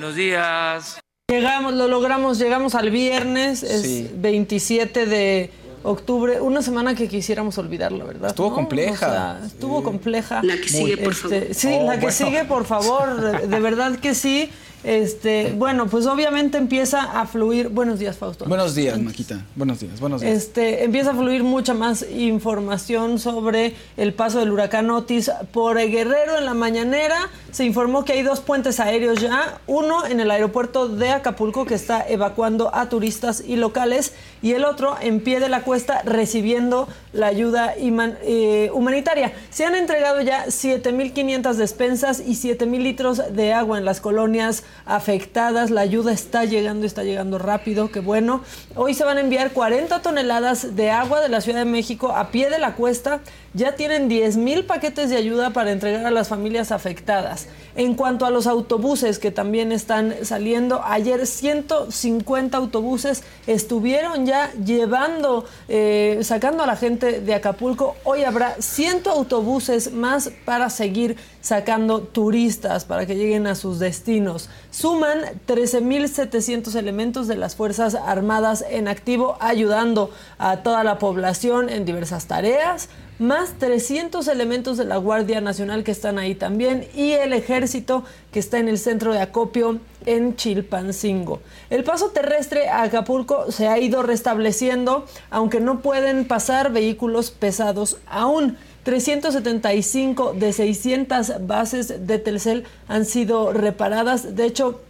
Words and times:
Buenos 0.00 0.16
días. 0.16 0.98
Llegamos, 1.28 1.74
lo 1.74 1.86
logramos, 1.86 2.38
llegamos 2.38 2.74
al 2.74 2.88
viernes, 2.88 3.62
es 3.62 4.18
27 4.18 5.04
de 5.04 5.50
octubre, 5.82 6.40
una 6.40 6.62
semana 6.62 6.94
que 6.94 7.06
quisiéramos 7.06 7.58
olvidar, 7.58 7.92
la 7.92 8.04
verdad. 8.04 8.30
Estuvo 8.30 8.48
¿no? 8.48 8.54
compleja. 8.54 8.94
O 9.06 9.10
sea, 9.10 9.40
estuvo 9.44 9.82
compleja. 9.82 10.40
La 10.42 10.56
que 10.56 10.70
sigue, 10.70 10.96
por 10.96 11.12
Este, 11.12 11.28
favor. 11.42 11.54
Sí, 11.54 11.68
Oh, 11.78 11.84
la 11.84 11.92
que 11.96 12.00
bueno. 12.06 12.16
sigue, 12.16 12.44
por 12.46 12.64
favor, 12.64 13.46
de 13.46 13.60
verdad 13.60 13.98
que 13.98 14.14
sí. 14.14 14.50
Este, 14.82 15.52
bueno, 15.58 15.88
pues 15.88 16.06
obviamente 16.06 16.56
empieza 16.56 17.02
a 17.20 17.26
fluir. 17.26 17.68
Buenos 17.68 17.98
días, 17.98 18.16
Fausto. 18.16 18.46
Buenos 18.46 18.74
días, 18.74 18.98
Maquita. 18.98 19.44
Buenos 19.54 19.80
días, 19.80 20.00
buenos 20.00 20.22
días. 20.22 20.32
Este, 20.34 20.84
empieza 20.84 21.10
a 21.10 21.14
fluir 21.14 21.44
mucha 21.44 21.74
más 21.74 22.02
información 22.10 23.18
sobre 23.18 23.74
el 23.98 24.14
paso 24.14 24.38
del 24.38 24.50
huracán 24.50 24.90
Otis 24.90 25.30
por 25.52 25.76
Guerrero 25.76 26.38
en 26.38 26.46
la 26.46 26.54
mañanera. 26.54 27.28
Se 27.52 27.64
informó 27.64 28.04
que 28.04 28.12
hay 28.12 28.22
dos 28.22 28.40
puentes 28.40 28.78
aéreos 28.78 29.20
ya, 29.20 29.60
uno 29.66 30.06
en 30.06 30.20
el 30.20 30.30
aeropuerto 30.30 30.88
de 30.88 31.10
Acapulco 31.10 31.64
que 31.64 31.74
está 31.74 32.06
evacuando 32.08 32.72
a 32.72 32.88
turistas 32.88 33.42
y 33.44 33.56
locales 33.56 34.12
y 34.40 34.52
el 34.52 34.64
otro 34.64 34.96
en 35.00 35.20
pie 35.20 35.40
de 35.40 35.48
la 35.48 35.62
cuesta 35.62 36.02
recibiendo 36.04 36.86
la 37.12 37.26
ayuda 37.26 37.74
eh, 37.76 38.70
humanitaria. 38.72 39.32
Se 39.50 39.64
han 39.64 39.74
entregado 39.74 40.20
ya 40.20 40.46
7.500 40.46 41.54
despensas 41.54 42.20
y 42.20 42.32
7.000 42.32 42.78
litros 42.78 43.22
de 43.32 43.52
agua 43.52 43.78
en 43.78 43.84
las 43.84 44.00
colonias 44.00 44.62
afectadas. 44.86 45.70
La 45.70 45.80
ayuda 45.80 46.12
está 46.12 46.44
llegando, 46.44 46.86
está 46.86 47.02
llegando 47.02 47.38
rápido, 47.38 47.90
qué 47.90 47.98
bueno. 47.98 48.42
Hoy 48.76 48.94
se 48.94 49.04
van 49.04 49.18
a 49.18 49.20
enviar 49.22 49.52
40 49.52 50.02
toneladas 50.02 50.76
de 50.76 50.90
agua 50.90 51.20
de 51.20 51.28
la 51.28 51.40
Ciudad 51.40 51.58
de 51.58 51.64
México 51.64 52.12
a 52.12 52.30
pie 52.30 52.48
de 52.48 52.60
la 52.60 52.74
cuesta. 52.74 53.20
Ya 53.52 53.74
tienen 53.74 54.08
10.000 54.08 54.64
paquetes 54.64 55.10
de 55.10 55.16
ayuda 55.16 55.50
para 55.50 55.72
entregar 55.72 56.06
a 56.06 56.12
las 56.12 56.28
familias 56.28 56.70
afectadas. 56.70 57.48
En 57.74 57.94
cuanto 57.94 58.24
a 58.24 58.30
los 58.30 58.46
autobuses 58.46 59.18
que 59.18 59.32
también 59.32 59.72
están 59.72 60.14
saliendo, 60.22 60.84
ayer 60.84 61.26
150 61.26 62.56
autobuses 62.56 63.24
estuvieron 63.48 64.24
ya 64.24 64.52
llevando, 64.52 65.46
eh, 65.68 66.20
sacando 66.22 66.62
a 66.62 66.66
la 66.66 66.76
gente 66.76 67.20
de 67.20 67.34
Acapulco. 67.34 67.96
Hoy 68.04 68.22
habrá 68.22 68.54
100 68.60 69.08
autobuses 69.08 69.92
más 69.92 70.30
para 70.44 70.70
seguir 70.70 71.16
sacando 71.40 72.02
turistas 72.02 72.84
para 72.84 73.04
que 73.04 73.16
lleguen 73.16 73.48
a 73.48 73.56
sus 73.56 73.80
destinos. 73.80 74.48
Suman 74.70 75.22
13.700 75.48 76.76
elementos 76.76 77.26
de 77.26 77.34
las 77.34 77.56
Fuerzas 77.56 77.96
Armadas 77.96 78.64
en 78.70 78.86
activo 78.86 79.36
ayudando 79.40 80.12
a 80.38 80.58
toda 80.58 80.84
la 80.84 81.00
población 81.00 81.68
en 81.68 81.84
diversas 81.84 82.26
tareas 82.26 82.88
más 83.20 83.58
300 83.58 84.26
elementos 84.28 84.78
de 84.78 84.86
la 84.86 84.96
Guardia 84.96 85.42
Nacional 85.42 85.84
que 85.84 85.90
están 85.90 86.18
ahí 86.18 86.34
también 86.34 86.88
y 86.96 87.12
el 87.12 87.34
ejército 87.34 88.02
que 88.32 88.38
está 88.38 88.58
en 88.58 88.66
el 88.66 88.78
centro 88.78 89.12
de 89.12 89.20
acopio 89.20 89.78
en 90.06 90.36
Chilpancingo. 90.36 91.40
El 91.68 91.84
paso 91.84 92.08
terrestre 92.10 92.68
a 92.68 92.82
Acapulco 92.82 93.52
se 93.52 93.68
ha 93.68 93.78
ido 93.78 94.02
restableciendo, 94.02 95.04
aunque 95.28 95.60
no 95.60 95.80
pueden 95.80 96.26
pasar 96.26 96.72
vehículos 96.72 97.30
pesados 97.30 97.98
aún. 98.08 98.56
375 98.84 100.32
de 100.32 100.54
600 100.54 101.46
bases 101.46 102.06
de 102.06 102.18
Telcel 102.18 102.64
han 102.88 103.04
sido 103.04 103.52
reparadas. 103.52 104.34
De 104.34 104.46
hecho, 104.46 104.80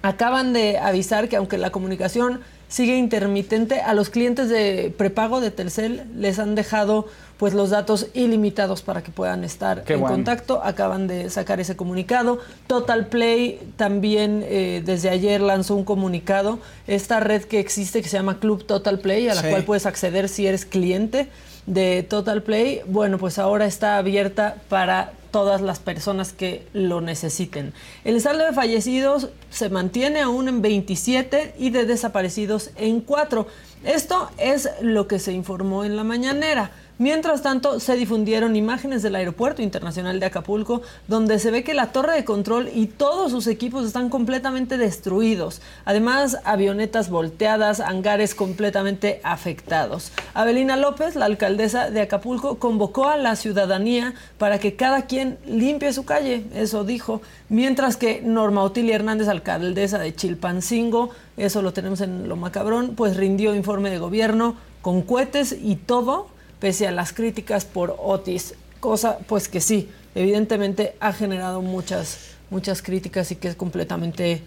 acaban 0.00 0.54
de 0.54 0.78
avisar 0.78 1.28
que 1.28 1.36
aunque 1.36 1.58
la 1.58 1.70
comunicación 1.70 2.40
sigue 2.68 2.96
intermitente, 2.96 3.80
a 3.80 3.94
los 3.94 4.10
clientes 4.10 4.48
de 4.48 4.92
prepago 4.96 5.40
de 5.40 5.50
Telcel 5.50 6.02
les 6.16 6.38
han 6.38 6.54
dejado 6.54 7.06
pues 7.44 7.52
los 7.52 7.68
datos 7.68 8.06
ilimitados 8.14 8.80
para 8.80 9.02
que 9.02 9.10
puedan 9.10 9.44
estar 9.44 9.84
Qué 9.84 9.92
en 9.92 10.00
bueno. 10.00 10.14
contacto. 10.16 10.62
Acaban 10.64 11.06
de 11.06 11.28
sacar 11.28 11.60
ese 11.60 11.76
comunicado. 11.76 12.38
Total 12.66 13.08
Play 13.08 13.60
también 13.76 14.42
eh, 14.46 14.80
desde 14.82 15.10
ayer 15.10 15.42
lanzó 15.42 15.74
un 15.74 15.84
comunicado. 15.84 16.58
Esta 16.86 17.20
red 17.20 17.42
que 17.42 17.60
existe 17.60 18.00
que 18.00 18.08
se 18.08 18.16
llama 18.16 18.40
Club 18.40 18.64
Total 18.64 18.98
Play, 18.98 19.28
a 19.28 19.34
la 19.34 19.42
Sí. 19.42 19.48
cual 19.50 19.64
puedes 19.64 19.84
acceder 19.84 20.30
si 20.30 20.46
eres 20.46 20.64
cliente 20.64 21.28
de 21.66 22.02
Total 22.02 22.42
Play, 22.42 22.80
bueno, 22.86 23.18
pues 23.18 23.38
ahora 23.38 23.66
está 23.66 23.98
abierta 23.98 24.56
para 24.70 25.12
todas 25.30 25.60
las 25.60 25.80
personas 25.80 26.32
que 26.32 26.66
lo 26.72 27.02
necesiten. 27.02 27.74
El 28.04 28.22
saldo 28.22 28.46
de 28.46 28.54
fallecidos 28.54 29.28
se 29.50 29.68
mantiene 29.68 30.22
aún 30.22 30.48
en 30.48 30.62
27 30.62 31.56
y 31.58 31.68
de 31.68 31.84
desaparecidos 31.84 32.70
en 32.76 33.02
4. 33.02 33.46
Esto 33.84 34.30
es 34.38 34.70
lo 34.80 35.06
que 35.08 35.18
se 35.18 35.32
informó 35.32 35.84
en 35.84 35.94
la 35.96 36.04
mañanera. 36.04 36.70
Mientras 36.96 37.42
tanto, 37.42 37.80
se 37.80 37.96
difundieron 37.96 38.54
imágenes 38.54 39.02
del 39.02 39.16
Aeropuerto 39.16 39.62
Internacional 39.62 40.20
de 40.20 40.26
Acapulco, 40.26 40.82
donde 41.08 41.40
se 41.40 41.50
ve 41.50 41.64
que 41.64 41.74
la 41.74 41.90
torre 41.90 42.14
de 42.14 42.24
control 42.24 42.70
y 42.72 42.86
todos 42.86 43.32
sus 43.32 43.48
equipos 43.48 43.84
están 43.84 44.08
completamente 44.10 44.78
destruidos. 44.78 45.60
Además, 45.84 46.38
avionetas 46.44 47.10
volteadas, 47.10 47.80
hangares 47.80 48.36
completamente 48.36 49.20
afectados. 49.24 50.12
Abelina 50.34 50.76
López, 50.76 51.16
la 51.16 51.24
alcaldesa 51.24 51.90
de 51.90 52.02
Acapulco, 52.02 52.60
convocó 52.60 53.08
a 53.08 53.16
la 53.16 53.34
ciudadanía 53.34 54.14
para 54.38 54.60
que 54.60 54.76
cada 54.76 55.06
quien 55.06 55.38
limpie 55.46 55.92
su 55.92 56.04
calle, 56.04 56.44
eso 56.54 56.84
dijo, 56.84 57.22
mientras 57.48 57.96
que 57.96 58.22
Norma 58.22 58.62
Otilia 58.62 58.94
Hernández, 58.94 59.26
alcaldesa 59.26 59.98
de 59.98 60.14
Chilpancingo, 60.14 61.10
eso 61.36 61.60
lo 61.60 61.72
tenemos 61.72 62.00
en 62.02 62.28
lo 62.28 62.36
macabrón, 62.36 62.94
pues 62.94 63.16
rindió 63.16 63.52
informe 63.52 63.90
de 63.90 63.98
gobierno 63.98 64.54
con 64.80 65.02
cohetes 65.02 65.56
y 65.60 65.74
todo 65.74 66.33
pese 66.64 66.86
a 66.86 66.92
las 66.92 67.12
críticas 67.12 67.66
por 67.66 67.94
Otis, 67.98 68.54
cosa 68.80 69.18
pues 69.26 69.48
que 69.50 69.60
sí, 69.60 69.90
evidentemente 70.14 70.96
ha 70.98 71.12
generado 71.12 71.60
muchas 71.60 72.30
muchas 72.48 72.80
críticas 72.80 73.30
y 73.32 73.36
que 73.36 73.48
es 73.48 73.54
completamente 73.54 74.40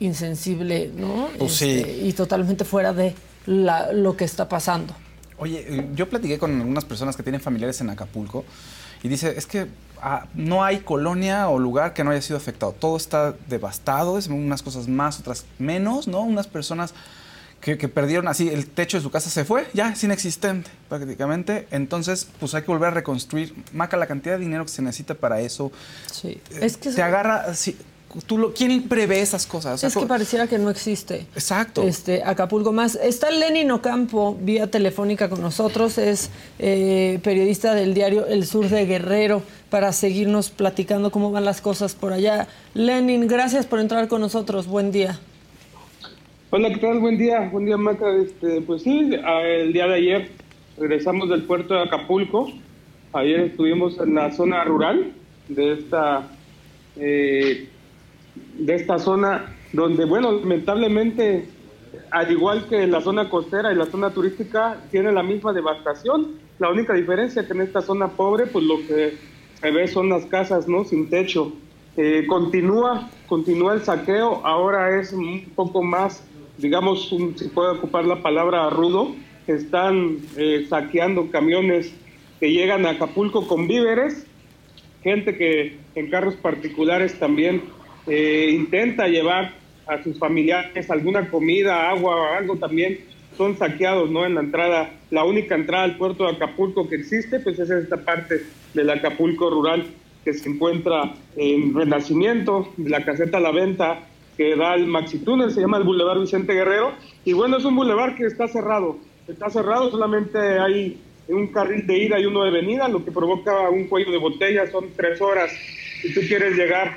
insensible, 0.00 0.90
¿no? 0.96 1.28
Pues 1.38 1.52
sí. 1.56 1.70
Este, 1.80 1.98
y 1.98 2.12
totalmente 2.14 2.64
fuera 2.64 2.94
de 2.94 3.14
la- 3.44 3.92
lo 3.92 4.16
que 4.16 4.24
está 4.24 4.48
pasando. 4.48 4.94
Oye, 5.36 5.66
eh, 5.68 5.88
yo 5.94 6.08
platiqué 6.08 6.38
con 6.38 6.58
algunas 6.58 6.86
personas 6.86 7.14
que 7.14 7.22
tienen 7.22 7.42
familiares 7.42 7.78
en 7.82 7.90
Acapulco 7.90 8.46
y 9.02 9.08
dice, 9.08 9.34
es 9.36 9.44
que 9.46 9.66
ah, 10.00 10.26
no 10.34 10.64
hay 10.64 10.78
colonia 10.78 11.50
o 11.50 11.58
lugar 11.58 11.92
que 11.92 12.04
no 12.04 12.10
haya 12.10 12.22
sido 12.22 12.38
afectado. 12.38 12.72
Todo 12.72 12.96
está 12.96 13.34
devastado, 13.50 14.16
es 14.16 14.28
unas 14.28 14.62
cosas 14.62 14.88
más, 14.88 15.20
otras 15.20 15.44
menos, 15.58 16.08
¿no? 16.08 16.22
Unas 16.22 16.46
personas 16.46 16.94
que, 17.64 17.78
que 17.78 17.88
perdieron 17.88 18.28
así, 18.28 18.50
el 18.50 18.66
techo 18.66 18.98
de 18.98 19.02
su 19.02 19.10
casa 19.10 19.30
se 19.30 19.46
fue, 19.46 19.66
ya 19.72 19.88
es 19.92 20.04
inexistente 20.04 20.70
prácticamente. 20.90 21.66
Entonces, 21.70 22.28
pues 22.38 22.54
hay 22.54 22.60
que 22.60 22.66
volver 22.66 22.88
a 22.88 22.90
reconstruir. 22.90 23.54
Maca, 23.72 23.96
la 23.96 24.06
cantidad 24.06 24.34
de 24.36 24.44
dinero 24.44 24.64
que 24.64 24.70
se 24.70 24.82
necesita 24.82 25.14
para 25.14 25.40
eso. 25.40 25.72
Sí. 26.12 26.38
eh, 26.50 26.58
Es 26.60 26.76
que 26.76 26.90
te 26.90 27.00
agarra. 27.00 27.54
sí, 27.54 27.74
tú 28.26 28.36
lo, 28.36 28.52
¿Quién 28.52 28.86
prevé 28.86 29.22
esas 29.22 29.46
cosas? 29.46 29.76
O 29.76 29.78
sea, 29.78 29.88
Es 29.88 29.96
que 29.96 30.04
pareciera 30.04 30.46
que 30.46 30.58
no 30.58 30.68
existe. 30.68 31.26
Exacto. 31.34 31.84
Este, 31.84 32.22
Acapulco 32.22 32.70
más. 32.70 32.96
Está 32.96 33.30
Lenin 33.30 33.70
Ocampo, 33.70 34.36
vía 34.38 34.70
telefónica 34.70 35.30
con 35.30 35.40
nosotros, 35.40 35.96
es 35.96 36.28
eh, 36.58 37.18
periodista 37.22 37.72
del 37.72 37.94
diario 37.94 38.26
El 38.26 38.46
Sur 38.46 38.68
de 38.68 38.84
Guerrero, 38.84 39.42
para 39.70 39.90
seguirnos 39.94 40.50
platicando 40.50 41.10
cómo 41.10 41.30
van 41.30 41.46
las 41.46 41.62
cosas 41.62 41.94
por 41.94 42.12
allá. 42.12 42.46
Lenin, 42.74 43.26
gracias 43.26 43.64
por 43.64 43.80
entrar 43.80 44.06
con 44.08 44.20
nosotros. 44.20 44.66
Buen 44.66 44.92
día. 44.92 45.18
Hola, 46.56 46.70
¿qué 46.70 46.76
tal? 46.76 47.00
Buen 47.00 47.18
día, 47.18 47.48
buen 47.50 47.66
día, 47.66 47.76
Maca. 47.76 48.14
Este, 48.14 48.60
pues 48.60 48.82
sí, 48.82 49.10
el 49.10 49.72
día 49.72 49.88
de 49.88 49.94
ayer 49.94 50.30
regresamos 50.78 51.28
del 51.28 51.42
puerto 51.42 51.74
de 51.74 51.80
Acapulco. 51.80 52.48
Ayer 53.12 53.40
estuvimos 53.40 53.98
en 53.98 54.14
la 54.14 54.30
zona 54.30 54.62
rural 54.62 55.14
de 55.48 55.72
esta, 55.72 56.28
eh, 56.94 57.68
de 58.56 58.72
esta 58.72 59.00
zona 59.00 59.52
donde, 59.72 60.04
bueno, 60.04 60.30
lamentablemente, 60.30 61.48
al 62.12 62.30
igual 62.30 62.68
que 62.68 62.86
la 62.86 63.00
zona 63.00 63.28
costera 63.28 63.72
y 63.72 63.74
la 63.74 63.86
zona 63.86 64.10
turística, 64.10 64.80
tiene 64.92 65.10
la 65.10 65.24
misma 65.24 65.52
devastación. 65.52 66.38
La 66.60 66.70
única 66.70 66.94
diferencia 66.94 67.44
que 67.44 67.52
en 67.52 67.62
esta 67.62 67.82
zona 67.82 68.06
pobre, 68.06 68.46
pues 68.46 68.64
lo 68.64 68.76
que 68.86 69.14
se 69.60 69.70
ve 69.72 69.88
son 69.88 70.08
las 70.08 70.24
casas, 70.26 70.68
¿no? 70.68 70.84
Sin 70.84 71.10
techo. 71.10 71.52
Eh, 71.96 72.26
continúa, 72.28 73.08
continúa 73.28 73.74
el 73.74 73.82
saqueo, 73.82 74.44
ahora 74.44 75.00
es 75.00 75.12
un 75.12 75.52
poco 75.54 75.82
más, 75.82 76.24
digamos, 76.58 77.10
un- 77.12 77.36
si 77.36 77.48
puede 77.48 77.70
ocupar 77.72 78.04
la 78.04 78.22
palabra 78.22 78.68
rudo, 78.70 79.14
están 79.46 80.18
eh, 80.36 80.66
saqueando 80.68 81.30
camiones 81.30 81.92
que 82.40 82.50
llegan 82.52 82.86
a 82.86 82.90
Acapulco 82.90 83.46
con 83.46 83.68
víveres, 83.68 84.26
gente 85.02 85.36
que 85.36 85.76
en 85.94 86.10
carros 86.10 86.34
particulares 86.36 87.18
también 87.18 87.62
eh, 88.06 88.50
intenta 88.52 89.06
llevar 89.08 89.52
a 89.86 90.02
sus 90.02 90.18
familiares 90.18 90.90
alguna 90.90 91.28
comida, 91.30 91.90
agua, 91.90 92.36
algo 92.38 92.56
también, 92.56 93.00
son 93.36 93.56
saqueados, 93.58 94.10
¿no? 94.10 94.24
En 94.24 94.34
la 94.36 94.40
entrada, 94.40 94.90
la 95.10 95.24
única 95.24 95.54
entrada 95.56 95.84
al 95.84 95.96
puerto 95.96 96.24
de 96.24 96.30
Acapulco 96.32 96.88
que 96.88 96.96
existe, 96.96 97.40
pues 97.40 97.58
es 97.58 97.68
esta 97.70 97.96
parte 97.98 98.42
del 98.72 98.88
Acapulco 98.90 99.50
rural 99.50 99.84
que 100.24 100.32
se 100.32 100.48
encuentra 100.48 101.14
en 101.36 101.74
Renacimiento, 101.74 102.72
la 102.78 103.04
caseta 103.04 103.38
a 103.38 103.40
la 103.40 103.50
venta 103.50 104.00
que 104.36 104.56
da 104.56 104.72
al 104.72 104.86
Maxitúnel, 104.86 105.50
se 105.50 105.60
llama 105.60 105.78
el 105.78 105.84
Boulevard 105.84 106.20
Vicente 106.20 106.52
Guerrero, 106.52 106.92
y 107.24 107.32
bueno, 107.32 107.56
es 107.56 107.64
un 107.64 107.76
bulevar 107.76 108.16
que 108.16 108.26
está 108.26 108.48
cerrado, 108.48 108.96
está 109.28 109.50
cerrado, 109.50 109.90
solamente 109.90 110.38
hay 110.38 110.98
un 111.28 111.48
carril 111.48 111.86
de 111.86 111.98
ida 111.98 112.20
y 112.20 112.26
uno 112.26 112.44
de 112.44 112.50
venida, 112.50 112.88
lo 112.88 113.04
que 113.04 113.10
provoca 113.10 113.70
un 113.70 113.84
cuello 113.84 114.12
de 114.12 114.18
botella, 114.18 114.70
son 114.70 114.88
tres 114.96 115.20
horas. 115.20 115.50
Si 116.02 116.12
tú 116.12 116.20
quieres 116.26 116.56
llegar 116.56 116.96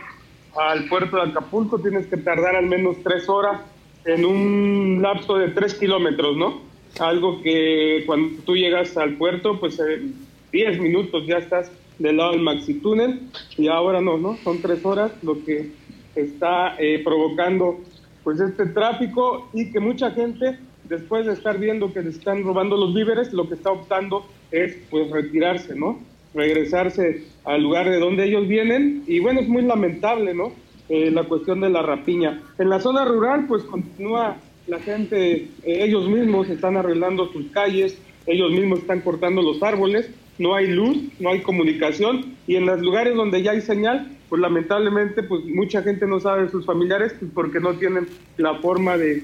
al 0.55 0.87
puerto 0.89 1.17
de 1.17 1.23
Acapulco, 1.23 1.79
tienes 1.79 2.07
que 2.07 2.17
tardar 2.17 2.55
al 2.55 2.65
menos 2.65 2.97
tres 3.03 3.29
horas 3.29 3.61
en 4.05 4.25
un 4.25 4.99
lapso 5.01 5.37
de 5.37 5.49
tres 5.49 5.75
kilómetros, 5.75 6.35
¿no? 6.35 6.61
Algo 6.99 7.41
que 7.41 8.03
cuando 8.05 8.41
tú 8.43 8.55
llegas 8.55 8.97
al 8.97 9.13
puerto, 9.13 9.59
pues 9.59 9.79
en 9.79 10.15
10 10.51 10.79
minutos 10.79 11.25
ya 11.27 11.37
estás 11.37 11.71
del 11.99 12.17
lado 12.17 12.31
del 12.31 12.41
Maxi 12.41 12.75
Túnel 12.75 13.21
y 13.57 13.67
ahora 13.67 14.01
no, 14.01 14.17
¿no? 14.17 14.37
Son 14.43 14.61
tres 14.61 14.83
horas 14.85 15.11
lo 15.23 15.43
que 15.43 15.71
está 16.17 16.75
eh, 16.79 17.01
provocando 17.03 17.79
pues 18.23 18.39
este 18.39 18.65
tráfico 18.67 19.49
y 19.53 19.71
que 19.71 19.79
mucha 19.79 20.11
gente 20.11 20.57
después 20.89 21.25
de 21.25 21.33
estar 21.33 21.57
viendo 21.57 21.93
que 21.93 22.01
le 22.01 22.09
están 22.09 22.43
robando 22.43 22.77
los 22.77 22.93
víveres, 22.93 23.33
lo 23.33 23.47
que 23.47 23.55
está 23.55 23.71
optando 23.71 24.25
es 24.51 24.77
pues 24.89 25.09
retirarse, 25.11 25.75
¿no? 25.75 25.99
Regresarse 26.33 27.25
al 27.45 27.63
lugar 27.63 27.89
de 27.89 27.99
donde 27.99 28.25
ellos 28.25 28.47
vienen 28.47 29.03
y 29.07 29.19
bueno, 29.19 29.39
es 29.39 29.47
muy 29.47 29.63
lamentable, 29.63 30.33
¿no? 30.33 30.51
Eh, 30.89 31.11
la 31.11 31.23
cuestión 31.23 31.59
de 31.61 31.69
la 31.69 31.81
rapiña. 31.81 32.41
En 32.57 32.69
la 32.69 32.79
zona 32.79 33.05
rural 33.05 33.45
pues 33.47 33.63
continúa 33.63 34.37
la 34.67 34.79
gente, 34.79 35.33
eh, 35.35 35.49
ellos 35.63 36.07
mismos 36.07 36.49
están 36.49 36.77
arreglando 36.77 37.31
sus 37.31 37.47
calles, 37.51 37.97
ellos 38.25 38.51
mismos 38.51 38.79
están 38.79 39.01
cortando 39.01 39.41
los 39.41 39.61
árboles, 39.63 40.09
no 40.37 40.55
hay 40.55 40.67
luz, 40.67 40.97
no 41.19 41.29
hay 41.29 41.41
comunicación 41.41 42.35
y 42.45 42.55
en 42.55 42.65
los 42.65 42.79
lugares 42.79 43.15
donde 43.15 43.41
ya 43.41 43.51
hay 43.51 43.61
señal, 43.61 44.17
pues 44.29 44.41
lamentablemente 44.41 45.23
pues 45.23 45.45
mucha 45.45 45.81
gente 45.81 46.05
no 46.05 46.19
sabe 46.19 46.43
de 46.43 46.49
sus 46.49 46.65
familiares 46.65 47.15
pues, 47.19 47.31
porque 47.33 47.59
no 47.59 47.73
tienen 47.73 48.07
la 48.37 48.55
forma 48.55 48.97
de 48.97 49.23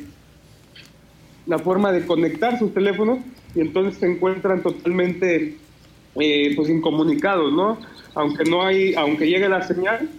la 1.46 1.60
forma 1.60 1.92
de 1.92 2.06
conectar 2.06 2.58
sus 2.58 2.74
teléfonos 2.74 3.20
y 3.54 3.60
entonces 3.60 4.00
se 4.00 4.08
encuentran 4.08 4.64
totalmente 4.64 5.58
eh, 6.16 6.54
pues 6.56 6.70
incomunicados, 6.70 7.52
¿no? 7.52 7.78
Aunque 8.16 8.44
no 8.46 8.64
hay, 8.64 8.94
aunque 8.96 9.28
llegue 9.28 9.50
la 9.50 9.62
señal, 9.64 10.10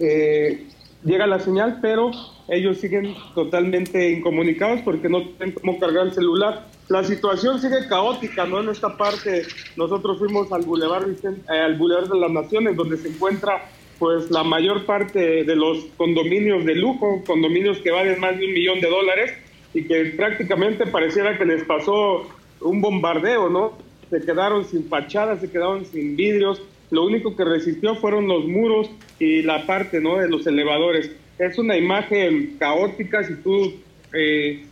eh, 0.00 0.66
llega 1.04 1.26
la 1.26 1.38
señal, 1.38 1.78
pero 1.80 2.10
ellos 2.48 2.78
siguen 2.78 3.14
totalmente 3.34 4.10
incomunicados 4.10 4.80
porque 4.82 5.08
no 5.08 5.22
tienen 5.22 5.52
cómo 5.52 5.78
cargar 5.78 6.06
el 6.06 6.12
celular. 6.12 6.66
La 6.92 7.02
situación 7.02 7.58
sigue 7.58 7.88
caótica, 7.88 8.44
¿no? 8.44 8.60
En 8.60 8.68
esta 8.68 8.98
parte, 8.98 9.46
nosotros 9.76 10.18
fuimos 10.18 10.52
al 10.52 10.60
Boulevard, 10.60 11.08
eh, 11.08 11.58
al 11.58 11.76
Boulevard 11.76 12.10
de 12.10 12.18
las 12.18 12.30
Naciones, 12.30 12.76
donde 12.76 12.98
se 12.98 13.08
encuentra 13.08 13.64
pues 13.98 14.30
la 14.30 14.44
mayor 14.44 14.84
parte 14.84 15.42
de 15.42 15.56
los 15.56 15.86
condominios 15.96 16.66
de 16.66 16.74
lujo, 16.74 17.24
condominios 17.26 17.78
que 17.78 17.90
valen 17.90 18.20
más 18.20 18.38
de 18.38 18.44
un 18.44 18.52
millón 18.52 18.80
de 18.80 18.90
dólares 18.90 19.32
y 19.72 19.84
que 19.84 20.12
prácticamente 20.18 20.86
pareciera 20.86 21.38
que 21.38 21.46
les 21.46 21.64
pasó 21.64 22.26
un 22.60 22.82
bombardeo, 22.82 23.48
¿no? 23.48 23.78
Se 24.10 24.20
quedaron 24.20 24.66
sin 24.66 24.86
fachadas, 24.90 25.40
se 25.40 25.50
quedaron 25.50 25.86
sin 25.86 26.14
vidrios, 26.14 26.60
lo 26.90 27.06
único 27.06 27.34
que 27.34 27.44
resistió 27.46 27.94
fueron 27.94 28.28
los 28.28 28.44
muros 28.44 28.90
y 29.18 29.40
la 29.40 29.64
parte, 29.64 29.98
¿no? 29.98 30.18
De 30.18 30.28
los 30.28 30.46
elevadores. 30.46 31.10
Es 31.38 31.56
una 31.56 31.74
imagen 31.74 32.56
caótica, 32.58 33.24
si 33.24 33.36
tú 33.36 33.72
eh, 34.12 34.66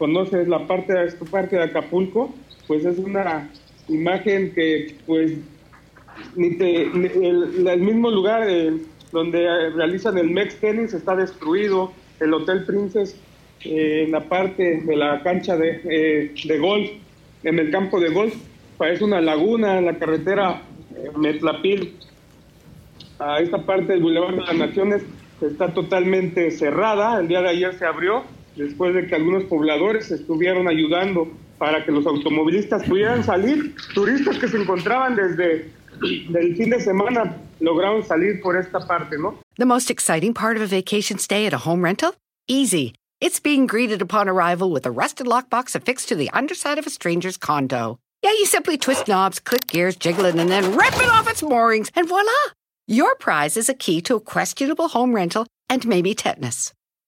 conoces 0.00 0.48
la 0.48 0.66
parte 0.66 0.94
de 0.94 1.04
esta 1.04 1.26
parte 1.26 1.56
de 1.56 1.62
Acapulco, 1.64 2.34
pues 2.66 2.86
es 2.86 2.98
una 2.98 3.50
imagen 3.88 4.52
que 4.54 4.96
pues 5.06 5.32
ni 6.36 6.56
te- 6.56 6.82
el, 6.84 7.80
mismo 7.80 8.10
lugar 8.10 8.44
eh, 8.48 8.72
donde 9.12 9.44
eh, 9.44 9.70
realizan 9.70 10.16
el 10.16 10.30
Mex 10.30 10.56
Tennis 10.56 10.94
está 10.94 11.14
destruido, 11.14 11.92
el 12.18 12.32
Hotel 12.32 12.64
Princess 12.64 13.14
eh, 13.64 14.04
en 14.06 14.12
la 14.12 14.20
parte 14.20 14.80
de 14.80 14.96
la 14.96 15.22
cancha 15.22 15.54
de, 15.56 15.80
eh, 15.84 16.34
de 16.44 16.58
golf, 16.58 16.90
en 17.44 17.58
el 17.58 17.70
campo 17.70 18.00
de 18.00 18.08
golf, 18.08 18.34
parece 18.78 19.04
una 19.04 19.20
laguna 19.20 19.78
en 19.78 19.84
la 19.84 19.98
carretera 19.98 20.62
Metlapil 21.16 21.94
a 23.18 23.38
esta 23.40 23.58
parte 23.66 23.92
del 23.92 24.02
Boulevard 24.02 24.34
de 24.34 24.40
las 24.40 24.56
Naciones 24.56 25.02
está 25.42 25.68
totalmente 25.74 26.50
cerrada. 26.52 27.20
El 27.20 27.28
día 27.28 27.42
de 27.42 27.50
ayer 27.50 27.74
se 27.74 27.84
abrió 27.84 28.22
después 28.56 28.94
de 28.94 29.06
que 29.06 29.14
algunos 29.14 29.44
pobladores 29.44 30.10
estuvieron 30.10 30.68
ayudando 30.68 31.28
para 31.58 31.84
que 31.84 31.92
los 31.92 32.06
automovilistas 32.06 32.82
pudieran 32.84 33.22
salir. 33.22 33.74
Turistas 33.94 34.38
que 34.38 34.48
se 34.48 34.56
encontraban 34.56 35.14
desde 35.16 35.70
el 36.02 36.56
fin 36.56 36.70
de 36.70 36.80
semana 36.80 37.36
lograron 37.60 38.02
salir 38.02 38.40
por 38.40 38.56
esta 38.56 38.80
parte, 38.80 39.18
¿no? 39.18 39.38
The 39.56 39.66
most 39.66 39.90
exciting 39.90 40.32
part 40.32 40.56
of 40.56 40.62
a 40.62 40.66
vacation 40.66 41.18
stay 41.18 41.46
at 41.46 41.52
a 41.52 41.58
home 41.58 41.82
rental? 41.82 42.14
Easy. 42.48 42.94
It's 43.20 43.38
being 43.38 43.66
greeted 43.66 44.00
upon 44.00 44.28
arrival 44.28 44.70
with 44.70 44.86
a 44.86 44.90
rusted 44.90 45.26
lockbox 45.26 45.74
affixed 45.74 46.08
to 46.08 46.16
the 46.16 46.30
underside 46.30 46.78
of 46.78 46.86
a 46.86 46.90
stranger's 46.90 47.36
condo. 47.36 47.98
Yeah, 48.22 48.32
you 48.32 48.46
simply 48.46 48.78
twist 48.78 49.08
knobs, 49.08 49.38
click 49.38 49.66
gears, 49.66 49.96
jiggle 49.96 50.24
it, 50.24 50.36
and 50.36 50.50
then 50.50 50.76
rip 50.76 50.94
it 50.94 51.10
off 51.10 51.28
its 51.28 51.42
moorings, 51.42 51.90
and 51.94 52.08
voila! 52.08 52.32
Your 52.86 53.14
prize 53.16 53.56
is 53.56 53.68
a 53.68 53.74
key 53.74 54.00
to 54.02 54.16
a 54.16 54.20
questionable 54.20 54.88
home 54.88 55.14
rental 55.14 55.46
and 55.68 55.86
maybe 55.86 56.14
tetanus. 56.14 56.72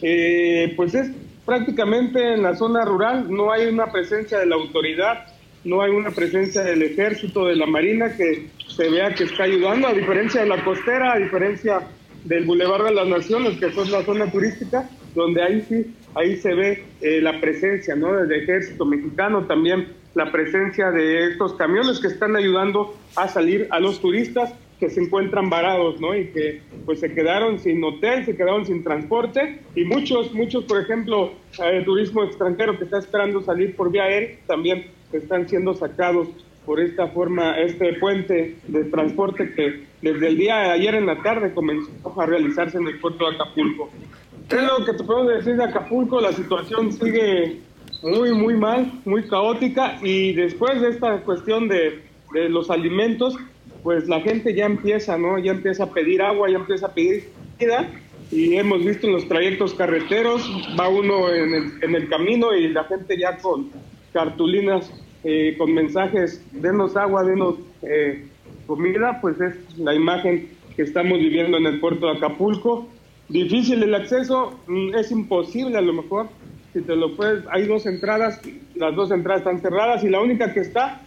Eh, 0.00 0.72
pues 0.76 0.94
es 0.94 1.10
prácticamente 1.44 2.34
en 2.34 2.42
la 2.42 2.54
zona 2.54 2.84
rural 2.84 3.26
no 3.28 3.52
hay 3.52 3.66
una 3.66 3.90
presencia 3.90 4.38
de 4.38 4.46
la 4.46 4.56
autoridad, 4.56 5.26
no 5.64 5.82
hay 5.82 5.90
una 5.90 6.10
presencia 6.10 6.62
del 6.62 6.82
ejército, 6.82 7.46
de 7.46 7.56
la 7.56 7.66
marina 7.66 8.16
que 8.16 8.48
se 8.68 8.88
vea 8.88 9.14
que 9.14 9.24
está 9.24 9.44
ayudando, 9.44 9.88
a 9.88 9.92
diferencia 9.92 10.42
de 10.42 10.48
la 10.48 10.64
costera, 10.64 11.12
a 11.12 11.18
diferencia 11.18 11.80
del 12.24 12.44
Boulevard 12.44 12.84
de 12.84 12.94
las 12.94 13.06
Naciones, 13.06 13.58
que 13.58 13.66
es 13.66 13.90
la 13.90 14.04
zona 14.04 14.30
turística, 14.30 14.88
donde 15.14 15.42
ahí 15.42 15.64
sí, 15.68 15.94
ahí 16.14 16.36
se 16.36 16.54
ve 16.54 16.84
eh, 17.00 17.20
la 17.20 17.40
presencia 17.40 17.94
¿no? 17.94 18.12
del 18.12 18.32
ejército 18.32 18.84
mexicano, 18.84 19.44
también 19.46 19.88
la 20.14 20.30
presencia 20.30 20.90
de 20.90 21.28
estos 21.28 21.54
camiones 21.54 22.00
que 22.00 22.08
están 22.08 22.36
ayudando 22.36 22.96
a 23.16 23.28
salir 23.28 23.66
a 23.70 23.80
los 23.80 24.00
turistas 24.00 24.52
que 24.82 24.90
se 24.90 25.00
encuentran 25.00 25.48
varados, 25.48 26.00
¿no? 26.00 26.12
Y 26.12 26.26
que 26.32 26.60
pues 26.84 26.98
se 26.98 27.14
quedaron 27.14 27.60
sin 27.60 27.84
hotel, 27.84 28.24
se 28.24 28.34
quedaron 28.34 28.66
sin 28.66 28.82
transporte 28.82 29.60
y 29.76 29.84
muchos, 29.84 30.34
muchos, 30.34 30.64
por 30.64 30.82
ejemplo, 30.82 31.34
eh, 31.62 31.82
turismo 31.84 32.24
extranjero 32.24 32.76
que 32.76 32.82
está 32.82 32.98
esperando 32.98 33.40
salir 33.42 33.76
por 33.76 33.92
vía 33.92 34.02
aérea 34.02 34.38
también 34.48 34.86
están 35.12 35.48
siendo 35.48 35.72
sacados 35.74 36.26
por 36.66 36.80
esta 36.80 37.06
forma, 37.06 37.60
este 37.60 37.92
puente 38.00 38.56
de 38.66 38.84
transporte 38.86 39.54
que 39.54 39.84
desde 40.00 40.26
el 40.26 40.36
día 40.36 40.56
de 40.56 40.70
ayer 40.70 40.96
en 40.96 41.06
la 41.06 41.22
tarde 41.22 41.54
comenzó 41.54 42.20
a 42.20 42.26
realizarse 42.26 42.76
en 42.78 42.88
el 42.88 42.98
puerto 42.98 43.30
de 43.30 43.36
Acapulco. 43.36 43.88
Es 44.50 44.62
lo 44.64 44.84
que 44.84 44.94
te 44.94 45.04
puedo 45.04 45.26
decir 45.26 45.54
de 45.54 45.62
Acapulco, 45.62 46.20
la 46.20 46.32
situación 46.32 46.92
sigue 46.92 47.60
muy, 48.02 48.32
muy 48.32 48.56
mal, 48.56 48.90
muy 49.04 49.28
caótica 49.28 50.00
y 50.02 50.32
después 50.32 50.80
de 50.80 50.88
esta 50.88 51.18
cuestión 51.18 51.68
de, 51.68 52.02
de 52.34 52.48
los 52.48 52.68
alimentos, 52.68 53.36
pues 53.82 54.08
la 54.08 54.20
gente 54.20 54.54
ya 54.54 54.66
empieza, 54.66 55.18
¿no? 55.18 55.38
Ya 55.38 55.52
empieza 55.52 55.84
a 55.84 55.90
pedir 55.90 56.22
agua, 56.22 56.48
ya 56.50 56.56
empieza 56.56 56.86
a 56.86 56.94
pedir 56.94 57.28
comida 57.58 57.88
y 58.30 58.56
hemos 58.56 58.84
visto 58.84 59.06
en 59.06 59.12
los 59.12 59.28
trayectos 59.28 59.74
carreteros, 59.74 60.42
va 60.78 60.88
uno 60.88 61.32
en 61.32 61.94
el, 61.94 62.08
camino 62.08 62.54
y 62.54 62.68
la 62.68 62.84
gente 62.84 63.18
ya 63.18 63.36
con 63.38 63.70
cartulinas 64.12 64.90
eh, 65.24 65.54
con 65.58 65.72
mensajes, 65.72 66.44
denos 66.52 66.96
agua, 66.96 67.24
denos 67.24 67.56
eh, 67.82 68.26
comida, 68.66 69.20
pues 69.20 69.40
es 69.40 69.78
la 69.78 69.94
imagen 69.94 70.48
que 70.74 70.82
estamos 70.82 71.18
viviendo 71.18 71.58
en 71.58 71.66
el 71.66 71.78
puerto 71.78 72.06
de 72.06 72.16
Acapulco. 72.16 72.88
Difícil 73.28 73.82
el 73.82 73.94
acceso, 73.94 74.58
mm, 74.66 74.94
es 74.94 75.10
imposible 75.12 75.78
a 75.78 75.82
lo 75.82 75.92
mejor, 75.92 76.28
si 76.72 76.80
te 76.80 76.96
lo 76.96 77.14
puedes, 77.14 77.44
hay 77.50 77.66
dos 77.66 77.86
entradas, 77.86 78.40
las 78.74 78.96
dos 78.96 79.10
entradas 79.10 79.42
están 79.42 79.60
cerradas 79.60 80.02
y 80.04 80.08
la 80.08 80.20
única 80.20 80.52
que 80.54 80.60
está 80.60 81.02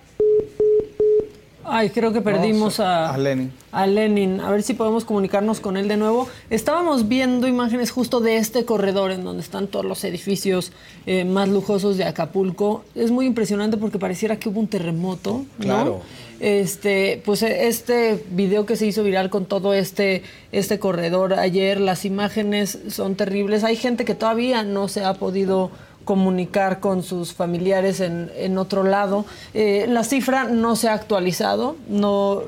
Ay, 1.68 1.90
creo 1.90 2.14
que 2.14 2.22
perdimos 2.22 2.80
a, 2.80 3.14
a 3.14 3.18
Lenin. 3.18 3.52
A 3.72 3.88
Lenin. 3.88 4.40
A 4.40 4.52
ver 4.52 4.62
si 4.62 4.76
podemos 4.76 5.04
comunicarnos 5.04 5.60
con 5.60 5.78
él 5.78 5.88
de 5.88 5.98
nuevo. 5.98 6.28
Estábamos 6.52 7.08
viendo 7.08 7.48
imágenes 7.48 7.90
justo 7.90 8.20
de 8.20 8.38
este 8.38 8.66
corredor 8.66 9.12
en 9.12 9.24
donde 9.24 9.42
están 9.42 9.68
todos 9.68 9.84
los 9.84 10.04
edificios 10.04 10.72
eh, 11.08 11.26
más 11.26 11.50
lujosos 11.50 11.98
de 11.98 12.04
Acapulco. 12.04 12.84
Es 12.94 13.10
muy 13.10 13.26
impresionante 13.26 13.78
porque 13.78 13.98
pareciera 13.98 14.38
que 14.38 14.50
hubo 14.50 14.60
un 14.60 14.68
terremoto. 14.68 15.44
¿no? 15.58 15.66
Claro. 15.66 16.02
Este, 16.40 17.22
pues 17.26 17.42
este 17.42 18.24
video 18.30 18.66
que 18.66 18.76
se 18.76 18.86
hizo 18.86 19.04
viral 19.04 19.30
con 19.30 19.46
todo 19.46 19.74
este, 19.74 20.22
este 20.52 20.80
corredor 20.80 21.34
ayer, 21.34 21.80
las 21.80 22.06
imágenes 22.06 22.78
son 22.90 23.16
terribles. 23.16 23.64
Hay 23.64 23.76
gente 23.76 24.06
que 24.06 24.16
todavía 24.16 24.64
no 24.64 24.88
se 24.88 25.04
ha 25.04 25.14
podido 25.16 25.72
comunicar 26.06 26.80
con 26.80 27.04
sus 27.04 27.34
familiares 27.34 28.00
en, 28.00 28.32
en 28.36 28.58
otro 28.58 28.84
lado. 28.84 29.26
Eh, 29.54 29.86
la 29.90 30.04
cifra 30.04 30.46
no 30.46 30.76
se 30.76 30.88
ha 30.88 30.94
actualizado, 30.94 31.76
no, 31.90 32.44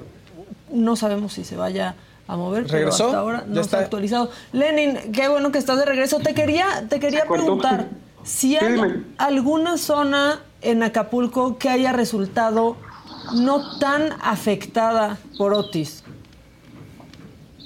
no 0.71 0.95
sabemos 0.95 1.33
si 1.33 1.43
se 1.43 1.57
vaya 1.57 1.95
a 2.27 2.37
mover, 2.37 2.63
pero 2.63 2.77
¿Regresó? 2.77 3.05
hasta 3.07 3.17
ahora 3.19 3.43
no 3.47 3.61
está. 3.61 3.69
se 3.71 3.75
ha 3.77 3.85
actualizado. 3.85 4.29
Lenin, 4.53 5.11
qué 5.11 5.27
bueno 5.27 5.51
que 5.51 5.57
estás 5.57 5.77
de 5.77 5.85
regreso. 5.85 6.19
Te 6.19 6.33
quería, 6.33 6.85
te 6.89 6.99
quería 6.99 7.25
preguntar 7.25 7.87
si 8.23 8.57
hay 8.57 8.73
dime. 8.73 9.03
alguna 9.17 9.77
zona 9.77 10.39
en 10.61 10.83
Acapulco 10.83 11.57
que 11.57 11.69
haya 11.69 11.93
resultado 11.93 12.75
no 13.35 13.79
tan 13.79 14.09
afectada 14.21 15.17
por 15.37 15.53
Otis. 15.53 16.03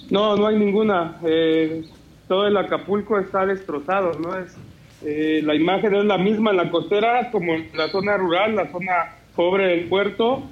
No, 0.10 0.36
no 0.36 0.48
hay 0.48 0.58
ninguna. 0.58 1.18
Eh, 1.24 1.86
todo 2.28 2.48
el 2.48 2.56
Acapulco 2.58 3.18
está 3.18 3.46
destrozado, 3.46 4.14
¿no? 4.20 4.38
Es, 4.38 4.56
eh, 5.04 5.42
la 5.44 5.56
imagen 5.56 5.96
es 5.96 6.06
la 6.06 6.18
misma 6.18 6.52
en 6.52 6.58
la 6.58 6.70
costera 6.70 7.32
como 7.32 7.54
en 7.54 7.70
la 7.76 7.90
zona 7.90 8.18
rural, 8.18 8.56
la 8.56 8.72
zona 8.72 9.16
pobre 9.36 9.68
del 9.68 9.88
puerto, 9.88 10.44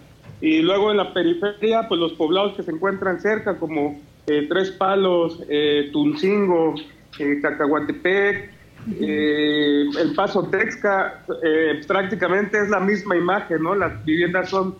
y 0.41 0.62
luego 0.62 0.91
en 0.91 0.98
la 0.98 1.13
periferia, 1.13 1.88
pues 1.88 2.00
los 2.00 2.13
poblados 2.13 2.56
que 2.56 2.63
se 2.63 2.72
encuentran 2.72 3.20
cerca, 3.20 3.58
como 3.58 4.00
eh, 4.27 4.46
Tres 4.48 4.72
Palos, 4.72 5.44
eh, 5.50 5.89
Tuncingo, 5.91 6.75
eh, 7.20 7.39
Cacahuatepec, 7.41 8.53
eh, 9.01 9.86
El 10.00 10.13
Paso 10.15 10.44
Texca, 10.50 11.25
prácticamente 11.88 12.62
es 12.62 12.70
la 12.70 12.79
misma 12.79 13.18
imagen, 13.18 13.63
¿no? 13.63 13.75
Las 13.75 14.03
viviendas 14.06 14.50
son 14.50 14.75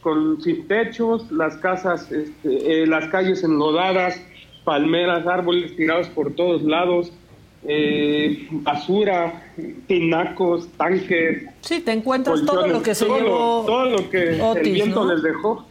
con 0.00 0.40
sin 0.42 0.66
techos, 0.66 1.30
las 1.30 1.56
casas, 1.58 2.10
este, 2.10 2.86
las 2.86 3.08
calles 3.08 3.42
enlodadas, 3.44 4.20
palmeras, 4.64 5.26
árboles 5.26 5.76
tirados 5.76 6.08
por 6.08 6.34
todos 6.34 6.62
lados, 6.62 7.12
eh, 7.66 8.46
basura, 8.50 9.42
tinacos, 9.86 10.68
tanques. 10.76 11.44
Sí, 11.62 11.80
te 11.80 11.92
encuentras 11.92 12.44
todo 12.44 12.66
lo 12.66 12.82
que 12.82 12.94
se 12.94 13.06
todo, 13.06 13.18
llevó 13.18 13.64
todo 13.66 13.84
lo 13.86 14.10
que 14.10 14.40
Otis, 14.40 14.66
el 14.66 14.72
viento 14.72 15.04
¿no? 15.04 15.14
les 15.14 15.22
dejó. 15.22 15.66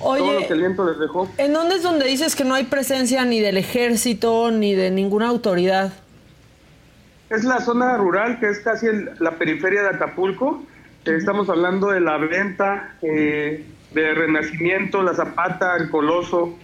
Oye, 0.00 0.20
todo 0.22 0.40
lo 0.40 0.46
que 0.46 0.52
el 0.54 0.58
viento 0.60 0.84
les 0.90 0.98
dejó. 0.98 1.28
¿En 1.38 1.52
dónde 1.52 1.76
es 1.76 1.82
donde 1.82 2.06
dices 2.06 2.34
que 2.34 2.44
no 2.44 2.54
hay 2.54 2.64
presencia 2.64 3.24
ni 3.24 3.40
del 3.40 3.56
ejército 3.58 4.50
ni 4.50 4.74
de 4.74 4.90
ninguna 4.90 5.28
autoridad? 5.28 5.92
Es 7.30 7.44
la 7.44 7.60
zona 7.60 7.96
rural 7.96 8.38
que 8.40 8.48
es 8.48 8.60
casi 8.60 8.86
el- 8.86 9.10
la 9.20 9.32
periferia 9.32 9.82
de 9.82 9.88
Acapulco. 9.90 10.62
Eh, 11.04 11.14
Estamos 11.16 11.48
hablando 11.48 11.90
de 11.90 12.00
la 12.00 12.16
venta, 12.18 12.94
eh, 13.02 13.64
de 13.92 14.14
Renacimiento, 14.14 15.02
la 15.02 15.14
Zapata, 15.14 15.76
el 15.76 15.90
Coloso, 15.90 16.54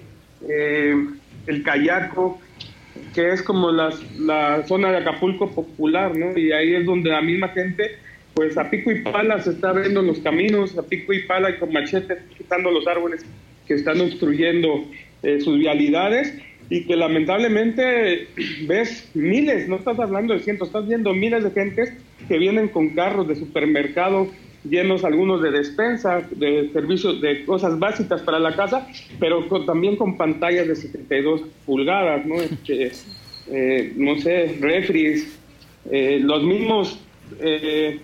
eh, 0.49 0.95
el 1.47 1.63
Cayaco, 1.63 2.41
que 3.15 3.33
es 3.33 3.43
como 3.43 3.71
las- 3.73 4.01
la 4.19 4.63
zona 4.67 4.91
de 4.91 4.99
Acapulco 4.99 5.51
popular, 5.51 6.17
¿no? 6.17 6.37
Y 6.37 6.53
ahí 6.53 6.75
es 6.75 6.87
donde 6.87 7.11
la 7.11 7.21
misma 7.23 7.49
gente, 7.49 7.91
pues 8.35 8.57
a 8.57 8.71
pico 8.71 8.91
y 8.91 9.03
pala 9.03 9.41
se 9.41 9.51
está 9.51 9.71
abriendo 9.71 10.03
los 10.03 10.19
caminos, 10.21 10.77
a 10.79 10.83
pico 10.87 11.13
y 11.13 11.23
pala 11.25 11.51
y 11.51 11.59
con 11.59 11.73
machetes 11.73 12.19
quitando 12.37 12.71
los 12.71 12.87
árboles 12.87 13.25
que 13.67 13.75
están 13.75 14.01
obstruyendo 14.01 14.85
eh, 15.23 15.41
sus 15.41 15.59
vialidades 15.59 16.35
y 16.71 16.87
que 16.87 16.97
lamentablemente 16.97 18.29
ves 18.67 19.11
miles, 19.15 19.69
no 19.69 19.77
estás 19.77 19.99
hablando 19.99 20.35
de 20.35 20.41
cientos, 20.41 20.69
estás 20.69 20.87
viendo 20.89 21.13
miles 21.15 21.43
de 21.45 21.51
gentes 21.51 21.93
que 22.29 22.39
vienen 22.39 22.69
con 22.69 22.91
carros 22.91 23.27
de 23.29 23.35
supermercado 23.37 24.29
llenos 24.65 25.05
algunos 25.05 25.41
de 25.43 25.51
despensa, 25.51 26.23
de 26.31 26.71
servicios, 26.73 27.21
de 27.21 27.45
cosas 27.45 27.79
básicas 27.79 28.21
para 28.23 28.39
la 28.39 28.55
casa, 28.55 28.87
pero 29.19 29.49
con- 29.49 29.65
también 29.67 29.97
con 29.97 30.17
pantallas 30.17 30.69
de 30.69 30.77
72 30.77 31.43
pulgadas, 31.67 32.27
¿no? 32.27 32.35
Este, 32.37 32.93
eh, 33.51 33.93
no 33.97 34.17
sé, 34.21 34.57
refris, 34.61 35.39
eh, 35.91 36.21
los 36.23 36.43
mismos 36.43 36.99
eh, 37.41 38.01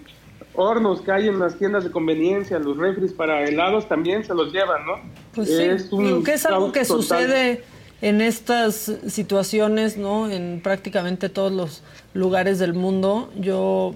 hornos 0.54 1.02
que 1.02 1.12
hay 1.12 1.28
en 1.28 1.38
las 1.38 1.58
tiendas 1.58 1.84
de 1.84 1.90
conveniencia, 1.90 2.58
los 2.58 2.76
refris 2.78 3.12
para 3.12 3.44
helados 3.44 3.86
también 3.88 4.24
se 4.24 4.34
los 4.34 4.52
llevan, 4.52 4.86
¿no? 4.86 4.92
Pues 5.34 5.48
sí, 5.48 5.62
Es 5.62 5.92
un 5.92 6.24
que 6.24 6.32
es 6.34 6.46
algo 6.46 6.72
que 6.72 6.80
total. 6.84 7.02
sucede 7.02 7.62
en 8.00 8.20
estas 8.22 8.92
situaciones, 9.08 9.96
¿no? 9.98 10.30
En 10.30 10.60
prácticamente 10.62 11.28
todos 11.28 11.52
los 11.52 11.82
lugares 12.14 12.58
del 12.58 12.72
mundo. 12.72 13.30
Yo, 13.38 13.94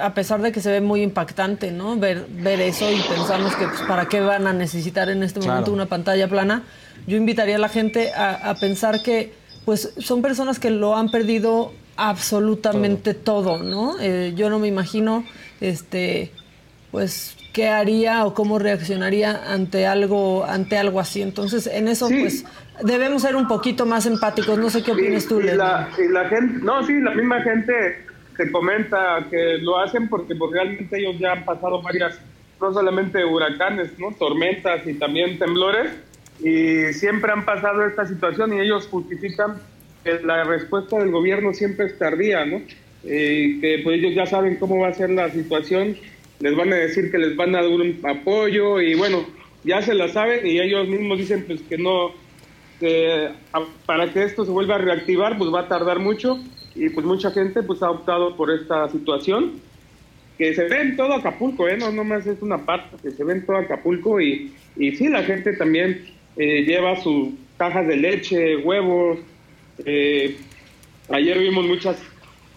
a 0.00 0.12
pesar 0.14 0.40
de 0.42 0.50
que 0.52 0.60
se 0.60 0.70
ve 0.70 0.80
muy 0.80 1.02
impactante, 1.02 1.70
¿no? 1.70 1.96
Ver, 1.96 2.26
ver 2.28 2.60
eso 2.60 2.90
y 2.90 2.96
pensamos 3.00 3.54
que 3.56 3.66
pues, 3.66 3.80
para 3.82 4.06
qué 4.06 4.20
van 4.20 4.46
a 4.46 4.52
necesitar 4.52 5.08
en 5.08 5.22
este 5.22 5.40
momento 5.40 5.62
Claro. 5.66 5.72
una 5.74 5.86
pantalla 5.86 6.28
plana. 6.28 6.62
Yo 7.06 7.16
invitaría 7.16 7.56
a 7.56 7.58
la 7.58 7.68
gente 7.68 8.12
a, 8.12 8.50
a 8.50 8.54
pensar 8.56 9.02
que, 9.02 9.32
pues, 9.64 9.94
son 9.98 10.22
personas 10.22 10.58
que 10.58 10.70
lo 10.70 10.96
han 10.96 11.10
perdido 11.10 11.72
absolutamente 11.96 13.14
todo, 13.14 13.62
¿no? 13.62 13.94
Eh, 14.00 14.32
yo 14.34 14.50
no 14.50 14.58
me 14.58 14.66
imagino, 14.68 15.24
este, 15.60 16.32
pues 16.90 17.36
qué 17.52 17.68
haría 17.68 18.24
o 18.24 18.34
cómo 18.34 18.58
reaccionaría 18.58 19.42
ante 19.52 19.86
algo 19.86 20.44
ante 20.44 20.76
algo 20.76 20.98
así 20.98 21.22
entonces 21.22 21.68
en 21.68 21.86
eso 21.86 22.08
Sí. 22.08 22.18
pues 22.20 22.44
debemos 22.82 23.22
ser 23.22 23.36
un 23.36 23.46
poquito 23.46 23.86
más 23.86 24.06
empáticos 24.06 24.58
no 24.58 24.70
sé 24.70 24.82
qué 24.82 24.90
opinas 24.90 25.26
tú 25.26 25.38
y, 25.38 25.44
Lenny. 25.44 25.58
la, 25.58 25.88
y 25.96 26.12
la 26.12 26.28
gente, 26.28 26.58
no, 26.64 26.84
sí, 26.84 27.00
la 27.00 27.12
misma 27.12 27.40
gente 27.42 28.03
te 28.36 28.50
comenta 28.50 29.26
que 29.30 29.58
lo 29.58 29.78
hacen 29.78 30.08
porque 30.08 30.34
pues, 30.34 30.52
realmente 30.52 30.98
ellos 30.98 31.18
ya 31.18 31.32
han 31.32 31.44
pasado 31.44 31.80
varias, 31.82 32.20
no 32.60 32.72
solamente 32.72 33.24
huracanes, 33.24 33.98
¿no? 33.98 34.12
tormentas 34.12 34.86
y 34.86 34.94
también 34.94 35.38
temblores, 35.38 35.92
y 36.40 36.92
siempre 36.92 37.32
han 37.32 37.44
pasado 37.44 37.86
esta 37.86 38.06
situación 38.06 38.52
y 38.52 38.60
ellos 38.60 38.88
justifican 38.88 39.60
que 40.02 40.20
la 40.20 40.44
respuesta 40.44 40.98
del 40.98 41.10
gobierno 41.10 41.54
siempre 41.54 41.86
es 41.86 41.98
tardía, 41.98 42.44
¿no? 42.44 42.60
Eh, 43.04 43.58
que 43.60 43.80
pues 43.84 43.98
ellos 43.98 44.14
ya 44.14 44.26
saben 44.26 44.56
cómo 44.56 44.78
va 44.78 44.88
a 44.88 44.94
ser 44.94 45.10
la 45.10 45.30
situación, 45.30 45.96
les 46.40 46.56
van 46.56 46.72
a 46.72 46.76
decir 46.76 47.10
que 47.10 47.18
les 47.18 47.36
van 47.36 47.54
a 47.54 47.62
dar 47.62 47.70
un 47.70 48.00
apoyo 48.02 48.80
y 48.80 48.94
bueno, 48.94 49.24
ya 49.62 49.80
se 49.82 49.94
la 49.94 50.08
saben 50.08 50.46
y 50.46 50.58
ellos 50.58 50.88
mismos 50.88 51.18
dicen 51.18 51.44
pues 51.46 51.62
que 51.62 51.78
no, 51.78 52.12
que 52.80 53.28
para 53.86 54.12
que 54.12 54.24
esto 54.24 54.44
se 54.44 54.50
vuelva 54.50 54.76
a 54.76 54.78
reactivar, 54.78 55.38
pues 55.38 55.52
va 55.52 55.60
a 55.60 55.68
tardar 55.68 56.00
mucho 56.00 56.38
y 56.74 56.88
pues 56.90 57.06
mucha 57.06 57.30
gente 57.30 57.62
pues 57.62 57.82
ha 57.82 57.90
optado 57.90 58.36
por 58.36 58.50
esta 58.50 58.88
situación 58.88 59.60
que 60.38 60.54
se 60.54 60.64
ve 60.68 60.80
en 60.80 60.96
todo 60.96 61.14
Acapulco, 61.14 61.68
¿eh? 61.68 61.76
no 61.76 61.92
nomás 61.92 62.26
es 62.26 62.42
una 62.42 62.58
parte, 62.58 62.96
que 63.02 63.12
se 63.12 63.22
ve 63.22 63.34
en 63.34 63.46
todo 63.46 63.56
Acapulco 63.56 64.20
y, 64.20 64.52
y 64.76 64.96
sí, 64.96 65.08
la 65.08 65.22
gente 65.22 65.52
también 65.52 66.06
eh, 66.36 66.64
lleva 66.64 67.00
sus 67.00 67.28
cajas 67.56 67.86
de 67.86 67.96
leche, 67.96 68.56
huevos. 68.56 69.18
Eh, 69.84 70.36
ayer 71.08 71.38
vimos 71.38 71.66
muchas 71.66 72.02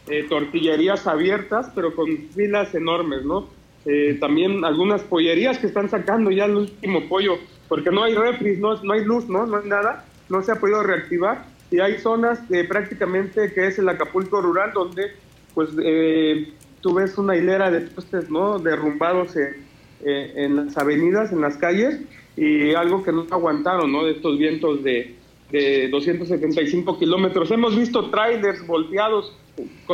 eh, 0.07 0.25
tortillerías 0.27 1.05
abiertas, 1.05 1.71
pero 1.75 1.95
con 1.95 2.07
filas 2.33 2.73
enormes, 2.73 3.23
¿no? 3.25 3.49
Eh, 3.85 4.17
también 4.19 4.65
algunas 4.65 5.01
pollerías 5.03 5.57
que 5.59 5.67
están 5.67 5.89
sacando 5.89 6.31
ya 6.31 6.45
el 6.45 6.55
último 6.55 7.07
pollo, 7.07 7.37
porque 7.67 7.91
no 7.91 8.03
hay 8.03 8.15
refris, 8.15 8.59
no, 8.59 8.81
no 8.83 8.93
hay 8.93 9.05
luz, 9.05 9.27
¿no? 9.29 9.45
No 9.45 9.57
hay 9.57 9.67
nada, 9.67 10.05
no 10.29 10.41
se 10.41 10.51
ha 10.51 10.55
podido 10.55 10.83
reactivar. 10.83 11.45
Y 11.69 11.79
hay 11.79 11.97
zonas 11.99 12.39
que 12.49 12.63
prácticamente 12.63 13.51
que 13.53 13.67
es 13.67 13.79
el 13.79 13.89
Acapulco 13.89 14.41
rural, 14.41 14.71
donde 14.73 15.11
pues 15.53 15.69
eh, 15.83 16.53
tú 16.81 16.93
ves 16.93 17.17
una 17.17 17.35
hilera 17.35 17.71
de 17.71 17.81
postes, 17.81 18.29
¿no? 18.29 18.59
Derrumbados 18.59 19.35
en, 19.35 19.65
eh, 20.05 20.47
las 20.49 20.77
avenidas, 20.77 21.31
en 21.31 21.41
las 21.41 21.57
calles, 21.57 21.99
y 22.35 22.73
algo 22.73 23.03
que 23.03 23.11
no 23.11 23.25
aguantaron, 23.31 23.91
¿no? 23.91 24.05
De 24.05 24.11
estos 24.11 24.37
vientos 24.37 24.83
de, 24.83 25.15
de 25.51 25.89
275 25.89 26.99
kilómetros. 26.99 27.51
Hemos 27.51 27.75
visto 27.75 28.09
trailers 28.09 28.65
volteados 28.65 29.35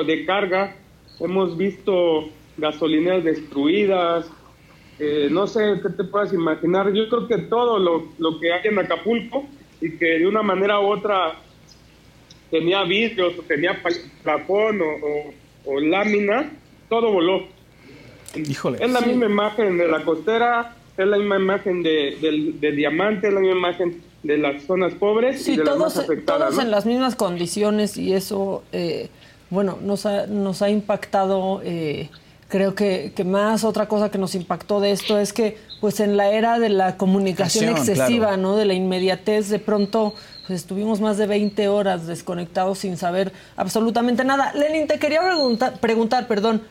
de 0.05 0.25
carga, 0.25 0.75
hemos 1.19 1.57
visto 1.57 2.29
gasolineras 2.57 3.23
destruidas, 3.23 4.29
eh, 4.99 5.27
no 5.31 5.47
sé 5.47 5.79
qué 5.81 5.89
te 5.89 6.03
puedas 6.03 6.33
imaginar. 6.33 6.91
Yo 6.93 7.09
creo 7.09 7.27
que 7.27 7.37
todo 7.37 7.79
lo, 7.79 8.09
lo 8.19 8.39
que 8.39 8.53
hay 8.53 8.67
en 8.67 8.79
Acapulco 8.79 9.45
y 9.81 9.97
que 9.97 10.19
de 10.19 10.27
una 10.27 10.43
manera 10.43 10.79
u 10.79 10.85
otra 10.85 11.39
tenía 12.53 12.83
vidrios 12.83 13.33
o 13.39 13.41
tenía 13.41 13.81
plafón 14.21 14.79
o, 14.79 14.85
o, 14.85 15.73
o 15.73 15.79
lámina, 15.79 16.51
todo 16.87 17.11
voló. 17.11 17.47
Híjole. 18.35 18.77
Es 18.79 18.91
la 18.91 19.01
misma 19.01 19.25
imagen 19.25 19.75
de 19.79 19.87
la 19.87 20.03
costera, 20.05 20.75
es 20.95 21.07
la 21.07 21.17
misma 21.17 21.37
imagen 21.37 21.81
de, 21.81 22.15
del, 22.21 22.59
de 22.61 22.71
Diamante, 22.73 23.29
es 23.29 23.33
la 23.33 23.39
misma 23.39 23.57
imagen 23.57 24.03
de 24.21 24.37
las 24.37 24.61
zonas 24.63 24.93
pobres 24.93 25.41
y 25.41 25.43
Sí, 25.43 25.51
de 25.57 25.63
las 25.65 25.73
todos, 25.73 25.95
más 25.95 26.05
afectadas. 26.05 26.49
todos 26.49 26.55
¿no? 26.57 26.61
en 26.61 26.69
las 26.71 26.85
mismas 26.85 27.15
condiciones 27.15 27.97
y 27.97 28.13
eso, 28.13 28.63
eh, 28.71 29.09
bueno, 29.49 29.79
nos 29.81 30.05
ha, 30.05 30.27
nos 30.27 30.61
ha 30.61 30.69
impactado, 30.69 31.59
eh, 31.65 32.09
creo 32.49 32.75
que, 32.75 33.13
que 33.15 33.23
más 33.23 33.63
otra 33.63 33.87
cosa 33.87 34.11
que 34.11 34.19
nos 34.19 34.35
impactó 34.35 34.79
de 34.79 34.91
esto 34.91 35.17
es 35.17 35.33
que 35.33 35.57
pues 35.81 35.99
en 35.99 36.17
la 36.17 36.29
era 36.31 36.59
de 36.59 36.69
la 36.69 36.97
comunicación 36.97 37.69
Acción, 37.69 37.89
excesiva, 37.97 38.27
claro. 38.27 38.41
¿no? 38.41 38.55
De 38.55 38.65
la 38.65 38.73
inmediatez, 38.75 39.49
de 39.49 39.59
pronto 39.59 40.13
pues 40.45 40.59
estuvimos 40.59 41.01
más 41.01 41.17
de 41.17 41.27
20 41.27 41.67
horas 41.67 42.07
desconectados 42.07 42.79
sin 42.79 42.97
saber 42.97 43.31
absolutamente 43.55 44.23
nada. 44.23 44.53
Lenin, 44.53 44.87
te 44.87 44.99
quería 44.99 45.21
preguntar, 45.21 45.79
preguntar 45.79 46.27
perdón, 46.27 46.63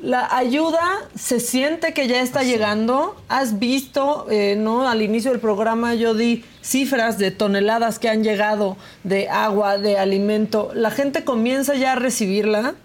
¿La 0.00 0.28
ayuda 0.36 0.80
se 1.16 1.40
siente 1.40 1.92
que 1.92 2.06
ya 2.06 2.20
está 2.20 2.44
llegando? 2.44 3.16
¿Has 3.28 3.58
visto, 3.58 4.28
eh, 4.30 4.54
no? 4.56 4.88
Al 4.88 5.02
inicio 5.02 5.32
del 5.32 5.40
programa 5.40 5.96
yo 5.96 6.14
di 6.14 6.44
cifras 6.62 7.18
de 7.18 7.32
toneladas 7.32 7.98
que 7.98 8.08
han 8.08 8.22
llegado 8.22 8.76
de 9.02 9.28
agua, 9.28 9.76
de 9.76 9.98
alimento. 9.98 10.70
¿La 10.72 10.92
gente 10.92 11.24
comienza 11.24 11.74
ya 11.74 11.92
a 11.92 11.96
recibirla? 11.96 12.76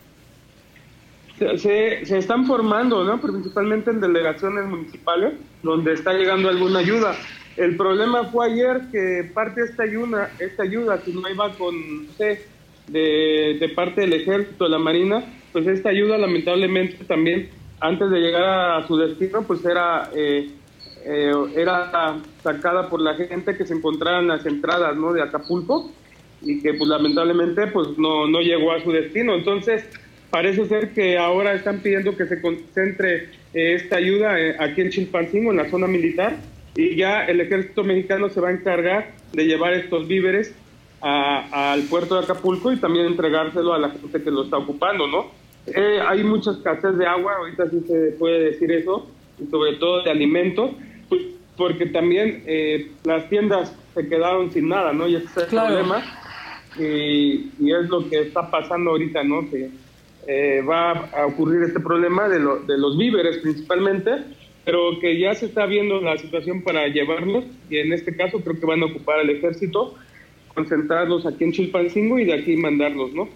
Se, 1.58 2.02
están 2.18 2.46
formando, 2.46 3.04
¿no? 3.04 3.20
Principalmente 3.20 3.92
en 3.92 4.02
delegaciones 4.02 4.66
municipales, 4.66 5.34
donde 5.62 5.94
está 5.94 6.14
llegando 6.14 6.50
alguna 6.50 6.80
ayuda. 6.80 7.16
El 7.58 7.78
problema 7.78 8.26
fue 8.26 8.52
ayer 8.52 8.82
que 8.92 9.30
parte 9.34 9.62
de 9.62 9.68
esta 9.68 9.84
ayuda, 9.84 10.32
esta 10.40 10.64
ayuda, 10.64 11.00
si 11.04 11.14
no 11.14 11.30
iba 11.30 11.50
con, 11.54 11.76
sé, 12.18 12.46
de, 12.88 13.58
de 13.60 13.70
parte 13.70 14.02
del 14.02 14.14
ejército, 14.14 14.66
de 14.66 14.72
la 14.72 14.80
marina, 14.80 15.24
pues 15.52 15.68
esta 15.68 15.90
ayuda 15.90 16.18
lamentablemente 16.18 17.04
también, 17.06 17.50
antes 17.80 18.10
de 18.10 18.20
llegar 18.20 18.44
a 18.44 18.88
su 18.88 18.98
destino, 18.98 19.44
pues 19.44 19.64
era, 19.66 20.10
eh, 20.16 20.50
eh, 21.06 21.34
era 21.56 22.20
sacada 22.42 22.90
por 22.90 23.02
la 23.02 23.16
gente 23.16 23.56
que 23.56 23.66
se 23.66 23.74
encontraba 23.74 24.20
en 24.20 24.28
las 24.28 24.46
entradas, 24.46 24.96
¿no? 24.96 25.14
De 25.14 25.22
Acapulco 25.22 25.92
y 26.42 26.62
que 26.62 26.74
pues 26.74 26.90
lamentablemente 26.90 27.68
pues 27.68 27.98
no, 27.98 28.28
no 28.28 28.40
llegó 28.40 28.72
a 28.72 28.84
su 28.84 28.92
destino. 28.92 29.36
Entonces, 29.36 29.86
parece 30.34 30.66
ser 30.66 30.94
que 30.96 31.16
ahora 31.20 31.54
están 31.54 31.82
pidiendo 31.82 32.18
que 32.18 32.26
se 32.26 32.42
concentre 32.42 33.30
eh, 33.54 33.76
esta 33.76 33.98
ayuda 33.98 34.40
eh, 34.40 34.56
aquí 34.60 34.82
en 34.82 34.90
Chilpancingo, 34.90 35.52
en 35.52 35.58
la 35.58 35.70
zona 35.70 35.86
militar, 35.86 36.38
y 36.76 36.96
ya 36.96 37.24
el 37.26 37.40
ejército 37.40 37.84
mexicano 37.84 38.30
se 38.30 38.42
va 38.42 38.50
a 38.50 38.54
encargar 38.54 39.12
de 39.32 39.46
llevar 39.46 39.74
estos 39.76 40.08
víveres 40.08 40.56
al 41.02 41.82
puerto 41.84 42.16
de 42.16 42.22
Acapulco 42.24 42.72
y 42.72 42.78
también 42.78 43.06
entregárselo 43.06 43.74
a 43.74 43.78
la 43.78 43.90
gente 43.92 44.24
que 44.24 44.32
lo 44.32 44.46
está 44.46 44.58
ocupando, 44.58 45.06
¿no? 45.06 45.28
Eh, 45.68 46.00
hay 46.04 46.24
mucha 46.24 46.50
escasez 46.52 46.98
de 46.98 47.06
agua, 47.06 47.34
ahorita 47.38 47.70
sí 47.70 47.82
se 47.88 48.16
puede 48.18 48.40
decir 48.46 48.72
eso, 48.72 49.08
y 49.40 49.46
sobre 49.52 49.74
todo 49.74 50.02
de 50.02 50.10
alimentos, 50.10 50.72
pues, 51.10 51.22
porque 51.58 51.86
también 51.88 52.42
eh, 52.48 52.88
las 53.04 53.30
tiendas 53.30 53.72
se 53.94 54.08
quedaron 54.10 54.52
sin 54.52 54.68
nada, 54.70 54.94
¿no? 54.94 55.08
Y 55.08 55.18
ese 55.18 55.26
es 55.28 55.38
el 55.38 55.46
Claro. 55.50 55.68
problema 55.76 56.04
y, 56.80 57.52
y 57.60 57.72
es 57.72 57.88
lo 57.90 58.10
que 58.10 58.22
está 58.22 58.50
pasando 58.50 58.92
ahorita, 58.92 59.24
¿no? 59.24 59.48
Que 59.52 59.70
eh, 60.28 60.62
va 60.68 60.92
a 60.92 61.26
ocurrir 61.26 61.64
este 61.64 61.80
problema 61.80 62.28
de, 62.30 62.40
lo- 62.40 62.60
de 62.60 62.78
los 62.78 62.98
víveres 62.98 63.38
principalmente, 63.38 64.12
pero 64.66 65.00
que 65.02 65.20
ya 65.20 65.34
se 65.36 65.48
está 65.48 65.66
viendo 65.66 66.00
la 66.02 66.18
situación 66.18 66.62
para 66.62 66.88
llevarlos 66.88 67.44
y 67.70 67.78
en 67.78 67.92
este 67.94 68.16
caso 68.16 68.40
creo 68.42 68.60
que 68.60 68.66
van 68.66 68.82
a 68.82 68.86
ocupar 68.86 69.20
el 69.20 69.30
ejército, 69.30 69.96
concentrarlos 70.54 71.26
aquí 71.26 71.44
en 71.44 71.52
Chilpancingo 71.52 72.20
y 72.20 72.26
de 72.26 72.34
aquí 72.34 72.56
mandarlos, 72.56 73.12
¿no? 73.14 73.28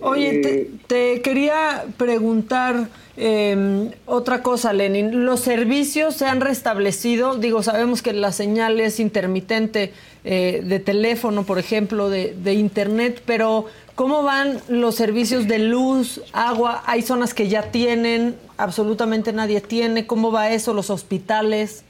Oye, 0.00 0.40
te, 0.40 0.60
Eh, 0.60 0.70
te 0.86 1.22
quería 1.22 1.84
preguntar 1.96 2.88
eh, 3.16 3.88
otra 4.04 4.42
cosa, 4.42 4.74
Lenin. 4.74 5.24
¿Los 5.24 5.40
servicios 5.40 6.16
se 6.16 6.26
han 6.26 6.42
restablecido? 6.42 7.36
Digo, 7.38 7.62
sabemos 7.62 8.02
que 8.02 8.12
la 8.12 8.30
señal 8.32 8.78
es 8.78 9.00
intermitente 9.00 9.94
eh, 10.28 10.60
de 10.64 10.80
teléfono, 10.80 11.44
por 11.44 11.58
ejemplo, 11.58 12.10
de, 12.10 12.34
de 12.34 12.54
internet, 12.54 13.22
pero 13.24 13.66
¿cómo 13.94 14.24
van 14.24 14.58
los 14.68 14.96
servicios 14.96 15.46
de 15.46 15.60
luz, 15.60 16.20
agua? 16.32 16.82
Hay 16.84 17.02
zonas 17.02 17.32
que 17.32 17.48
ya 17.48 17.70
tienen, 17.70 18.34
absolutamente 18.56 19.32
nadie 19.32 19.60
tiene. 19.60 20.06
¿Cómo 20.06 20.32
va 20.32 20.50
eso? 20.50 20.74
¿Los 20.74 20.90
hospitales? 20.90 21.84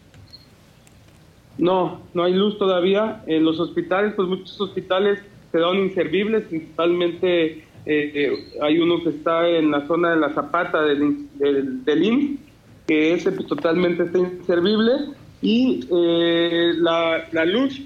No, 1.57 2.03
no 2.12 2.25
hay 2.25 2.35
luz 2.35 2.59
todavía. 2.59 3.22
En 3.27 3.42
los 3.42 3.59
hospitales, 3.59 4.12
pues 4.14 4.29
muchos 4.29 4.61
hospitales 4.61 5.18
quedaron 5.51 5.79
inservibles, 5.79 6.44
principalmente 6.44 7.46
eh, 7.46 7.62
eh, 7.87 8.49
hay 8.61 8.79
uno 8.79 9.03
que 9.03 9.09
está 9.09 9.49
en 9.49 9.70
la 9.70 9.87
zona 9.87 10.11
de 10.11 10.16
la 10.16 10.35
Zapata 10.35 10.83
del, 10.83 11.27
del, 11.38 11.83
del 11.85 12.38
que 12.87 13.14
ese 13.14 13.33
pues 13.33 13.49
totalmente 13.49 14.03
está 14.03 14.18
inservible, 14.18 14.92
y 15.40 15.87
eh, 15.90 16.72
la, 16.77 17.27
la 17.33 17.44
luz 17.44 17.81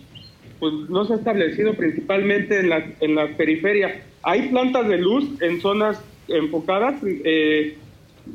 pues 0.61 0.73
no 0.88 1.05
se 1.07 1.14
ha 1.14 1.16
establecido 1.16 1.75
principalmente 1.75 2.61
en 2.61 2.68
la, 2.68 2.87
en 3.01 3.14
la 3.14 3.29
periferia. 3.37 4.03
Hay 4.23 4.49
plantas 4.49 4.87
de 4.87 4.99
luz 4.99 5.25
en 5.40 5.61
zonas 5.61 6.01
enfocadas, 6.29 7.01
eh, 7.03 7.77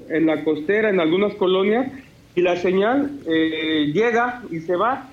en 0.09 0.25
la 0.25 0.43
costera, 0.43 0.89
en 0.89 0.99
algunas 0.99 1.33
colonias, 1.35 1.91
y 2.35 2.41
la 2.41 2.57
señal 2.57 3.11
eh, 3.27 3.91
llega 3.93 4.43
y 4.51 4.59
se 4.59 4.75
va. 4.75 5.09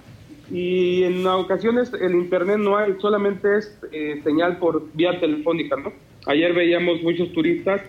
Y 0.50 1.04
en 1.04 1.26
ocasiones 1.26 1.92
el 2.00 2.12
internet 2.14 2.58
no 2.58 2.76
hay, 2.76 2.94
solamente 3.00 3.58
es 3.58 3.78
eh, 3.92 4.20
señal 4.24 4.58
por 4.58 4.86
vía 4.94 5.18
telefónica, 5.20 5.76
¿no? 5.76 5.92
Ayer 6.26 6.52
veíamos 6.52 7.02
muchos 7.02 7.32
turistas 7.32 7.80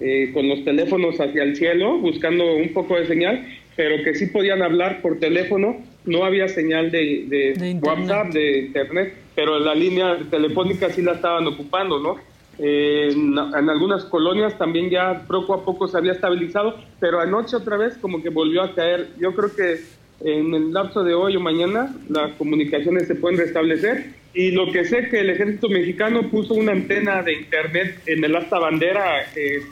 eh, 0.00 0.30
con 0.32 0.48
los 0.48 0.64
teléfonos 0.64 1.20
hacia 1.20 1.42
el 1.42 1.56
cielo, 1.56 1.98
buscando 1.98 2.54
un 2.54 2.72
poco 2.72 2.96
de 2.96 3.06
señal, 3.06 3.46
pero 3.74 4.02
que 4.04 4.14
sí 4.14 4.26
podían 4.26 4.62
hablar 4.62 5.00
por 5.02 5.18
teléfono, 5.18 5.76
no 6.04 6.24
había 6.24 6.48
señal 6.48 6.90
de, 6.90 7.24
de 7.28 7.54
De 7.54 7.70
internet. 7.70 7.82
WhatsApp, 7.82 8.32
de 8.32 8.58
internet, 8.58 9.14
pero 9.34 9.58
la 9.58 9.74
línea 9.74 10.18
telefónica 10.30 10.90
sí 10.90 11.02
la 11.02 11.12
estaban 11.12 11.46
ocupando, 11.46 11.98
¿no? 12.00 12.16
Eh, 12.60 13.10
en, 13.12 13.38
en 13.38 13.70
algunas 13.70 14.04
colonias 14.04 14.58
también 14.58 14.90
ya 14.90 15.24
poco 15.28 15.54
a 15.54 15.64
poco 15.64 15.86
se 15.86 15.96
había 15.96 16.12
estabilizado, 16.12 16.76
pero 16.98 17.20
anoche 17.20 17.54
otra 17.56 17.76
vez 17.76 17.96
como 17.98 18.20
que 18.22 18.30
volvió 18.30 18.62
a 18.62 18.74
caer. 18.74 19.10
Yo 19.20 19.32
creo 19.34 19.54
que 19.54 19.80
en 20.24 20.52
el 20.52 20.72
lapso 20.72 21.04
de 21.04 21.14
hoy 21.14 21.36
o 21.36 21.40
mañana 21.40 21.94
las 22.08 22.32
comunicaciones 22.32 23.06
se 23.06 23.14
pueden 23.14 23.38
restablecer 23.38 24.06
y 24.34 24.50
lo 24.50 24.72
que 24.72 24.84
sé 24.84 25.08
que 25.08 25.20
el 25.20 25.30
ejército 25.30 25.68
mexicano 25.68 26.28
puso 26.30 26.54
una 26.54 26.72
antena 26.72 27.22
de 27.22 27.34
internet 27.34 28.00
en 28.06 28.24
el 28.24 28.34
asta 28.34 28.58
bandera 28.58 29.22
eh, 29.36 29.62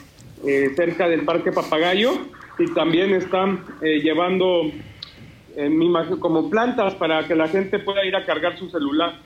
eh, 0.45 0.69
cerca 0.75 1.09
del 1.09 1.21
parque 1.25 1.51
Papagayo 1.51 2.13
y 2.57 2.73
también 2.73 3.13
están 3.13 3.65
llevando 3.81 4.71
imagino, 5.65 6.19
como 6.19 6.49
plantas 6.49 6.93
para 6.95 7.27
que 7.27 7.35
la 7.35 7.47
gente 7.47 7.79
pueda 7.79 8.05
ir 8.05 8.15
a 8.15 8.25
cargar 8.25 8.57
su 8.57 8.69
celular. 8.69 9.19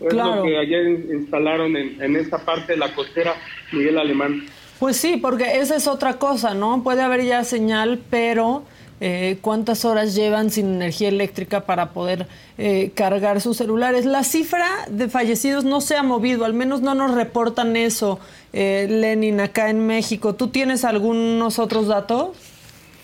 Es 0.00 0.14
lo 0.14 0.42
que 0.42 0.56
ayer 0.56 0.86
instalaron 1.12 1.76
en, 1.76 2.00
en 2.02 2.16
esta 2.16 2.38
parte 2.38 2.72
de 2.72 2.78
la 2.78 2.94
costera 2.94 3.34
Miguel 3.72 3.98
Alemán. 3.98 4.46
Pues 4.78 4.96
sí, 4.96 5.18
porque 5.18 5.58
esa 5.58 5.76
es 5.76 5.86
otra 5.86 6.14
cosa, 6.14 6.54
¿no? 6.54 6.82
Puede 6.82 7.02
haber 7.02 7.24
ya 7.24 7.44
señal, 7.44 8.00
pero 8.10 8.64
eh, 9.00 9.38
cuántas 9.40 9.84
horas 9.84 10.14
llevan 10.14 10.50
sin 10.50 10.74
energía 10.76 11.08
eléctrica 11.08 11.66
para 11.66 11.90
poder 11.90 12.26
eh, 12.58 12.92
cargar 12.94 13.40
sus 13.40 13.56
celulares. 13.56 14.06
La 14.06 14.24
cifra 14.24 14.68
de 14.88 15.08
fallecidos 15.08 15.64
no 15.64 15.80
se 15.80 15.96
ha 15.96 16.02
movido, 16.02 16.44
al 16.44 16.54
menos 16.54 16.80
no 16.80 16.94
nos 16.94 17.12
reportan 17.12 17.76
eso, 17.76 18.20
eh, 18.52 18.86
Lenin, 18.88 19.40
acá 19.40 19.68
en 19.68 19.86
México. 19.86 20.34
¿Tú 20.34 20.48
tienes 20.48 20.84
algunos 20.84 21.58
otros 21.58 21.88
datos? 21.88 22.36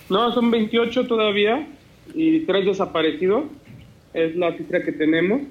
No, 0.08 0.32
son 0.32 0.50
28 0.50 1.06
todavía 1.06 1.66
y 2.14 2.40
tres 2.40 2.66
desaparecidos. 2.66 3.44
Es 4.14 4.36
la 4.36 4.56
cifra 4.56 4.82
que 4.82 4.92
tenemos. 4.92 5.42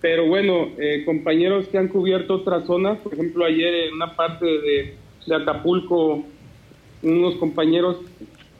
Pero 0.00 0.26
bueno, 0.26 0.68
eh, 0.78 1.02
compañeros 1.04 1.68
que 1.68 1.76
han 1.78 1.88
cubierto 1.88 2.34
otras 2.36 2.64
zonas, 2.64 2.98
por 2.98 3.12
ejemplo, 3.12 3.44
ayer 3.44 3.72
en 3.88 3.94
una 3.94 4.16
parte 4.16 4.46
de, 4.46 4.94
de 5.26 5.34
Acapulco, 5.34 6.24
unos 7.02 7.34
compañeros 7.36 7.98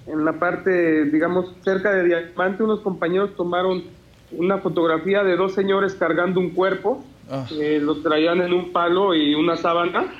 en 0.07 0.25
la 0.25 0.35
parte, 0.39 1.07
digamos, 1.07 1.55
cerca 1.63 1.93
de 1.95 2.05
Diamante, 2.05 2.63
unos 2.63 2.81
compañeros 2.81 3.35
tomaron 3.37 3.85
una 4.33 4.59
fotografía 4.59 5.25
de 5.25 5.37
dos 5.37 5.55
señores 5.55 5.95
cargando 5.95 6.41
un 6.41 6.51
cuerpo, 6.51 7.05
Ah. 7.33 7.47
eh, 7.61 7.79
los 7.81 8.03
traían 8.03 8.41
en 8.43 8.53
un 8.53 8.73
palo 8.73 9.15
y 9.15 9.35
una 9.37 9.57
sábana, 9.57 10.13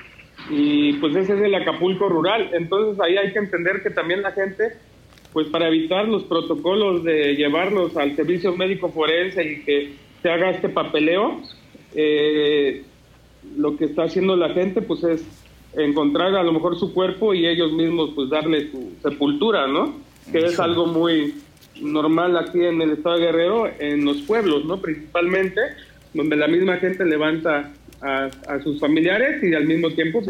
y 0.49 0.93
pues 0.95 1.17
ese 1.17 1.35
es 1.35 1.43
el 1.43 1.55
Acapulco 1.57 2.09
rural. 2.09 2.51
Entonces 2.53 3.01
ahí 3.03 3.17
hay 3.17 3.33
que 3.33 3.41
entender 3.41 3.83
que 3.83 3.91
también 3.91 4.23
la 4.23 4.31
gente, 4.31 4.75
pues 5.33 5.49
para 5.49 5.69
evitar 5.69 6.09
los 6.09 6.25
protocolos 6.25 7.05
de 7.05 7.35
llevarlos 7.37 7.97
al 7.97 8.17
servicio 8.17 8.57
médico 8.57 8.91
forense 8.91 9.45
y 9.45 9.61
que 9.63 9.93
se 10.23 10.31
haga 10.31 10.51
este 10.51 10.69
papeleo, 10.69 11.41
eh, 11.95 12.83
lo 13.57 13.77
que 13.77 13.87
está 13.87 14.05
haciendo 14.05 14.37
la 14.37 14.51
gente 14.51 14.83
pues 14.83 15.03
es 15.05 15.25
encontrar 15.77 16.35
a 16.35 16.43
lo 16.43 16.53
mejor 16.53 16.79
su 16.79 16.93
cuerpo 16.93 17.33
y 17.33 17.47
ellos 17.47 17.73
mismos 17.73 18.11
pues 18.15 18.29
darle 18.29 18.71
su 18.71 18.93
sepultura, 19.03 19.67
¿no? 19.67 19.95
Que 20.33 20.39
es 20.39 20.59
algo 20.59 20.87
muy 20.87 21.35
normal 21.81 22.37
aquí 22.37 22.63
en 22.65 22.83
el 22.83 22.91
estado 22.91 23.17
de 23.17 23.27
Guerrero, 23.27 23.71
en 23.79 24.05
los 24.05 24.19
pueblos, 24.23 24.65
¿no? 24.65 24.81
Principalmente, 24.81 25.61
donde 26.13 26.37
la 26.37 26.49
misma 26.49 26.77
gente 26.77 27.05
levanta 27.05 27.73
a, 28.03 28.25
a 28.49 28.63
sus 28.63 28.81
familiares 28.81 29.43
y 29.43 29.55
al 29.55 29.67
mismo 29.67 29.91
tiempo 29.91 30.23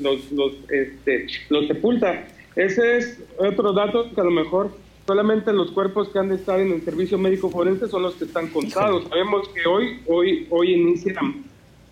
los, 0.00 0.32
los, 0.32 0.52
este, 0.70 1.26
los 1.48 1.66
sepulta. 1.66 2.26
Ese 2.56 2.96
es 2.98 3.22
otro 3.38 3.72
dato 3.72 4.10
que 4.14 4.20
a 4.20 4.24
lo 4.24 4.30
mejor 4.30 4.70
solamente 5.06 5.52
los 5.52 5.70
cuerpos 5.70 6.08
que 6.08 6.18
han 6.18 6.28
de 6.28 6.34
estar 6.36 6.60
en 6.60 6.72
el 6.72 6.82
servicio 6.82 7.18
médico 7.18 7.50
forense 7.50 7.88
son 7.88 8.02
los 8.02 8.14
que 8.14 8.24
están 8.24 8.48
contados. 8.48 9.04
Sabemos 9.08 9.48
que 9.48 9.66
hoy, 9.68 9.98
hoy, 10.06 10.46
hoy 10.50 10.74
inician 10.74 11.44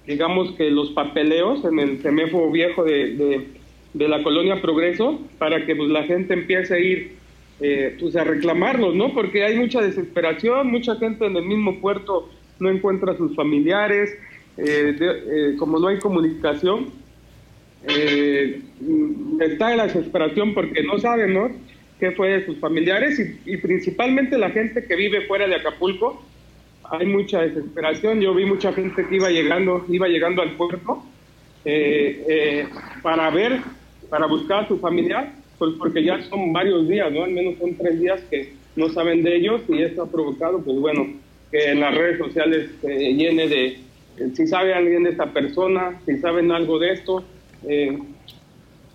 digamos 0.07 0.53
que 0.53 0.71
los 0.71 0.91
papeleos 0.93 1.63
en 1.67 1.79
el 1.79 1.99
CEMEFO 1.99 2.51
viejo 2.51 2.83
de, 2.83 3.15
de, 3.15 3.47
de 3.93 4.09
la 4.09 4.23
colonia 4.23 4.61
Progreso 4.63 5.19
para 5.39 5.67
que 5.67 5.77
pues 5.77 5.91
la 5.91 6.05
gente 6.05 6.33
empiece 6.33 6.75
a 6.75 6.79
ir 6.79 7.13
eh, 7.61 7.95
pues 8.01 8.17
a 8.17 8.25
reclamarlos, 8.25 8.95
¿no? 8.95 9.13
Porque 9.13 9.45
hay 9.45 9.59
mucha 9.59 9.83
desesperación, 9.83 10.69
mucha 10.71 10.95
gente 10.97 11.27
en 11.27 11.37
el 11.37 11.45
mismo 11.45 11.79
puerto 11.81 12.31
no 12.59 12.71
encuentra 12.71 13.13
a 13.13 13.17
sus 13.19 13.35
familiares, 13.37 14.17
eh, 14.57 14.95
de- 14.99 15.51
eh, 15.53 15.57
como 15.59 15.79
no 15.79 15.89
hay 15.89 15.99
comunicación, 15.99 16.87
eh, 17.87 18.61
está 19.41 19.77
la 19.77 19.85
desesperación 19.85 20.55
porque 20.55 20.83
no 20.83 20.99
saben, 20.99 21.35
¿no? 21.35 21.51
qué 21.99 22.13
fue 22.13 22.29
de 22.29 22.47
sus 22.47 22.59
familiares 22.59 23.21
y, 23.45 23.57
principalmente 23.57 24.39
la 24.39 24.51
gente 24.51 24.85
que 24.85 24.97
vive 24.97 25.27
fuera 25.27 25.47
de 25.47 25.57
Acapulco, 25.57 26.23
hay 26.91 27.07
mucha 27.07 27.43
desesperación. 27.43 28.21
Yo 28.21 28.35
vi 28.35 28.45
mucha 28.45 28.73
gente 28.73 29.07
que 29.07 29.17
iba 29.17 29.31
llegando, 29.31 29.85
iba 29.89 30.07
llegando 30.09 30.43
al 30.43 30.53
puerto 30.53 31.03
eh, 31.65 32.25
eh, 32.29 32.69
para 33.03 33.31
ver, 33.31 33.61
para 34.09 34.27
buscar 34.27 34.65
a 34.65 34.69
su 34.69 34.79
familiar, 34.79 35.33
pues 35.59 35.73
porque 35.79 36.03
ya 36.05 36.23
son 36.23 36.53
varios 36.53 36.89
días, 36.89 37.13
¿no? 37.13 37.25
Al 37.25 37.33
menos 37.33 37.59
son 37.59 37.75
tres 37.75 38.01
días 38.01 38.21
que 38.31 38.53
no 38.77 38.89
saben 38.91 39.23
de 39.25 39.37
ellos 39.37 39.63
y 39.69 39.83
esto 39.83 40.03
ha 40.03 40.11
provocado, 40.11 40.61
pues 40.61 40.79
bueno, 40.79 41.09
que 41.51 41.73
en 41.73 41.81
las 41.81 41.95
redes 41.97 42.19
sociales 42.19 42.71
se 42.81 42.97
llene 43.13 43.49
de, 43.49 43.79
si 44.35 44.47
sabe 44.47 44.73
alguien 44.73 45.03
de 45.03 45.11
esta 45.11 45.33
persona, 45.33 46.01
si 46.07 46.17
saben 46.19 46.53
algo 46.53 46.79
de 46.79 46.93
esto, 46.93 47.25
eh, 47.67 47.99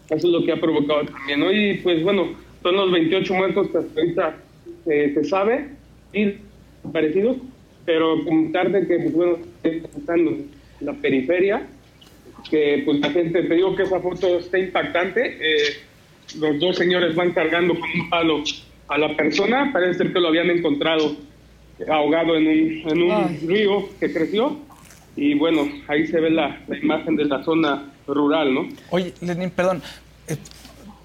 eso 0.10 0.28
es 0.28 0.34
lo 0.34 0.44
que 0.44 0.52
ha 0.52 0.60
provocado 0.60 1.06
también, 1.06 1.40
¿no? 1.40 1.52
Y 1.52 1.76
pues 1.76 2.04
bueno, 2.04 2.30
son 2.62 2.76
los 2.76 2.92
28 2.92 3.34
muertos 3.34 3.70
que 3.70 3.78
hasta 3.78 4.00
ahorita 4.00 4.38
eh, 4.86 5.12
se 5.14 5.24
sabe 5.26 5.70
y 6.14 6.34
parecidos, 6.92 7.38
pero 7.86 8.24
comentar 8.24 8.72
de 8.72 8.88
que, 8.88 8.98
pues 9.00 9.14
bueno, 9.14 9.38
están 9.64 10.20
en 10.20 10.48
la 10.82 10.94
periferia, 10.94 11.68
que 12.50 12.84
pues 12.86 13.00
la 13.00 13.10
gente, 13.10 13.44
te 13.44 13.56
digo 13.56 13.76
que 13.76 13.84
esa 13.84 14.00
foto 14.00 14.40
está 14.40 14.60
impactante, 14.60 15.38
eh, 15.40 15.78
los 16.40 16.60
dos 16.60 16.76
señores 16.76 17.16
van 17.16 17.32
cargando 17.32 17.74
con 17.74 17.90
un 17.90 18.10
palo 18.10 18.44
a 18.90 18.98
la 18.98 19.16
persona, 19.16 19.70
parece 19.72 20.00
ser 20.00 20.14
que 20.14 20.20
lo 20.20 20.28
habían 20.28 20.50
encontrado 20.50 21.16
ahogado 21.90 22.36
en 22.36 22.48
un, 22.48 22.92
en 22.92 23.02
un 23.02 23.48
río 23.48 23.90
que 24.00 24.12
creció, 24.12 24.58
y 25.16 25.34
bueno, 25.36 25.68
ahí 25.88 26.08
se 26.08 26.20
ve 26.20 26.30
la, 26.30 26.62
la 26.68 26.78
imagen 26.78 27.16
de 27.16 27.26
la 27.26 27.44
zona 27.44 27.93
rural, 28.08 28.54
¿no? 28.54 28.68
Oye, 28.90 29.14
Lenín, 29.22 29.50
perdón. 29.52 29.82
eh, 30.28 30.38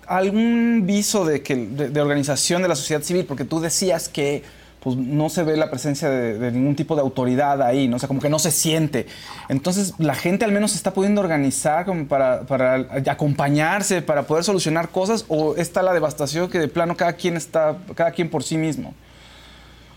¿Algún 0.07 0.85
viso 0.87 1.25
de, 1.25 1.43
que, 1.43 1.55
de, 1.55 1.91
de 1.91 2.01
organización 2.01 2.63
de 2.63 2.69
la 2.69 2.77
sociedad 2.77 3.03
civil? 3.03 3.27
Porque 3.27 3.45
tú 3.45 3.61
decías 3.61 4.09
que 4.09 4.43
pues, 4.83 4.97
no 4.97 5.29
se 5.29 5.43
ve 5.43 5.57
la 5.57 5.71
presencia 5.71 6.09
de, 6.09 6.39
de 6.39 6.51
ningún 6.51 6.77
tipo 6.77 6.95
de 6.95 7.03
autoridad 7.03 7.61
ahí, 7.61 7.89
¿no? 7.89 7.97
O 7.97 7.99
sea, 7.99 8.07
como 8.07 8.21
que 8.21 8.31
no 8.31 8.39
se 8.39 8.51
siente. 8.51 9.07
Entonces, 9.51 9.93
la 9.99 10.15
gente 10.15 10.47
al 10.47 10.53
menos 10.53 10.71
se 10.71 10.79
está 10.79 10.95
pudiendo 10.95 11.21
organizar 11.21 11.85
como 11.85 12.07
para, 12.07 12.43
para 12.43 12.87
acompañarse, 13.07 14.01
para 14.01 14.23
poder 14.23 14.45
solucionar 14.45 14.89
cosas, 14.89 15.27
o 15.29 15.57
está 15.57 15.83
la 15.83 15.93
devastación 15.93 16.49
que 16.49 16.59
de 16.59 16.69
plano 16.69 16.97
cada 16.97 17.13
quien 17.15 17.37
está, 17.37 17.77
cada 17.95 18.13
quien 18.13 18.31
por 18.31 18.43
sí 18.43 18.57
mismo. 18.57 18.95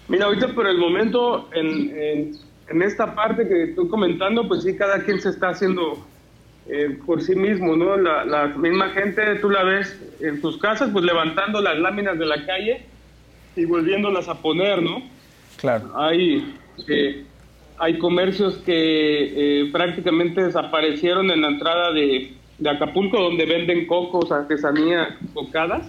Mira, 0.10 0.26
ahorita 0.26 0.54
por 0.54 0.68
el 0.68 0.78
momento, 0.78 1.48
en, 1.54 1.68
en, 1.96 2.32
en 2.68 2.82
esta 2.82 3.16
parte 3.16 3.48
que 3.48 3.64
estoy 3.70 3.88
comentando, 3.88 4.46
pues 4.46 4.64
sí, 4.64 4.76
cada 4.76 5.04
quien 5.04 5.22
se 5.22 5.30
está 5.30 5.52
haciendo 5.52 6.06
eh, 6.72 6.98
por 7.06 7.22
sí 7.22 7.36
mismo, 7.36 7.76
¿no? 7.76 7.98
La, 7.98 8.24
la 8.24 8.48
misma 8.48 8.90
gente, 8.92 9.36
tú 9.42 9.50
la 9.50 9.64
ves 9.64 10.00
en 10.22 10.40
sus 10.42 10.58
casas, 10.58 10.90
pues 10.94 11.04
levantando 11.04 11.62
las 11.62 11.78
láminas 11.78 12.18
de 12.18 12.26
la 12.26 12.46
calle 12.46 12.86
y 13.58 13.66
volviéndolas 13.66 14.30
a 14.30 14.42
poner, 14.42 14.82
¿no? 14.82 15.04
Claro. 15.58 15.92
Hay, 15.98 16.56
eh, 16.88 17.26
hay 17.78 17.98
comercios 17.98 18.56
que 18.66 19.64
eh, 19.64 19.70
prácticamente 19.72 20.44
desaparecieron 20.44 21.30
en 21.30 21.42
la 21.42 21.50
entrada 21.50 21.92
de, 21.92 22.34
de 22.58 22.70
Acapulco, 22.70 23.20
donde 23.22 23.46
venden 23.46 23.86
cocos, 23.86 24.32
artesanía, 24.32 25.18
cocadas. 25.34 25.88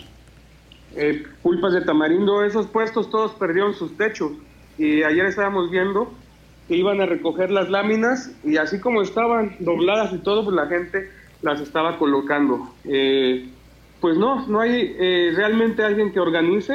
Eh, 0.96 1.22
pulpas 1.42 1.74
de 1.74 1.82
tamarindo, 1.82 2.44
esos 2.44 2.66
puestos 2.66 3.08
todos 3.08 3.32
perdieron 3.32 3.72
sus 3.74 3.96
techos. 3.96 4.32
Y 4.78 5.04
ayer 5.04 5.26
estábamos 5.26 5.70
viendo 5.70 6.12
que 6.68 6.76
iban 6.76 7.00
a 7.00 7.06
recoger 7.06 7.50
las 7.50 7.68
láminas 7.70 8.34
y 8.44 8.56
así 8.56 8.80
como 8.80 9.02
estaban 9.02 9.56
dobladas 9.58 10.12
y 10.12 10.18
todo, 10.18 10.44
pues 10.44 10.56
la 10.56 10.66
gente 10.66 11.10
las 11.42 11.60
estaba 11.60 11.98
colocando. 11.98 12.72
Eh, 12.84 13.48
pues 14.00 14.16
no, 14.16 14.46
no 14.48 14.60
hay 14.60 14.94
eh, 14.98 15.32
realmente 15.34 15.82
alguien 15.82 16.12
que 16.12 16.20
organice, 16.20 16.74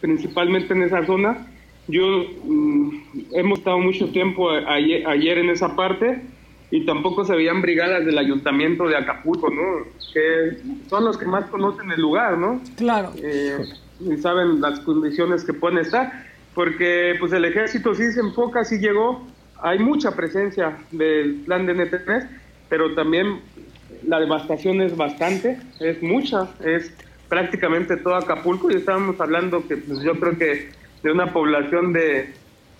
principalmente 0.00 0.74
en 0.74 0.82
esa 0.82 1.04
zona. 1.06 1.46
Yo 1.86 2.24
mm, 2.44 2.90
hemos 3.32 3.58
estado 3.58 3.78
mucho 3.78 4.08
tiempo 4.08 4.50
ayer, 4.50 5.06
ayer 5.06 5.38
en 5.38 5.50
esa 5.50 5.76
parte 5.76 6.22
y 6.70 6.84
tampoco 6.84 7.24
se 7.24 7.36
veían 7.36 7.62
brigadas 7.62 8.04
del 8.04 8.18
ayuntamiento 8.18 8.88
de 8.88 8.96
Acapulco, 8.96 9.48
¿no? 9.48 9.84
Que 10.12 10.58
son 10.88 11.04
los 11.04 11.16
que 11.16 11.26
más 11.26 11.46
conocen 11.46 11.92
el 11.92 12.00
lugar, 12.00 12.36
¿no? 12.36 12.60
Claro. 12.76 13.12
Eh, 13.22 13.58
y 14.00 14.16
saben 14.16 14.60
las 14.60 14.80
condiciones 14.80 15.44
que 15.44 15.52
pueden 15.52 15.78
estar, 15.78 16.26
porque 16.54 17.16
pues 17.18 17.32
el 17.32 17.44
ejército 17.44 17.94
sí 17.94 18.12
se 18.12 18.20
enfoca, 18.20 18.64
sí 18.64 18.78
llegó, 18.78 19.26
hay 19.62 19.78
mucha 19.78 20.12
presencia 20.12 20.78
del 20.90 21.42
plan 21.46 21.66
de 21.66 21.74
NT3, 21.74 22.28
pero 22.68 22.94
también 22.94 23.40
la 24.06 24.20
devastación 24.20 24.80
es 24.80 24.96
bastante, 24.96 25.58
es 25.80 26.02
mucha, 26.02 26.48
es 26.64 26.92
prácticamente 27.28 27.96
todo 27.96 28.16
Acapulco 28.16 28.70
y 28.70 28.74
estábamos 28.74 29.20
hablando 29.20 29.66
que 29.66 29.76
pues, 29.76 30.00
yo 30.00 30.18
creo 30.20 30.38
que 30.38 30.70
de 31.02 31.10
una 31.10 31.32
población 31.32 31.92
de 31.92 32.32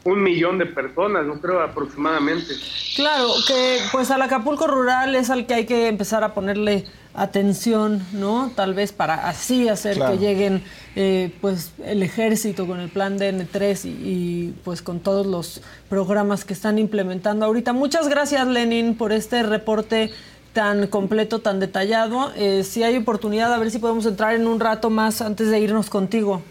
un 0.04 0.22
millón 0.22 0.58
de 0.58 0.66
personas, 0.66 1.26
yo 1.26 1.40
creo 1.40 1.60
aproximadamente. 1.60 2.54
Claro, 2.94 3.28
que 3.46 3.78
pues 3.90 4.10
al 4.10 4.22
Acapulco 4.22 4.66
rural 4.66 5.14
es 5.14 5.30
al 5.30 5.46
que 5.46 5.54
hay 5.54 5.66
que 5.66 5.88
empezar 5.88 6.22
a 6.24 6.34
ponerle 6.34 6.84
atención, 7.14 8.02
¿no? 8.12 8.50
Tal 8.54 8.74
vez 8.74 8.92
para 8.92 9.28
así 9.28 9.68
hacer 9.68 9.96
Claro. 9.96 10.12
que 10.12 10.18
lleguen 10.18 10.62
eh, 10.96 11.30
pues 11.40 11.72
el 11.84 12.02
ejército 12.02 12.66
con 12.66 12.80
el 12.80 12.88
plan 12.88 13.18
DN3 13.18 13.84
y, 13.84 13.88
y, 13.88 14.54
pues 14.64 14.82
con 14.82 15.00
todos 15.00 15.26
los 15.26 15.60
programas 15.88 16.44
que 16.44 16.52
están 16.52 16.78
implementando 16.78 17.46
ahorita. 17.46 17.72
Muchas 17.72 18.08
gracias 18.08 18.46
Lenin 18.46 18.96
por 18.96 19.12
este 19.12 19.42
reporte 19.42 20.10
tan 20.54 20.86
completo, 20.86 21.40
tan 21.40 21.60
detallado. 21.60 22.32
Eh, 22.36 22.62
si 22.62 22.82
hay 22.82 22.96
oportunidad, 22.96 23.52
a 23.52 23.58
ver 23.58 23.70
si 23.70 23.78
podemos 23.78 24.06
entrar 24.06 24.34
en 24.34 24.46
un 24.46 24.60
rato 24.60 24.88
más 24.88 25.20
antes 25.20 25.50
de 25.50 25.60
irnos 25.60 25.90
contigo. 25.90 26.42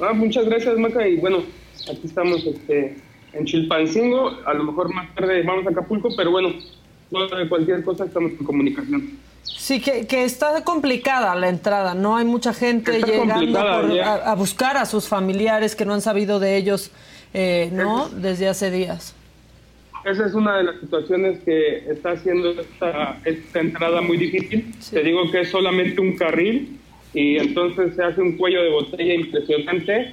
Ah, 0.00 0.12
muchas 0.12 0.46
gracias, 0.46 0.76
Maca. 0.78 1.06
Y 1.06 1.16
bueno, 1.16 1.42
aquí 1.90 2.00
estamos 2.04 2.46
este, 2.46 2.96
en 3.32 3.44
Chilpancingo. 3.44 4.38
A 4.46 4.54
lo 4.54 4.64
mejor 4.64 4.92
más 4.94 5.12
tarde 5.14 5.42
vamos 5.42 5.66
a 5.66 5.70
Acapulco, 5.70 6.08
pero 6.16 6.30
bueno, 6.30 6.50
no, 6.50 6.54
de 7.22 7.48
cualquier 7.48 7.82
cosa 7.84 8.04
estamos 8.04 8.32
en 8.32 8.44
comunicación. 8.44 9.10
Sí, 9.42 9.80
que, 9.80 10.06
que 10.06 10.24
está 10.24 10.62
complicada 10.64 11.34
la 11.34 11.48
entrada, 11.48 11.94
¿no? 11.94 12.16
Hay 12.16 12.24
mucha 12.24 12.52
gente 12.52 12.96
Está 12.98 13.06
llegando 13.06 13.58
por- 13.60 14.00
a, 14.00 14.14
a 14.30 14.34
buscar 14.34 14.76
a 14.76 14.84
sus 14.86 15.06
familiares 15.08 15.74
que 15.76 15.84
no 15.84 15.94
han 15.94 16.00
sabido 16.00 16.38
de 16.40 16.56
ellos, 16.56 16.90
eh, 17.32 17.70
¿no? 17.72 18.08
Desde 18.08 18.48
hace 18.48 18.70
días. 18.70 19.14
Esa 20.04 20.26
es 20.26 20.34
una 20.34 20.58
de 20.58 20.64
las 20.64 20.80
situaciones 20.80 21.40
que 21.44 21.78
está 21.90 22.10
haciendo 22.12 22.50
esta, 22.50 23.18
esta 23.24 23.60
entrada 23.60 24.02
muy 24.02 24.18
difícil. 24.18 24.74
Te 24.90 25.02
digo 25.02 25.30
que 25.30 25.40
es 25.42 25.50
solamente 25.50 25.98
un 26.00 26.16
carril 26.16 26.78
y 27.14 27.36
entonces 27.38 27.94
se 27.96 28.02
hace 28.02 28.20
un 28.20 28.36
cuello 28.36 28.62
de 28.62 28.70
botella 28.70 29.14
impresionante. 29.14 30.12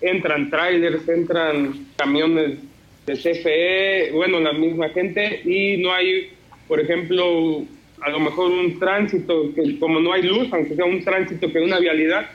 Entran 0.00 0.48
trailers, 0.48 1.06
entran 1.06 1.86
camiones 1.96 2.60
de 3.06 3.14
CFE, 3.14 4.12
bueno, 4.12 4.40
la 4.40 4.52
misma 4.52 4.88
gente 4.90 5.42
y 5.44 5.78
no 5.78 5.92
hay, 5.92 6.30
por 6.68 6.80
ejemplo, 6.80 7.64
a 8.00 8.10
lo 8.10 8.20
mejor 8.20 8.50
un 8.50 8.78
tránsito, 8.78 9.54
que 9.54 9.78
como 9.78 10.00
no 10.00 10.12
hay 10.12 10.22
luz, 10.22 10.48
aunque 10.52 10.74
sea 10.74 10.84
un 10.84 11.02
tránsito 11.02 11.50
que 11.50 11.60
una 11.60 11.78
vialidad, 11.78 12.26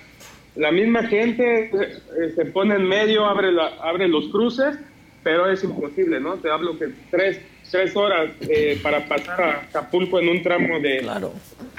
la 0.56 0.72
misma 0.72 1.04
gente 1.04 1.66
eh, 1.66 2.32
se 2.36 2.46
pone 2.46 2.76
en 2.76 2.88
medio, 2.88 3.26
abre, 3.26 3.52
la, 3.52 3.68
abre 3.82 4.08
los 4.08 4.28
cruces, 4.30 4.78
pero 5.24 5.50
es 5.50 5.64
imposible, 5.64 6.20
¿no? 6.20 6.36
Te 6.36 6.50
hablo 6.50 6.78
que 6.78 6.90
tres, 7.10 7.42
tres 7.72 7.96
horas 7.96 8.32
eh, 8.42 8.80
para 8.82 9.08
pasar 9.08 9.42
a 9.42 9.52
Acapulco 9.64 10.20
en 10.20 10.30
un 10.30 10.42
tramo 10.44 10.80
de 10.80 11.00
Claro. 11.00 11.34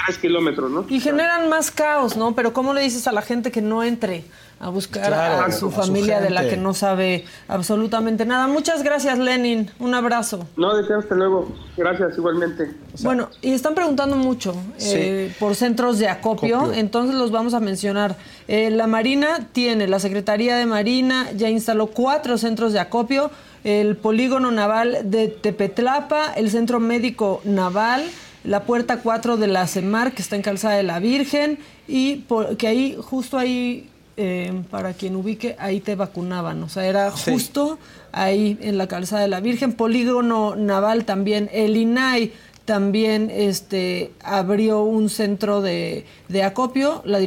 tres 0.06 0.18
kilómetros, 0.18 0.70
¿no? 0.70 0.84
Y 0.88 1.00
generan 1.00 1.48
más 1.48 1.70
caos, 1.70 2.16
¿no? 2.16 2.34
Pero 2.34 2.52
¿cómo 2.52 2.74
le 2.74 2.82
dices 2.82 3.06
a 3.06 3.12
la 3.12 3.22
gente 3.22 3.50
que 3.50 3.62
no 3.62 3.82
entre 3.82 4.24
a 4.58 4.70
buscar 4.70 5.06
Claro, 5.08 5.44
a 5.44 5.50
su 5.52 5.66
a 5.68 5.70
su 5.70 5.70
familia 5.70 6.18
de 6.20 6.30
la 6.30 6.48
que 6.48 6.56
no 6.56 6.72
sabe 6.74 7.24
absolutamente 7.46 8.24
nada? 8.24 8.46
Muchas 8.46 8.82
gracias, 8.82 9.18
Lenin. 9.18 9.70
Un 9.78 9.94
abrazo. 9.94 10.46
No, 10.56 10.74
de 10.76 10.94
hasta 10.94 11.14
luego. 11.14 11.48
Gracias, 11.76 12.16
igualmente. 12.16 12.70
bueno, 13.02 13.28
y 13.42 13.52
están 13.52 13.74
preguntando 13.74 14.16
mucho 14.16 14.54
eh, 14.80 15.32
por 15.38 15.54
centros 15.54 15.98
de 15.98 16.08
acopio, 16.08 16.56
Acopio. 16.58 16.72
entonces 16.74 17.14
los 17.16 17.30
vamos 17.30 17.52
a 17.54 17.60
mencionar. 17.60 18.16
Eh, 18.48 18.70
la 18.70 18.86
Marina 18.86 19.46
tiene, 19.52 19.88
la 19.88 19.98
Secretaría 19.98 20.56
de 20.56 20.64
Marina 20.66 21.30
ya 21.36 21.50
instaló 21.50 21.88
cuatro 21.88 22.38
centros 22.38 22.72
de 22.72 22.80
acopio, 22.80 23.30
el 23.66 23.96
polígono 23.96 24.52
naval 24.52 24.98
de 25.10 25.26
Tepetlapa, 25.26 26.32
el 26.36 26.50
Centro 26.50 26.78
Médico 26.78 27.40
Naval, 27.44 28.04
la 28.44 28.62
puerta 28.62 28.98
4 29.00 29.36
de 29.36 29.48
la 29.48 29.66
CEMAR, 29.66 30.12
que 30.12 30.22
está 30.22 30.36
en 30.36 30.42
Calzada 30.42 30.76
de 30.76 30.84
la 30.84 31.00
Virgen, 31.00 31.58
y 31.88 32.14
por- 32.28 32.56
que 32.56 32.68
ahí, 32.68 32.96
justo 33.02 33.36
ahí, 33.38 33.88
eh, 34.16 34.52
para 34.70 34.92
quien 34.94 35.16
ubique, 35.16 35.56
ahí 35.58 35.80
te 35.80 35.96
vacunaban, 35.96 36.62
o 36.62 36.68
sea, 36.68 36.86
era 36.86 37.10
Sí. 37.10 37.32
justo 37.32 37.76
ahí 38.12 38.56
en 38.62 38.78
la 38.78 38.86
Calzada 38.86 39.22
de 39.22 39.28
la 39.28 39.40
Virgen, 39.40 39.72
polígono 39.72 40.54
naval 40.54 41.04
también, 41.04 41.50
el 41.52 41.76
INAI 41.76 42.32
también 42.66 43.30
este, 43.32 44.12
abrió 44.22 44.82
un 44.82 45.08
centro 45.08 45.62
de, 45.62 46.04
de 46.28 46.42
acopio. 46.42 47.00
La, 47.04 47.20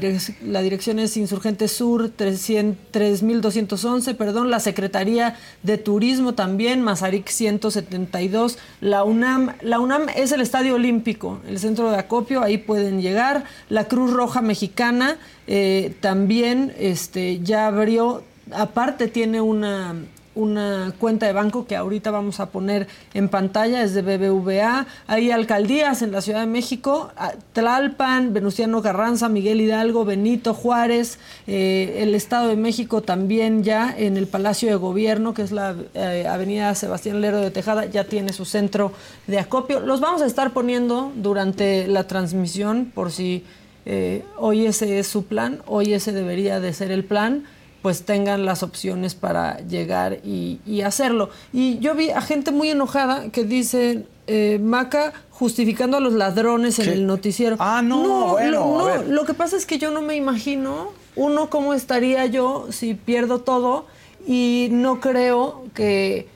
la 0.43 0.62
dirección 0.62 0.99
es 0.99 1.17
Insurgente 1.17 1.67
Sur 1.67 2.10
300 2.10 2.78
3211, 2.91 4.13
perdón. 4.15 4.52
La 4.52 4.60
Secretaría 4.60 5.38
de 5.63 5.78
Turismo 5.78 6.34
también, 6.34 6.82
Mazarik 6.82 7.28
172. 7.30 8.58
La 8.82 9.04
UNAM, 9.04 9.56
la 9.62 9.80
UNAM 9.80 10.08
es 10.15 10.32
el 10.32 10.41
Estadio 10.41 10.75
Olímpico, 10.75 11.39
el 11.47 11.58
centro 11.58 11.89
de 11.89 11.97
acopio, 11.97 12.43
ahí 12.43 12.58
pueden 12.58 13.02
llegar. 13.02 13.45
La 13.69 13.86
Cruz 13.86 14.12
Roja 14.12 14.41
Mexicana 14.41 15.17
eh, 15.47 15.95
también 16.02 16.73
este, 16.78 17.39
ya 17.39 17.67
abrió, 17.67 18.23
aparte 18.52 19.08
tiene 19.08 19.39
una 19.41 19.95
una 20.39 20.93
cuenta 20.97 21.25
de 21.25 21.34
banco 21.34 21.67
que 21.67 21.75
ahorita 21.75 22.12
vamos 22.12 22.39
a 22.39 22.47
poner 22.47 22.88
en 23.13 23.28
pantalla, 23.28 23.84
es 23.84 23.93
de 23.93 24.02
BBVA. 24.02 24.88
Hay 25.08 25.32
alcaldías 25.32 26.02
en 26.02 26.12
la 26.12 26.21
Ciudad 26.21 26.39
de 26.39 26.45
México, 26.45 27.12
Tlalpan, 27.54 28.34
Venustiano 28.34 28.82
Carranza, 28.82 29.28
Miguel 29.28 29.60
Hidalgo, 29.60 30.06
Benito 30.06 30.54
Juárez, 30.54 31.19
eh, 31.45 31.99
el 31.99 32.15
Estado 32.15 32.47
de 32.47 32.56
México 32.56 33.02
también 33.02 33.63
ya 33.63 33.93
en 33.95 34.15
el 34.15 34.28
Palacio 34.28 34.69
de 34.69 34.75
Gobierno, 34.75 35.34
que 35.34 35.41
es 35.41 35.52
la 35.52 35.75
eh, 35.93 36.25
Avenida 36.28 36.73
Sebastián 36.73 37.19
Lerdo 37.19 37.41
de 37.41 37.52
Tejada, 37.52 37.86
ya 37.86 38.06
tiene 38.06 38.32
su 38.32 38.45
centro 38.45 38.93
de 39.28 39.39
acopio. 39.39 39.82
Los 39.82 39.99
vamos 39.99 40.21
a 40.21 40.25
estar 40.25 40.52
poniendo 40.52 41.12
durante 41.15 41.88
la 41.88 42.08
transmisión 42.08 42.91
por 42.95 43.12
si 43.12 43.43
eh, 43.86 44.23
hoy 44.38 44.65
ese 44.65 44.99
es 44.99 45.08
su 45.08 45.25
plan, 45.25 45.62
hoy 45.65 45.93
ese 45.93 46.13
debería 46.13 46.60
de 46.60 46.73
ser 46.73 46.91
el 46.91 47.04
plan 47.04 47.45
pues 47.82 48.04
tengan 48.04 48.46
las 48.46 48.63
opciones 48.63 49.15
para 49.15 49.60
llegar 49.68 50.20
y, 50.24 50.60
y 50.65 50.82
hacerlo. 50.82 51.30
Y 51.54 51.80
yo 51.80 51.96
vi 51.96 52.10
a 52.10 52.22
gente 52.22 52.52
muy 52.52 52.70
enojada 52.70 53.30
que 53.30 53.44
dice, 53.44 54.06
eh, 54.28 54.60
Maca 54.62 55.13
justificando 55.32 55.98
a 55.98 56.00
los 56.00 56.13
ladrones 56.13 56.80
en 56.80 56.89
el 56.89 57.08
noticiero. 57.08 57.56
Ah, 57.60 57.82
no, 57.82 58.32
bueno, 58.32 58.52
lo, 58.52 58.80
a 58.80 58.80
no, 58.80 58.86
ver. 58.86 59.08
lo 59.08 59.26
que 59.26 59.34
pasa 59.34 59.56
es 59.56 59.65
que 59.65 59.78
yo 59.78 59.92
no 59.92 60.02
me 60.02 60.15
imagino, 60.15 60.92
uno, 61.15 61.50
cómo 61.50 61.74
estaría 61.74 62.26
yo 62.26 62.68
si 62.72 62.94
pierdo 62.94 63.39
todo 63.39 63.86
y 64.28 64.68
no 64.72 65.00
creo 65.00 65.63
que 65.74 66.28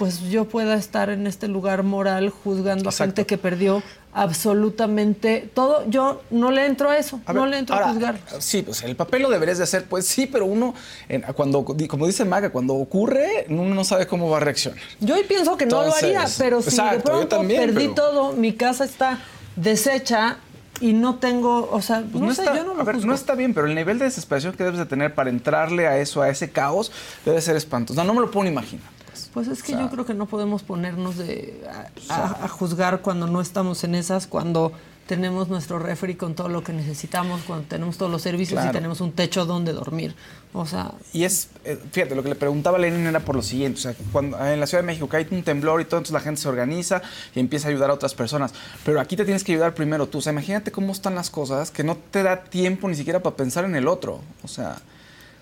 pues 0.00 0.20
yo 0.30 0.46
pueda 0.46 0.76
estar 0.76 1.10
en 1.10 1.26
este 1.26 1.46
lugar 1.46 1.82
moral 1.82 2.30
juzgando 2.30 2.88
a 2.88 2.92
gente 2.92 3.26
que 3.26 3.36
perdió 3.36 3.82
absolutamente 4.14 5.50
todo. 5.52 5.84
Yo 5.90 6.22
no 6.30 6.50
le 6.50 6.64
entro 6.64 6.88
a 6.88 6.96
eso, 6.96 7.20
A 7.26 7.34
no 7.34 7.44
le 7.44 7.58
entro 7.58 7.76
ahora, 7.76 7.90
a 7.90 7.92
juzgar. 7.92 8.18
Sí, 8.38 8.62
pues 8.62 8.82
el 8.82 8.96
papel 8.96 9.20
lo 9.20 9.28
deberías 9.28 9.58
de 9.58 9.64
hacer, 9.64 9.84
pues 9.84 10.06
sí, 10.06 10.24
pero 10.26 10.46
uno, 10.46 10.74
en- 11.10 11.20
cuando, 11.34 11.62
como 11.64 12.06
dice 12.06 12.24
Maga, 12.24 12.48
cuando 12.48 12.74
ocurre, 12.76 13.44
uno 13.50 13.74
no 13.74 13.84
sabe 13.84 14.06
cómo 14.06 14.30
va 14.30 14.38
a 14.38 14.40
reaccionar. 14.40 14.80
Yo 15.00 15.16
hoy 15.16 15.24
pienso 15.24 15.54
que 15.58 15.66
no 15.66 15.82
lo 15.84 15.94
haría, 15.94 16.24
pero 16.38 16.62
si 16.62 16.70
exacto, 16.70 16.96
de 16.96 17.02
pronto 17.02 17.28
también, 17.36 17.60
perdí 17.60 17.88
pero- 17.88 17.94
todo, 17.94 18.32
mi 18.32 18.54
casa 18.54 18.84
está 18.86 19.18
deshecha 19.54 20.38
y 20.80 20.94
no 20.94 21.16
tengo, 21.16 21.68
o 21.70 21.82
sea, 21.82 22.02
Pues 22.10 22.24
no, 22.24 22.34
sé, 22.34 22.40
está, 22.40 22.56
yo 22.56 22.64
no 22.64 22.72
lo 22.72 22.80
a 22.80 22.84
ver, 22.84 23.04
no 23.04 23.12
está 23.14 23.34
bien, 23.34 23.52
pero 23.52 23.66
el 23.66 23.74
nivel 23.74 23.98
de 23.98 24.06
desesperación 24.06 24.54
que 24.54 24.64
debes 24.64 24.78
de 24.78 24.86
tener 24.86 25.14
para 25.14 25.28
entrarle 25.28 25.86
a 25.86 25.98
eso, 25.98 26.22
a 26.22 26.30
ese 26.30 26.48
caos, 26.50 26.90
debe 27.26 27.38
ser 27.42 27.54
espantoso. 27.56 28.00
No, 28.02 28.06
no 28.06 28.14
me 28.14 28.20
lo 28.22 28.30
puedo 28.30 28.44
ni 28.44 28.50
imaginar. 28.50 28.88
Pues. 29.10 29.30
Pues 29.32 29.48
es 29.48 29.62
que 29.62 29.72
yo 29.72 29.90
creo 29.90 30.04
que 30.04 30.14
no 30.14 30.26
podemos 30.26 30.62
ponernos 30.62 31.16
de, 31.16 31.62
a, 32.08 32.14
a- 32.14 32.44
a 32.44 32.48
juzgar 32.48 33.00
cuando 33.02 33.26
no 33.26 33.40
estamos 33.40 33.84
en 33.84 33.94
esas, 33.94 34.26
cuando 34.26 34.72
tenemos 35.06 35.48
nuestro 35.48 35.80
refri 35.80 36.14
con 36.14 36.36
todo 36.36 36.48
lo 36.48 36.62
que 36.62 36.72
necesitamos, 36.72 37.40
cuando 37.44 37.66
tenemos 37.66 37.96
todos 37.98 38.12
los 38.12 38.22
servicios 38.22 38.60
y 38.64 38.70
tenemos 38.70 39.00
un 39.00 39.10
techo 39.10 39.44
donde 39.44 39.72
dormir. 39.72 40.14
O 40.52 40.66
sea, 40.66 40.92
Y 41.12 41.24
es, 41.24 41.48
eh, 41.64 41.80
fíjate, 41.90 42.14
lo 42.14 42.22
que 42.22 42.28
le 42.28 42.36
preguntaba 42.36 42.76
a 42.76 42.80
Lenin 42.80 43.04
era 43.08 43.18
por 43.18 43.34
lo 43.34 43.42
siguiente, 43.42 43.78
o 43.80 43.82
sea, 43.82 43.94
cuando 44.12 44.38
en 44.46 44.60
la 44.60 44.68
Ciudad 44.68 44.84
de 44.84 44.86
México 44.86 45.08
cae 45.08 45.26
un 45.32 45.42
temblor 45.42 45.80
y 45.80 45.84
todo, 45.84 45.96
entonces 45.98 46.12
la 46.14 46.20
gente 46.20 46.40
se 46.40 46.48
organiza 46.48 47.02
y 47.34 47.40
empieza 47.40 47.66
a 47.66 47.70
ayudar 47.72 47.90
a 47.90 47.94
otras 47.94 48.14
personas, 48.14 48.52
pero 48.84 49.00
aquí 49.00 49.16
te 49.16 49.24
tienes 49.24 49.42
que 49.42 49.50
ayudar 49.50 49.74
primero 49.74 50.06
tú, 50.08 50.18
o 50.18 50.20
sea, 50.20 50.32
imagínate 50.32 50.70
cómo 50.70 50.92
están 50.92 51.16
las 51.16 51.28
cosas, 51.28 51.72
que 51.72 51.82
no 51.82 51.96
te 51.96 52.22
da 52.22 52.44
tiempo 52.44 52.88
ni 52.88 52.94
siquiera 52.94 53.20
para 53.20 53.34
pensar 53.34 53.64
en 53.64 53.74
el 53.74 53.88
otro, 53.88 54.20
o 54.44 54.48
sea, 54.48 54.76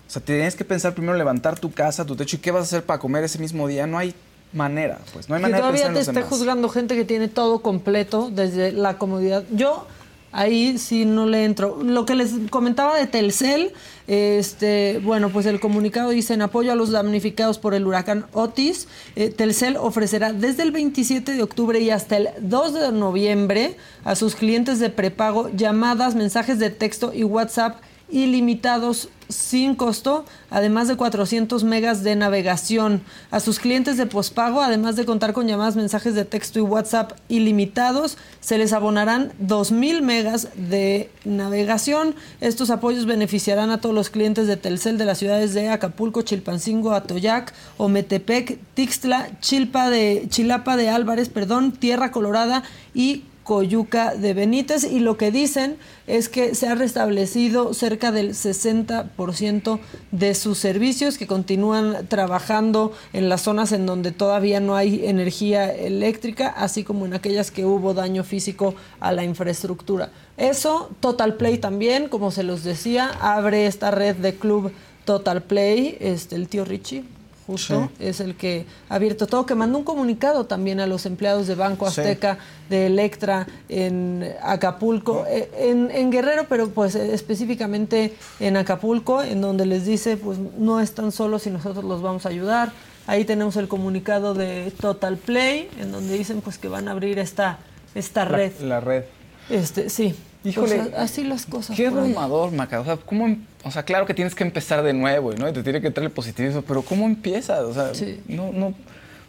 o 0.09 0.11
sea, 0.11 0.23
tienes 0.23 0.55
que 0.55 0.65
pensar 0.65 0.95
primero 0.95 1.13
en 1.13 1.19
levantar 1.19 1.59
tu 1.59 1.71
casa, 1.71 2.03
tu 2.03 2.15
techo 2.15 2.37
y 2.37 2.39
qué 2.39 2.49
vas 2.49 2.61
a 2.61 2.63
hacer 2.63 2.83
para 2.83 2.97
comer 2.97 3.23
ese 3.23 3.37
mismo 3.37 3.67
día, 3.67 3.85
no 3.85 3.95
hay 3.95 4.15
manera, 4.51 4.97
pues, 5.13 5.29
no 5.29 5.35
hay 5.35 5.41
manera 5.43 5.57
de 5.57 5.61
todavía 5.61 5.83
pensar 5.83 5.99
en 5.99 6.05
te 6.05 6.13
demás. 6.13 6.29
juzgando 6.29 6.67
gente 6.67 6.95
que 6.95 7.05
tiene 7.05 7.27
todo 7.27 7.59
completo 7.59 8.31
desde 8.33 8.71
la 8.71 8.97
comodidad. 8.97 9.43
Yo 9.51 9.85
ahí 10.31 10.79
sí 10.79 11.05
no 11.05 11.27
le 11.27 11.45
entro. 11.45 11.83
Lo 11.83 12.07
que 12.07 12.15
les 12.15 12.31
comentaba 12.49 12.97
de 12.97 13.05
Telcel, 13.05 13.71
este, 14.07 14.99
bueno, 15.03 15.29
pues 15.29 15.45
el 15.45 15.59
comunicado 15.59 16.09
dice 16.09 16.33
en 16.33 16.41
apoyo 16.41 16.71
a 16.71 16.75
los 16.75 16.89
damnificados 16.89 17.59
por 17.59 17.75
el 17.75 17.85
huracán 17.85 18.25
Otis, 18.33 18.87
eh, 19.15 19.29
Telcel 19.29 19.77
ofrecerá 19.77 20.33
desde 20.33 20.63
el 20.63 20.71
27 20.71 21.33
de 21.33 21.43
octubre 21.43 21.79
y 21.81 21.91
hasta 21.91 22.17
el 22.17 22.29
2 22.39 22.73
de 22.73 22.91
noviembre 22.91 23.77
a 24.03 24.15
sus 24.15 24.33
clientes 24.33 24.79
de 24.79 24.89
prepago 24.89 25.49
llamadas, 25.49 26.15
mensajes 26.15 26.57
de 26.57 26.71
texto 26.71 27.11
y 27.13 27.23
WhatsApp 27.23 27.79
ilimitados 28.11 29.09
sin 29.29 29.75
costo, 29.75 30.25
además 30.49 30.87
de 30.87 30.97
400 30.97 31.63
megas 31.63 32.03
de 32.03 32.15
navegación. 32.15 33.01
A 33.29 33.39
sus 33.39 33.59
clientes 33.59 33.95
de 33.95 34.07
pospago, 34.07 34.61
además 34.61 34.95
de 34.95 35.05
contar 35.05 35.33
con 35.33 35.47
llamadas, 35.47 35.75
mensajes 35.75 36.15
de 36.15 36.25
texto 36.25 36.57
y 36.57 36.63
WhatsApp 36.63 37.11
ilimitados, 37.29 38.17
se 38.39 38.57
les 38.57 38.73
abonarán 38.73 39.31
2.000 39.39 40.01
megas 40.01 40.49
de 40.55 41.11
navegación. 41.25 42.15
Estos 42.41 42.71
apoyos 42.71 43.05
beneficiarán 43.05 43.69
a 43.69 43.79
todos 43.79 43.93
los 43.93 44.09
clientes 44.09 44.47
de 44.47 44.57
Telcel 44.57 44.97
de 44.97 45.05
las 45.05 45.19
ciudades 45.19 45.53
de 45.53 45.69
Acapulco, 45.69 46.23
Chilpancingo, 46.23 46.93
Atoyac, 46.93 47.53
Ometepec, 47.77 48.57
Tixtla, 48.73 49.29
Chilpa 49.41 49.91
de, 49.91 50.25
Chilapa 50.29 50.75
de 50.75 50.89
Álvarez, 50.89 51.29
perdón, 51.29 51.71
Tierra 51.71 52.11
Colorada 52.11 52.63
y 52.95 53.25
Coyuca 53.49 54.13
de 54.13 54.35
Benítez 54.35 54.83
y 54.83 54.99
lo 54.99 55.17
que 55.17 55.31
dicen 55.31 55.77
es 56.05 56.29
que 56.29 56.53
se 56.53 56.67
ha 56.67 56.75
restablecido 56.75 57.73
cerca 57.73 58.11
del 58.11 58.35
60% 58.35 59.79
de 60.11 60.35
sus 60.35 60.59
servicios 60.59 61.17
que 61.17 61.25
continúan 61.25 62.05
trabajando 62.09 62.91
en 63.11 63.27
las 63.27 63.41
zonas 63.41 63.71
en 63.71 63.87
donde 63.87 64.11
todavía 64.11 64.59
no 64.59 64.75
hay 64.75 65.07
energía 65.07 65.73
eléctrica, 65.73 66.49
así 66.49 66.83
como 66.83 67.07
en 67.07 67.15
aquellas 67.15 67.49
que 67.49 67.65
hubo 67.65 67.95
daño 67.95 68.23
físico 68.23 68.75
a 68.99 69.11
la 69.13 69.23
infraestructura. 69.23 70.11
Eso, 70.37 70.91
Total 70.99 71.33
Play 71.33 71.57
también, 71.57 72.07
como 72.07 72.29
se 72.29 72.43
los 72.43 72.63
decía, 72.63 73.09
abre 73.19 73.65
esta 73.65 73.89
red 73.89 74.15
de 74.17 74.35
club 74.35 74.71
Total 75.05 75.41
Play, 75.41 75.97
este, 75.99 76.35
el 76.35 76.47
tío 76.49 76.65
Richie 76.65 77.03
justo, 77.49 77.89
es 77.99 78.19
el 78.19 78.35
que 78.35 78.65
ha 78.89 78.95
abierto 78.95 79.25
todo, 79.25 79.45
que 79.47 79.55
mandó 79.55 79.79
un 79.79 79.83
comunicado 79.83 80.45
también 80.45 80.79
a 80.79 80.85
los 80.85 81.07
empleados 81.07 81.47
de 81.47 81.55
Banco 81.55 81.87
Azteca, 81.87 82.37
de 82.69 82.85
Electra, 82.85 83.47
en 83.69 84.23
Acapulco, 84.43 85.25
eh, 85.27 85.49
en, 85.57 85.89
en 85.89 86.11
Guerrero, 86.11 86.45
pero 86.47 86.69
pues 86.69 86.93
eh, 86.93 87.11
específicamente 87.13 88.13
en 88.39 88.55
Acapulco, 88.55 89.23
en 89.23 89.41
donde 89.41 89.65
les 89.65 89.85
dice, 89.85 90.15
pues 90.17 90.37
no 90.37 90.79
están 90.79 91.11
solos 91.11 91.47
y 91.47 91.49
nosotros 91.49 91.83
los 91.83 92.03
vamos 92.03 92.27
a 92.27 92.29
ayudar. 92.29 92.71
Ahí 93.07 93.25
tenemos 93.25 93.55
el 93.55 93.67
comunicado 93.67 94.35
de 94.35 94.71
Total 94.79 95.17
Play, 95.17 95.69
en 95.79 95.91
donde 95.91 96.15
dicen 96.15 96.41
pues 96.41 96.59
que 96.59 96.67
van 96.67 96.87
a 96.87 96.91
abrir 96.91 97.17
esta, 97.17 97.57
esta 97.95 98.25
La- 98.25 98.37
red. 98.37 98.51
La, 98.61 98.79
red. 98.79 99.05
Este, 99.49 99.89
sí. 99.89 100.13
Híjole, 100.43 100.75
Pues, 100.77 100.93
así 100.95 101.23
las 101.23 101.45
cosas. 101.45 101.75
Qué 101.75 101.87
abrumador, 101.87 102.51
Maca. 102.51 102.79
O 102.79 102.85
sea, 102.85 102.95
¿cómo, 102.97 103.25
em- 103.25 103.45
o 103.63 103.71
sea, 103.71 103.83
claro 103.83 104.05
que 104.05 104.13
tienes 104.13 104.35
que 104.35 104.43
empezar 104.43 104.81
de 104.83 104.93
nuevo, 104.93 105.33
¿no? 105.33 105.49
Y 105.49 105.53
te 105.53 105.63
tiene 105.63 105.81
que 105.81 105.91
traer 105.91 106.05
el 106.07 106.13
positivismo, 106.13 106.61
pero 106.61 106.81
¿cómo 106.81 107.05
empiezas? 107.05 107.59
O 107.59 107.73
sea, 107.73 107.93
Sí. 107.93 108.21
no, 108.27 108.51
no, 108.53 108.67
o 108.67 108.73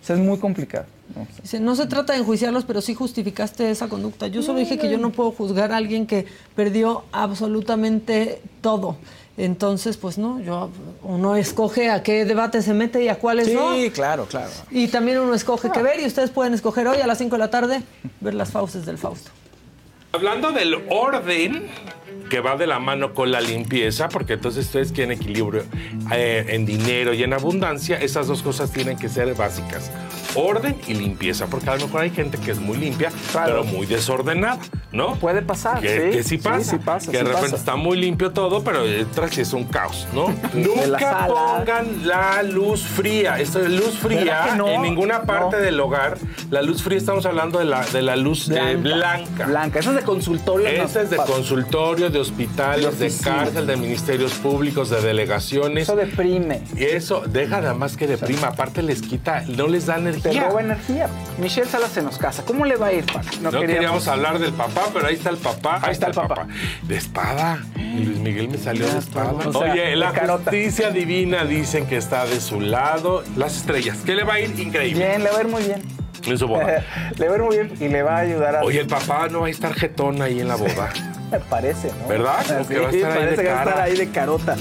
sea, 0.02 0.14
es 0.16 0.22
muy 0.22 0.38
complicado. 0.38 0.86
¿no? 1.16 1.26
Dice, 1.42 1.58
no 1.58 1.74
se 1.74 1.86
trata 1.86 2.12
de 2.12 2.20
enjuiciarlos, 2.20 2.64
pero 2.64 2.80
sí 2.80 2.94
justificaste 2.94 3.68
esa 3.68 3.88
conducta. 3.88 4.28
Yo 4.28 4.42
solo 4.42 4.60
dije 4.60 4.78
que 4.78 4.88
yo 4.88 4.98
no 4.98 5.10
puedo 5.10 5.32
juzgar 5.32 5.72
a 5.72 5.76
alguien 5.78 6.06
que 6.06 6.26
perdió 6.54 7.02
absolutamente 7.10 8.40
todo. 8.60 8.96
Entonces, 9.36 9.96
pues 9.96 10.18
no, 10.18 10.38
yo 10.40 10.70
uno 11.02 11.34
escoge 11.34 11.90
a 11.90 12.02
qué 12.04 12.24
debate 12.24 12.62
se 12.62 12.74
mete 12.74 13.02
y 13.02 13.08
a 13.08 13.18
cuáles 13.18 13.48
Sí, 13.48 13.54
no. 13.54 13.70
claro, 13.92 14.26
claro. 14.26 14.50
Y 14.70 14.86
también 14.88 15.18
uno 15.18 15.34
escoge 15.34 15.70
qué 15.72 15.82
ver 15.82 15.98
y 15.98 16.06
ustedes 16.06 16.30
pueden 16.30 16.54
escoger 16.54 16.86
hoy 16.86 17.00
a 17.00 17.06
las 17.06 17.18
5 17.18 17.34
de 17.36 17.38
la 17.38 17.50
tarde 17.50 17.82
ver 18.20 18.34
las 18.34 18.50
fauces 18.50 18.84
del 18.86 18.98
Fausto. 18.98 19.30
Hablando 20.12 20.50
del 20.50 20.74
orden 20.88 21.68
que 22.30 22.40
va 22.40 22.56
de 22.56 22.66
la 22.66 22.78
mano 22.78 23.12
con 23.12 23.30
la 23.30 23.40
limpieza, 23.42 24.08
porque 24.08 24.34
entonces 24.34 24.64
ustedes 24.66 24.92
quieren 24.92 25.12
equilibrio 25.12 25.64
eh, 26.12 26.46
en 26.48 26.64
dinero 26.64 27.12
y 27.12 27.22
en 27.22 27.34
abundancia, 27.34 27.98
esas 27.98 28.26
dos 28.28 28.42
cosas 28.42 28.70
tienen 28.72 28.96
que 28.96 29.08
ser 29.10 29.34
básicas. 29.34 29.90
Orden 30.36 30.76
y 30.86 30.94
limpieza, 30.94 31.48
porque 31.48 31.68
a 31.70 31.76
lo 31.76 31.86
mejor 31.86 32.02
hay 32.02 32.10
gente 32.10 32.38
que 32.38 32.52
es 32.52 32.60
muy 32.60 32.78
limpia, 32.78 33.10
Claro. 33.32 33.62
pero 33.62 33.64
muy 33.64 33.84
desordenada, 33.84 34.60
¿no? 34.92 35.16
Puede 35.16 35.42
pasar, 35.42 35.80
Que 35.80 35.88
sí. 36.12 36.16
que 36.18 36.22
sí 36.22 36.38
pasa. 36.38 36.60
Sí, 36.64 36.70
sí 36.70 36.76
pasa, 36.78 37.10
que 37.10 37.18
de 37.18 37.24
repente 37.24 37.50
pasa. 37.50 37.56
está 37.56 37.74
muy 37.76 37.98
limpio 37.98 38.30
todo, 38.30 38.62
pero 38.62 38.84
detrás 38.84 39.32
sí 39.34 39.40
es 39.40 39.52
un 39.52 39.64
caos, 39.64 40.06
¿no? 40.14 40.28
Nunca 40.54 41.26
pongan 41.26 42.06
la 42.06 42.44
luz 42.44 42.82
fría. 42.84 43.40
Esto 43.40 43.60
es 43.60 43.70
luz 43.72 43.98
fría 43.98 44.56
en 44.56 44.82
ninguna 44.82 45.22
parte 45.24 45.56
No. 45.56 45.62
del 45.62 45.80
hogar. 45.80 46.16
La 46.50 46.62
luz 46.62 46.80
fría 46.80 46.98
estamos 46.98 47.26
hablando 47.26 47.58
de 47.58 47.64
la, 47.64 47.84
de 47.86 48.00
la 48.02 48.14
luz 48.14 48.48
eh, 48.50 48.76
blanca. 48.76 49.46
Blanca. 49.46 49.80
Esa 49.80 49.90
es 49.90 49.96
de 49.96 50.02
consultorio. 50.02 50.68
Ese 50.68 51.02
es 51.02 51.10
de 51.10 51.16
consultorio, 51.16 52.08
de 52.08 52.19
hospitales, 52.20 52.98
De 52.98 53.10
cárcel, 53.22 53.66
de 53.66 53.76
ministerios 53.76 54.32
públicos, 54.34 54.90
de 54.90 55.00
delegaciones. 55.00 55.84
Eso 55.84 55.96
deprime. 55.96 56.62
Y 56.76 56.84
eso 56.84 57.22
deja 57.26 57.60
nada 57.60 57.74
más 57.74 57.96
que 57.96 58.06
deprima, 58.06 58.48
aparte 58.48 58.82
les 58.82 59.02
quita, 59.02 59.42
no 59.48 59.66
les 59.68 59.86
da 59.86 59.94
Te 59.94 60.00
energía. 60.00 60.44
roba 60.48 60.60
energía. 60.60 61.08
Michelle 61.38 61.68
Salas 61.68 61.90
se 61.92 62.02
nos 62.02 62.18
casa. 62.18 62.44
¿Cómo 62.44 62.64
le 62.64 62.76
va 62.76 62.86
a 62.86 62.92
ir, 62.92 63.04
Paco? 63.06 63.26
No, 63.42 63.50
queríamos... 63.50 64.06
hablar 64.08 64.38
del 64.38 64.52
papá, 64.52 64.82
pero 64.92 65.06
ahí 65.06 65.14
está 65.14 65.30
el 65.30 65.36
papá. 65.38 65.80
Ahí, 65.82 65.92
está 65.92 66.06
el 66.08 66.14
papá. 66.14 66.46
De 66.82 66.96
espada. 66.96 67.62
Y 67.76 68.04
Luis 68.04 68.18
Miguel 68.18 68.48
me 68.48 68.58
salió 68.58 68.86
de 68.86 68.98
espada. 68.98 69.32
o 69.32 69.52
sea, 69.52 69.72
Oye, 69.72 69.96
la 69.96 70.12
carota. 70.12 70.50
justicia 70.50 70.90
divina 70.90 71.44
dicen 71.44 71.86
que 71.86 71.96
está 71.96 72.26
de 72.26 72.40
su 72.40 72.60
lado. 72.60 73.22
Las 73.36 73.56
estrellas, 73.56 73.98
que 74.04 74.14
le 74.14 74.24
va 74.24 74.34
a 74.34 74.40
ir 74.40 74.58
increíble 74.58 75.06
Bien, 75.06 75.22
le 75.22 75.30
va 75.30 75.38
a 75.38 75.40
ir 75.42 75.48
muy 75.48 75.62
bien. 75.62 75.82
en 76.26 76.38
su 76.38 76.46
boda. 76.46 76.84
le 77.16 77.28
va 77.28 77.34
a 77.34 77.36
ir 77.38 77.42
muy 77.42 77.56
bien 77.56 77.72
y 77.80 77.88
le 77.88 78.02
va 78.02 78.16
a 78.16 78.20
ayudar 78.20 78.56
a... 78.56 78.62
Oye, 78.62 78.80
el 78.80 78.86
papá 78.86 79.28
no 79.28 79.40
va 79.40 79.46
a 79.46 79.50
estar 79.50 79.72
jetón 79.74 80.20
ahí 80.22 80.40
en 80.40 80.48
la 80.48 80.56
boda. 80.56 80.90
parece, 81.38 81.88
¿no? 82.00 82.08
¿Verdad? 82.08 82.44
Como 82.46 82.66
que 82.68 82.78
va 82.78 82.88
a 82.88 82.90
estar 82.90 83.10
ahí 83.12 83.18
parece 83.18 83.36
de 83.36 83.42
que 83.42 83.48
va 83.48 83.54
a 83.54 83.58
estar 83.62 83.74
cara. 83.74 83.82
ahí 83.84 83.96
de 83.96 84.10
carota. 84.10 84.56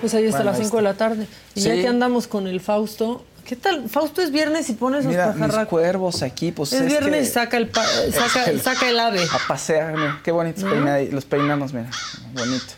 Pues 0.00 0.14
ahí 0.14 0.24
está 0.24 0.38
Bueno, 0.38 0.50
a 0.50 0.52
las 0.52 0.60
ahí 0.60 0.64
5 0.66 0.76
de 0.78 0.82
la 0.82 0.94
tarde. 0.94 1.26
Y 1.54 1.60
ya 1.60 1.74
Sí. 1.74 1.82
que 1.82 1.88
andamos 1.88 2.26
con 2.26 2.46
el 2.46 2.60
Fausto, 2.60 3.24
¿qué 3.44 3.54
tal? 3.54 3.88
Fausto 3.90 4.22
es 4.22 4.30
viernes 4.30 4.68
y 4.70 4.72
pone 4.72 4.98
sus 4.98 5.06
Mira, 5.08 5.32
mis 5.34 5.54
cuervos 5.66 6.22
aquí, 6.22 6.52
pues 6.52 6.72
Es 6.72 6.86
viernes 6.86 7.28
y 7.28 7.30
saca 7.30 7.58
el, 7.58 7.68
pa- 7.68 7.84
saca, 8.12 8.44
el- 8.50 8.60
saca 8.62 8.88
el 8.88 8.98
ave. 8.98 9.22
A 9.24 9.46
pasear, 9.46 9.92
mira, 9.94 10.20
qué 10.24 10.32
bonitos 10.32 10.64
peinados. 10.64 11.10
Los 11.10 11.24
peinamos, 11.26 11.72
mira, 11.74 11.90
bonito. 12.32 12.72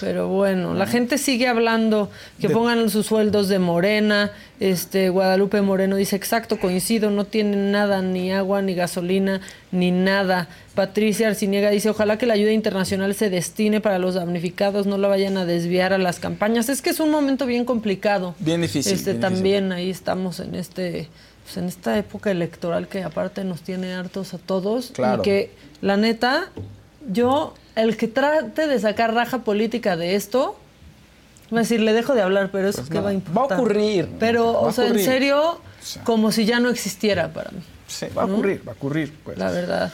Pero 0.00 0.28
bueno, 0.28 0.74
la 0.74 0.86
gente 0.86 1.18
sigue 1.18 1.48
hablando 1.48 2.10
que 2.40 2.50
pongan 2.50 2.90
sus 2.90 3.06
sueldos 3.06 3.48
de 3.48 3.58
Morena. 3.58 4.32
Este 4.58 5.08
Guadalupe 5.08 5.62
Moreno 5.62 5.96
dice 5.96 6.16
exacto, 6.16 6.58
coincido, 6.58 7.10
no 7.10 7.24
tienen 7.24 7.72
nada, 7.72 8.02
ni 8.02 8.32
agua, 8.32 8.60
ni 8.62 8.74
gasolina, 8.74 9.40
ni 9.72 9.90
nada. 9.90 10.48
Patricia 10.74 11.28
Arciniega 11.28 11.70
dice 11.70 11.90
ojalá 11.90 12.18
que 12.18 12.26
la 12.26 12.34
ayuda 12.34 12.52
internacional 12.52 13.14
se 13.14 13.30
destine 13.30 13.80
para 13.80 13.98
los 13.98 14.14
damnificados, 14.14 14.86
no 14.86 14.98
la 14.98 15.08
vayan 15.08 15.36
a 15.36 15.44
desviar 15.46 15.92
a 15.92 15.98
las 15.98 16.20
campañas. 16.20 16.68
Es 16.68 16.82
que 16.82 16.90
es 16.90 17.00
un 17.00 17.10
momento 17.10 17.46
bien 17.46 17.64
complicado. 17.64 18.34
Bien 18.38 18.60
difícil, 18.60 18.92
Este 18.92 19.12
bien 19.12 19.20
también 19.20 19.72
ahí 19.72 19.90
estamos 19.90 20.40
en 20.40 20.54
este, 20.54 21.08
pues, 21.44 21.56
en 21.56 21.64
esta 21.64 21.96
época 21.98 22.30
electoral 22.30 22.86
que 22.88 23.02
aparte 23.02 23.44
nos 23.44 23.62
tiene 23.62 23.94
hartos 23.94 24.34
a 24.34 24.38
todos 24.38 24.90
Claro. 24.92 25.22
y 25.22 25.24
que 25.24 25.50
la 25.80 25.96
neta 25.96 26.50
yo, 27.10 27.54
el 27.76 27.96
que 27.96 28.08
trate 28.08 28.66
de 28.66 28.78
sacar 28.78 29.14
raja 29.14 29.40
política 29.40 29.96
de 29.96 30.14
esto, 30.14 30.58
va 31.52 31.58
a 31.58 31.60
decir, 31.62 31.80
le 31.80 31.92
dejo 31.92 32.14
de 32.14 32.22
hablar, 32.22 32.50
pero 32.52 32.68
eso 32.68 32.78
Pues 32.82 32.90
qué 32.90 32.96
no, 32.96 33.02
va 33.02 33.08
a 33.08 33.10
va 33.10 33.10
a 33.10 33.14
importar. 33.14 33.58
ocurrir, 33.58 34.08
Pero, 34.18 34.52
va 34.52 34.60
o 34.60 34.72
sea, 34.72 34.86
en 34.86 34.98
serio, 35.00 35.60
sea. 35.80 36.02
como 36.04 36.32
si 36.32 36.44
ya 36.44 36.60
no 36.60 36.68
existiera 36.70 37.32
para 37.32 37.50
mí, 37.50 37.60
Sí, 37.86 38.06
va 38.16 38.22
a 38.22 38.26
ocurrir, 38.26 38.62
va 38.66 38.72
a 38.72 38.74
ocurrir. 38.76 39.12
Pues. 39.24 39.36
la 39.38 39.50
verdad. 39.50 39.92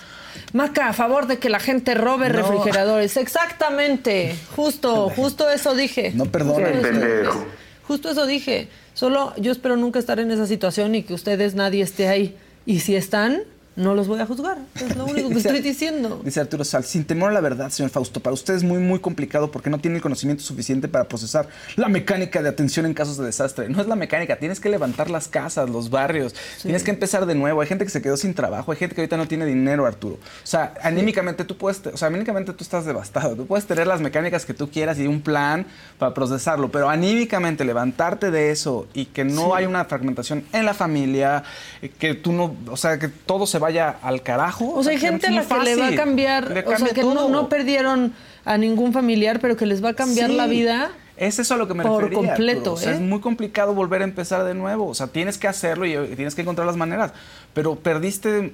Maca, 0.52 0.88
a 0.88 0.92
favor 0.92 1.26
de 1.26 1.38
que 1.38 1.48
la 1.48 1.60
gente 1.60 1.94
robe 1.94 2.28
No. 2.28 2.34
refrigeradores. 2.34 3.16
Exactamente. 3.16 4.36
Justo, 4.54 5.08
justo 5.10 5.48
eso 5.50 5.74
dije. 5.74 6.12
No 6.14 6.26
perdonen. 6.26 6.74
Justo. 6.82 7.46
Justo 7.88 8.10
eso 8.10 8.26
dije. 8.26 8.68
Solo 8.92 9.32
yo 9.38 9.50
espero 9.50 9.76
nunca 9.76 9.98
estar 9.98 10.20
en 10.20 10.30
esa 10.30 10.46
situación 10.46 10.94
y 10.94 11.02
que 11.04 11.14
ustedes 11.14 11.54
nadie 11.54 11.82
esté 11.82 12.08
ahí. 12.08 12.36
Y 12.66 12.80
si 12.80 12.96
están, 12.96 13.42
no 13.76 13.94
los 13.94 14.08
voy 14.08 14.20
a 14.20 14.26
juzgar. 14.26 14.58
Es 14.74 14.96
lo 14.96 15.04
único 15.04 15.28
que 15.28 15.34
Dice- 15.36 15.48
estoy 15.48 15.62
diciendo. 15.62 16.20
Dice 16.24 16.40
Arturo 16.40 16.64
Sal, 16.64 16.84
sin 16.84 17.04
temor 17.04 17.30
a 17.30 17.34
la 17.34 17.40
verdad, 17.40 17.70
señor 17.70 17.90
Fausto, 17.90 18.20
para 18.20 18.34
usted 18.34 18.54
es 18.54 18.62
muy, 18.62 18.78
muy 18.78 18.98
complicado 18.98 19.50
porque 19.50 19.70
no 19.70 19.78
tiene 19.78 19.96
el 19.96 20.02
conocimiento 20.02 20.42
suficiente 20.42 20.88
para 20.88 21.04
procesar 21.04 21.48
la 21.76 21.88
mecánica 21.88 22.42
de 22.42 22.48
atención 22.48 22.86
en 22.86 22.94
casos 22.94 23.16
de 23.18 23.24
desastre. 23.26 23.68
No 23.68 23.80
es 23.80 23.86
la 23.86 23.96
mecánica, 23.96 24.36
tienes 24.38 24.60
que 24.60 24.68
levantar 24.68 25.10
las 25.10 25.28
casas, 25.28 25.68
los 25.70 25.90
barrios, 25.90 26.34
tienes 26.62 26.82
que 26.82 26.90
empezar 26.90 27.26
de 27.26 27.34
nuevo. 27.34 27.60
Hay 27.60 27.66
gente 27.68 27.84
que 27.84 27.90
se 27.90 28.02
quedó 28.02 28.16
sin 28.16 28.34
trabajo, 28.34 28.72
hay 28.72 28.78
gente 28.78 28.94
que 28.94 29.02
ahorita 29.02 29.16
no 29.16 29.28
tiene 29.28 29.46
dinero, 29.46 29.86
Arturo. 29.86 30.14
O 30.16 30.46
sea, 30.46 30.74
anímicamente 30.82 31.44
tú 31.44 31.56
puedes, 31.56 31.82
o 31.86 31.96
sea, 31.96 32.08
anímicamente 32.08 32.52
tú 32.52 32.64
estás 32.64 32.84
devastado. 32.86 33.36
Tú 33.36 33.46
puedes 33.46 33.66
tener 33.66 33.86
las 33.86 34.00
mecánicas 34.00 34.44
que 34.46 34.54
tú 34.54 34.70
quieras 34.70 34.98
y 34.98 35.06
un 35.06 35.20
plan 35.20 35.66
para 35.98 36.14
procesarlo, 36.14 36.70
pero 36.70 36.88
anímicamente 36.88 37.64
levantarte 37.64 38.30
de 38.30 38.50
eso 38.50 38.86
y 38.94 39.06
que 39.06 39.24
no 39.24 39.54
hay 39.54 39.66
una 39.66 39.84
fragmentación 39.84 40.44
en 40.52 40.64
la 40.64 40.74
familia, 40.74 41.42
eh, 41.82 41.90
que 41.90 42.14
tú 42.14 42.32
no, 42.32 42.56
o 42.70 42.76
sea, 42.76 42.98
que 42.98 43.08
todo 43.08 43.46
se 43.46 43.58
vaya 43.66 43.96
al 44.02 44.22
carajo. 44.22 44.72
O 44.74 44.82
sea, 44.82 44.92
hay 44.92 44.98
gente 44.98 45.26
a 45.26 45.30
la 45.30 45.44
que 45.44 45.58
le 45.64 45.76
va 45.76 45.88
a 45.88 45.94
cambiar, 45.94 46.64
o 46.66 46.76
sea, 46.76 46.88
que 46.94 47.02
no, 47.02 47.28
no 47.28 47.48
perdieron 47.48 48.12
a 48.44 48.56
ningún 48.58 48.92
familiar, 48.92 49.40
pero 49.40 49.56
que 49.56 49.66
les 49.66 49.82
va 49.84 49.90
a 49.90 49.94
cambiar 49.94 50.30
Sí. 50.30 50.36
la 50.36 50.46
vida. 50.46 50.90
Es 51.16 51.38
eso 51.38 51.54
a 51.54 51.56
lo 51.56 51.66
que 51.66 51.72
me 51.74 51.82
por 51.82 52.04
refería, 52.04 52.18
completo. 52.34 52.74
O 52.74 52.76
sea, 52.76 52.92
¿eh? 52.92 52.94
es 52.96 53.00
muy 53.00 53.20
complicado 53.20 53.74
volver 53.74 54.02
a 54.02 54.04
empezar 54.04 54.44
de 54.44 54.54
nuevo. 54.54 54.86
O 54.86 54.94
sea, 54.94 55.06
tienes 55.06 55.38
que 55.38 55.48
hacerlo 55.48 55.86
y 55.86 55.94
tienes 56.14 56.34
que 56.34 56.42
encontrar 56.42 56.66
las 56.66 56.76
maneras. 56.76 57.12
Pero 57.54 57.74
perdiste, 57.76 58.52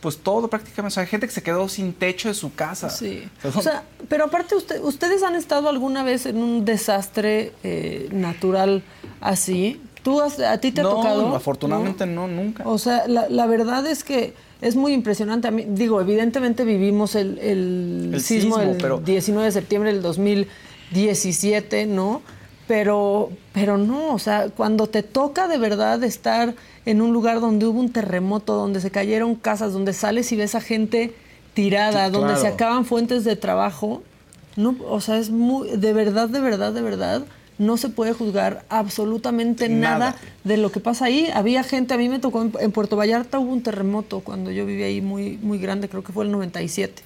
pues 0.00 0.18
todo 0.18 0.48
prácticamente. 0.48 0.88
O 0.88 0.94
sea, 0.94 1.02
hay 1.04 1.08
gente 1.08 1.26
que 1.28 1.32
se 1.32 1.42
quedó 1.42 1.68
sin 1.68 1.92
techo 1.92 2.26
de 2.28 2.34
su 2.34 2.52
casa. 2.54 2.90
Sí. 2.90 3.28
O 3.44 3.50
sea, 3.52 3.60
O 3.60 3.62
sea, 3.62 3.82
pero 4.08 4.24
aparte, 4.24 4.56
usted, 4.56 4.82
¿ustedes 4.82 5.22
han 5.22 5.36
estado 5.36 5.68
alguna 5.68 6.02
vez 6.02 6.26
en 6.26 6.38
un 6.38 6.64
desastre 6.64 7.52
eh, 7.62 8.08
natural 8.12 8.82
así? 9.20 9.80
¿Tú 10.02 10.20
has- 10.20 10.40
¿A 10.40 10.58
ti 10.58 10.72
te 10.72 10.80
ha 10.80 10.84
no, 10.84 10.90
tocado? 10.96 11.36
afortunadamente 11.36 12.06
no, 12.06 12.26
nunca. 12.26 12.64
O 12.66 12.78
sea, 12.78 13.06
la, 13.06 13.28
la 13.28 13.46
verdad 13.46 13.86
es 13.86 14.02
que 14.02 14.34
es 14.60 14.76
muy 14.76 14.92
impresionante. 14.92 15.48
A 15.48 15.50
mí, 15.50 15.64
digo, 15.68 16.00
evidentemente 16.00 16.64
vivimos 16.64 17.14
el, 17.14 17.38
el 17.38 18.10
El 18.14 18.20
sismo, 18.20 18.56
sismo, 18.58 18.70
el 18.72 18.76
pero- 18.78 18.98
19 19.00 19.46
de 19.46 19.52
septiembre 19.52 19.92
del 19.92 20.02
2017, 20.02 21.86
¿no? 21.86 22.22
Pero, 22.66 23.30
pero 23.52 23.78
no, 23.78 24.14
o 24.14 24.18
sea, 24.20 24.48
cuando 24.48 24.86
te 24.86 25.02
toca 25.02 25.48
de 25.48 25.58
verdad 25.58 26.02
estar 26.04 26.54
en 26.86 27.02
un 27.02 27.12
lugar 27.12 27.40
donde 27.40 27.66
hubo 27.66 27.80
un 27.80 27.90
terremoto, 27.92 28.54
donde 28.54 28.80
se 28.80 28.90
cayeron 28.92 29.34
casas, 29.34 29.72
donde 29.72 29.92
sales 29.92 30.30
y 30.30 30.36
ves 30.36 30.54
a 30.54 30.60
gente 30.60 31.12
tirada, 31.52 32.06
Sí, 32.06 32.12
donde 32.12 32.36
se 32.36 32.46
acaban 32.46 32.84
fuentes 32.84 33.24
de 33.24 33.34
trabajo, 33.34 34.02
no, 34.56 34.76
o 34.88 35.00
sea, 35.00 35.18
es 35.18 35.30
muy, 35.30 35.68
de 35.76 35.92
verdad, 35.92 36.28
de 36.28 36.38
verdad, 36.40 36.72
de 36.72 36.82
verdad, 36.82 37.22
no 37.60 37.76
se 37.76 37.88
puede 37.90 38.12
juzgar 38.12 38.64
absolutamente 38.70 39.68
nada, 39.68 39.98
Nada. 39.98 40.16
de 40.44 40.56
lo 40.56 40.72
que 40.72 40.80
pasa 40.80 41.04
ahí. 41.04 41.28
Había 41.32 41.62
gente, 41.62 41.94
a 41.94 41.98
mí 41.98 42.08
me 42.08 42.18
tocó 42.18 42.42
en, 42.42 42.52
en 42.58 42.72
Puerto 42.72 42.96
Vallarta 42.96 43.38
hubo 43.38 43.52
un 43.52 43.62
terremoto 43.62 44.20
cuando 44.20 44.50
yo 44.50 44.66
vivía 44.66 44.86
ahí 44.86 45.00
muy, 45.00 45.38
muy 45.42 45.58
grande, 45.58 45.88
creo 45.88 46.02
que 46.02 46.12
fue 46.12 46.24
el 46.24 46.30
97. 46.32 47.02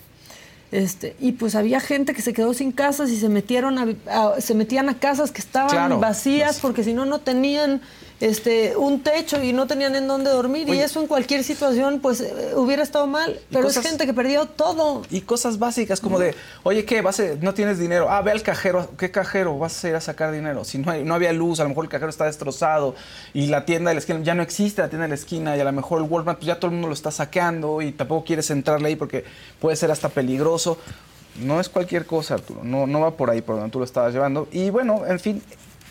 Este, 0.73 1.15
y 1.21 1.33
pues 1.33 1.55
había 1.55 1.79
gente 1.79 2.15
que 2.15 2.23
se 2.23 2.33
quedó 2.33 2.53
sin 2.55 2.73
casas 2.73 3.11
y 3.11 3.17
se 3.17 3.29
metieron 3.29 3.79
a, 3.79 3.87
a- 4.11 4.41
se 4.41 4.55
metían 4.55 4.89
a 4.89 4.99
casas 4.99 5.31
que 5.31 5.41
estaban 5.41 5.71
Claro, 5.71 6.01
vacías 6.01 6.53
pues. 6.55 6.61
porque 6.63 6.83
si 6.85 6.95
no 6.95 7.05
no 7.05 7.19
tenían 7.21 7.81
este, 8.21 8.77
un 8.77 9.03
techo 9.03 9.43
y 9.43 9.53
no 9.53 9.67
tenían 9.67 9.95
en 9.97 10.07
dónde 10.07 10.31
dormir. 10.31 10.69
y 10.69 10.79
eso 10.79 11.01
en 11.01 11.07
cualquier 11.07 11.45
situación, 11.45 12.01
pues 12.01 12.21
eh, 12.21 12.53
hubiera 12.57 12.83
estado 12.83 13.07
mal. 13.07 13.39
Pero 13.51 13.69
es 13.69 13.79
gente 13.81 14.07
que 14.07 14.15
perdió 14.15 14.47
todo. 14.47 15.03
Y 15.11 15.23
cosas 15.23 15.59
básicas 15.59 16.01
como 16.01 16.19
de, 16.19 16.35
oye, 16.63 16.85
¿qué? 16.85 17.03
Vas 17.03 17.21
a- 17.21 17.35
no 17.41 17.53
tienes 17.55 17.79
dinero. 17.79 18.09
Ah, 18.09 18.23
ve 18.23 18.31
al 18.31 18.43
cajero. 18.43 18.89
¿Qué 18.97 19.11
cajero? 19.11 19.59
Vas 19.59 19.85
a 19.85 19.89
ir 19.89 19.95
a 19.97 20.01
sacar 20.01 20.33
dinero. 20.33 20.65
Si 20.65 20.79
no, 20.79 20.91
hay- 20.93 21.05
no 21.05 21.15
había 21.15 21.33
luz, 21.33 21.61
a 21.61 21.65
lo 21.65 21.71
mejor 21.71 21.85
el 21.85 21.91
cajero 21.91 22.09
está 22.11 22.25
destrozado 22.27 22.95
y 23.35 23.47
la 23.49 23.65
tienda 23.65 23.91
de 23.91 23.95
la 23.97 23.99
esquina 24.01 24.21
ya 24.23 24.35
no 24.35 24.43
existe, 24.43 24.81
la 24.81 24.89
tienda 24.89 25.05
de 25.05 25.09
la 25.11 25.15
esquina 25.17 25.57
y 25.57 25.61
a 25.61 25.65
lo 25.65 25.73
mejor 25.73 26.01
el 26.03 26.09
Walmart 26.09 26.39
pues 26.39 26.47
ya 26.47 26.57
todo 26.57 26.69
el 26.69 26.73
mundo 26.73 26.89
lo 26.89 26.95
está 26.95 27.11
saqueando 27.11 27.83
y 27.83 27.93
tampoco 27.93 28.25
quieres 28.25 28.49
entrarle 28.51 28.89
ahí 28.89 28.97
porque 28.97 29.25
puede 29.61 29.77
ser 29.77 29.91
hasta 29.91 30.09
peligroso. 30.09 30.79
No 31.43 31.59
es 31.61 31.69
cualquier 31.69 32.07
cosa, 32.07 32.35
Arturo. 32.35 32.61
No, 32.63 32.87
no 32.87 33.01
va 33.01 33.11
por 33.17 33.29
ahí 33.29 33.43
por 33.43 33.57
donde 33.57 33.71
tú 33.73 33.81
lo 33.81 33.85
estabas 33.85 34.13
llevando. 34.15 34.47
Y 34.53 34.71
bueno, 34.71 35.03
en 35.05 35.19
fin, 35.19 35.43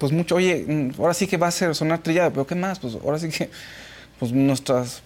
Pues 0.00 0.12
mucho, 0.12 0.36
oye, 0.36 0.64
mm, 0.66 1.00
ahora 1.00 1.12
sí 1.12 1.26
que 1.26 1.36
va 1.36 1.46
a 1.46 1.50
ser 1.50 1.74
sonar 1.74 1.98
trillado, 1.98 2.30
pero 2.30 2.46
¿qué 2.46 2.54
más? 2.54 2.78
Pues 2.78 2.96
ahora 3.04 3.18
sí 3.18 3.28
que, 3.28 3.50
pues 4.18 4.32
nuestras 4.32 5.02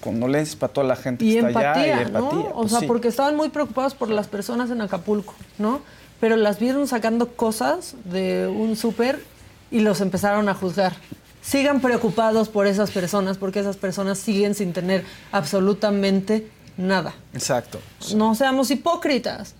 condolencias 0.00 0.54
para 0.54 0.72
toda 0.72 0.86
la 0.86 0.94
gente 0.94 1.24
que 1.24 1.30
Y 1.32 1.36
está 1.38 1.48
empatía, 1.48 1.70
allá 1.70 2.02
y 2.02 2.12
¿no? 2.12 2.18
empatía. 2.20 2.50
O 2.54 2.60
pues 2.60 2.70
sea, 2.70 2.80
sí. 2.80 2.86
porque 2.86 3.08
estaban 3.08 3.34
muy 3.34 3.48
preocupados 3.48 3.94
por 3.94 4.08
las 4.10 4.28
personas 4.28 4.70
en 4.70 4.80
Acapulco, 4.80 5.34
¿no? 5.58 5.80
Pero 6.20 6.36
las 6.36 6.60
vieron 6.60 6.86
sacando 6.86 7.28
cosas 7.34 7.96
de 8.04 8.46
un 8.46 8.76
súper 8.76 9.20
y 9.72 9.80
los 9.80 10.00
empezaron 10.00 10.48
a 10.48 10.54
juzgar. 10.54 10.94
Sigan 11.42 11.80
preocupados 11.80 12.48
por 12.48 12.68
esas 12.68 12.92
personas 12.92 13.38
porque 13.38 13.58
esas 13.58 13.76
personas 13.76 14.18
siguen 14.18 14.54
sin 14.54 14.72
tener 14.72 15.04
absolutamente 15.32 16.48
nada. 16.76 17.12
Exacto. 17.34 17.80
No 18.14 18.36
seamos 18.36 18.70
hipócritas, 18.70 19.54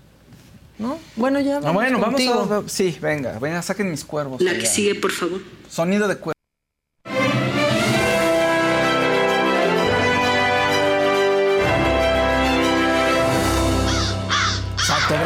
¿no? 0.78 0.98
Bueno, 1.16 1.40
ya 1.40 1.54
vamos 1.60 1.68
Ah, 1.68 1.72
bueno, 1.72 2.00
contigo. 2.00 2.46
vamos 2.46 2.66
a... 2.66 2.68
Sí, 2.68 2.96
venga, 3.00 3.38
venga, 3.38 3.60
saquen 3.62 3.90
mis 3.90 4.04
cuervos. 4.04 4.40
La 4.40 4.54
que 4.56 4.66
sigue, 4.66 4.94
por 4.94 5.10
favor. 5.12 5.40
Sonido 5.68 6.08
de 6.08 6.16
cuervo. 6.16 6.37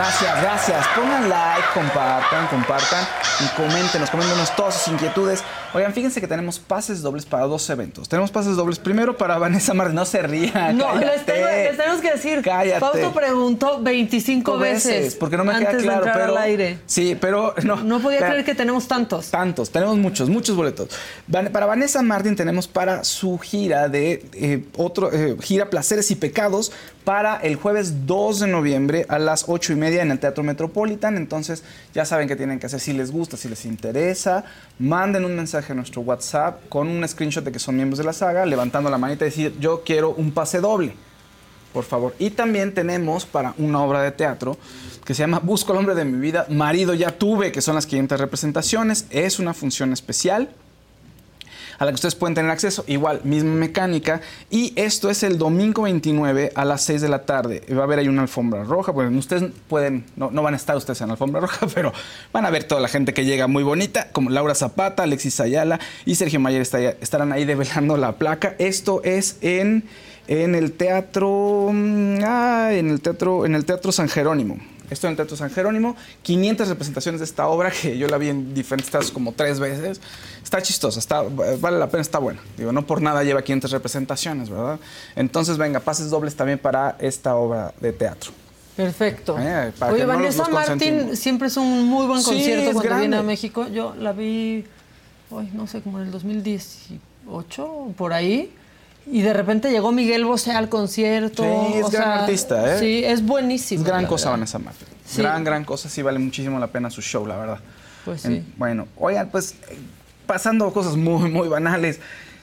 Gracias, 0.02 0.42
gracias. 0.42 0.86
Pongan 0.96 1.28
like, 1.28 1.62
compartan, 1.74 2.46
compartan 2.48 3.04
y 3.40 3.46
coméntenos, 3.56 4.10
coméntenos 4.10 4.54
todas 4.56 4.74
sus 4.74 4.92
inquietudes. 4.92 5.42
Oigan, 5.74 5.92
fíjense 5.94 6.20
que 6.20 6.26
tenemos 6.28 6.58
pases 6.58 7.00
dobles 7.02 7.24
para 7.24 7.44
dos 7.44 7.68
eventos. 7.70 8.08
Tenemos 8.08 8.30
pases 8.30 8.56
dobles 8.56 8.78
primero 8.78 9.16
para 9.16 9.38
Vanessa 9.38 9.72
Martín. 9.74 9.94
No 9.94 10.04
se 10.04 10.22
ría. 10.22 10.72
No, 10.82 10.94
les, 10.96 11.24
tengo- 11.24 11.46
les 11.46 11.76
tenemos 11.76 12.00
que 12.00 12.10
decir. 12.12 12.42
Cállate. 12.42 12.80
Fausto 12.80 13.12
preguntó 13.12 13.80
25 13.80 14.22
Cinco 14.32 14.58
veces. 14.58 15.14
porque 15.14 15.36
no 15.36 15.44
me 15.44 15.52
antes 15.54 15.68
queda 15.68 15.76
de 15.78 15.82
claro, 15.84 15.98
entrar 16.06 16.26
pero 16.26 16.36
al 16.36 16.42
aire. 16.44 16.78
sí, 16.86 17.16
pero 17.20 17.54
no. 17.62 17.76
No 17.76 18.00
podía 18.00 18.18
creer 18.18 18.44
que 18.44 18.54
tenemos 18.54 18.88
tantos. 18.88 19.30
Tantos, 19.30 19.70
tenemos 19.70 19.96
muchos, 19.98 20.28
muchos 20.28 20.56
boletos. 20.56 20.88
Para 21.52 21.66
Vanessa 21.66 22.02
Martin 22.02 22.36
tenemos 22.36 22.68
para 22.68 23.04
su 23.04 23.38
gira 23.38 23.88
de 23.88 24.26
eh, 24.34 24.64
otro 24.76 25.12
eh, 25.12 25.36
gira 25.40 25.70
Placeres 25.70 26.10
y 26.10 26.16
Pecados 26.16 26.72
para 27.04 27.36
el 27.36 27.56
jueves 27.56 28.06
2 28.06 28.40
de 28.40 28.46
noviembre 28.46 29.06
a 29.08 29.18
las 29.18 29.44
8 29.48 29.72
y 29.72 29.76
media 29.76 30.02
en 30.02 30.10
el 30.10 30.18
Teatro 30.18 30.44
Metropolitan. 30.44 31.16
Entonces 31.16 31.62
ya 31.94 32.04
saben 32.04 32.28
qué 32.28 32.36
tienen 32.36 32.58
que 32.58 32.66
hacer 32.66 32.80
si 32.80 32.92
les 32.92 33.10
gusta, 33.10 33.36
si 33.36 33.48
les 33.48 33.64
interesa. 33.64 34.44
Manden 34.78 35.24
un 35.24 35.34
mensaje 35.34 35.72
a 35.72 35.76
nuestro 35.76 36.02
WhatsApp 36.02 36.68
con 36.68 36.88
un 36.88 37.06
screenshot 37.06 37.44
de 37.44 37.52
que 37.52 37.58
son 37.58 37.76
miembros 37.76 37.98
de 37.98 38.04
la 38.04 38.12
saga, 38.12 38.46
levantando 38.46 38.90
la 38.90 38.98
manita 38.98 39.24
y 39.24 39.28
decir 39.28 39.54
yo 39.58 39.82
quiero 39.84 40.10
un 40.10 40.32
pase 40.32 40.60
doble 40.60 40.94
por 41.72 41.84
favor. 41.84 42.14
Y 42.18 42.30
también 42.30 42.74
tenemos 42.74 43.24
para 43.24 43.54
una 43.58 43.82
obra 43.82 44.02
de 44.02 44.12
teatro 44.12 44.58
que 45.04 45.14
se 45.14 45.22
llama 45.22 45.40
Busco 45.40 45.72
al 45.72 45.78
hombre 45.78 45.94
de 45.94 46.04
mi 46.04 46.18
vida, 46.18 46.46
Marido 46.48 46.94
ya 46.94 47.10
tuve, 47.10 47.50
que 47.50 47.60
son 47.60 47.74
las 47.74 47.86
500 47.86 48.20
representaciones. 48.20 49.06
Es 49.10 49.38
una 49.38 49.54
función 49.54 49.92
especial 49.92 50.50
a 51.82 51.84
la 51.84 51.90
que 51.90 51.96
ustedes 51.96 52.14
pueden 52.14 52.36
tener 52.36 52.48
acceso, 52.48 52.84
igual, 52.86 53.20
misma 53.24 53.54
mecánica. 53.54 54.20
Y 54.50 54.72
esto 54.76 55.10
es 55.10 55.24
el 55.24 55.36
domingo 55.36 55.82
29 55.82 56.52
a 56.54 56.64
las 56.64 56.82
6 56.84 57.00
de 57.00 57.08
la 57.08 57.24
tarde. 57.24 57.64
Va 57.72 57.80
a 57.80 57.82
haber 57.82 57.98
ahí 57.98 58.06
una 58.06 58.22
alfombra 58.22 58.62
roja. 58.62 58.92
Bueno, 58.92 59.18
ustedes 59.18 59.50
pueden, 59.66 60.04
no, 60.14 60.30
no 60.30 60.44
van 60.44 60.54
a 60.54 60.58
estar 60.58 60.76
ustedes 60.76 61.00
en 61.00 61.10
alfombra 61.10 61.40
roja, 61.40 61.66
pero 61.74 61.92
van 62.32 62.46
a 62.46 62.50
ver 62.50 62.62
toda 62.62 62.80
la 62.80 62.86
gente 62.86 63.12
que 63.12 63.24
llega 63.24 63.48
muy 63.48 63.64
bonita, 63.64 64.10
como 64.12 64.30
Laura 64.30 64.54
Zapata, 64.54 65.02
Alexis 65.02 65.40
Ayala 65.40 65.80
y 66.06 66.14
Sergio 66.14 66.38
Mayer 66.38 66.62
estarán 67.00 67.32
ahí 67.32 67.44
develando 67.44 67.96
la 67.96 68.12
placa. 68.12 68.54
Esto 68.60 69.02
es 69.02 69.38
en, 69.40 69.82
en 70.28 70.54
el 70.54 70.74
teatro, 70.74 71.70
mm, 71.72 72.18
ah, 72.22 72.68
en 72.70 72.90
el 72.90 73.00
teatro, 73.00 73.44
en 73.44 73.56
el 73.56 73.64
teatro 73.64 73.90
San 73.90 74.08
Jerónimo. 74.08 74.58
Esto 74.92 75.06
en 75.06 75.12
el 75.12 75.16
Teatro 75.16 75.36
San 75.36 75.50
Jerónimo, 75.50 75.96
500 76.22 76.68
representaciones 76.68 77.20
de 77.20 77.24
esta 77.24 77.48
obra 77.48 77.70
que 77.70 77.96
yo 77.96 78.08
la 78.08 78.18
vi 78.18 78.28
en 78.28 78.52
diferentes 78.52 78.90
teatros 78.90 79.10
como 79.10 79.32
tres 79.32 79.58
veces. 79.58 80.00
Está 80.42 80.60
chistosa, 80.60 80.98
está, 80.98 81.22
vale 81.22 81.78
la 81.78 81.88
pena, 81.88 82.02
está 82.02 82.18
buena. 82.18 82.40
Digo, 82.58 82.72
no 82.72 82.86
por 82.86 83.00
nada 83.00 83.24
lleva 83.24 83.42
500 83.42 83.70
representaciones, 83.70 84.50
¿verdad? 84.50 84.78
Entonces, 85.16 85.56
venga, 85.56 85.80
pases 85.80 86.10
dobles 86.10 86.36
también 86.36 86.58
para 86.58 86.96
esta 86.98 87.36
obra 87.36 87.72
de 87.80 87.92
teatro. 87.92 88.32
Perfecto. 88.76 89.38
Eh, 89.38 89.72
para 89.78 89.92
Oye, 89.92 90.02
no 90.02 90.08
Vanessa 90.08 90.48
Martín 90.48 91.16
siempre 91.16 91.48
es 91.48 91.56
un 91.56 91.84
muy 91.88 92.06
buen 92.06 92.20
Sí, 92.20 92.26
concierto 92.30 92.70
es 92.70 92.72
cuando 92.74 92.98
viene 92.98 93.16
a 93.16 93.22
México. 93.22 93.68
Yo 93.68 93.94
la 93.98 94.12
vi, 94.12 94.64
hoy 95.30 95.48
no 95.52 95.66
sé, 95.66 95.80
como 95.80 96.00
en 96.00 96.06
el 96.06 96.10
2018, 96.10 97.64
o 97.64 97.92
por 97.92 98.12
ahí. 98.12 98.52
Y 99.10 99.22
de 99.22 99.32
repente 99.32 99.70
llegó 99.70 99.90
Miguel 99.92 100.24
Bosé 100.24 100.52
al 100.52 100.68
concierto. 100.68 101.42
Sí, 101.42 101.74
es 101.78 101.84
o 101.86 101.90
gran 101.90 102.02
sea, 102.04 102.22
artista, 102.24 102.74
¿eh? 102.76 102.78
Sí, 102.78 103.04
es 103.04 103.24
buenísimo. 103.24 103.82
Es 103.82 103.86
gran 103.86 104.06
cosa 104.06 104.26
verdad. 104.26 104.32
Vanessa 104.38 104.58
Martín. 104.58 104.88
Sí. 105.04 105.20
Gran, 105.22 105.44
gran 105.44 105.64
cosa. 105.64 105.88
Sí 105.88 106.02
vale 106.02 106.18
muchísimo 106.18 106.58
la 106.58 106.68
pena 106.68 106.88
su 106.90 107.02
show, 107.02 107.26
la 107.26 107.36
verdad. 107.36 107.58
Pues 108.04 108.24
En- 108.24 108.42
sí. 108.42 108.52
bueno, 108.56 108.86
oigan, 108.96 109.28
pues 109.30 109.54
pasando 110.26 110.72
cosas 110.72 110.96
muy, 110.96 111.30
muy 111.30 111.48
banales. 111.48 111.98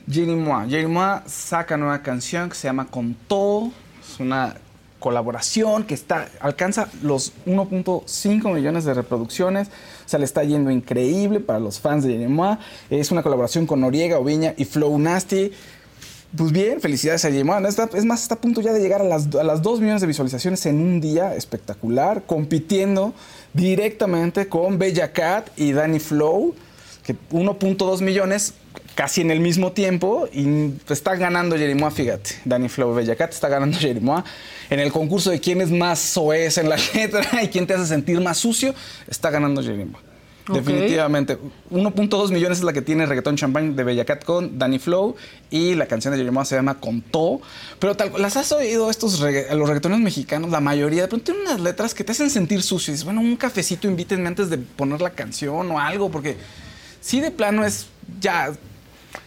Jenny 0.09 0.35
Moa. 0.35 0.65
Jenny 0.67 0.87
Moa 0.87 1.23
saca 1.27 1.77
nueva 1.77 2.01
canción 2.01 2.49
que 2.49 2.55
se 2.55 2.67
llama 2.67 2.87
Con 2.87 3.13
Todo. 3.27 3.71
Es 4.07 4.19
una 4.19 4.55
colaboración 4.99 5.83
que 5.85 5.93
está 5.93 6.27
alcanza 6.41 6.89
los 7.01 7.31
1.5 7.45 8.53
millones 8.53 8.83
de 8.83 8.93
reproducciones. 8.93 9.69
O 9.69 10.09
sea, 10.09 10.19
le 10.19 10.25
está 10.25 10.43
yendo 10.43 10.71
increíble 10.71 11.39
para 11.39 11.59
los 11.59 11.79
fans 11.79 12.03
de 12.03 12.11
Jenny 12.13 12.27
Moa. 12.27 12.59
Es 12.89 13.11
una 13.11 13.23
colaboración 13.23 13.65
con 13.65 13.79
Noriega, 13.81 14.17
Oviña 14.19 14.53
y 14.57 14.65
Flow 14.65 14.97
Nasty. 14.99 15.51
Pues 16.37 16.51
bien, 16.51 16.79
felicidades 16.79 17.25
a. 17.25 17.67
Está- 17.67 17.89
Es 17.95 18.05
más, 18.05 18.21
está 18.21 18.35
a 18.35 18.39
punto 18.41 18.61
ya 18.61 18.71
de 18.71 18.79
llegar 18.79 19.01
a 19.01 19.05
las, 19.05 19.33
a 19.35 19.43
las 19.43 19.61
2 19.63 19.79
millones 19.81 20.01
de 20.01 20.07
visualizaciones 20.07 20.65
en 20.67 20.75
un 20.79 21.01
día 21.01 21.35
espectacular, 21.35 22.23
compitiendo 22.25 23.13
directamente 23.53 24.47
con 24.47 24.77
Bella 24.77 25.11
Cat 25.11 25.49
y 25.57 25.71
Danny 25.71 25.99
Flow, 25.99 26.53
que 27.03 27.15
1.2 27.31 28.01
millones 28.01 28.53
casi 28.93 29.21
en 29.21 29.31
el 29.31 29.39
mismo 29.39 29.71
tiempo 29.71 30.27
y 30.31 30.73
está 30.89 31.15
ganando 31.15 31.57
Jerimoa, 31.57 31.89
fíjate. 31.89 32.31
Danny 32.45 32.69
Flow, 32.69 32.93
Bella 32.93 33.15
Cat 33.15 33.31
está 33.33 33.47
ganando 33.49 33.77
Jerimoa. 33.79 34.23
En 34.69 34.79
el 34.79 34.91
concurso 34.91 35.31
de 35.31 35.39
quién 35.39 35.61
es 35.61 35.71
más 35.71 35.97
soez 35.97 36.59
en 36.59 36.69
la 36.69 36.75
letra 36.93 37.43
y 37.43 37.47
quién 37.47 37.65
te 37.65 37.73
hace 37.73 37.87
sentir 37.87 38.21
más 38.21 38.37
sucio, 38.37 38.75
está 39.07 39.31
ganando 39.31 39.63
Jerimoa. 39.63 39.99
Definitivamente. 40.53 41.37
1.2 41.71 42.31
millones 42.31 42.59
es 42.59 42.63
la 42.63 42.73
que 42.73 42.81
tiene 42.81 43.05
Reggaetón 43.05 43.35
Champagne 43.35 43.73
de 43.73 43.83
Bella 43.83 44.05
Cat 44.05 44.23
con 44.23 44.57
Danny 44.57 44.79
Flow 44.79 45.15
y 45.49 45.75
la 45.75 45.85
canción 45.85 46.13
de 46.13 46.19
Yoyoma 46.19 46.45
se 46.45 46.55
llama 46.55 46.79
Contó. 46.79 47.41
Pero 47.79 47.95
tal, 47.95 48.11
las 48.17 48.37
has 48.37 48.51
oído 48.51 48.89
estos 48.89 49.19
los 49.19 49.67
reggaetones 49.67 49.99
mexicanos, 49.99 50.51
la 50.51 50.59
mayoría, 50.59 51.03
de 51.03 51.07
pronto 51.07 51.25
tienen 51.25 51.43
unas 51.43 51.59
letras 51.59 51.93
que 51.93 52.03
te 52.03 52.11
hacen 52.11 52.29
sentir 52.29 52.61
sucio. 52.61 52.91
Y 52.91 52.93
dices, 52.93 53.05
bueno, 53.05 53.21
un 53.21 53.35
cafecito 53.35 53.87
invítenme 53.87 54.27
antes 54.27 54.49
de 54.49 54.57
poner 54.57 55.01
la 55.01 55.11
canción 55.11 55.71
o 55.71 55.79
algo, 55.79 56.09
porque 56.09 56.37
si 57.01 57.21
de 57.21 57.31
plano 57.31 57.65
es 57.65 57.87
ya, 58.19 58.51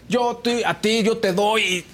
yo 0.09 0.43
a 0.66 0.81
ti, 0.81 1.03
yo 1.03 1.18
te 1.18 1.33
doy. 1.33 1.85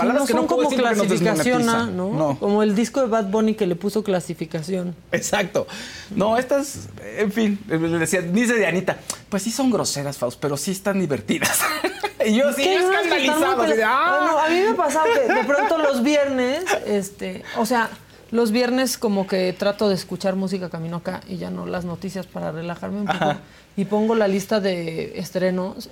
Palabras 0.00 0.22
no 0.22 0.26
que 0.26 0.34
no 0.34 0.46
puedo 0.46 0.56
como 0.64 0.70
decir 0.70 0.82
porque 0.82 0.96
nos 0.96 1.06
clasificación 1.20 1.68
A. 1.68 1.86
¿no? 1.86 2.12
No. 2.12 2.38
Como 2.38 2.62
el 2.62 2.74
disco 2.74 3.00
de 3.00 3.06
Bad 3.06 3.26
Bunny 3.30 3.54
que 3.54 3.66
le 3.66 3.76
puso 3.76 4.02
clasificación. 4.02 4.94
Exacto. 5.12 5.66
No, 6.14 6.36
estas, 6.38 6.88
en 7.18 7.32
fin, 7.32 7.58
le 7.68 7.78
decía, 7.78 8.22
dice 8.22 8.54
Dianita, 8.54 8.98
pues 9.28 9.42
sí 9.42 9.50
son 9.50 9.70
groseras, 9.70 10.16
Faust, 10.18 10.38
pero 10.40 10.56
sí 10.56 10.70
están 10.72 11.00
divertidas. 11.00 11.60
y 12.26 12.34
yo 12.34 12.52
sí, 12.52 12.62
muy 12.62 12.74
escandalizado. 12.76 13.62
así 13.62 13.72
de, 13.74 13.84
"Ah". 13.84 14.18
Bueno, 14.20 14.38
a 14.38 14.48
mí 14.48 14.60
me 14.60 14.68
ha 14.68 14.76
pasado 14.76 15.06
que 15.14 15.32
de 15.32 15.44
pronto 15.44 15.78
los 15.78 16.02
viernes, 16.02 16.64
este, 16.86 17.42
o 17.56 17.66
sea, 17.66 17.88
los 18.30 18.52
viernes 18.52 18.96
como 18.98 19.26
que 19.26 19.52
trato 19.52 19.88
de 19.88 19.94
escuchar 19.96 20.36
música 20.36 20.70
camino 20.70 20.98
acá 20.98 21.20
y 21.28 21.36
ya 21.36 21.50
no 21.50 21.66
las 21.66 21.84
noticias 21.84 22.26
para 22.26 22.52
relajarme 22.52 23.00
un 23.00 23.06
poco 23.06 23.16
Ajá. 23.24 23.40
y 23.76 23.84
pongo 23.86 24.14
la 24.14 24.28
lista 24.28 24.60
de 24.60 25.18
estrenos 25.18 25.88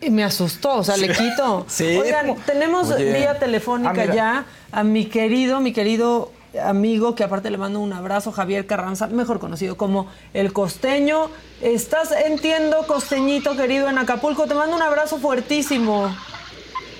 y 0.00 0.10
me 0.10 0.24
asustó, 0.24 0.74
o 0.76 0.84
sea, 0.84 0.96
le 0.96 1.08
quito. 1.08 1.64
Sí, 1.68 1.96
Oigan, 1.96 2.36
tenemos 2.46 2.90
Oye. 2.90 3.12
vía 3.12 3.32
Ah, 3.32 3.38
telefónica 3.38 3.92
mira. 3.92 4.14
ya 4.14 4.44
a 4.72 4.84
mi 4.84 5.06
querido, 5.06 5.60
mi 5.60 5.72
querido 5.72 6.32
amigo, 6.64 7.14
que 7.14 7.24
aparte 7.24 7.50
le 7.50 7.58
mando 7.58 7.78
un 7.80 7.92
abrazo, 7.92 8.32
Javier 8.32 8.66
Carranza, 8.66 9.06
mejor 9.08 9.38
conocido 9.38 9.76
como 9.76 10.06
El 10.32 10.52
Costeño. 10.52 11.30
Estás, 11.60 12.10
entiendo, 12.12 12.86
Costeñito 12.86 13.54
querido 13.56 13.88
en 13.88 13.98
Acapulco, 13.98 14.46
te 14.46 14.54
mando 14.54 14.74
un 14.76 14.82
abrazo 14.82 15.18
fuertísimo. 15.18 16.14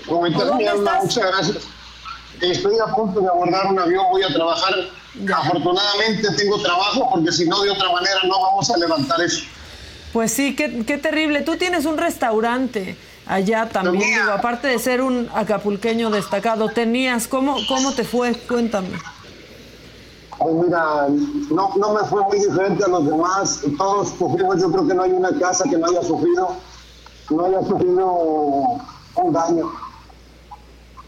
¿Cómo 0.06 0.26
estás, 0.26 0.46
¿Dónde 0.46 0.64
mi 0.64 0.68
alma? 0.68 0.98
Muchas 1.02 1.24
gracias. 1.26 1.58
Estoy 2.40 2.76
a 2.78 2.94
punto 2.94 3.20
de 3.20 3.26
abordar 3.28 3.66
un 3.66 3.78
avión, 3.78 4.04
voy 4.10 4.22
a 4.22 4.28
trabajar. 4.32 4.74
Afortunadamente 5.34 6.28
tengo 6.36 6.60
trabajo 6.60 7.08
porque 7.10 7.32
si 7.32 7.48
no, 7.48 7.60
de 7.62 7.70
otra 7.70 7.90
manera 7.90 8.16
no 8.24 8.40
vamos 8.40 8.70
a 8.70 8.76
levantar 8.76 9.20
eso. 9.22 9.44
Pues 10.18 10.32
sí, 10.32 10.56
qué, 10.56 10.84
qué 10.84 10.98
terrible. 10.98 11.42
Tú 11.42 11.56
tienes 11.56 11.86
un 11.86 11.96
restaurante 11.96 12.96
allá 13.24 13.68
también, 13.68 14.18
digo, 14.18 14.32
aparte 14.32 14.66
de 14.66 14.76
ser 14.80 15.00
un 15.00 15.28
acapulqueño 15.32 16.10
destacado, 16.10 16.70
tenías, 16.70 17.28
¿cómo, 17.28 17.56
cómo 17.68 17.92
te 17.92 18.02
fue? 18.02 18.34
Cuéntame. 18.34 18.98
Pues 20.36 20.54
mira, 20.56 21.06
no, 21.52 21.72
no 21.76 21.94
me 21.94 22.00
fue 22.08 22.24
muy 22.24 22.40
diferente 22.40 22.82
a 22.82 22.88
los 22.88 23.06
demás. 23.06 23.60
Todos 23.78 24.08
sufrimos, 24.18 24.60
yo 24.60 24.72
creo 24.72 24.88
que 24.88 24.94
no 24.94 25.04
hay 25.04 25.12
una 25.12 25.30
casa 25.38 25.62
que 25.70 25.78
no 25.78 25.86
haya 25.86 26.02
sufrido, 26.02 26.48
no 27.30 27.44
haya 27.44 27.60
sufrido 27.60 28.12
un 29.14 29.32
daño. 29.32 29.70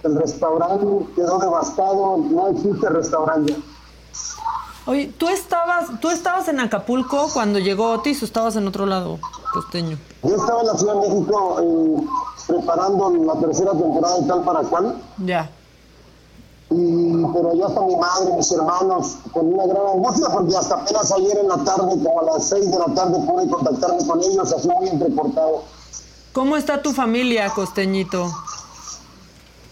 El 0.05 0.21
restaurante 0.21 0.87
quedó 1.17 1.41
devastado, 1.41 2.17
no 2.31 2.49
existe 2.51 2.89
restaurante. 2.89 3.57
Oye, 4.87 5.13
¿tú 5.19 5.29
estabas, 5.29 6.01
¿tú 6.01 6.09
estabas 6.11 6.49
en 6.49 6.59
Acapulco 6.59 7.29
cuando 7.33 7.59
llegó 7.59 7.93
Otis 7.93 8.23
o 8.23 8.25
estabas 8.25 8.57
en 8.57 8.67
otro 8.67 8.87
lado, 8.87 9.19
costeño? 9.53 9.99
Yo 10.23 10.37
estaba 10.37 10.61
en 10.61 10.67
la 10.67 10.75
Ciudad 10.75 10.95
de 10.95 11.09
México 11.09 11.61
eh, 11.61 12.07
preparando 12.47 13.11
la 13.11 13.35
tercera 13.35 13.73
temporada 13.73 14.19
de 14.19 14.27
Tal 14.27 14.43
para 14.43 14.61
Cual. 14.61 14.97
Ya. 15.19 15.51
Y, 16.71 17.25
pero 17.35 17.53
ya 17.55 17.67
hasta 17.67 17.81
mi 17.83 17.97
madre, 17.97 18.33
mis 18.37 18.53
hermanos, 18.53 19.17
con 19.33 19.53
una 19.53 19.67
gran 19.67 19.87
angustia, 19.95 20.29
porque 20.33 20.57
hasta 20.57 20.77
apenas 20.77 21.13
ayer 21.13 21.39
en 21.39 21.49
la 21.49 21.59
tarde, 21.59 22.03
como 22.03 22.21
a 22.21 22.25
las 22.25 22.45
6 22.45 22.71
de 22.71 22.79
la 22.79 22.95
tarde, 22.95 23.19
pude 23.27 23.51
contactarme 23.51 24.07
con 24.07 24.23
ellos, 24.23 24.53
así 24.53 24.69
muy 24.69 24.89
entrecortado. 24.89 25.63
¿Cómo 26.33 26.57
está 26.57 26.81
tu 26.81 26.93
familia, 26.93 27.51
costeñito? 27.51 28.31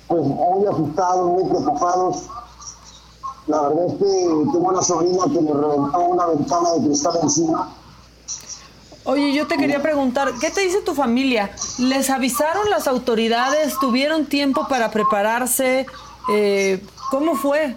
Pues 0.09 0.23
muy 0.23 0.67
asustados, 0.67 1.31
muy 1.31 1.45
preocupados. 1.45 2.23
La 3.49 3.63
verdad 3.63 3.87
es 3.87 3.93
que 3.95 4.05
tengo 4.05 4.69
una 4.69 4.83
sobrina 4.83 5.25
que 5.25 5.41
me 5.41 5.53
reventó 5.53 6.01
una 6.01 6.27
ventana 6.27 6.73
de 6.75 6.87
cristal 6.87 7.19
encima. 7.23 7.75
Oye, 9.05 9.33
yo 9.33 9.47
te 9.47 9.57
quería 9.57 9.81
preguntar, 9.81 10.33
¿qué 10.39 10.51
te 10.51 10.61
dice 10.61 10.83
tu 10.83 10.95
familia? 10.95 11.51
¿Les 11.79 12.11
avisaron 12.11 12.69
las 12.69 12.87
autoridades? 12.87 13.79
¿Tuvieron 13.81 14.27
tiempo 14.27 14.69
para 14.69 14.91
prepararse? 14.91 15.87
Eh, 16.31 16.85
¿Cómo 17.11 17.35
fue? 17.35 17.75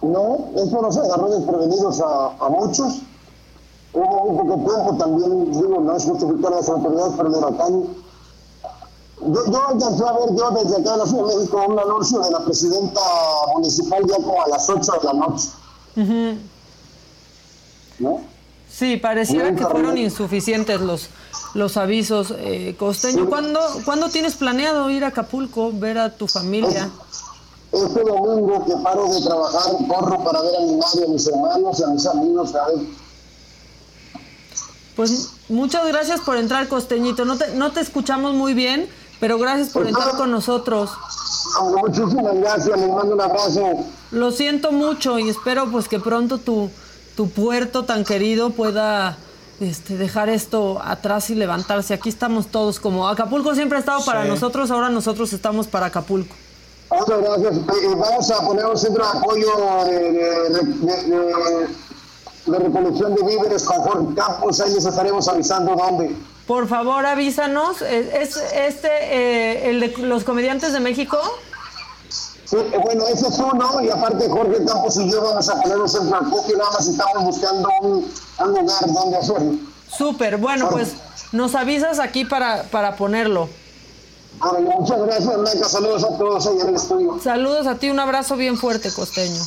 No, 0.00 0.48
eso 0.56 0.80
nos 0.80 0.96
agarró 0.96 1.28
desprevenidos 1.28 2.00
a, 2.00 2.28
a 2.40 2.48
muchos. 2.48 3.02
Hubo 3.92 4.32
muy 4.32 4.38
poco 4.38 4.70
tiempo 4.70 4.96
también, 4.96 5.52
digo, 5.52 5.80
no 5.80 5.94
es 5.94 6.04
justificar 6.04 6.52
a 6.54 6.56
las 6.56 6.68
autoridades, 6.70 7.12
pero 7.16 7.28
el 7.28 7.34
huracán. 7.34 7.84
Yo, 9.20 9.50
yo 9.50 9.68
alcancé 9.68 10.04
a 10.04 10.12
ver 10.12 10.36
yo 10.36 10.50
desde 10.62 10.80
acá 10.80 10.92
de 10.92 10.98
la 10.98 11.06
Ciudad 11.06 11.26
de 11.28 11.36
México 11.36 11.64
un 11.68 11.78
anuncio 11.78 12.20
de 12.20 12.30
la 12.30 12.44
presidenta 12.44 13.00
municipal 13.54 14.02
ya 14.08 14.14
como 14.16 14.42
a 14.42 14.48
las 14.48 14.68
8 14.68 14.92
de 14.92 15.04
la 15.06 15.12
noche. 15.14 15.48
¿No? 17.98 18.20
Sí, 18.70 18.96
pareciera 18.96 19.54
que 19.56 19.64
fueron 19.66 19.98
insuficientes 19.98 20.80
los, 20.80 21.08
los 21.54 21.76
avisos. 21.76 22.32
Eh, 22.38 22.76
costeño, 22.78 23.24
Sí. 23.24 23.28
¿cuándo, 23.28 23.60
¿cuándo 23.84 24.08
tienes 24.08 24.34
planeado 24.36 24.88
ir 24.90 25.04
a 25.04 25.08
Acapulco, 25.08 25.72
ver 25.72 25.98
a 25.98 26.14
tu 26.14 26.28
familia? 26.28 26.88
Este 27.72 28.00
domingo 28.02 28.64
que 28.64 28.74
paro 28.84 29.08
de 29.12 29.20
trabajar, 29.20 29.72
corro 29.88 30.22
para 30.24 30.40
ver 30.42 30.56
a 30.56 30.60
mi 30.60 30.76
madre, 30.76 31.04
a 31.06 31.08
mis 31.08 31.26
hermanos, 31.26 31.82
a 31.82 31.86
mis 31.88 32.06
amigos, 32.06 32.54
a 32.54 32.66
ver. 32.68 32.76
Pues 34.94 35.30
muchas 35.48 35.86
gracias 35.86 36.20
por 36.20 36.36
entrar, 36.36 36.68
costeñito. 36.68 37.24
No 37.24 37.36
te, 37.36 37.54
no 37.54 37.72
te 37.72 37.80
escuchamos 37.80 38.34
muy 38.34 38.54
bien, 38.54 38.88
pero 39.20 39.38
gracias 39.38 39.68
por 39.70 39.86
entrar 39.86 40.16
con 40.16 40.30
nosotros. 40.30 40.90
Muchísimas 41.82 42.34
gracias, 42.36 42.78
les 42.78 42.88
mando 42.88 43.14
un 43.14 43.20
abrazo. 43.20 43.62
Lo 44.10 44.30
siento 44.30 44.72
mucho 44.72 45.18
y 45.18 45.28
espero 45.28 45.70
pues 45.70 45.88
que 45.88 45.98
pronto 45.98 46.38
tu, 46.38 46.70
tu 47.16 47.28
puerto 47.30 47.84
tan 47.84 48.04
querido 48.04 48.50
pueda 48.50 49.16
este, 49.60 49.96
dejar 49.96 50.28
esto 50.28 50.80
atrás 50.84 51.30
y 51.30 51.34
levantarse. 51.34 51.94
Aquí 51.94 52.08
estamos 52.08 52.46
todos 52.48 52.78
como 52.80 53.08
Acapulco 53.08 53.54
siempre 53.54 53.76
ha 53.78 53.80
estado 53.80 54.04
para 54.04 54.22
Sí. 54.22 54.28
nosotros, 54.28 54.70
ahora 54.70 54.88
nosotros 54.88 55.32
estamos 55.32 55.66
para 55.66 55.86
Acapulco. 55.86 56.34
Muchas 56.90 57.20
gracias. 57.20 57.56
Eh, 57.56 57.60
eh, 57.84 57.94
vamos 57.98 58.30
a 58.30 58.40
poner 58.46 58.64
un 58.66 58.76
centro 58.78 59.04
de 59.04 59.18
apoyo 59.18 59.50
de, 59.84 59.92
de- 59.92 60.48
de- 60.50 61.02
de- 61.04 61.88
de 62.46 62.58
recolección 62.58 63.14
de 63.14 63.22
víveres 63.24 63.62
con 63.64 63.76
Jorge 63.82 64.14
Campos. 64.14 64.60
Ahí 64.60 64.72
les 64.72 64.86
estaremos 64.86 65.28
avisando 65.28 65.76
dónde. 65.76 66.16
Por 66.48 66.66
favor, 66.66 67.04
avísanos. 67.04 67.82
¿Es, 67.82 68.06
es 68.14 68.36
este 68.52 68.88
eh, 68.88 69.70
el 69.70 69.80
de 69.80 69.88
los 69.98 70.24
comediantes 70.24 70.72
de 70.72 70.80
México? 70.80 71.18
Sí, 72.46 72.56
bueno, 72.82 73.06
ese 73.06 73.28
es 73.28 73.38
uno. 73.38 73.82
Y 73.82 73.90
aparte, 73.90 74.26
Jorge 74.30 74.64
Campos 74.64 74.96
y 74.96 75.10
yo 75.10 75.22
vamos 75.22 75.46
a 75.46 75.60
poner 75.60 75.76
un 75.76 75.88
centro 75.88 76.18
de 76.18 76.26
acopio. 76.26 76.56
Nada 76.56 76.70
más 76.70 76.88
estamos 76.88 77.24
buscando 77.24 77.68
un, 77.82 78.12
un 78.38 78.48
lugar 78.48 78.86
donde 78.86 79.18
hacerlo. 79.18 79.52
Súper, 79.94 80.38
bueno, 80.38 80.70
pues 80.70 80.94
nos 81.32 81.54
avisas 81.54 81.98
aquí 81.98 82.24
para, 82.24 82.62
para 82.64 82.96
ponerlo. 82.96 83.50
Órale, 84.40 84.70
muchas 84.70 85.02
gracias, 85.02 85.36
Blanca. 85.38 85.68
Saludos 85.68 86.04
a 86.04 86.16
todos 86.16 86.46
ahí 86.46 86.60
en 86.60 86.68
el 86.68 86.74
estudio. 86.76 87.20
Saludos 87.22 87.66
a 87.66 87.74
ti, 87.74 87.90
un 87.90 88.00
abrazo 88.00 88.36
bien 88.36 88.56
fuerte, 88.56 88.90
costeño. 88.90 89.42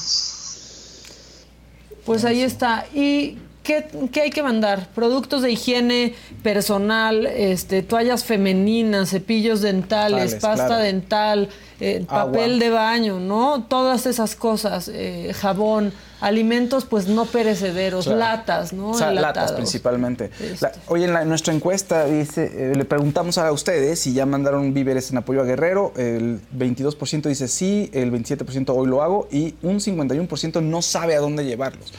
Pues 2.06 2.26
ahí 2.26 2.43
está. 2.43 2.86
¿Y 2.93 3.39
qué, 3.64 3.86
qué 4.12 4.22
hay 4.22 4.30
que 4.30 4.43
mandar? 4.43 4.88
Productos 4.95 5.41
de 5.41 5.51
higiene 5.51 6.14
personal, 6.43 7.26
este, 7.28 7.82
toallas 7.84 8.24
femeninas, 8.24 9.09
cepillos 9.09 9.62
dentales, 9.62 10.30
Tales, 10.32 10.36
pasta 10.36 10.66
claro. 10.68 10.84
dental, 10.84 11.49
eh, 11.80 12.05
papel 12.07 12.59
de 12.59 12.70
baño, 12.70 13.20
¿no? 13.20 13.64
Todas 13.68 14.05
esas 14.05 14.36
cosas, 14.36 14.89
eh, 14.93 15.34
jabón, 15.39 15.91
alimentos 16.20 16.86
pues 16.86 17.07
no 17.07 17.26
perecederos, 17.26 18.05
Claro. 18.05 18.20
latas, 18.20 18.74
¿no? 18.74 18.89
O 18.91 18.93
sea, 18.93 19.12
latas 19.12 19.53
principalmente. 19.53 20.26
Este. 20.39 20.57
La- 20.62 20.72
oye, 20.88 21.05
en, 21.05 21.14
la- 21.14 21.24
en 21.24 21.30
nuestra 21.30 21.51
encuesta 21.53 22.05
dice, 22.05 22.51
eh, 22.53 22.76
le 22.76 22.86
preguntamos 22.86 23.38
a 23.39 23.51
ustedes 23.51 23.99
si 23.99 24.14
ya 24.14 24.26
mandaron 24.28 24.74
víveres 24.74 25.09
en 25.09 25.18
apoyo 25.18 25.41
a 25.41 25.45
Guerrero. 25.45 25.93
El 25.97 26.39
22% 26.55 27.28
dice 27.30 27.47
sí, 27.47 27.89
el 27.93 28.12
27% 28.12 28.70
hoy 28.76 28.88
lo 28.88 29.01
hago 29.01 29.28
y 29.32 29.55
un 29.64 29.80
51% 29.80 30.62
no 30.62 30.82
sabe 30.84 31.16
a 31.16 31.20
dónde 31.20 31.43
llevarlos. 31.45 31.91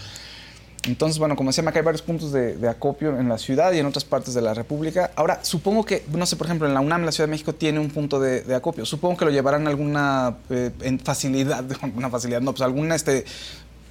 Entonces, 0.84 1.18
bueno, 1.18 1.36
como 1.36 1.50
decía, 1.50 1.62
acá 1.68 1.78
hay 1.78 1.84
varios 1.84 2.02
puntos 2.02 2.32
de, 2.32 2.56
de 2.56 2.68
acopio 2.68 3.16
en 3.18 3.28
la 3.28 3.38
ciudad 3.38 3.72
y 3.72 3.78
en 3.78 3.86
otras 3.86 4.04
partes 4.04 4.34
de 4.34 4.42
la 4.42 4.52
República. 4.52 5.12
Ahora, 5.14 5.38
supongo 5.44 5.84
que, 5.84 6.04
no 6.12 6.26
sé, 6.26 6.34
por 6.34 6.46
ejemplo, 6.48 6.66
en 6.66 6.74
la 6.74 6.80
UNAM, 6.80 7.04
la 7.04 7.12
Ciudad 7.12 7.28
de 7.28 7.30
México, 7.30 7.54
tiene 7.54 7.78
un 7.78 7.88
punto 7.88 8.18
de, 8.18 8.42
de 8.42 8.54
acopio. 8.54 8.84
Supongo 8.84 9.16
que 9.16 9.24
lo 9.24 9.30
llevarán 9.30 9.66
a 9.68 9.70
alguna 9.70 10.38
eh, 10.50 10.70
en 10.80 10.98
facilidad, 10.98 11.64
una 11.96 12.10
facilidad, 12.10 12.40
no, 12.40 12.52
pues 12.52 12.62
alguna, 12.62 12.96
este, 12.96 13.24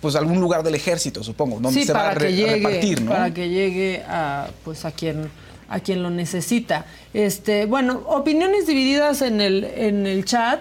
pues 0.01 0.15
algún 0.15 0.41
lugar 0.41 0.63
del 0.63 0.75
ejército, 0.75 1.23
supongo, 1.23 1.59
donde 1.61 1.79
sí, 1.79 1.85
se 1.85 1.93
va 1.93 2.11
re- 2.13 2.27
a 2.27 2.29
llegue, 2.29 2.55
repartir, 2.55 3.01
¿no? 3.03 3.11
para 3.11 3.33
que 3.33 3.47
llegue 3.49 4.03
a 4.07 4.49
pues 4.65 4.83
a 4.83 4.91
quien 4.91 5.29
a 5.69 5.79
quien 5.79 6.03
lo 6.03 6.09
necesita. 6.09 6.85
Este, 7.13 7.65
bueno, 7.67 8.01
opiniones 8.07 8.67
divididas 8.67 9.21
en 9.21 9.39
el 9.39 9.63
en 9.63 10.05
el 10.07 10.25
chat. 10.25 10.59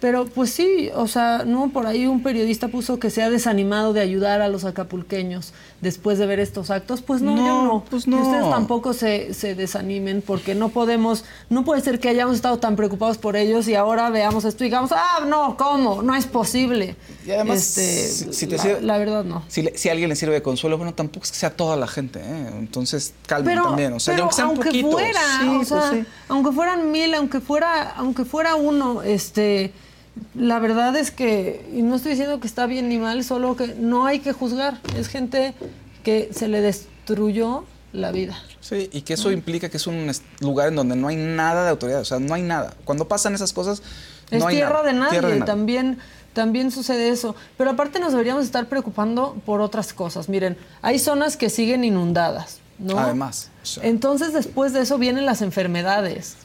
Pero 0.00 0.26
pues 0.26 0.50
sí, 0.50 0.90
o 0.94 1.08
sea, 1.08 1.42
no, 1.44 1.70
por 1.70 1.86
ahí 1.88 2.06
un 2.06 2.22
periodista 2.22 2.68
puso 2.68 3.00
que 3.00 3.10
se 3.10 3.20
ha 3.22 3.30
desanimado 3.30 3.92
de 3.92 4.00
ayudar 4.00 4.40
a 4.42 4.48
los 4.48 4.64
acapulqueños 4.64 5.52
después 5.80 6.18
de 6.18 6.26
ver 6.26 6.38
estos 6.38 6.70
actos. 6.70 7.02
Pues 7.02 7.20
no, 7.20 7.34
No, 7.34 7.46
yo 7.46 7.62
no. 7.64 7.84
pues 7.90 8.04
Que 8.04 8.10
no. 8.12 8.22
ustedes 8.22 8.48
tampoco 8.48 8.92
se, 8.92 9.34
se 9.34 9.56
desanimen 9.56 10.22
porque 10.24 10.54
no 10.54 10.68
podemos, 10.68 11.24
no 11.50 11.64
puede 11.64 11.80
ser 11.80 11.98
que 11.98 12.08
hayamos 12.08 12.36
estado 12.36 12.58
tan 12.58 12.76
preocupados 12.76 13.18
por 13.18 13.34
ellos 13.36 13.66
y 13.66 13.74
ahora 13.74 14.08
veamos 14.10 14.44
esto 14.44 14.62
y 14.62 14.68
digamos, 14.68 14.92
ah, 14.92 15.24
no, 15.26 15.56
¿cómo? 15.56 16.00
No 16.02 16.14
es 16.14 16.26
posible. 16.26 16.94
Y 17.26 17.32
además, 17.32 17.58
Este, 17.76 18.08
si, 18.08 18.32
si 18.32 18.46
te 18.46 18.56
la, 18.56 18.62
sirve- 18.62 18.80
la 18.82 18.98
verdad 18.98 19.24
no. 19.24 19.42
Si, 19.48 19.62
le- 19.62 19.76
si 19.76 19.88
a 19.88 19.92
alguien 19.92 20.08
le 20.10 20.14
sirve 20.16 20.34
de 20.34 20.42
consuelo, 20.42 20.76
bueno, 20.78 20.94
tampoco 20.94 21.24
es 21.24 21.32
que 21.32 21.38
sea 21.38 21.50
toda 21.50 21.76
la 21.76 21.88
gente, 21.88 22.20
¿eh? 22.20 22.50
Entonces, 22.56 23.14
calmen 23.26 23.54
Pero, 23.56 23.64
también. 23.64 23.92
O 23.94 23.98
sea, 24.00 24.14
pero 24.14 24.22
aunque 24.24 24.36
sean 24.36 24.48
aunque 24.48 24.64
poquitos. 24.68 24.92
fuera, 24.92 25.20
Sí, 25.40 25.48
o 25.48 25.56
pues 25.56 25.68
sea, 25.68 25.90
sí. 25.90 26.04
aunque 26.28 26.52
fueran 26.52 26.90
mil, 26.92 27.12
aunque 27.14 27.40
fuera, 27.40 27.90
aunque 27.96 28.24
fuera 28.24 28.54
uno, 28.54 29.02
este, 29.02 29.72
la 30.34 30.58
verdad 30.58 30.96
es 30.96 31.10
que, 31.10 31.68
y 31.74 31.82
no 31.82 31.96
estoy 31.96 32.12
diciendo 32.12 32.40
que 32.40 32.46
está 32.46 32.66
bien 32.66 32.88
ni 32.88 32.98
mal, 32.98 33.24
solo 33.24 33.56
que 33.56 33.68
no 33.78 34.06
hay 34.06 34.20
que 34.20 34.32
juzgar. 34.32 34.78
Es 34.96 35.08
gente 35.08 35.54
que 36.04 36.30
se 36.32 36.48
le 36.48 36.60
destruyó 36.60 37.64
la 37.92 38.12
vida. 38.12 38.36
Sí, 38.60 38.88
y 38.92 39.00
que 39.02 39.14
eso 39.14 39.30
implica 39.32 39.68
que 39.68 39.78
es 39.78 39.86
un 39.86 40.10
es- 40.10 40.22
lugar 40.40 40.68
en 40.68 40.76
donde 40.76 40.94
no 40.96 41.08
hay 41.08 41.16
nada 41.16 41.64
de 41.64 41.70
autoridad, 41.70 42.00
o 42.00 42.04
sea, 42.04 42.18
no 42.18 42.34
hay 42.34 42.42
nada. 42.42 42.74
Cuando 42.84 43.08
pasan 43.08 43.34
esas 43.34 43.52
cosas, 43.52 43.82
Es 44.30 44.40
no 44.40 44.48
hay 44.48 44.56
tierra, 44.56 44.72
nada, 44.74 44.82
de 44.84 44.92
nadie, 44.92 45.10
tierra 45.10 45.28
de 45.28 45.34
nadie. 45.40 45.46
también 45.46 45.98
también 46.34 46.70
sucede 46.70 47.08
eso. 47.08 47.34
Pero 47.56 47.70
aparte 47.70 47.98
nos 47.98 48.12
deberíamos 48.12 48.44
estar 48.44 48.66
preocupando 48.68 49.34
por 49.44 49.60
otras 49.60 49.92
cosas. 49.92 50.28
Miren, 50.28 50.56
hay 50.82 50.98
zonas 51.00 51.36
que 51.36 51.50
siguen 51.50 51.82
inundadas, 51.82 52.58
¿no? 52.78 52.96
Además, 52.98 53.50
o 53.62 53.66
sea. 53.66 53.84
Entonces 53.84 54.32
después 54.34 54.72
de 54.72 54.82
eso 54.82 54.98
vienen 54.98 55.26
las 55.26 55.42
enfermedades. 55.42 56.36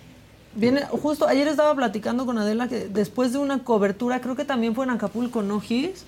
Viene, 0.56 0.82
justo 0.86 1.28
ayer 1.28 1.47
estaba 1.47 1.74
platicando 1.76 2.26
con 2.26 2.38
Adela 2.38 2.68
que 2.68 2.88
después 2.88 3.34
de 3.34 3.39
una 3.39 3.64
cobertura, 3.64 4.22
creo 4.22 4.36
que 4.36 4.45
también 4.45 4.76
fue 4.76 4.86
en 4.86 4.91
Acapulco, 4.91 5.41
¿no, 5.41 5.60
Gis? 5.60 6.04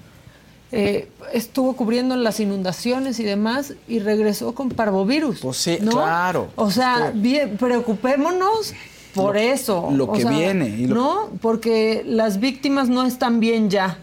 Eh, 0.71 1.09
estuvo 1.33 1.75
cubriendo 1.75 2.15
las 2.15 2.39
inundaciones 2.39 3.19
y 3.19 3.23
demás 3.23 3.73
y 3.87 3.99
regresó 3.99 4.53
con 4.53 4.69
parvovirus. 4.69 5.39
Pues 5.39 5.57
sí, 5.57 5.77
¿no? 5.81 5.91
claro. 5.91 6.49
O 6.55 6.69
sea, 6.69 7.11
bien, 7.13 7.57
preocupémonos 7.57 8.73
por 9.13 9.35
Lo- 9.35 9.39
eso. 9.41 9.89
lo 9.91 10.05
O 10.05 10.13
que 10.13 10.21
sea, 10.23 10.31
viene 10.31 10.67
y 10.69 10.87
lo- 10.87 10.95
¿No? 10.95 11.29
Porque 11.41 12.03
las 12.05 12.39
víctimas 12.39 12.89
no 12.89 13.05
están 13.05 13.39
bien 13.39 13.69
ya, 13.69 13.99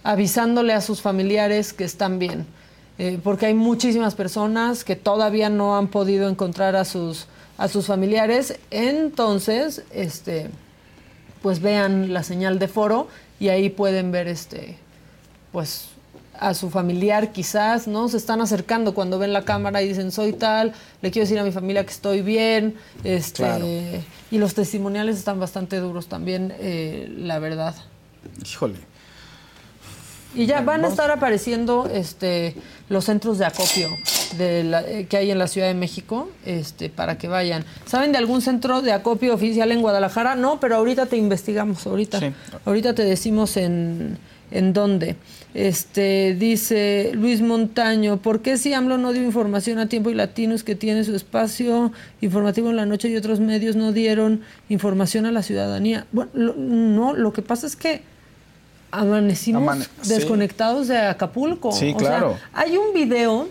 avisándole 0.04 0.72
a 0.72 0.80
sus 0.80 1.00
familiares 1.00 1.72
que 1.72 1.84
están 1.84 2.18
bien. 2.18 2.46
Eh, 2.96 3.18
porque 3.24 3.46
hay 3.46 3.54
muchísimas 3.54 4.14
personas 4.14 4.84
que 4.84 4.94
todavía 4.94 5.50
no 5.50 5.76
han 5.76 5.88
podido 5.88 6.28
encontrar 6.28 6.76
a 6.76 6.84
sus, 6.84 7.26
a 7.58 7.66
sus 7.66 7.86
familiares. 7.86 8.56
Entonces, 8.70 9.82
este, 9.90 10.48
pues 11.42 11.60
vean 11.60 12.12
la 12.12 12.22
señal 12.22 12.60
de 12.60 12.68
foro 12.68 13.08
y 13.40 13.48
ahí 13.48 13.68
pueden 13.68 14.12
ver 14.12 14.28
este, 14.28 14.76
pues 15.50 15.88
a 16.48 16.54
su 16.54 16.70
familiar 16.70 17.32
quizás, 17.32 17.86
¿no? 17.88 18.08
Se 18.08 18.16
están 18.16 18.40
acercando 18.40 18.94
cuando 18.94 19.18
ven 19.18 19.32
la 19.32 19.44
cámara 19.44 19.82
y 19.82 19.88
dicen 19.88 20.12
soy 20.12 20.32
tal, 20.32 20.72
le 21.02 21.10
quiero 21.10 21.24
decir 21.24 21.38
a 21.38 21.44
mi 21.44 21.52
familia 21.52 21.84
que 21.84 21.92
estoy 21.92 22.22
bien, 22.22 22.74
este, 23.04 23.42
Claro. 23.44 23.66
y 24.30 24.38
los 24.38 24.54
testimoniales 24.54 25.16
están 25.16 25.38
bastante 25.40 25.78
duros 25.78 26.06
también, 26.06 26.52
eh, 26.58 27.12
la 27.16 27.38
verdad. 27.38 27.74
Híjole. 28.44 28.76
Y 30.36 30.46
ya 30.46 30.62
van 30.62 30.84
a 30.84 30.88
estar 30.88 31.12
apareciendo 31.12 31.88
este, 31.92 32.56
los 32.88 33.04
centros 33.04 33.38
de 33.38 33.44
acopio 33.44 33.88
de 34.36 34.64
la- 34.64 34.82
eh, 34.82 35.06
que 35.06 35.16
hay 35.16 35.30
en 35.30 35.38
la 35.38 35.46
Ciudad 35.46 35.68
de 35.68 35.74
México 35.74 36.28
este, 36.44 36.90
para 36.90 37.18
que 37.18 37.28
vayan. 37.28 37.64
¿Saben 37.86 38.10
de 38.10 38.18
algún 38.18 38.42
centro 38.42 38.82
de 38.82 38.90
acopio 38.92 39.32
oficial 39.32 39.70
en 39.70 39.80
Guadalajara? 39.80 40.34
No, 40.34 40.58
pero 40.58 40.74
ahorita 40.74 41.06
te 41.06 41.16
investigamos, 41.16 41.86
ahorita. 41.86 42.18
Sí. 42.18 42.32
Ahorita 42.64 42.94
te 42.96 43.04
decimos 43.04 43.56
en, 43.56 44.18
en 44.50 44.72
dónde. 44.72 45.16
Este, 45.54 46.34
dice 46.38 47.12
Luis 47.14 47.40
Montaño, 47.40 48.16
¿por 48.18 48.40
qué 48.42 48.56
si 48.58 48.72
AMLO 48.72 48.98
no 48.98 49.12
dio 49.12 49.22
información 49.22 49.78
a 49.78 49.88
tiempo 49.88 50.10
y 50.10 50.14
Latinos 50.14 50.64
que 50.64 50.74
tiene 50.74 51.04
su 51.04 51.14
espacio 51.14 51.92
informativo 52.20 52.70
en 52.70 52.76
la 52.76 52.86
noche 52.86 53.08
y 53.08 53.16
otros 53.16 53.38
medios 53.40 53.76
no 53.76 53.92
dieron 53.92 54.42
información 54.68 55.26
a 55.26 55.32
la 55.32 55.42
ciudadanía? 55.42 56.06
Bueno, 56.12 56.30
lo- 56.34 56.54
no, 56.56 57.12
lo 57.14 57.32
que 57.32 57.42
pasa 57.42 57.66
es 57.66 57.76
que 57.76 58.02
amanecimos 58.90 59.62
Amane- 59.62 59.86
sí. 60.02 60.08
desconectados 60.14 60.88
de 60.88 60.98
Acapulco. 60.98 61.72
Sí, 61.72 61.92
O 61.94 61.98
sea, 61.98 62.08
claro. 62.08 62.36
hay 62.52 62.76
un 62.76 62.92
video 62.94 63.48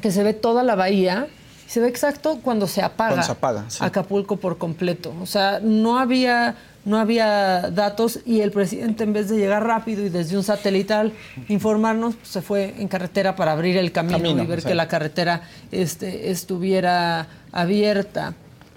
que 0.00 0.10
se 0.10 0.22
ve 0.22 0.32
toda 0.34 0.62
la 0.62 0.74
bahía 0.74 1.26
se 1.66 1.78
ve 1.78 1.86
exacto 1.86 2.40
cuando 2.42 2.66
se 2.66 2.82
apaga, 2.82 3.10
Cuando 3.10 3.26
se 3.26 3.30
apaga, 3.32 3.64
sí. 3.68 3.78
Acapulco 3.80 4.38
por 4.38 4.58
completo. 4.58 5.14
O 5.22 5.26
sea, 5.26 5.60
no 5.62 6.00
había, 6.00 6.56
no 6.84 6.98
había 6.98 7.70
datos 7.70 8.20
y 8.24 8.40
el 8.40 8.50
presidente 8.50 9.04
en 9.04 9.12
vez 9.12 9.28
de 9.28 9.36
llegar 9.36 9.64
rápido 9.64 10.04
y 10.04 10.08
desde 10.08 10.36
un 10.36 10.42
satelital 10.42 11.12
informarnos, 11.48 12.16
pues, 12.16 12.28
se 12.28 12.42
fue 12.42 12.74
en 12.78 12.88
carretera 12.88 13.36
para 13.36 13.52
abrir 13.52 13.76
el 13.76 13.92
camino, 13.92 14.18
Camino, 14.18 14.42
y 14.42 14.46
ver 14.46 14.62
sí. 14.62 14.68
que 14.68 14.74
la 14.74 14.88
carretera 14.88 15.42
este, 15.70 16.30
estuviera 16.30 17.26
abierta. 17.52 18.34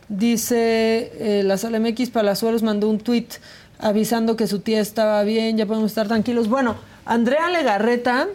Dice 0.10 1.12
eh, 1.20 1.43
la 1.43 1.58
Sala 1.58 1.80
MX 1.80 2.10
Palazuelos 2.10 2.62
mandó 2.62 2.89
un 2.89 2.99
tuit 2.99 3.36
avisando 3.80 4.36
que 4.36 4.47
su 4.47 4.60
tía 4.60 4.82
estaba 4.82 5.24
bien, 5.24 5.58
ya 5.58 5.66
podemos 5.66 5.91
estar 5.91 6.08
tranquilos. 6.08 6.49
Bueno, 6.49 6.76
Andrea 7.06 7.49
Legarreta, 7.49 8.28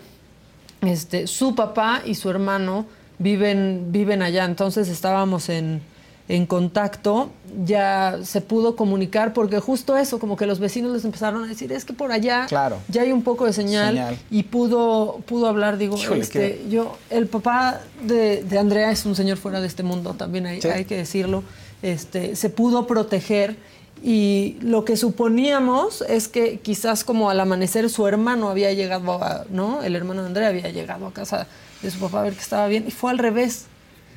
este, 0.81 1.27
su 1.27 1.55
papá 1.55 2.03
y 2.05 2.15
su 2.15 2.31
hermano 2.31 2.87
viven, 3.19 3.87
viven 3.91 4.23
allá, 4.23 4.45
entonces 4.45 4.89
estábamos 4.89 5.49
en, 5.49 5.83
en 6.29 6.45
contacto, 6.45 7.31
ya 7.65 8.19
se 8.23 8.43
pudo 8.43 8.77
comunicar, 8.77 9.33
porque 9.33 9.61
justo 9.61 9.97
eso, 9.97 10.19
como 10.19 10.37
que 10.37 10.45
los 10.47 10.59
vecinos 10.59 10.93
les 10.93 11.05
empezaron 11.07 11.43
a 11.45 11.47
decir, 11.47 11.73
es 11.73 11.87
que 11.87 11.95
por 11.95 12.13
allá 12.13 12.45
Claro. 12.49 12.77
ya 12.89 13.01
hay 13.03 13.13
un 13.13 13.23
poco 13.23 13.47
de 13.47 13.55
señal, 13.55 13.95
Señal. 13.95 14.19
y 14.31 14.43
pudo, 14.43 15.21
pudo 15.27 15.47
hablar, 15.49 15.79
digo, 15.79 15.97
Híjole, 15.97 16.21
este, 16.21 16.39
qué- 16.39 16.67
yo, 16.69 16.99
el 17.09 17.27
papá 17.29 17.81
de, 18.03 18.43
de 18.45 18.59
Andrea 18.59 18.91
es 18.91 19.07
un 19.07 19.15
señor 19.15 19.39
fuera 19.39 19.61
de 19.63 19.67
este 19.67 19.83
mundo, 19.83 20.13
también 20.15 20.45
hay, 20.47 20.61
Sí. 20.61 20.69
hay 20.69 20.85
que 20.85 20.97
decirlo, 20.99 21.43
este, 21.81 22.37
se 22.37 22.51
pudo 22.51 22.87
proteger 22.87 23.57
y 24.03 24.57
lo 24.61 24.85
que 24.85 24.97
suponíamos 24.97 26.03
es 26.09 26.29
que 26.29 26.61
quizás 26.61 27.05
como 27.05 27.31
al 27.31 27.41
amanecer 27.41 27.89
su 27.89 28.07
hermano 28.07 28.49
había 28.51 28.73
llegado 28.73 29.13
a, 29.23 29.45
¿no? 29.51 29.83
El 29.83 29.97
hermano 29.97 30.21
de 30.23 30.27
Andrea 30.29 30.49
había 30.49 30.69
llegado 30.71 31.07
a 31.07 31.13
casa 31.13 31.47
de 31.83 31.91
su 31.91 31.99
papá 32.01 32.21
a 32.21 32.23
ver 32.25 32.35
que 32.35 32.41
estaba 32.41 32.67
bien 32.67 32.85
y 32.87 32.91
fue 32.91 33.11
al 33.13 33.19
revés. 33.19 33.67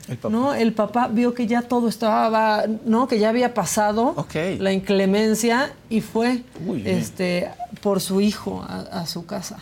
El 0.07 0.17
papá. 0.17 0.29
¿No? 0.31 0.53
El 0.53 0.73
papá 0.73 1.07
vio 1.07 1.33
que 1.33 1.47
ya 1.47 1.61
todo 1.61 1.87
estaba, 1.87 2.65
¿no? 2.85 3.07
Que 3.07 3.19
ya 3.19 3.29
había 3.29 3.53
pasado 3.53 4.13
la 4.59 4.71
inclemencia 4.73 5.73
y 5.89 6.01
fue 6.01 6.43
Uy, 6.65 6.83
este 6.87 7.49
por 7.81 8.01
su 8.01 8.21
hijo 8.21 8.65
a, 8.67 8.79
a 9.01 9.05
su 9.05 9.25
casa. 9.25 9.57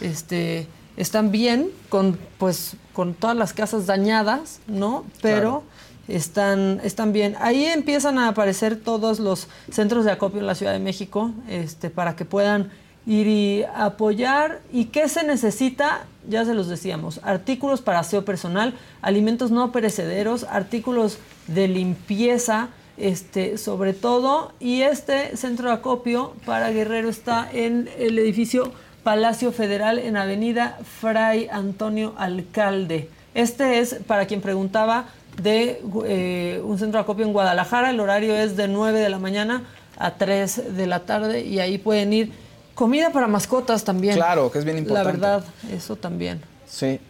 Este 0.00 0.66
están 0.96 1.30
bien 1.30 1.68
con 1.88 2.18
pues 2.38 2.76
con 2.92 3.14
todas 3.14 3.36
las 3.36 3.52
casas 3.52 3.86
dañadas, 3.86 4.60
¿no? 4.66 5.04
Pero 5.20 5.40
Claro. 5.40 5.62
están, 6.08 6.80
están 6.84 7.12
bien. 7.12 7.36
Ahí 7.40 7.64
empiezan 7.64 8.18
a 8.18 8.28
aparecer 8.28 8.76
todos 8.76 9.18
los 9.20 9.48
centros 9.70 10.04
de 10.04 10.10
acopio 10.12 10.40
en 10.40 10.46
la 10.46 10.54
Ciudad 10.54 10.72
de 10.72 10.78
México, 10.80 11.30
este, 11.48 11.88
para 11.90 12.16
que 12.16 12.24
puedan 12.24 12.70
ir 13.06 13.26
y 13.26 13.64
apoyar. 13.74 14.60
¿Y 14.72 14.86
qué 14.86 15.08
se 15.08 15.24
necesita? 15.24 16.04
Ya 16.28 16.44
se 16.44 16.54
los 16.54 16.68
decíamos, 16.68 17.20
artículos 17.24 17.82
para 17.82 18.00
aseo 18.00 18.24
personal, 18.24 18.74
alimentos 19.00 19.50
no 19.50 19.72
perecederos, 19.72 20.44
artículos 20.44 21.18
de 21.48 21.68
limpieza, 21.68 22.68
este, 22.96 23.58
sobre 23.58 23.92
todo. 23.92 24.52
Y 24.60 24.82
este 24.82 25.36
centro 25.36 25.68
de 25.68 25.74
acopio 25.74 26.34
para 26.46 26.70
Guerrero 26.70 27.08
está 27.08 27.48
en 27.52 27.88
el 27.98 28.18
edificio 28.18 28.72
Palacio 29.02 29.50
Federal 29.50 29.98
en 29.98 30.16
Avenida 30.16 30.78
Fray 31.00 31.48
Antonio 31.50 32.14
Alcalde. 32.16 33.08
Este 33.34 33.80
es, 33.80 33.94
para 34.06 34.26
quien 34.26 34.40
preguntaba, 34.40 35.06
de 35.42 35.80
eh, 36.06 36.60
un 36.64 36.78
centro 36.78 36.98
de 36.98 37.02
acopio 37.02 37.24
en 37.24 37.32
Guadalajara. 37.32 37.90
El 37.90 38.00
horario 38.00 38.36
es 38.36 38.56
de 38.56 38.68
9 38.68 39.00
de 39.00 39.08
la 39.08 39.18
mañana 39.18 39.64
a 39.96 40.14
3 40.14 40.76
de 40.76 40.86
la 40.86 41.00
tarde 41.00 41.42
y 41.42 41.58
ahí 41.58 41.78
pueden 41.78 42.12
ir. 42.12 42.32
Comida 42.74 43.10
para 43.10 43.26
mascotas 43.26 43.84
también. 43.84 44.14
Claro, 44.14 44.50
que 44.50 44.58
es 44.58 44.64
bien 44.64 44.78
importante. 44.78 45.18
La 45.18 45.36
verdad, 45.36 45.44
eso 45.70 45.96
también. 45.96 46.40
Sí. 46.66 47.00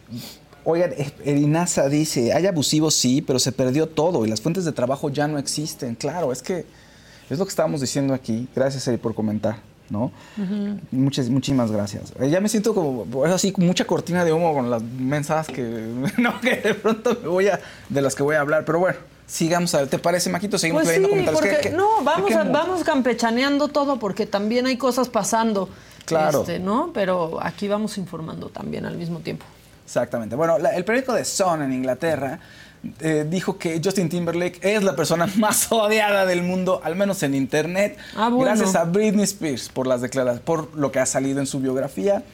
Oigan, 0.65 0.93
Erinaza 1.25 1.89
dice, 1.89 2.33
hay 2.33 2.47
abusivos 2.47 2.95
sí, 2.95 3.23
pero 3.23 3.39
se 3.39 3.53
perdió 3.53 3.89
todo 3.89 4.25
y 4.25 4.29
las 4.29 4.41
fuentes 4.41 4.65
de 4.65 4.73
trabajo 4.73 5.11
ya 5.11 5.27
no 5.27 5.39
existen. 5.39 5.95
Claro, 5.95 6.33
es 6.33 6.43
que 6.43 6.65
es 7.31 7.39
lo 7.39 7.45
que 7.45 7.51
estábamos 7.51 7.81
diciendo 7.81 8.15
aquí. 8.15 8.49
Gracias, 8.55 8.87
Eri, 8.87 8.99
por 8.99 9.15
comentar. 9.15 9.57
¿no? 9.91 10.11
Muchas, 10.91 11.29
muchísimas 11.29 11.71
gracias. 11.71 12.13
Eh, 12.19 12.31
ya 12.31 12.41
me 12.41 12.49
siento 12.49 12.75
como, 12.75 13.27
es 13.27 13.33
así, 13.33 13.53
mucha 13.59 13.85
cortina 13.85 14.25
de 14.25 14.33
humo 14.33 14.55
con 14.55 14.71
las 14.71 14.83
mensajes 14.83 15.55
que, 15.55 15.63
no, 16.19 16.41
que 16.41 16.57
de 16.57 16.75
pronto 16.75 17.17
me 17.23 17.29
voy 17.29 17.49
a, 17.49 17.61
de 17.89 18.03
las 18.03 18.15
que 18.15 18.23
voy 18.23 18.37
a 18.37 18.41
hablar, 18.41 18.65
pero 18.65 18.79
bueno. 18.79 18.99
Sigamos 19.27 19.75
a 19.75 19.79
ver, 19.79 19.89
¿te 19.89 19.99
parece, 19.99 20.29
Maquito? 20.31 20.59
Seguimos 20.59 20.83
pues 20.83 20.97
leyendo 20.97 21.09
sí, 21.09 21.25
comentarios. 21.25 21.55
Porque, 21.55 21.71
no, 21.71 22.03
vamos, 22.03 22.31
vamos 22.53 22.85
campechaneando 22.85 23.69
todo 23.69 23.99
porque 23.99 24.27
también 24.27 24.67
hay 24.67 24.77
cosas 24.77 25.09
pasando. 25.09 25.69
Claro. 26.05 26.41
Este, 26.41 26.59
¿no? 26.59 26.91
Pero 26.93 27.39
aquí 27.43 27.69
vamos 27.69 27.97
informando 27.97 28.49
también 28.49 28.85
al 28.85 28.97
mismo 28.97 29.21
tiempo. 29.21 29.47
Exactamente. 29.85 30.37
Bueno, 30.37 30.57
el 30.57 30.85
periódico 30.85 31.15
de 31.15 31.25
Sun 31.25 31.63
en 31.63 31.73
Inglaterra 31.73 32.41
eh, 33.01 33.25
dijo 33.29 33.59
que 33.59 33.81
Justin 33.83 34.09
Timberlake 34.09 34.59
es 34.63 34.83
la 34.83 34.97
persona 34.97 35.27
más 35.37 35.71
odiada 35.71 36.27
del 36.27 36.43
mundo, 36.43 36.81
al 36.83 36.97
menos 36.97 37.23
en 37.23 37.35
internet, 37.35 37.97
ah, 38.17 38.29
bueno. 38.29 38.45
gracias 38.45 38.75
a 38.75 38.85
Britney 38.85 39.25
Spears 39.25 39.69
por 39.69 39.87
las 39.87 40.01
declaraciones, 40.01 40.43
por 40.43 40.75
lo 40.77 40.91
que 40.91 40.99
ha 40.99 41.07
salido 41.07 41.39
en 41.39 41.47
su 41.47 41.61
biografía. 41.61 42.25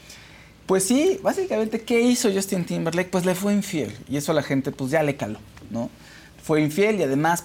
Pues 0.66 0.84
sí, 0.84 1.18
básicamente, 1.22 1.82
¿qué 1.82 2.00
hizo 2.00 2.30
Justin 2.32 2.64
Timberlake? 2.64 3.10
Pues 3.10 3.24
le 3.24 3.34
fue 3.34 3.52
infiel 3.52 3.94
y 4.08 4.16
eso 4.16 4.32
a 4.32 4.34
la 4.34 4.42
gente 4.42 4.70
pues 4.70 4.90
ya 4.90 5.02
le 5.02 5.16
caló, 5.16 5.38
¿no? 5.70 5.90
Fue 6.48 6.62
infiel 6.62 6.98
y 6.98 7.02
además, 7.02 7.44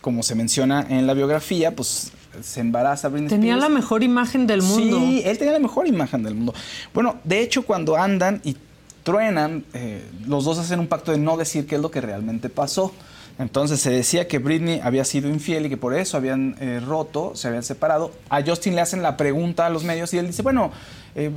como 0.00 0.22
se 0.22 0.34
menciona 0.34 0.86
en 0.88 1.06
la 1.06 1.12
biografía, 1.12 1.76
pues 1.76 2.10
se 2.40 2.60
embaraza 2.60 3.10
Britney 3.10 3.28
Tenía 3.28 3.52
Spears. 3.52 3.70
la 3.70 3.78
mejor 3.78 4.02
imagen 4.02 4.46
del 4.46 4.62
mundo. 4.62 4.96
Sí, 4.96 5.20
él 5.26 5.36
tenía 5.36 5.52
la 5.52 5.58
mejor 5.58 5.86
imagen 5.86 6.22
del 6.22 6.36
mundo. 6.36 6.54
Bueno, 6.94 7.16
de 7.22 7.42
hecho, 7.42 7.66
cuando 7.66 7.98
andan 7.98 8.40
y 8.42 8.56
truenan, 9.02 9.66
eh, 9.74 10.02
los 10.26 10.46
dos 10.46 10.56
hacen 10.58 10.80
un 10.80 10.86
pacto 10.86 11.12
de 11.12 11.18
no 11.18 11.36
decir 11.36 11.66
qué 11.66 11.74
es 11.74 11.82
lo 11.82 11.90
que 11.90 12.00
realmente 12.00 12.48
pasó. 12.48 12.94
Entonces 13.38 13.78
se 13.78 13.90
decía 13.90 14.26
que 14.26 14.38
Britney 14.38 14.80
había 14.82 15.04
sido 15.04 15.28
infiel 15.28 15.66
y 15.66 15.68
que 15.68 15.76
por 15.76 15.92
eso 15.94 16.16
habían 16.16 16.56
eh, 16.60 16.80
roto, 16.80 17.32
se 17.34 17.46
habían 17.48 17.62
separado. 17.62 18.10
A 18.30 18.42
Justin 18.42 18.74
le 18.74 18.80
hacen 18.80 19.02
la 19.02 19.18
pregunta 19.18 19.66
a 19.66 19.70
los 19.70 19.84
medios 19.84 20.14
y 20.14 20.18
él 20.18 20.28
dice, 20.28 20.40
bueno, 20.40 20.72
eh, 21.14 21.30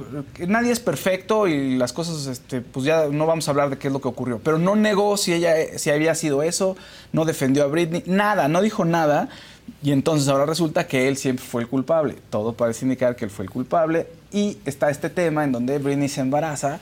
nadie 0.47 0.71
es 0.71 0.79
perfecto 0.79 1.47
y 1.47 1.77
las 1.77 1.93
cosas, 1.93 2.27
este, 2.27 2.61
pues 2.61 2.85
ya 2.85 3.07
no 3.07 3.25
vamos 3.25 3.47
a 3.47 3.51
hablar 3.51 3.69
de 3.69 3.77
qué 3.77 3.87
es 3.87 3.93
lo 3.93 4.01
que 4.01 4.07
ocurrió. 4.07 4.39
Pero 4.43 4.57
no 4.57 4.75
negó 4.75 5.17
si 5.17 5.33
ella, 5.33 5.55
si 5.77 5.89
había 5.89 6.15
sido 6.15 6.43
eso, 6.43 6.77
no 7.11 7.25
defendió 7.25 7.63
a 7.63 7.67
Britney, 7.67 8.03
nada, 8.05 8.47
no 8.47 8.61
dijo 8.61 8.85
nada. 8.85 9.29
Y 9.81 9.91
entonces 9.91 10.27
ahora 10.27 10.45
resulta 10.45 10.87
que 10.87 11.07
él 11.07 11.17
siempre 11.17 11.45
fue 11.45 11.61
el 11.61 11.67
culpable. 11.67 12.17
Todo 12.29 12.53
parece 12.53 12.85
indicar 12.85 13.15
que 13.15 13.25
él 13.25 13.31
fue 13.31 13.45
el 13.45 13.51
culpable. 13.51 14.07
Y 14.31 14.57
está 14.65 14.89
este 14.89 15.09
tema 15.09 15.43
en 15.43 15.51
donde 15.51 15.77
Britney 15.79 16.09
se 16.09 16.21
embaraza 16.21 16.79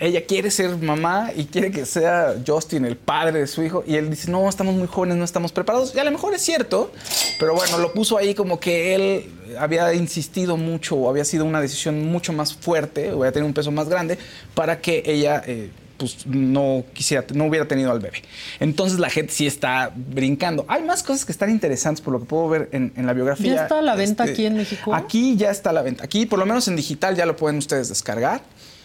ella 0.00 0.24
quiere 0.24 0.50
ser 0.50 0.76
mamá 0.78 1.30
y 1.36 1.44
quiere 1.44 1.70
que 1.70 1.84
sea 1.84 2.34
Justin 2.44 2.86
el 2.86 2.96
padre 2.96 3.40
de 3.40 3.46
su 3.46 3.62
hijo 3.62 3.84
y 3.86 3.96
él 3.96 4.08
dice, 4.08 4.30
no, 4.30 4.48
estamos 4.48 4.74
muy 4.74 4.86
jóvenes, 4.86 5.18
no 5.18 5.24
estamos 5.24 5.52
preparados. 5.52 5.94
Y 5.94 5.98
a 5.98 6.04
lo 6.04 6.10
mejor 6.10 6.34
es 6.34 6.40
cierto, 6.40 6.90
pero 7.38 7.54
bueno, 7.54 7.76
lo 7.76 7.92
puso 7.92 8.16
ahí 8.16 8.34
como 8.34 8.58
que 8.58 8.94
él 8.94 9.30
había 9.58 9.92
insistido 9.92 10.56
mucho 10.56 10.96
o 10.96 11.10
había 11.10 11.26
sido 11.26 11.44
una 11.44 11.60
decisión 11.60 12.10
mucho 12.10 12.32
más 12.32 12.54
fuerte 12.54 13.12
o 13.12 13.18
había 13.18 13.32
tenido 13.32 13.46
un 13.46 13.52
peso 13.52 13.70
más 13.70 13.88
grande 13.88 14.18
para 14.54 14.80
que 14.80 15.02
ella... 15.04 15.42
Eh, 15.46 15.70
pues 15.98 16.26
no 16.26 16.82
quisiera, 16.94 17.26
no 17.34 17.44
hubiera 17.44 17.68
tenido 17.68 17.92
al 17.92 18.00
bebé. 18.00 18.22
Entonces 18.58 18.98
la 18.98 19.10
gente 19.10 19.34
sí 19.34 19.46
está 19.46 19.92
brincando. 19.94 20.64
Hay 20.66 20.82
más 20.82 21.02
cosas 21.02 21.26
que 21.26 21.32
están 21.32 21.50
interesantes 21.50 22.00
por 22.00 22.14
lo 22.14 22.20
que 22.20 22.24
puedo 22.24 22.48
ver 22.48 22.70
en, 22.72 22.94
en 22.96 23.04
la 23.04 23.12
biografía. 23.12 23.54
¿Ya 23.54 23.62
está 23.64 23.80
a 23.80 23.82
la 23.82 23.96
venta 23.96 24.24
este, 24.24 24.32
aquí 24.32 24.46
en 24.46 24.56
México? 24.56 24.94
Aquí 24.94 25.36
ya 25.36 25.50
está 25.50 25.68
a 25.68 25.72
la 25.74 25.82
venta. 25.82 26.02
Aquí, 26.02 26.24
por 26.24 26.38
lo 26.38 26.46
menos 26.46 26.66
en 26.68 26.76
digital, 26.76 27.16
ya 27.16 27.26
lo 27.26 27.36
pueden 27.36 27.58
ustedes 27.58 27.90
descargar 27.90 28.40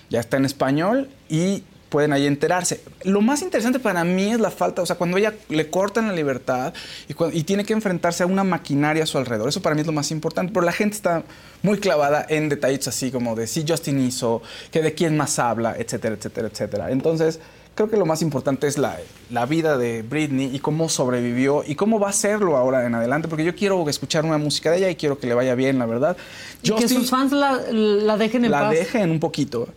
ya 0.09 0.19
está 0.19 0.37
en 0.37 0.45
español 0.45 1.09
y 1.29 1.63
pueden 1.89 2.11
ahí 2.11 2.25
enterarse. 2.25 2.81
Lo 3.03 3.21
más 3.21 3.41
interesante 3.41 3.79
para 3.79 4.03
mí 4.03 4.31
es 4.31 4.39
la 4.39 4.51
falta, 4.51 4.81
o 4.81 4.85
sea, 4.85 4.97
cuando 4.97 5.17
ella 5.17 5.33
le 5.49 5.69
cortan 5.69 6.07
la 6.07 6.13
libertad 6.13 6.73
y, 7.07 7.37
y, 7.37 7.43
tiene 7.43 7.63
que 7.63 7.73
enfrentarse 7.73 8.23
a 8.23 8.25
una 8.25 8.43
maquinaria 8.43 9.03
a 9.03 9.05
su 9.05 9.17
alrededor. 9.17 9.47
Eso 9.47 9.61
para 9.61 9.75
mí 9.75 9.81
es 9.81 9.87
lo 9.87 9.93
más 9.93 10.11
importante, 10.11 10.51
pero 10.53 10.65
la 10.65 10.71
gente 10.71 10.95
está 10.95 11.23
muy 11.61 11.79
clavada 11.79 12.25
en 12.27 12.49
detallitos 12.49 12.89
así 12.89 13.11
como 13.11 13.35
de 13.35 13.47
si 13.47 13.63
Justin 13.67 13.99
hizo, 13.99 14.41
que 14.71 14.81
de 14.81 14.93
quién 14.93 15.15
más 15.15 15.39
habla, 15.39 15.75
etcétera, 15.77 16.15
etcétera, 16.15 16.49
etcétera. 16.49 16.91
Entonces, 16.91 17.39
creo 17.75 17.89
que 17.89 17.97
lo 17.97 18.05
más 18.05 18.21
importante 18.21 18.67
es 18.67 18.77
la, 18.77 18.97
la, 19.29 19.45
vida 19.45 19.77
de 19.77 20.01
Britney 20.01 20.55
y 20.55 20.59
cómo 20.59 20.87
sobrevivió 20.87 21.63
y 21.67 21.75
cómo 21.75 21.99
va 21.99 22.07
a 22.07 22.09
hacerlo 22.11 22.55
ahora 22.55 22.85
en 22.85 22.95
adelante, 22.95 23.27
porque 23.27 23.43
yo 23.43 23.53
quiero 23.53 23.87
escuchar 23.89 24.23
una 24.25 24.37
música 24.37 24.71
de 24.71 24.77
ella 24.77 24.89
y 24.89 24.95
quiero 24.95 25.19
que 25.19 25.27
le 25.27 25.33
vaya 25.33 25.55
bien, 25.55 25.77
la 25.77 25.85
verdad. 25.85 26.15
Y 26.63 26.69
Justin, 26.69 26.87
que 26.87 26.93
sus 26.93 27.09
fans 27.09 27.33
la, 27.33 27.61
la 27.71 28.17
dejen 28.17 28.45
en 28.45 28.51
la 28.51 28.61
paz. 28.61 28.73
La 28.73 28.79
dejen 28.79 29.11
un 29.11 29.19
poquito. 29.19 29.67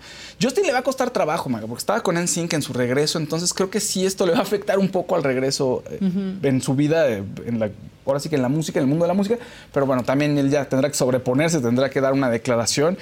Justin 0.41 0.65
le 0.65 0.73
va 0.73 0.79
a 0.79 0.83
costar 0.83 1.11
trabajo, 1.11 1.49
Maga, 1.49 1.67
porque 1.67 1.81
estaba 1.81 2.01
con 2.01 2.17
NSYNC 2.17 2.53
en 2.55 2.63
su 2.63 2.73
regreso, 2.73 3.19
entonces 3.19 3.53
creo 3.53 3.69
que 3.69 3.81
sí 3.81 4.07
esto 4.07 4.25
le 4.25 4.33
va 4.33 4.39
a 4.39 4.43
afectar 4.43 4.79
un 4.79 4.89
poco 4.89 5.17
al 5.17 5.25
regreso 5.25 5.83
uh 6.01 6.05
-huh. 6.05 6.45
en 6.45 6.63
su 6.63 6.75
vida, 6.75 7.09
en 7.09 7.59
la, 7.59 7.71
ahora 8.07 8.21
sí 8.21 8.29
que 8.29 8.37
en 8.37 8.43
la 8.43 8.49
música, 8.49 8.79
en 8.79 8.85
el 8.85 8.89
mundo 8.89 9.05
de 9.05 9.09
la 9.09 9.15
música, 9.15 9.37
pero 9.73 9.87
bueno, 9.87 10.05
también 10.05 10.39
él 10.39 10.51
ya 10.51 10.69
tendrá 10.69 10.89
que 10.89 10.95
sobreponerse, 10.95 11.61
tendrá 11.61 11.91
que 11.91 12.01
dar 12.01 12.13
una 12.13 12.31
declaración. 12.31 12.97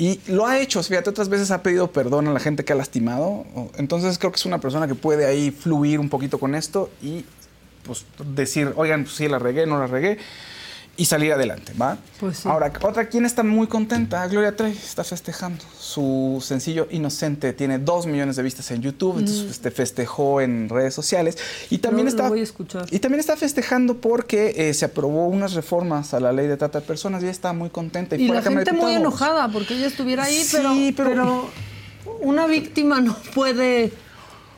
Y 0.00 0.18
lo 0.28 0.46
ha 0.46 0.58
hecho, 0.58 0.82
fíjate, 0.82 1.10
otras 1.10 1.28
veces 1.28 1.50
ha 1.50 1.62
pedido 1.62 1.92
perdón 1.92 2.26
a 2.26 2.32
la 2.32 2.40
gente 2.40 2.64
que 2.64 2.72
ha 2.72 2.76
lastimado. 2.76 3.44
Entonces 3.76 4.16
creo 4.16 4.32
que 4.32 4.36
es 4.36 4.46
una 4.46 4.58
persona 4.58 4.88
que 4.88 4.94
puede 4.94 5.26
ahí 5.26 5.50
fluir 5.50 6.00
un 6.00 6.08
poquito 6.08 6.38
con 6.38 6.54
esto 6.54 6.88
y 7.02 7.26
pues 7.82 8.06
decir, 8.34 8.72
oigan, 8.76 9.04
pues 9.04 9.16
sí, 9.16 9.28
la 9.28 9.38
regué, 9.38 9.66
no 9.66 9.78
la 9.78 9.86
regué. 9.86 10.16
Y 11.00 11.06
salir 11.06 11.32
adelante, 11.32 11.72
¿va? 11.80 11.96
Pues 12.20 12.38
sí. 12.40 12.48
Ahora, 12.48 12.70
otra 12.82 13.08
quien 13.08 13.24
está 13.24 13.42
muy 13.42 13.66
contenta, 13.68 14.26
Gloria 14.28 14.54
Trevi, 14.54 14.76
está 14.76 15.02
festejando. 15.02 15.64
Su 15.78 16.42
sencillo 16.46 16.88
Inocente 16.90 17.54
tiene 17.54 17.78
dos 17.78 18.06
millones 18.06 18.36
de 18.36 18.42
vistas 18.42 18.70
en 18.70 18.82
YouTube, 18.82 19.18
entonces 19.18 19.50
este, 19.50 19.70
festejó 19.70 20.42
en 20.42 20.68
redes 20.68 20.92
sociales. 20.92 21.38
Y 21.70 21.78
también, 21.78 22.04
No, 22.04 22.10
lo 22.12 22.16
está, 22.18 22.28
voy 22.28 22.40
a 22.40 22.42
escuchar. 22.42 22.86
y 22.90 22.98
también 22.98 23.18
está 23.20 23.34
festejando 23.38 23.96
porque 23.96 24.52
eh, 24.68 24.74
se 24.74 24.84
aprobó 24.84 25.26
unas 25.28 25.54
reformas 25.54 26.12
a 26.12 26.20
la 26.20 26.32
ley 26.34 26.46
de 26.48 26.58
trata 26.58 26.80
de 26.80 26.86
personas 26.86 27.22
y 27.22 27.24
ella 27.24 27.32
está 27.32 27.54
muy 27.54 27.70
contenta. 27.70 28.16
Y 28.16 28.28
a 28.28 28.34
la 28.34 28.40
de 28.42 28.50
gente 28.50 28.72
muy 28.74 28.92
enojada 28.92 29.48
porque 29.50 29.76
ella 29.76 29.86
estuviera 29.86 30.24
ahí, 30.24 30.36
Sí, 30.44 30.54
pero, 30.54 30.68
pero- 30.94 31.10
pero 31.14 31.50
una 32.20 32.46
víctima 32.46 33.00
no 33.00 33.16
puede. 33.34 33.90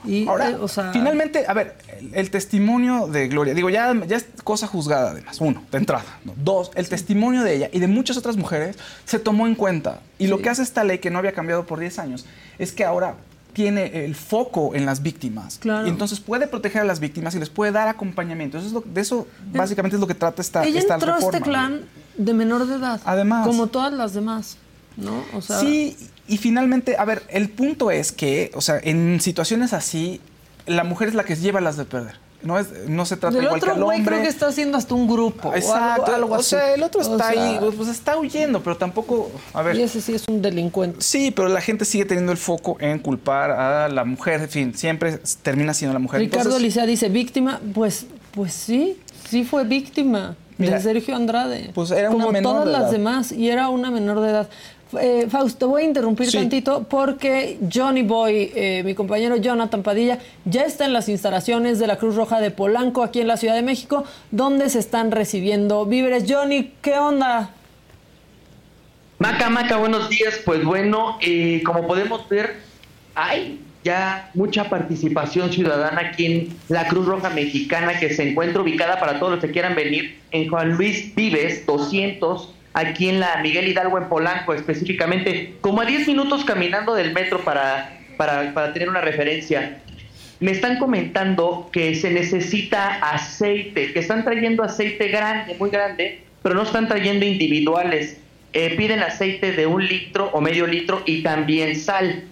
Y, 0.04 0.26
Ahora, 0.26 0.50
eh, 0.50 0.56
o 0.60 0.68
sea, 0.68 0.92
finalmente, 0.92 1.44
a 1.46 1.54
ver, 1.54 1.76
el, 1.98 2.14
el 2.14 2.30
testimonio 2.30 3.06
de 3.06 3.28
Gloria, 3.28 3.54
digo, 3.54 3.70
ya, 3.70 3.94
ya 4.06 4.16
es 4.16 4.26
cosa 4.44 4.66
juzgada 4.66 5.10
además, 5.12 5.40
uno, 5.40 5.62
de 5.70 5.78
entrada. 5.78 6.04
¿no? 6.24 6.34
Dos, 6.36 6.70
el 6.74 6.88
testimonio 6.88 7.42
de 7.42 7.54
ella 7.56 7.70
y 7.72 7.78
de 7.78 7.86
muchas 7.86 8.16
otras 8.16 8.36
mujeres 8.36 8.76
se 9.04 9.18
tomó 9.18 9.46
en 9.46 9.54
cuenta. 9.54 10.00
Y 10.18 10.26
lo 10.26 10.40
que 10.40 10.48
hace 10.50 10.62
esta 10.62 10.84
ley, 10.84 10.98
que 10.98 11.10
no 11.10 11.18
había 11.18 11.32
cambiado 11.32 11.66
por 11.66 11.78
10 11.80 11.98
años, 11.98 12.26
es 12.58 12.72
que 12.72 12.84
ahora 12.84 13.16
tiene 13.52 14.04
el 14.06 14.14
foco 14.14 14.74
en 14.74 14.86
las 14.86 15.02
víctimas. 15.02 15.58
Claro. 15.58 15.86
Y 15.86 15.90
entonces 15.90 16.20
puede 16.20 16.46
proteger 16.46 16.80
a 16.82 16.84
las 16.84 17.00
víctimas 17.00 17.34
y 17.34 17.38
les 17.38 17.50
puede 17.50 17.70
dar 17.70 17.86
acompañamiento. 17.86 18.56
Eso 18.56 18.66
es 18.68 18.72
lo- 18.72 18.80
de 18.86 19.00
eso 19.02 19.26
básicamente 19.52 19.96
es 19.96 20.00
lo 20.00 20.06
que 20.06 20.14
trata 20.14 20.40
esta, 20.40 20.64
ella 20.64 20.78
esta 20.78 20.94
entró 20.94 21.12
a 21.12 21.16
reforma. 21.16 21.36
este 21.38 21.50
clan 21.50 21.80
de 22.16 22.32
menor 22.34 22.66
de 22.66 22.76
edad. 22.76 23.00
Además. 23.04 23.46
Como 23.46 23.66
todas 23.66 23.92
las 23.92 24.14
demás, 24.14 24.56
¿no? 24.96 25.22
O 25.34 25.42
sea, 25.42 25.58
Sí, 25.60 25.96
y 26.28 26.38
finalmente, 26.38 26.96
a 26.96 27.04
ver, 27.04 27.22
el 27.28 27.48
punto 27.48 27.90
es 27.90 28.12
que, 28.12 28.50
o 28.54 28.60
sea, 28.60 28.78
en 28.82 29.20
situaciones 29.20 29.72
así, 29.72 30.20
la 30.66 30.84
mujer 30.84 31.08
es 31.08 31.14
la 31.14 31.24
que 31.24 31.36
lleva 31.36 31.60
las 31.60 31.76
de 31.76 31.84
perder. 31.84 32.20
No, 32.42 32.58
es, 32.58 32.66
no 32.88 33.06
se 33.06 33.16
trata 33.16 33.36
del 33.36 33.44
igual 33.44 33.60
que 33.60 33.66
otro 33.70 33.76
al 33.76 33.84
güey 33.84 33.98
hombre. 33.98 34.14
creo 34.14 34.22
que 34.24 34.28
está 34.28 34.48
haciendo 34.48 34.76
hasta 34.76 34.94
un 34.96 35.06
grupo. 35.06 35.50
o 35.50 35.54
Exacto, 35.54 36.06
algo- 36.06 36.14
algo 36.16 36.34
o 36.34 36.42
sea, 36.42 36.74
el 36.74 36.82
otro 36.82 37.00
O 37.00 37.04
está 37.04 37.30
sea, 37.32 37.40
ahí, 37.50 37.60
pues 37.76 37.88
está 37.88 38.18
huyendo, 38.18 38.60
pero 38.64 38.76
tampoco, 38.76 39.30
a 39.54 39.62
ver, 39.62 39.76
Y 39.76 39.82
ese 39.82 40.00
sí 40.00 40.12
es 40.12 40.24
un 40.26 40.42
delincuente. 40.42 40.96
sí, 41.00 41.30
pero 41.30 41.46
la 41.48 41.60
gente 41.60 41.84
sigue 41.84 42.04
teniendo 42.04 42.32
el 42.32 42.38
foco 42.38 42.76
en 42.80 42.98
culpar 42.98 43.52
a 43.52 43.88
la 43.88 44.04
mujer, 44.04 44.40
en 44.42 44.48
fin, 44.48 44.74
siempre 44.74 45.20
termina 45.42 45.72
siendo 45.72 45.92
la 45.92 46.00
mujer. 46.00 46.18
Ricardo 46.18 46.40
Entonces, 46.48 46.62
Licea 46.62 46.84
dice, 46.86 47.08
víctima, 47.10 47.60
pues, 47.74 48.06
pues 48.32 48.52
sí, 48.52 48.98
sí 49.30 49.44
fue 49.44 49.62
víctima 49.62 50.34
Mira, 50.58 50.78
de 50.78 50.82
Sergio 50.82 51.14
Andrade. 51.14 51.70
pues 51.74 51.92
era 51.92 52.10
una 52.10 52.24
Como 52.24 52.32
menor 52.32 52.52
todas 52.54 52.66
de 52.66 52.72
las 52.72 52.82
edad. 52.82 52.90
demás, 52.90 53.30
y 53.30 53.50
era 53.50 53.68
una 53.68 53.92
menor 53.92 54.20
de 54.20 54.30
edad. 54.30 54.48
Eh, 55.00 55.26
Fausto, 55.30 55.68
voy 55.68 55.82
a 55.82 55.84
interrumpir 55.86 56.30
Sí. 56.30 56.38
tantito 56.38 56.84
porque 56.88 57.58
Johnny 57.72 58.02
Boy, 58.02 58.52
eh, 58.54 58.82
mi 58.84 58.94
compañero 58.94 59.36
Jonathan 59.36 59.82
Padilla, 59.82 60.18
ya 60.44 60.62
está 60.62 60.84
en 60.84 60.92
las 60.92 61.08
instalaciones 61.08 61.78
de 61.78 61.86
la 61.86 61.96
Cruz 61.96 62.14
Roja 62.14 62.40
de 62.40 62.50
Polanco, 62.50 63.02
aquí 63.02 63.20
en 63.20 63.28
la 63.28 63.36
Ciudad 63.36 63.54
de 63.54 63.62
México, 63.62 64.04
donde 64.30 64.68
se 64.68 64.78
están 64.78 65.10
recibiendo 65.10 65.86
víveres. 65.86 66.24
Johnny, 66.28 66.72
¿qué 66.82 66.98
onda? 66.98 67.50
Maca, 69.18 69.48
Maca, 69.50 69.76
buenos 69.76 70.08
días. 70.08 70.40
Pues 70.44 70.64
bueno, 70.64 71.16
eh, 71.20 71.62
como 71.64 71.86
podemos 71.86 72.28
ver, 72.28 72.56
hay 73.14 73.60
ya 73.84 74.30
mucha 74.34 74.68
participación 74.68 75.52
ciudadana 75.52 76.00
aquí 76.10 76.26
en 76.26 76.48
la 76.68 76.86
Cruz 76.86 77.06
Roja 77.06 77.30
Mexicana 77.30 77.98
que 77.98 78.14
se 78.14 78.28
encuentra 78.30 78.62
ubicada 78.62 79.00
para 79.00 79.18
todos 79.18 79.32
los 79.32 79.40
que 79.40 79.50
quieran 79.50 79.74
venir 79.74 80.20
en 80.30 80.48
Juan 80.48 80.76
Luis 80.76 81.14
Vives 81.14 81.66
200 81.66 82.54
aquí 82.74 83.08
en 83.08 83.20
la 83.20 83.38
Miguel 83.42 83.68
Hidalgo 83.68 83.98
en 83.98 84.08
Polanco 84.08 84.54
específicamente, 84.54 85.54
como 85.60 85.80
a 85.80 85.84
10 85.84 86.08
minutos 86.08 86.44
caminando 86.44 86.94
del 86.94 87.12
metro 87.12 87.40
para, 87.40 87.98
para, 88.16 88.52
para 88.54 88.72
tener 88.72 88.88
una 88.88 89.00
referencia. 89.00 89.78
Me 90.40 90.50
están 90.50 90.78
comentando 90.78 91.70
que 91.72 91.94
se 91.94 92.10
necesita 92.10 92.94
aceite, 92.96 93.92
que 93.92 94.00
están 94.00 94.24
trayendo 94.24 94.64
aceite 94.64 95.08
grande, 95.08 95.54
muy 95.58 95.70
grande, 95.70 96.22
pero 96.42 96.54
no 96.54 96.62
están 96.62 96.88
trayendo 96.88 97.24
individuales. 97.24 98.18
Eh, 98.52 98.74
piden 98.76 99.00
aceite 99.00 99.52
de 99.52 99.66
un 99.66 99.86
litro 99.86 100.30
o 100.32 100.40
medio 100.40 100.66
litro 100.66 101.02
y 101.06 101.22
también 101.22 101.76
sal. 101.76 102.24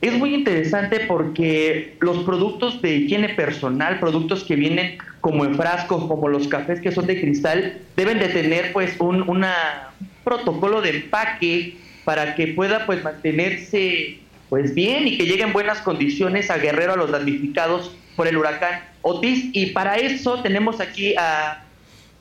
Es 0.00 0.14
muy 0.14 0.34
interesante 0.34 1.00
porque 1.00 1.96
los 2.00 2.24
productos 2.24 2.80
de 2.80 2.96
higiene 2.96 3.30
personal, 3.30 4.00
productos 4.00 4.44
que 4.44 4.56
vienen 4.56 4.96
como 5.20 5.44
en 5.44 5.56
frascos, 5.56 6.06
como 6.06 6.28
los 6.28 6.48
cafés 6.48 6.80
que 6.80 6.90
son 6.90 7.06
de 7.06 7.20
cristal, 7.20 7.78
deben 7.96 8.18
de 8.18 8.28
tener 8.28 8.72
pues 8.72 8.94
un 8.98 9.28
una 9.28 9.90
protocolo 10.24 10.80
de 10.80 10.90
empaque 10.90 11.76
para 12.04 12.34
que 12.34 12.48
pueda 12.48 12.86
pues 12.86 13.04
mantenerse 13.04 14.20
pues 14.48 14.74
bien 14.74 15.06
y 15.06 15.18
que 15.18 15.26
llegue 15.26 15.42
en 15.42 15.52
buenas 15.52 15.78
condiciones 15.80 16.50
a 16.50 16.56
Guerrero 16.56 16.94
a 16.94 16.96
los 16.96 17.10
damnificados 17.10 17.94
por 18.16 18.26
el 18.26 18.36
huracán 18.36 18.80
Otis. 19.02 19.50
Y 19.52 19.66
para 19.66 19.96
eso 19.96 20.40
tenemos 20.42 20.80
aquí 20.80 21.14
a 21.16 21.62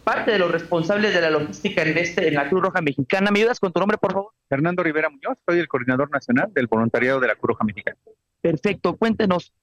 parte 0.10 0.32
de 0.32 0.40
los 0.40 0.52
responsables 0.52 1.14
de 1.14 1.22
la 1.22 1.30
logística 1.30 1.84
en 1.84 1.96
este 1.96 2.28
en 2.28 2.34
la 2.34 2.50
Cruz 2.50 2.64
Roja 2.64 2.82
Mexicana. 2.82 3.30
¿Me 3.30 3.42
ayudas 3.42 3.60
con 3.60 3.72
tu 3.72 3.80
nombre, 3.80 4.00
por 4.00 4.12
favor? 4.12 4.32
Fernando 4.48 4.82
Rivera 4.82 5.08
Muñoz, 5.08 5.38
soy 5.48 5.60
el 5.60 5.68
coordinador 5.68 6.10
nacional 6.10 6.52
del 6.52 6.66
voluntariado 6.66 7.20
de 7.20 7.28
la 7.28 7.36
Cruz 7.36 7.50
Roja 7.50 7.64
Mexicana. 7.64 7.96
Perfecto, 8.42 8.96
cuéntenos, 8.98 9.54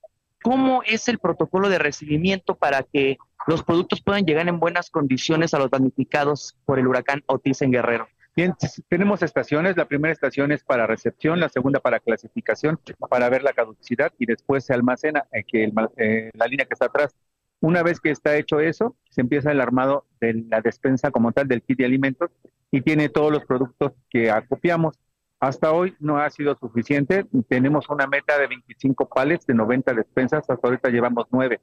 ¿cómo 0.41 0.83
es 0.85 1.09
el 1.09 1.19
protocolo 1.19 1.67
de 1.67 1.79
recibimiento 1.79 2.55
para 2.55 2.83
que 2.83 3.17
los 3.45 3.61
productos 3.61 4.01
puedan 4.01 4.23
llegar 4.23 4.47
en 4.47 4.57
buenas 4.57 4.89
condiciones 4.89 5.53
a 5.53 5.59
los 5.59 5.69
damnificados 5.69 6.55
por 6.63 6.79
el 6.79 6.87
huracán 6.87 7.23
Otis 7.25 7.61
en 7.61 7.73
Guerrero? 7.73 8.07
Bien, 8.33 8.53
tenemos 8.87 9.23
estaciones. 9.23 9.75
La 9.75 9.85
primera 9.85 10.13
estación 10.13 10.53
es 10.53 10.63
para 10.63 10.87
recepción, 10.87 11.41
la 11.41 11.49
segunda 11.49 11.81
para 11.81 11.99
clasificación, 11.99 12.79
para 13.09 13.27
ver 13.27 13.43
la 13.43 13.51
caducidad 13.51 14.13
y 14.17 14.27
después 14.27 14.63
se 14.63 14.73
almacena 14.73 15.25
eh, 15.33 15.43
que 15.43 15.69
eh, 15.97 16.31
la 16.33 16.47
línea 16.47 16.65
que 16.65 16.73
está 16.73 16.85
atrás. 16.85 17.13
Una 17.59 17.83
vez 17.83 17.99
que 17.99 18.11
está 18.11 18.37
hecho 18.37 18.59
eso, 18.59 18.95
se 19.09 19.21
empieza 19.21 19.51
el 19.51 19.61
armado 19.61 20.05
de 20.21 20.45
la 20.49 20.61
despensa 20.61 21.11
como 21.11 21.31
tal 21.31 21.47
del 21.47 21.63
kit 21.63 21.79
de 21.79 21.85
alimentos 21.85 22.29
y 22.71 22.81
tiene 22.81 23.09
todos 23.09 23.31
los 23.31 23.45
productos 23.45 23.93
que 24.09 24.29
acopiamos. 24.29 24.99
Hasta 25.39 25.71
hoy 25.71 25.95
no 25.99 26.17
ha 26.17 26.29
sido 26.29 26.55
suficiente. 26.55 27.25
Tenemos 27.47 27.89
una 27.89 28.07
meta 28.07 28.37
de 28.37 28.47
25 28.47 29.09
palets 29.09 29.45
de 29.45 29.53
90 29.53 29.93
despensas. 29.93 30.49
Hasta 30.49 30.67
ahorita 30.67 30.89
llevamos 30.89 31.25
9. 31.31 31.59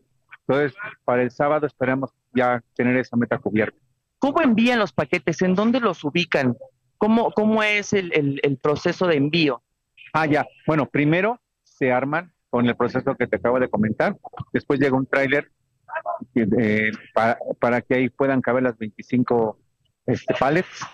Entonces, 0.47 0.77
para 1.05 1.23
el 1.23 1.31
sábado 1.31 1.67
esperamos 1.67 2.11
ya 2.35 2.63
tener 2.75 2.97
esa 2.97 3.17
meta 3.17 3.39
cubierta. 3.39 3.79
¿Cómo 4.19 4.41
envían 4.43 4.79
los 4.79 4.93
paquetes? 4.93 5.43
¿En 5.43 5.55
dónde 5.55 5.81
los 5.81 6.03
ubican? 6.05 6.57
¿Cómo, 6.99 7.31
cómo 7.33 7.63
es 7.63 7.93
el, 7.93 8.41
el, 8.43 8.57
proceso 8.59 9.07
de 9.07 9.17
envío? 9.17 9.63
Ah, 10.13 10.27
ya. 10.27 10.47
Bueno, 10.67 10.87
primero 10.87 11.41
se 11.63 11.93
arman 11.93 12.33
con 12.51 12.67
el 12.67 12.77
proceso 12.77 13.15
que 13.17 13.27
te 13.27 13.37
acabo 13.37 13.59
de 13.59 13.69
comentar. 13.69 14.17
Después 14.53 14.81
llega 14.81 14.97
un 14.97 15.07
tráiler 15.07 15.51
eh, 16.35 16.93
para, 17.13 17.39
para, 17.59 17.81
que 17.81 17.95
ahí 17.95 18.09
puedan 18.09 18.41
caber 18.41 18.63
las 18.63 18.79
25 18.79 19.59
este, 20.07 20.35
pallets. 20.35 20.87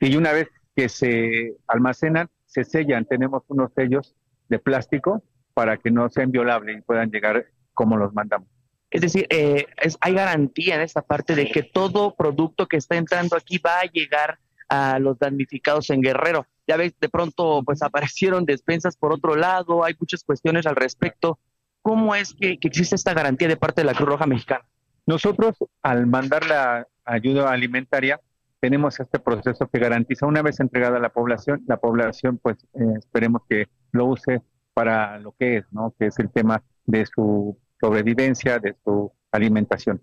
Y 0.00 0.16
una 0.16 0.32
vez 0.32 0.48
que 0.74 0.88
se 0.88 1.56
almacenan, 1.66 2.28
se 2.44 2.64
sellan. 2.64 3.04
Tenemos 3.06 3.42
unos 3.48 3.72
sellos 3.74 4.14
de 4.48 4.58
plástico 4.58 5.22
para 5.54 5.78
que 5.78 5.90
no 5.90 6.08
sean 6.10 6.30
violables 6.30 6.78
y 6.78 6.82
puedan 6.82 7.10
llegar 7.10 7.46
como 7.72 7.96
los 7.96 8.12
mandamos. 8.12 8.48
Es 8.90 9.00
decir, 9.00 9.26
eh, 9.30 9.66
hay 10.00 10.14
garantía 10.14 10.76
en 10.76 10.82
esta 10.82 11.02
parte 11.02 11.34
de 11.34 11.50
que 11.50 11.62
todo 11.62 12.14
producto 12.14 12.66
que 12.66 12.76
está 12.76 12.96
entrando 12.96 13.36
aquí 13.36 13.58
va 13.58 13.80
a 13.80 13.90
llegar 13.90 14.38
a 14.68 14.98
los 14.98 15.18
damnificados 15.18 15.90
en 15.90 16.00
Guerrero. 16.00 16.46
Ya 16.66 16.76
ves, 16.76 16.94
de 17.00 17.08
pronto 17.08 17.62
pues 17.64 17.82
aparecieron 17.82 18.44
despensas 18.44 18.96
por 18.96 19.12
otro 19.12 19.36
lado, 19.36 19.84
hay 19.84 19.94
muchas 19.98 20.24
cuestiones 20.24 20.66
al 20.66 20.76
respecto. 20.76 21.38
¿Cómo 21.86 22.16
es 22.16 22.34
que, 22.34 22.58
existe 22.60 22.96
esta 22.96 23.14
garantía 23.14 23.46
de 23.46 23.56
parte 23.56 23.82
de 23.82 23.84
la 23.84 23.94
Cruz 23.94 24.08
Roja 24.08 24.26
Mexicana? 24.26 24.64
Nosotros, 25.06 25.56
al 25.82 26.08
mandar 26.08 26.44
la 26.44 26.88
ayuda 27.04 27.52
alimentaria, 27.52 28.20
tenemos 28.58 28.98
este 28.98 29.20
proceso 29.20 29.68
que 29.68 29.78
garantiza 29.78 30.26
una 30.26 30.42
vez 30.42 30.58
entregada 30.58 30.96
a 30.96 31.00
la 31.00 31.10
población, 31.10 31.62
la 31.68 31.76
población 31.76 32.38
pues 32.38 32.56
eh, 32.74 32.98
esperemos 32.98 33.42
que 33.48 33.68
lo 33.92 34.06
use 34.06 34.42
para 34.74 35.20
lo 35.20 35.30
que 35.38 35.58
es, 35.58 35.64
¿no? 35.70 35.94
Que 35.96 36.06
es 36.06 36.18
el 36.18 36.28
tema 36.28 36.60
de 36.86 37.06
su 37.06 37.56
sobrevivencia, 37.80 38.58
de 38.58 38.74
su 38.82 39.12
alimentación. 39.30 40.02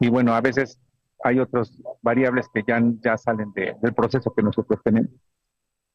Y 0.00 0.08
bueno, 0.08 0.34
a 0.34 0.40
veces 0.40 0.80
hay 1.22 1.38
otras 1.38 1.70
variables 2.00 2.46
que 2.54 2.64
ya, 2.66 2.80
ya 3.04 3.18
salen 3.18 3.52
del 3.52 3.92
proceso 3.92 4.32
que 4.32 4.42
nosotros 4.42 4.80
tenemos. 4.82 5.10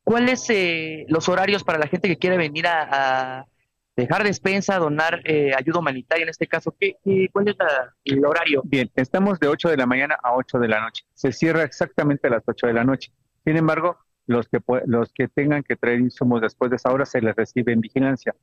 ¿Cuáles 0.04 0.48
eh, 0.52 1.08
los 1.10 1.28
horarios 1.30 1.64
para 1.64 1.80
la 1.80 1.88
gente 1.88 2.10
que 2.10 2.18
quiere 2.18 2.38
venir 2.38 2.68
a, 2.68 3.48
dejar 3.96 4.24
despensa, 4.24 4.78
donar 4.78 5.22
eh, 5.24 5.54
ayuda 5.58 5.80
humanitaria 5.80 6.24
en 6.24 6.30
este 6.30 6.48
caso? 6.48 6.76
¿qué, 6.80 6.98
cuál 7.32 7.48
es 7.48 7.56
el 8.04 8.26
horario? 8.26 8.62
Bien, 8.66 8.92
estamos 8.96 9.40
de 9.40 9.48
8 9.48 9.70
de 9.70 9.78
la 9.78 9.86
mañana 9.86 10.18
a 10.22 10.36
8 10.36 10.60
de 10.60 10.68
la 10.68 10.82
noche. 10.82 11.06
Se 11.14 11.32
cierra 11.32 11.64
exactamente 11.64 12.28
a 12.28 12.32
las 12.32 12.44
8 12.46 12.68
de 12.68 12.74
la 12.74 12.84
noche. 12.84 13.12
Sin 13.44 13.58
embargo, 13.58 13.98
los 14.28 14.48
que, 14.50 14.60
los 14.86 15.14
que 15.14 15.28
tengan 15.28 15.64
que 15.64 15.76
traer 15.76 16.00
insumos 16.00 16.42
después 16.42 16.70
de 16.72 16.78
esa 16.78 16.92
hora 16.92 17.06
se 17.06 17.22
les 17.22 17.36
recibe 17.36 17.74
en 17.74 17.82
vigilancia. 17.82 18.36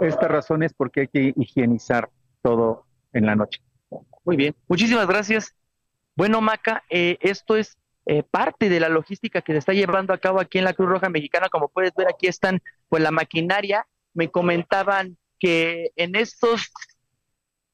Esta 0.00 0.28
razón 0.28 0.62
es 0.62 0.74
porque 0.74 1.02
hay 1.02 1.08
que 1.08 1.32
higienizar 1.36 2.10
todo 2.42 2.84
en 3.12 3.26
la 3.26 3.36
noche. 3.36 3.60
Muy 4.24 4.36
bien, 4.36 4.54
muchísimas 4.68 5.06
gracias. 5.06 5.54
Bueno, 6.14 6.40
Maca, 6.40 6.82
eh, 6.90 7.16
esto 7.20 7.56
es 7.56 7.78
eh, 8.06 8.22
parte 8.22 8.68
de 8.68 8.80
la 8.80 8.88
logística 8.88 9.42
que 9.42 9.52
se 9.52 9.58
está 9.58 9.72
llevando 9.72 10.12
a 10.12 10.18
cabo 10.18 10.40
aquí 10.40 10.58
en 10.58 10.64
la 10.64 10.72
Cruz 10.72 10.88
Roja 10.88 11.08
Mexicana. 11.08 11.48
Como 11.48 11.68
puedes 11.68 11.94
ver, 11.94 12.08
aquí 12.08 12.26
están 12.26 12.60
pues 12.88 13.02
la 13.02 13.10
maquinaria. 13.10 13.86
Me 14.18 14.32
comentaban 14.32 15.16
que 15.38 15.92
en 15.94 16.16
estos 16.16 16.72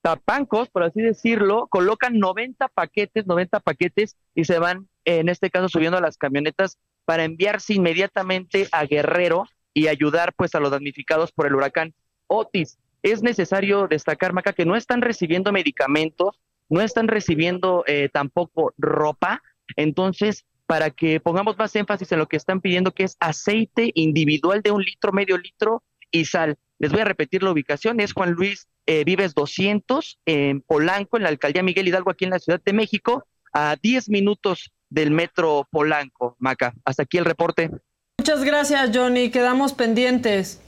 tapancos, 0.03 0.69
por 0.69 0.83
así 0.83 1.01
decirlo, 1.01 1.69
colocan 1.69 2.19
90 2.19 2.69
paquetes, 2.69 3.27
90 3.27 3.61
paquetes 3.61 4.19
y 4.35 4.45
se 4.45 4.59
van, 4.59 4.87
en 5.07 5.31
este 5.31 5.49
caso, 5.49 5.71
subiendo 5.71 5.97
a 5.97 6.03
las 6.03 6.19
camionetas 6.19 6.77
para 7.07 7.25
enviarse 7.25 7.73
inmediatamente 7.73 8.69
a 8.73 8.85
Guerrero 8.85 9.47
y 9.73 9.87
ayudar 9.87 10.35
pues 10.37 10.55
a 10.55 10.61
los 10.61 10.71
damnificados 10.71 11.33
por 11.33 11.47
el 11.47 11.55
huracán 11.55 11.95
Otis. 12.27 12.77
Es 13.03 13.23
necesario 13.23 13.89
destacar, 13.89 14.35
Maca, 14.35 14.53
que 14.53 14.67
no 14.67 14.77
están 14.77 15.01
recibiendo 15.01 15.51
medicamentos, 15.51 16.39
no 16.69 16.83
están 16.83 17.09
recibiendo 17.09 17.85
eh, 17.87 18.11
tampoco 18.13 18.75
ropa. 18.77 19.43
Entonces, 19.77 20.45
para 20.67 20.91
que 20.91 21.19
pongamos 21.21 21.57
más 21.57 21.75
énfasis 21.75 22.13
en 22.13 22.19
lo 22.19 22.29
que 22.29 22.37
están 22.37 22.61
pidiendo, 22.61 22.93
que 22.93 23.05
es 23.05 23.17
aceite 23.21 23.91
individual 23.95 24.61
de 24.61 24.73
un 24.73 24.83
litro, 24.83 25.11
medio 25.13 25.39
litro 25.39 25.83
y 26.15 26.25
sal. 26.25 26.57
Les 26.79 26.93
voy 26.93 27.01
a 27.01 27.05
repetir 27.05 27.43
la 27.43 27.51
ubicación, 27.51 28.01
es 28.01 28.13
Juan 28.13 28.33
Luis 28.33 28.69
eh, 28.87 29.05
Vives 29.05 29.35
200 29.35 30.21
en 30.27 30.61
Polanco, 30.61 31.17
en 31.17 31.25
la 31.25 31.29
alcaldía 31.29 31.63
Miguel 31.63 31.89
Hidalgo, 31.89 32.11
aquí 32.11 32.25
en 32.25 32.31
la 32.31 32.39
Ciudad 32.39 32.61
de 32.65 32.73
México, 32.73 33.27
a 33.53 33.77
10 33.81 34.09
minutos 34.11 34.71
del 34.91 35.11
metro 35.11 35.67
Polanco, 35.71 36.37
Maca. 36.39 36.75
Hasta 36.85 37.03
aquí 37.03 37.19
el 37.19 37.25
reporte. 37.25 37.71
Muchas 38.19 38.45
gracias, 38.45 38.91
Johnny. 38.95 39.31
Quedamos 39.31 39.73
pendientes. 39.73 40.61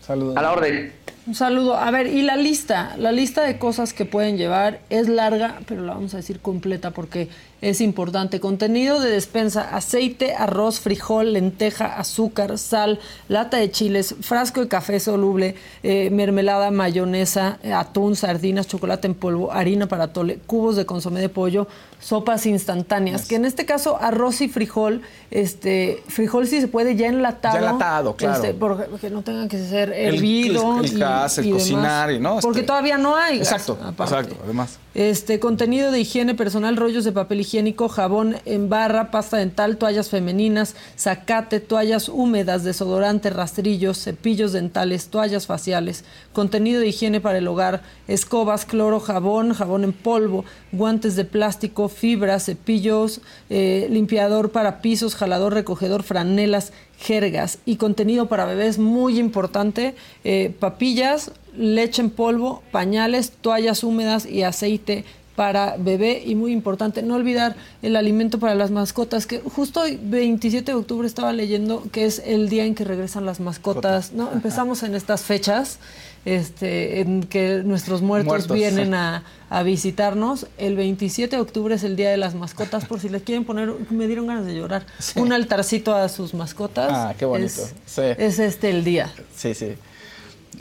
Saludos. 0.00 0.36
A 0.36 0.42
la 0.42 0.52
orden. 0.52 0.92
Un 1.26 1.34
saludo. 1.34 1.76
A 1.76 1.90
ver, 1.90 2.06
y 2.06 2.22
la 2.22 2.36
lista, 2.36 2.94
la 2.98 3.10
lista 3.10 3.42
de 3.42 3.58
cosas 3.58 3.92
que 3.92 4.04
pueden 4.04 4.36
llevar 4.36 4.80
es 4.90 5.08
larga, 5.08 5.60
pero 5.66 5.82
la 5.82 5.94
vamos 5.94 6.14
a 6.14 6.18
decir 6.18 6.38
completa 6.38 6.92
porque 6.92 7.28
es 7.60 7.80
importante. 7.80 8.38
Contenido 8.38 9.00
de 9.00 9.10
despensa, 9.10 9.74
aceite, 9.74 10.34
arroz, 10.34 10.78
frijol, 10.78 11.32
lenteja, 11.32 11.98
azúcar, 11.98 12.58
sal, 12.58 13.00
lata 13.28 13.56
de 13.56 13.70
chiles, 13.70 14.14
frasco 14.20 14.60
de 14.60 14.68
café 14.68 15.00
soluble, 15.00 15.56
eh, 15.82 16.10
mermelada, 16.10 16.70
mayonesa, 16.70 17.58
eh, 17.62 17.72
atún, 17.72 18.14
sardinas, 18.14 18.68
chocolate 18.68 19.08
en 19.08 19.14
polvo, 19.14 19.52
harina 19.52 19.88
para 19.88 20.12
tole, 20.12 20.38
cubos 20.46 20.76
de 20.76 20.86
consomé 20.86 21.20
de 21.20 21.28
pollo, 21.28 21.66
sopas 21.98 22.46
instantáneas, 22.46 23.26
que 23.26 23.36
en 23.36 23.46
este 23.46 23.64
caso 23.64 23.98
arroz 24.00 24.42
y 24.42 24.48
frijol, 24.48 25.02
este, 25.30 26.02
frijol 26.08 26.46
si 26.46 26.60
se 26.60 26.68
puede 26.68 26.94
ya 26.94 27.08
enlatado. 27.08 27.54
Ya 27.54 27.60
enlatado, 27.60 28.16
claro. 28.16 28.44
Este, 28.44 28.54
porque 28.54 29.10
no 29.10 29.22
tengan 29.22 29.48
que 29.48 29.58
ser 29.58 29.92
hervido. 29.92 30.80
El, 30.80 30.86
el, 30.86 30.92
el, 30.92 31.02
cocinar 31.22 32.10
y 32.12 32.18
no. 32.18 32.38
Porque 32.40 32.60
este, 32.60 32.66
todavía 32.66 32.98
no 32.98 33.16
hay. 33.16 33.38
Exacto, 33.38 33.78
exacto, 33.98 34.36
además. 34.44 34.78
Este, 34.96 35.38
contenido 35.40 35.90
de 35.90 36.00
higiene 36.00 36.34
personal, 36.34 36.74
rollos 36.74 37.04
de 37.04 37.12
papel 37.12 37.40
higiénico, 37.40 37.90
jabón 37.90 38.36
en 38.46 38.70
barra, 38.70 39.10
pasta 39.10 39.36
dental, 39.36 39.76
toallas 39.76 40.08
femeninas, 40.08 40.74
zacate, 40.96 41.60
toallas 41.60 42.08
húmedas, 42.08 42.64
desodorante, 42.64 43.28
rastrillos, 43.28 43.98
cepillos 43.98 44.52
dentales, 44.52 45.08
toallas 45.08 45.46
faciales, 45.46 46.06
contenido 46.32 46.80
de 46.80 46.86
higiene 46.86 47.20
para 47.20 47.36
el 47.36 47.46
hogar, 47.46 47.82
escobas, 48.08 48.64
cloro, 48.64 48.98
jabón, 48.98 49.52
jabón 49.52 49.84
en 49.84 49.92
polvo, 49.92 50.46
guantes 50.72 51.14
de 51.14 51.26
plástico, 51.26 51.90
fibras, 51.90 52.46
cepillos, 52.46 53.20
eh, 53.50 53.88
limpiador 53.90 54.50
para 54.50 54.80
pisos, 54.80 55.14
jalador, 55.14 55.52
recogedor, 55.52 56.04
franelas, 56.04 56.72
jergas. 56.98 57.58
Y 57.66 57.76
contenido 57.76 58.30
para 58.30 58.46
bebés 58.46 58.78
muy 58.78 59.18
importante, 59.18 59.94
eh, 60.24 60.54
papillas, 60.58 61.32
leche 61.56 62.02
en 62.02 62.10
polvo, 62.10 62.62
pañales, 62.70 63.32
toallas 63.40 63.84
húmedas 63.84 64.26
y 64.26 64.42
aceite 64.42 65.04
para 65.36 65.76
bebé 65.78 66.22
y 66.24 66.34
muy 66.34 66.50
importante, 66.50 67.02
no 67.02 67.14
olvidar 67.14 67.56
el 67.82 67.94
alimento 67.94 68.40
para 68.40 68.54
las 68.54 68.70
mascotas, 68.70 69.26
que 69.26 69.40
justo 69.40 69.82
hoy 69.82 70.00
27 70.02 70.72
de 70.72 70.76
octubre 70.76 71.06
estaba 71.06 71.32
leyendo 71.32 71.84
que 71.92 72.06
es 72.06 72.22
el 72.24 72.48
día 72.48 72.64
en 72.64 72.74
que 72.74 72.84
regresan 72.84 73.26
las 73.26 73.38
mascotas, 73.38 74.12
¿no? 74.12 74.32
Empezamos 74.32 74.82
en 74.82 74.94
estas 74.94 75.22
fechas, 75.22 75.78
este, 76.24 77.00
en 77.00 77.22
que 77.22 77.62
nuestros 77.64 78.00
muertos, 78.00 78.48
vienen 78.48 78.94
a, 78.94 79.22
visitarnos. 79.62 80.46
El 80.58 80.74
27 80.74 81.36
de 81.36 81.42
octubre 81.42 81.74
es 81.74 81.84
el 81.84 81.96
día 81.96 82.10
de 82.10 82.16
las 82.16 82.34
mascotas, 82.34 82.86
por 82.86 82.98
si 82.98 83.10
les 83.10 83.22
quieren 83.22 83.44
poner, 83.44 83.72
me 83.90 84.06
dieron 84.06 84.26
ganas 84.26 84.46
de 84.46 84.56
llorar, 84.56 84.86
un 85.16 85.32
altarcito 85.32 85.94
a 85.94 86.08
sus 86.08 86.32
mascotas. 86.32 86.90
Ah, 86.90 87.14
qué 87.16 87.26
bonito. 87.26 87.62
Es, 87.86 87.98
es 87.98 88.38
este 88.38 88.70
el 88.70 88.84
día. 88.84 89.12
Sí, 89.36 89.54
sí. 89.54 89.74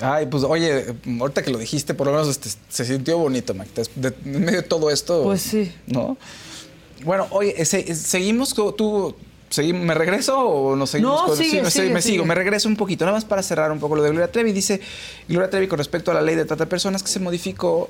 Ay, 0.01 0.25
pues 0.27 0.43
oye, 0.43 0.93
ahorita 1.19 1.43
que 1.43 1.51
lo 1.51 1.57
dijiste, 1.57 1.93
por 1.93 2.07
lo 2.07 2.13
menos 2.13 2.27
este, 2.27 2.49
se 2.69 2.85
sintió 2.85 3.17
bonito, 3.17 3.53
Mac. 3.53 3.67
en 4.25 4.45
medio 4.45 4.61
de 4.61 4.67
todo 4.67 4.91
esto. 4.91 5.23
Pues 5.23 5.41
sí. 5.41 5.71
¿No? 5.87 6.17
Bueno, 7.03 7.27
oye, 7.29 7.63
seguimos, 7.65 8.53
tú 8.53 9.15
¿Me 9.73 9.93
regreso 9.93 10.37
o 10.37 10.75
nos 10.75 10.89
seguimos? 10.89 11.29
No, 11.29 11.35
sigue, 11.35 11.69
sí, 11.69 11.81
me, 11.89 12.01
sigo, 12.01 12.25
me 12.25 12.35
regreso 12.35 12.67
un 12.67 12.75
poquito. 12.75 13.05
Nada 13.05 13.15
más 13.15 13.25
para 13.25 13.41
cerrar 13.41 13.71
un 13.71 13.79
poco 13.79 13.95
lo 13.95 14.03
de 14.03 14.09
Gloria 14.09 14.31
Trevi. 14.31 14.51
Dice 14.51 14.81
Gloria 15.29 15.49
Trevi 15.49 15.67
con 15.67 15.77
respecto 15.77 16.11
a 16.11 16.13
la 16.13 16.21
ley 16.21 16.35
de 16.35 16.45
trata 16.45 16.65
de 16.65 16.69
personas 16.69 17.03
que 17.03 17.09
se 17.09 17.19
modificó. 17.19 17.89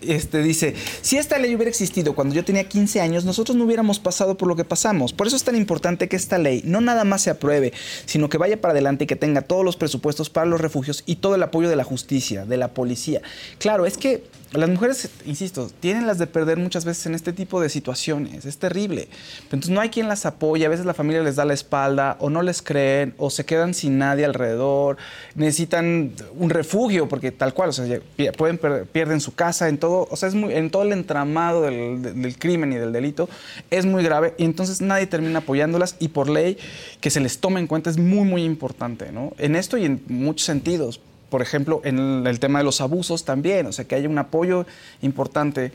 Este, 0.00 0.42
dice, 0.42 0.74
si 1.02 1.16
esta 1.16 1.38
ley 1.38 1.54
hubiera 1.54 1.68
existido 1.68 2.14
cuando 2.14 2.34
yo 2.34 2.44
tenía 2.44 2.68
15 2.68 3.00
años, 3.00 3.24
nosotros 3.24 3.56
no 3.56 3.64
hubiéramos 3.64 3.98
pasado 3.98 4.36
por 4.36 4.48
lo 4.48 4.56
que 4.56 4.64
pasamos. 4.64 5.12
Por 5.12 5.26
eso 5.26 5.36
es 5.36 5.44
tan 5.44 5.56
importante 5.56 6.08
que 6.08 6.16
esta 6.16 6.38
ley 6.38 6.62
no 6.64 6.80
nada 6.80 7.04
más 7.04 7.22
se 7.22 7.30
apruebe, 7.30 7.72
sino 8.06 8.28
que 8.28 8.38
vaya 8.38 8.60
para 8.60 8.72
adelante 8.72 9.04
y 9.04 9.06
que 9.06 9.16
tenga 9.16 9.42
todos 9.42 9.64
los 9.64 9.76
presupuestos 9.76 10.30
para 10.30 10.46
los 10.46 10.60
refugios 10.60 11.04
y 11.06 11.16
todo 11.16 11.34
el 11.34 11.42
apoyo 11.42 11.68
de 11.68 11.76
la 11.76 11.84
justicia, 11.84 12.44
de 12.44 12.56
la 12.56 12.68
policía. 12.68 13.22
Claro, 13.58 13.86
es 13.86 13.98
que 13.98 14.24
las 14.58 14.70
mujeres, 14.70 15.10
insisto, 15.26 15.68
tienen 15.80 16.06
las 16.06 16.18
de 16.18 16.28
perder 16.28 16.58
muchas 16.58 16.84
veces 16.84 17.06
en 17.06 17.14
este 17.14 17.32
tipo 17.32 17.60
de 17.60 17.68
situaciones. 17.68 18.44
Es 18.44 18.58
terrible. 18.58 19.08
Entonces 19.44 19.70
no 19.70 19.80
hay 19.80 19.88
quien 19.88 20.08
las 20.08 20.26
apoye. 20.26 20.64
A 20.64 20.68
veces 20.68 20.86
la 20.86 20.93
familia 20.94 21.22
les 21.22 21.36
da 21.36 21.44
la 21.44 21.54
espalda 21.54 22.16
o 22.20 22.30
no 22.30 22.42
les 22.42 22.62
creen 22.62 23.14
o 23.18 23.30
se 23.30 23.44
quedan 23.44 23.74
sin 23.74 23.98
nadie 23.98 24.24
alrededor. 24.24 24.96
Necesitan 25.34 26.12
un 26.36 26.50
refugio 26.50 27.08
porque 27.08 27.32
tal 27.32 27.54
cual, 27.54 27.70
o 27.70 27.72
sea, 27.72 28.00
pueden 28.36 28.58
pierden 28.92 29.20
su 29.20 29.34
casa 29.34 29.68
en 29.68 29.78
todo, 29.78 30.08
o 30.10 30.16
sea, 30.16 30.28
es 30.28 30.34
muy, 30.34 30.54
en 30.54 30.70
todo 30.70 30.82
el 30.82 30.92
entramado 30.92 31.62
del, 31.62 32.02
del 32.02 32.38
crimen 32.38 32.72
y 32.72 32.76
del 32.76 32.92
delito 32.92 33.28
es 33.70 33.86
muy 33.86 34.02
grave 34.02 34.34
y 34.38 34.44
entonces 34.44 34.80
nadie 34.80 35.06
termina 35.06 35.40
apoyándolas 35.40 35.96
y 35.98 36.08
por 36.08 36.28
ley 36.28 36.58
que 37.00 37.10
se 37.10 37.20
les 37.20 37.38
tome 37.38 37.60
en 37.60 37.66
cuenta 37.66 37.90
es 37.90 37.98
muy 37.98 38.24
muy 38.24 38.44
importante, 38.44 39.12
¿no? 39.12 39.32
En 39.38 39.56
esto 39.56 39.76
y 39.76 39.84
en 39.84 40.02
muchos 40.08 40.46
sentidos 40.46 41.00
por 41.34 41.42
ejemplo, 41.42 41.80
en 41.82 42.24
el 42.28 42.38
tema 42.38 42.60
de 42.60 42.64
los 42.64 42.80
abusos 42.80 43.24
también, 43.24 43.66
o 43.66 43.72
sea, 43.72 43.86
que 43.86 43.96
haya 43.96 44.08
un 44.08 44.18
apoyo 44.18 44.66
importante 45.02 45.72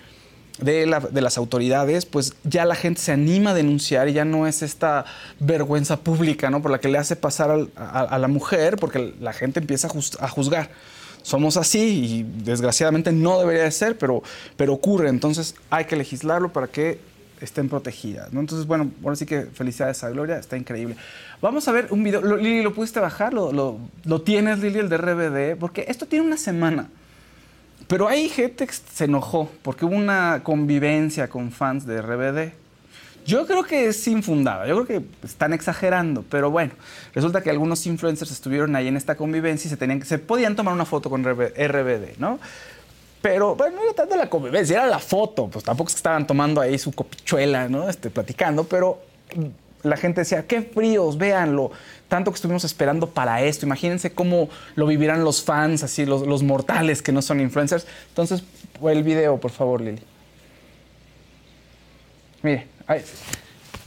de, 0.62 1.22
las 1.22 1.38
autoridades, 1.38 2.05
pues 2.05 2.34
ya 2.43 2.66
la 2.66 2.76
gente 2.76 3.01
se 3.01 3.12
anima 3.12 3.51
a 3.51 3.53
denunciar 3.53 4.10
y 4.10 4.14
ya 4.14 4.26
no 4.26 4.47
es 4.47 4.62
esta 4.62 5.05
vergüenza 5.39 5.97
pública, 5.97 6.49
¿no? 6.49 6.62
Por 6.62 6.72
la 6.72 6.80
que 6.80 6.89
le 6.89 6.97
hace 6.97 7.16
pasar 7.16 7.68
a, 7.76 8.18
la 8.18 8.28
mujer, 8.28 8.78
porque 8.78 9.14
la 9.20 9.34
gente 9.34 9.60
empieza 9.60 9.88
a, 10.20 10.28
juzgar. 10.30 10.70
Somos 11.22 11.57
así 11.57 11.80
y 11.80 12.43
desgraciadamente 12.43 13.12
no 13.12 13.39
debería 13.39 13.64
de 13.64 13.72
ser, 13.72 13.97
pero, 13.97 14.24
pero 14.57 14.74
ocurre. 14.74 15.10
Entonces 15.10 15.55
hay 15.70 15.86
que 15.86 15.95
legislarlo 15.95 16.51
para 16.51 16.68
que 16.68 16.99
estén 17.41 17.70
protegidas. 17.70 18.32
¿no? 18.34 18.39
Entonces, 18.39 18.68
bueno, 18.68 18.91
ahora 19.03 19.16
sí 19.16 19.26
que 19.26 19.43
felicidades 19.43 20.03
a 20.03 20.10
Gloria, 20.10 20.38
está 20.38 20.57
increíble. 20.57 20.95
Vamos 21.41 21.68
a 21.68 21.72
ver 21.72 21.88
un 21.91 22.03
video. 22.03 22.38
Lili, 22.38 22.64
¿lo 22.64 22.74
pudiste 22.74 22.99
bajar? 22.99 23.34
¿Lo, 23.34 23.51
lo, 24.03 24.22
tienes, 24.22 24.60
Lili, 24.60 24.80
el 24.80 24.89
de 24.89 24.97
RBD? 24.97 25.60
Porque 25.60 25.86
esto 25.88 26.05
tiene 26.05 26.26
una 26.26 26.38
semana. 26.38 26.89
Pero 27.90 28.08
gente 28.30 28.68
que 28.68 28.74
se 28.74 29.06
enojó 29.06 29.50
porque 29.64 29.84
hubo 29.84 29.96
una 29.96 30.42
convivencia 30.44 31.28
con 31.28 31.52
fans 31.52 31.88
de 31.88 32.00
RBD. 32.04 32.54
Yo 33.26 33.48
creo 33.48 33.64
que 33.64 33.88
es 33.88 34.08
infundada, 34.08 34.68
yo 34.68 34.86
creo 34.86 35.02
que 35.02 35.26
están 35.26 35.54
exagerando, 35.54 36.24
pero 36.30 36.52
bueno, 36.52 36.72
resulta 37.16 37.42
que 37.42 37.50
algunos 37.50 37.86
influencers 37.88 38.30
estuvieron 38.32 38.76
ahí 38.76 38.88
en 38.88 38.96
esta 38.96 39.16
convivencia 39.16 39.68
y 39.68 40.02
se 40.06 40.20
podían 40.20 40.56
tomar 40.56 40.74
una 40.74 40.86
foto 40.86 41.10
con 41.10 41.24
RBD, 41.24 42.20
¿no? 42.20 42.40
Pero 43.24 43.56
bueno, 43.56 43.78
no 43.78 43.84
era 43.84 43.94
tanto 43.94 44.16
la 44.16 44.30
convivencia, 44.30 44.78
era 44.78 44.88
la 44.88 45.00
foto. 45.00 45.48
Pues 45.48 45.66
tampoco 45.66 45.88
es 45.88 45.96
que 45.96 46.00
estaban 46.00 46.28
tomando 46.28 46.62
ahí 46.62 46.78
su 46.78 46.92
copichuela, 46.92 47.68
¿no? 47.68 47.90
Este, 47.90 48.12
platicando, 48.12 48.66
pero 48.66 49.02
la 49.84 49.98
gente 49.98 50.22
decía, 50.22 50.46
qué 50.46 50.62
fríos, 50.62 51.18
véanlo. 51.18 51.72
Tanto 52.10 52.32
que 52.32 52.36
estuvimos 52.36 52.66
esperando 52.66 53.10
para 53.10 53.41
esto. 53.41 53.66
Imagínense 53.66 54.12
cómo 54.12 54.49
lo 54.76 54.86
vivirán 54.86 55.24
los 55.24 55.41
fans, 55.41 55.84
así, 55.84 56.05
los, 56.05 56.28
los 56.28 56.43
mortales 56.43 57.01
que 57.01 57.14
no 57.14 57.22
son 57.22 57.39
influencers. 57.39 57.88
Entonces, 58.10 58.43
el 58.84 59.03
video, 59.03 59.38
por 59.38 59.51
favor, 59.51 59.80
Lili. 59.80 60.01
Mire, 62.41 62.68
ahí 62.88 63.01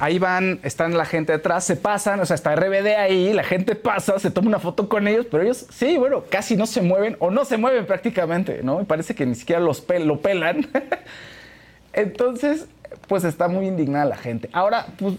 ahí 0.02 0.18
van, 0.18 0.58
están 0.64 0.98
la 0.98 1.04
gente 1.04 1.30
detrás, 1.30 1.62
se 1.62 1.76
pasan, 1.76 2.18
o 2.18 2.26
sea, 2.26 2.34
está 2.34 2.56
RBD 2.56 2.96
ahí, 2.98 3.32
la 3.32 3.44
gente 3.44 3.76
pasa, 3.76 4.18
se 4.18 4.32
toma 4.32 4.48
una 4.48 4.58
foto 4.58 4.88
con 4.88 5.06
ellos, 5.06 5.26
pero 5.30 5.44
ellos, 5.44 5.64
sí, 5.70 5.96
bueno, 5.96 6.24
casi 6.28 6.56
no 6.56 6.66
se 6.66 6.82
mueven 6.82 7.16
o 7.20 7.30
no 7.30 7.44
se 7.44 7.56
mueven 7.56 7.86
prácticamente, 7.86 8.64
¿no? 8.64 8.80
Y 8.80 8.84
parece 8.84 9.14
que 9.14 9.24
ni 9.24 9.36
siquiera 9.36 9.60
los 9.60 9.84
lo 10.00 10.20
pelan. 10.20 10.66
Entonces, 11.92 12.66
pues 13.06 13.22
está 13.22 13.46
muy 13.46 13.68
indignada 13.68 14.04
la 14.06 14.16
gente. 14.16 14.50
Ahora, 14.52 14.86
pues, 14.98 15.14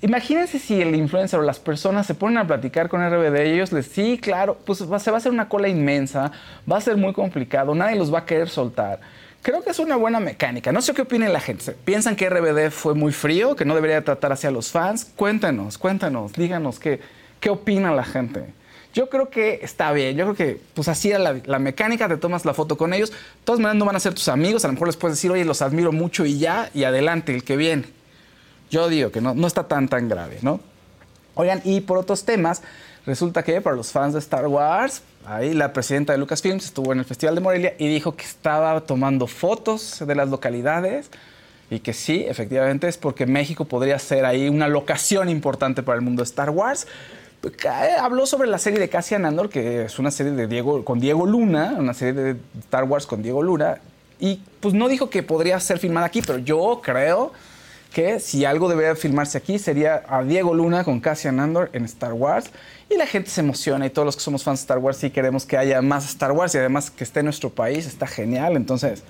imagínense 0.00 0.58
si 0.58 0.80
el 0.80 0.94
influencer 0.94 1.40
o 1.40 1.42
las 1.42 1.58
personas 1.58 2.06
se 2.06 2.14
ponen 2.14 2.38
a 2.38 2.46
platicar 2.46 2.88
con 2.88 3.00
RBD 3.00 3.46
y 3.46 3.52
ellos 3.52 3.72
les, 3.72 3.86
sí, 3.86 4.18
claro, 4.18 4.58
pues 4.64 4.78
se 4.78 4.86
va 4.86 4.96
a 4.96 5.16
hacer 5.16 5.32
una 5.32 5.48
cola 5.48 5.68
inmensa, 5.68 6.32
va 6.70 6.76
a 6.76 6.80
ser 6.80 6.96
muy 6.96 7.12
complicado, 7.12 7.74
nadie 7.74 7.96
los 7.96 8.12
va 8.12 8.20
a 8.20 8.26
querer 8.26 8.48
soltar. 8.48 9.00
Creo 9.42 9.62
que 9.62 9.70
es 9.70 9.78
una 9.78 9.96
buena 9.96 10.20
mecánica. 10.20 10.70
No 10.70 10.82
sé 10.82 10.92
qué 10.92 11.02
opine 11.02 11.28
la 11.30 11.40
gente. 11.40 11.72
¿Piensan 11.72 12.14
que 12.14 12.28
RBD 12.28 12.70
fue 12.70 12.94
muy 12.94 13.10
frío, 13.10 13.56
que 13.56 13.64
no 13.64 13.74
debería 13.74 14.04
tratar 14.04 14.32
hacia 14.32 14.50
los 14.50 14.70
fans? 14.70 15.10
Cuéntenos, 15.16 15.78
cuéntanos, 15.78 16.34
díganos 16.34 16.78
qué, 16.78 17.00
qué 17.40 17.48
opina 17.48 17.90
la 17.94 18.04
gente. 18.04 18.44
Yo 18.92 19.08
creo 19.08 19.30
que 19.30 19.60
está 19.62 19.92
bien. 19.92 20.16
Yo 20.16 20.24
creo 20.24 20.34
que, 20.34 20.60
pues 20.74 20.88
así 20.88 21.10
era 21.10 21.32
la, 21.32 21.58
mecánica, 21.58 22.08
te 22.08 22.18
tomas 22.18 22.44
la 22.44 22.52
foto 22.52 22.76
con 22.76 22.92
ellos. 22.92 23.10
De 23.10 23.16
todas 23.44 23.60
maneras, 23.60 23.78
no 23.78 23.84
van 23.86 23.96
a 23.96 24.00
ser 24.00 24.12
tus 24.12 24.28
amigos. 24.28 24.64
A 24.64 24.68
lo 24.68 24.74
mejor 24.74 24.88
les 24.88 24.96
puedes 24.96 25.16
decir, 25.16 25.30
oye, 25.30 25.44
los 25.44 25.62
admiro 25.62 25.92
mucho 25.92 26.26
y 26.26 26.38
ya, 26.38 26.68
y 26.74 26.84
adelante, 26.84 27.34
el 27.34 27.44
que 27.44 27.56
viene. 27.56 27.99
Yo 28.70 28.88
digo 28.88 29.10
que 29.10 29.20
no, 29.20 29.34
no 29.34 29.46
está 29.46 29.68
tan, 29.68 29.88
tan 29.88 30.08
grave, 30.08 30.38
¿no? 30.42 30.60
Oigan, 31.34 31.60
y 31.64 31.80
por 31.80 31.98
otros 31.98 32.24
temas, 32.24 32.62
resulta 33.06 33.42
que 33.42 33.60
para 33.60 33.76
los 33.76 33.92
fans 33.92 34.14
de 34.14 34.20
Star 34.20 34.46
Wars, 34.46 35.02
Ahí 35.26 35.52
la 35.52 35.72
presidenta 35.72 36.12
de 36.12 36.18
Lucasfilms 36.18 36.64
estuvo 36.64 36.92
en 36.92 37.00
el 37.00 37.04
Festival 37.04 37.34
de 37.34 37.40
Morelia 37.42 37.74
y 37.78 37.88
dijo 37.88 38.16
que 38.16 38.24
estaba 38.24 38.80
tomando 38.80 39.26
fotos 39.26 40.02
de 40.06 40.14
las 40.14 40.30
localidades 40.30 41.10
y 41.70 41.80
que 41.80 41.92
sí, 41.92 42.24
efectivamente 42.26 42.88
es 42.88 42.96
porque 42.96 43.26
México 43.26 43.66
podría 43.66 43.98
ser 43.98 44.24
ahí 44.24 44.48
una 44.48 44.66
locación 44.66 45.28
importante 45.28 45.82
para 45.82 45.96
el 45.96 46.02
mundo 46.02 46.22
de 46.22 46.24
Star 46.24 46.50
Wars. 46.50 46.86
Habló 48.00 48.26
sobre 48.26 48.48
la 48.48 48.58
serie 48.58 48.78
de 48.78 48.88
Cassian 48.88 49.24
Andor, 49.24 49.50
que 49.50 49.84
es 49.84 49.98
una 49.98 50.10
serie 50.10 50.32
de 50.32 50.46
Diego, 50.46 50.84
con 50.84 51.00
Diego 51.00 51.26
Luna, 51.26 51.76
una 51.78 51.94
serie 51.94 52.14
de 52.14 52.36
Star 52.60 52.84
Wars 52.84 53.06
con 53.06 53.22
Diego 53.22 53.42
Luna, 53.42 53.78
y 54.18 54.40
pues 54.60 54.74
no 54.74 54.88
dijo 54.88 55.10
que 55.10 55.22
podría 55.22 55.60
ser 55.60 55.78
filmada 55.78 56.06
aquí, 56.06 56.22
pero 56.22 56.38
yo 56.38 56.80
creo 56.82 57.32
que 57.92 58.20
si 58.20 58.44
algo 58.44 58.68
debería 58.68 58.94
filmarse 58.94 59.36
aquí 59.38 59.58
sería 59.58 60.02
a 60.08 60.22
Diego 60.22 60.54
Luna 60.54 60.84
con 60.84 61.00
Cassian 61.00 61.40
Andor 61.40 61.70
en 61.72 61.84
Star 61.84 62.12
Wars 62.12 62.50
y 62.88 62.96
la 62.96 63.06
gente 63.06 63.30
se 63.30 63.40
emociona 63.40 63.86
y 63.86 63.90
todos 63.90 64.06
los 64.06 64.16
que 64.16 64.22
somos 64.22 64.42
fans 64.42 64.60
de 64.60 64.62
Star 64.62 64.78
Wars 64.78 64.98
sí 64.98 65.10
queremos 65.10 65.44
que 65.44 65.56
haya 65.56 65.82
más 65.82 66.08
Star 66.08 66.32
Wars 66.32 66.54
y 66.54 66.58
además 66.58 66.90
que 66.90 67.04
esté 67.04 67.20
en 67.20 67.26
nuestro 67.26 67.50
país, 67.50 67.86
está 67.86 68.06
genial. 68.06 68.56
Entonces, 68.56 69.02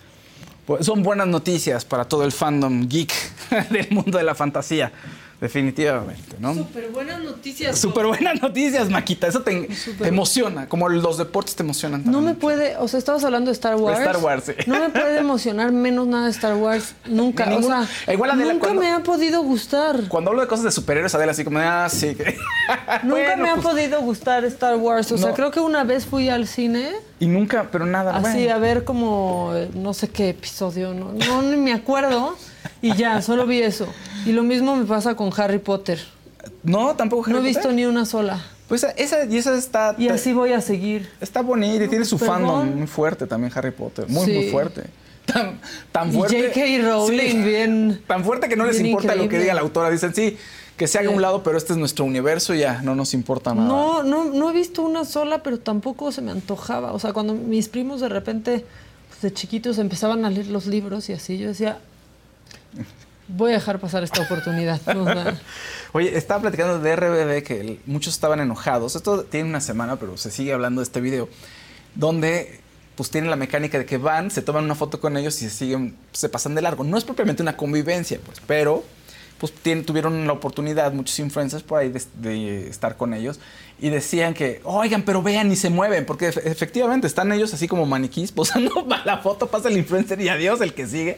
pues 0.67 0.87
son 0.87 1.03
buenas 1.03 1.27
noticias 1.27 1.85
para 1.85 2.05
todo 2.05 2.25
el 2.25 2.33
fandom 2.33 2.89
geek 2.89 3.13
del 3.71 3.91
mundo 3.91 4.19
de 4.19 4.25
la 4.25 4.35
fantasía. 4.35 4.93
Definitivamente, 5.41 6.37
¿no? 6.39 6.55
Súper 6.55 6.91
buenas 6.91 7.21
noticias. 7.23 7.79
Súper 7.79 8.07
buenas 8.07 8.43
noticias, 8.43 8.91
Maquita. 8.91 9.27
Eso 9.27 9.41
te, 9.41 9.69
te 9.99 10.09
emociona, 10.09 10.69
como 10.69 10.89
los 10.91 11.17
deportes 11.17 11.57
te 11.57 11.63
emocionan 11.63 12.03
No 12.05 12.21
me 12.21 12.35
puede, 12.35 12.77
o 12.77 12.87
sea, 12.89 12.99
estabas 12.99 13.25
hablando 13.25 13.49
de 13.51 13.55
Star 13.55 13.77
Wars. 13.77 13.99
Star 14.01 14.19
Wars, 14.19 14.45
sí. 14.45 14.53
No 14.67 14.79
me 14.79 14.91
puede 14.91 15.19
emocionar 15.21 15.73
menos 15.73 16.07
nada 16.07 16.27
de 16.27 16.31
Star 16.33 16.55
Wars. 16.57 16.95
Nunca, 17.07 17.47
Ni 17.47 17.55
o 17.55 17.59
ninguna- 17.61 17.87
sea, 17.87 18.13
Igual 18.15 18.33
Adela, 18.33 18.53
nunca 18.53 18.67
cuando- 18.67 18.83
me 18.83 18.91
ha 18.91 19.01
podido 19.03 19.43
gustar. 19.43 20.09
Cuando 20.09 20.31
hablo 20.31 20.43
de 20.43 20.49
cosas 20.49 20.65
de 20.67 20.73
superhéroes, 20.73 21.15
Adela, 21.15 21.33
así 21.33 21.43
como, 21.43 21.59
ah, 21.59 21.89
sí. 21.89 22.17
Nunca 23.03 23.05
Bueno, 23.05 23.43
me 23.43 23.49
ha 23.51 23.55
pues, 23.55 23.67
podido 23.67 24.01
gustar 24.03 24.45
Star 24.45 24.77
Wars. 24.77 25.11
O 25.13 25.17
sea, 25.19 25.33
creo 25.33 25.51
que 25.51 25.61
una 25.61 25.85
vez 25.85 26.05
fui 26.05 26.29
al 26.29 26.47
cine 26.47 26.91
Y 27.19 27.27
nunca, 27.27 27.69
pero 27.73 27.87
nada. 27.87 28.15
así 28.17 28.41
bueno. 28.45 28.55
a 28.55 28.59
ver 28.59 28.85
como 28.85 29.53
eh, 29.55 29.71
no 29.75 29.95
sé 29.95 30.09
qué 30.09 30.29
episodio, 30.31 30.93
no, 30.93 31.13
no 31.13 31.43
ni 31.43 31.57
me 31.57 31.73
acuerdo. 31.73 32.37
Y 32.83 32.95
ya, 32.95 33.21
solo 33.23 33.47
vi 33.47 33.63
eso. 33.63 33.87
Y 34.27 34.33
lo 34.33 34.43
mismo 34.43 34.77
me 34.77 34.85
pasa 34.85 35.15
con 35.15 35.31
Harry 35.37 35.59
Potter. 35.59 36.01
No, 36.63 36.95
tampoco 36.97 37.23
Harry 37.25 37.33
No 37.33 37.39
he 37.39 37.41
Potter. 37.43 37.55
visto 37.57 37.73
ni 37.73 37.85
una 37.87 38.05
sola. 38.05 38.43
Pues 38.69 38.87
esa, 38.97 39.25
y 39.25 39.37
esa 39.37 39.57
está. 39.57 39.95
Y 39.99 40.09
así 40.09 40.33
voy 40.33 40.53
a 40.53 40.61
seguir. 40.61 41.09
Está 41.21 41.43
bonita 41.43 41.85
y 41.85 41.89
tiene 41.89 42.05
su 42.05 42.19
Perdón. 42.19 42.35
fandom 42.37 42.79
muy 42.79 42.87
fuerte 42.87 43.27
también, 43.27 43.53
Harry 43.55 43.73
Potter. 43.73 44.09
Muy, 44.09 44.25
Sí. 44.27 44.33
muy 44.33 44.51
fuerte. 44.51 44.85
Tan, 45.27 45.61
tan 45.93 46.09
Y 46.11 46.13
fuerte. 46.17 46.51
J.K. 46.55 46.89
Rowling, 46.89 47.31
Sí. 47.31 47.39
bien. 47.43 48.03
Tan 48.07 48.25
fuerte 48.25 48.49
que 48.49 48.57
no 48.57 48.65
les 48.67 48.81
importa 48.81 49.15
lo 49.15 49.29
que 49.29 49.39
diga 49.39 49.55
la 49.55 49.61
autora. 49.61 49.91
Dicen, 49.91 50.15
sí, 50.15 50.37
que 50.77 50.87
se 50.87 50.99
haga 50.99 51.09
a 51.11 51.13
un 51.13 51.21
lado, 51.21 51.43
pero 51.43 51.59
este 51.59 51.73
es 51.75 51.79
nuestro 51.79 52.05
universo 52.05 52.55
y 52.55 52.61
ya, 52.61 52.81
no 52.83 52.95
nos 52.95 53.13
importa 53.13 53.55
nada. 53.55 53.69
No, 53.69 54.03
no, 54.03 54.25
no 54.25 54.51
he 54.51 54.53
visto 54.53 54.83
una 54.83 55.05
sola, 55.05 55.43
pero 55.43 55.59
tampoco 55.59 56.11
se 56.11 56.23
me 56.23 56.31
antojaba. 56.31 56.93
O 56.93 56.99
sea, 56.99 57.13
cuando 57.13 57.35
mis 57.35 57.69
primos 57.69 58.01
de 58.01 58.09
repente, 58.09 58.65
pues, 59.09 59.21
de 59.21 59.33
chiquitos, 59.33 59.79
empezaban 59.79 60.25
a 60.25 60.31
leer 60.31 60.47
los 60.47 60.67
libros 60.67 61.09
y 61.11 61.13
así, 61.13 61.37
yo 61.39 61.49
decía, 61.49 61.79
voy 63.37 63.51
a 63.53 63.55
dejar 63.55 63.79
pasar 63.81 64.03
esta 64.05 64.21
oportunidad. 64.23 64.81
Oye, 65.93 66.17
estaba 66.17 66.41
platicando 66.43 66.79
de 66.79 66.97
RBD 66.97 67.43
que 67.45 67.81
muchos 67.87 68.15
estaban 68.15 68.41
enojados. 68.41 68.97
Esto 68.97 69.25
tiene 69.25 69.49
una 69.49 69.61
semana, 69.61 69.97
pero 69.97 70.17
se 70.17 70.31
sigue 70.31 70.53
hablando 70.53 70.81
de 70.81 70.85
este 70.85 71.01
video. 71.01 71.29
Donde 71.95 72.61
pues 72.97 73.11
tienen 73.11 73.31
la 73.31 73.37
mecánica 73.37 73.79
de 73.79 73.87
que 73.87 73.97
van, 73.97 74.31
se 74.31 74.43
toman 74.43 74.65
una 74.65 74.75
foto 74.75 75.01
con 75.01 75.17
ellos 75.17 75.41
y 75.41 75.49
se 75.49 75.57
siguen, 75.57 75.97
se 76.13 76.29
pasan 76.29 76.55
de 76.55 76.61
largo. 76.63 76.85
No 76.85 76.99
es 76.99 77.05
propiamente 77.05 77.43
una 77.43 77.57
convivencia, 77.57 78.21
pues, 78.25 78.41
pero 78.47 78.85
pues 79.39 79.55
tienen- 79.55 79.87
tuvieron 79.87 80.27
la 80.27 80.35
oportunidad, 80.35 80.93
muchos 80.93 81.19
influencers 81.19 81.63
por 81.63 81.79
ahí, 81.79 81.89
de, 81.89 82.03
de 82.21 82.69
estar 82.69 82.99
con 82.99 83.15
ellos 83.15 83.41
y 83.81 83.89
decían 83.89 84.35
que, 84.35 84.61
oigan, 84.65 85.03
pero 85.03 85.23
vean 85.23 85.51
y 85.51 85.57
se 85.57 85.71
mueven, 85.71 86.05
porque 86.05 86.29
efe- 86.31 86.43
efectivamente 86.45 87.07
están 87.07 87.33
ellos 87.33 87.55
así 87.55 87.67
como 87.67 87.87
maniquís 87.87 88.33
posando 88.41 88.87
para 88.87 89.03
la 89.07 89.17
foto, 89.19 89.47
pasa 89.47 89.69
el 89.71 89.79
influencer 89.79 90.21
y 90.21 90.29
adiós 90.29 90.61
el 90.61 90.75
que 90.75 90.87
sigue. 90.87 91.17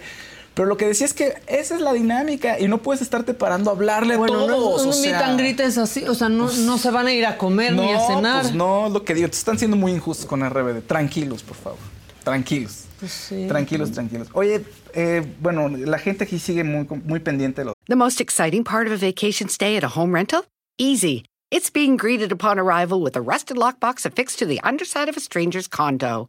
Pero 0.55 0.68
lo 0.68 0.76
que 0.76 0.86
decía 0.86 1.07
es 1.07 1.14
que 1.14 1.34
esa 1.46 1.74
es 1.76 1.80
la 1.80 1.92
dinámica 1.92 2.61
y 2.61 2.68
no 2.68 2.78
puedes 2.78 3.00
estarte 3.00 3.32
parando 3.32 3.70
a 3.70 3.74
hablarle 3.74 4.16
bueno, 4.16 4.44
a 4.44 4.46
no, 4.46 4.55
todos. 4.55 4.82
un 4.82 4.88
o 4.88 4.92
meet 4.92 5.03
sea, 5.03 5.26
and 5.28 5.38
greet 5.38 5.61
es 5.61 5.78
así, 5.78 6.05
o 6.05 6.14
sea, 6.14 6.28
no, 6.28 6.53
no 6.53 6.78
se 6.78 6.90
van 6.90 7.07
a 7.07 7.12
ir 7.12 7.24
a 7.24 7.38
comer 7.38 7.72
ni 7.72 7.90
a 7.90 8.00
cenar. 8.00 8.42
pues 8.42 8.55
no, 8.55 8.88
lo 8.90 9.05
que 9.05 9.14
digo. 9.14 9.28
Te 9.28 9.36
están 9.36 9.59
siendo 9.59 9.76
muy 9.76 9.92
injustos 9.92 10.26
con 10.26 10.48
RBD. 10.48 10.82
Tranquilos, 10.86 11.42
por 11.42 11.57
favor. 11.57 11.78
Tranquilos. 12.22 12.84
Pues 13.00 13.12
sí. 13.12 13.46
Tranquilos, 13.48 13.92
tranquilos. 13.92 14.28
Oye, 14.34 14.64
eh, 14.94 15.26
bueno, 15.40 15.68
la 15.68 15.98
gente 15.98 16.24
aquí 16.24 16.38
sigue 16.38 16.64
muy, 16.64 16.86
muy 17.05 17.20
pendiente 17.20 17.62
de 17.62 17.66
lo 17.66 17.72
The 17.86 17.96
most 17.96 18.20
exciting 18.20 18.62
part 18.62 18.86
of 18.86 18.92
a 18.92 18.96
vacation 18.96 19.48
stay 19.48 19.76
at 19.76 19.82
a 19.82 19.88
home 19.88 20.14
rental? 20.14 20.44
Easy. 20.78 21.24
It's 21.50 21.70
being 21.70 21.96
greeted 21.96 22.30
upon 22.30 22.59
arrival 22.59 23.00
with 23.03 23.16
a 23.16 23.20
rusted 23.20 23.57
lockbox 23.57 24.07
affixed 24.07 24.38
to 24.38 24.46
the 24.46 24.61
underside 24.62 25.09
of 25.09 25.16
a 25.16 25.20
stranger's 25.20 25.68
condo. 25.68 26.28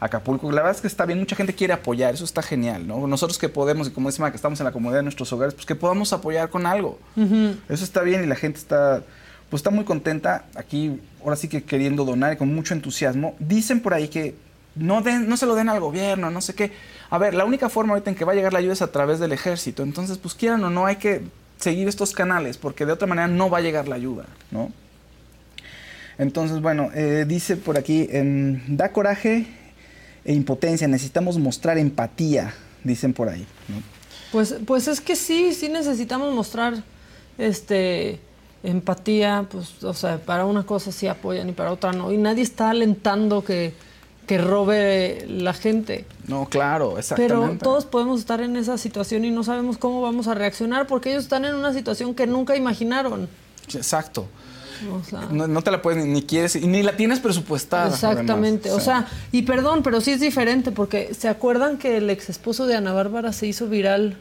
Acapulco. 0.00 0.50
La 0.52 0.62
verdad 0.62 0.76
es 0.76 0.80
que 0.80 0.86
está 0.86 1.04
bien, 1.06 1.18
mucha 1.18 1.34
gente 1.34 1.54
quiere 1.54 1.72
apoyar, 1.72 2.14
eso 2.14 2.24
está 2.24 2.42
genial, 2.42 2.86
¿no? 2.86 3.06
Nosotros 3.06 3.38
que 3.38 3.48
podemos, 3.48 3.88
y 3.88 3.90
como 3.90 4.08
Maca, 4.10 4.30
que 4.30 4.36
estamos 4.36 4.60
en 4.60 4.64
la 4.64 4.72
comodidad 4.72 5.00
de 5.00 5.02
nuestros 5.04 5.32
hogares, 5.32 5.54
pues 5.54 5.66
que 5.66 5.74
podamos 5.74 6.12
apoyar 6.12 6.50
con 6.50 6.66
algo. 6.66 6.98
Eso 7.68 7.84
está 7.84 8.02
bien 8.02 8.22
y 8.22 8.26
la 8.26 8.36
gente 8.36 8.58
está, 8.58 9.02
pues 9.50 9.60
está 9.60 9.70
muy 9.70 9.84
contenta 9.84 10.44
aquí, 10.54 11.00
ahora 11.22 11.36
sí 11.36 11.48
que 11.48 11.64
queriendo 11.64 12.04
donar 12.04 12.32
y 12.32 12.36
con 12.36 12.54
mucho 12.54 12.74
entusiasmo. 12.74 13.34
Dicen 13.40 13.80
por 13.80 13.92
ahí 13.92 14.08
que 14.08 14.36
no, 14.76 15.02
den, 15.02 15.28
no 15.28 15.36
se 15.36 15.46
lo 15.46 15.56
den 15.56 15.68
al 15.68 15.80
gobierno, 15.80 16.30
no 16.30 16.40
sé 16.40 16.54
qué. 16.54 16.70
A 17.10 17.18
ver, 17.18 17.34
la 17.34 17.44
única 17.44 17.68
forma 17.68 17.94
ahorita 17.94 18.10
en 18.10 18.16
que 18.16 18.24
va 18.24 18.32
a 18.32 18.34
llegar 18.36 18.52
la 18.52 18.60
ayuda 18.60 18.74
es 18.74 18.82
a 18.82 18.92
través 18.92 19.18
del 19.18 19.32
ejército. 19.32 19.82
Entonces, 19.82 20.18
pues 20.18 20.34
quieran 20.34 20.62
o 20.62 20.70
no, 20.70 20.86
hay 20.86 20.96
que 20.96 21.22
seguir 21.58 21.88
estos 21.88 22.12
canales, 22.12 22.56
porque 22.56 22.86
de 22.86 22.92
otra 22.92 23.08
manera 23.08 23.26
no 23.26 23.50
va 23.50 23.58
a 23.58 23.60
llegar 23.62 23.88
la 23.88 23.96
ayuda, 23.96 24.26
¿no? 24.52 24.70
Entonces, 26.18 26.60
bueno, 26.60 26.90
eh, 26.94 27.24
dice 27.26 27.56
por 27.56 27.78
aquí, 27.78 28.08
em, 28.10 28.76
da 28.76 28.90
coraje 28.92 29.46
e 30.28 30.34
impotencia, 30.34 30.86
necesitamos 30.86 31.38
mostrar 31.38 31.78
empatía, 31.78 32.52
dicen 32.84 33.14
por 33.14 33.30
ahí, 33.30 33.46
¿no? 33.66 33.76
Pues, 34.30 34.56
pues 34.66 34.86
es 34.86 35.00
que 35.00 35.16
sí, 35.16 35.54
sí 35.54 35.70
necesitamos 35.70 36.34
mostrar 36.34 36.84
este 37.38 38.20
empatía, 38.62 39.46
pues, 39.50 39.82
o 39.82 39.94
sea, 39.94 40.18
para 40.18 40.44
una 40.44 40.66
cosa 40.66 40.92
sí 40.92 41.06
apoyan 41.06 41.48
y 41.48 41.52
para 41.52 41.72
otra 41.72 41.92
no. 41.92 42.12
Y 42.12 42.18
nadie 42.18 42.42
está 42.42 42.68
alentando 42.68 43.42
que, 43.42 43.72
que 44.26 44.36
robe 44.36 45.24
la 45.30 45.54
gente. 45.54 46.04
No, 46.26 46.44
claro, 46.44 46.98
exactamente. 46.98 47.34
Pero 47.34 47.58
todos 47.58 47.86
podemos 47.86 48.20
estar 48.20 48.42
en 48.42 48.56
esa 48.56 48.76
situación 48.76 49.24
y 49.24 49.30
no 49.30 49.44
sabemos 49.44 49.78
cómo 49.78 50.02
vamos 50.02 50.28
a 50.28 50.34
reaccionar 50.34 50.86
porque 50.86 51.08
ellos 51.08 51.22
están 51.22 51.46
en 51.46 51.54
una 51.54 51.72
situación 51.72 52.14
que 52.14 52.26
nunca 52.26 52.54
imaginaron. 52.54 53.30
Exacto. 53.72 54.26
O 54.92 55.02
sea, 55.04 55.28
No, 55.30 55.46
no 55.48 55.62
te 55.62 55.70
la 55.70 55.82
puedes, 55.82 56.04
ni, 56.04 56.12
ni 56.12 56.22
quieres, 56.22 56.60
ni 56.60 56.82
la 56.82 56.96
tienes 56.96 57.20
presupuestada. 57.20 57.88
Exactamente, 57.88 58.68
además. 58.68 58.82
o 58.82 58.84
sea, 58.84 59.06
y 59.32 59.42
perdón, 59.42 59.82
pero 59.82 60.00
sí 60.00 60.12
es 60.12 60.20
diferente 60.20 60.70
porque 60.72 61.14
¿se 61.18 61.28
acuerdan 61.28 61.78
que 61.78 61.96
el 61.96 62.08
ex 62.10 62.28
esposo 62.30 62.66
de 62.66 62.76
Ana 62.76 62.92
Bárbara 62.92 63.32
se 63.32 63.46
hizo 63.46 63.66
viral 63.68 64.16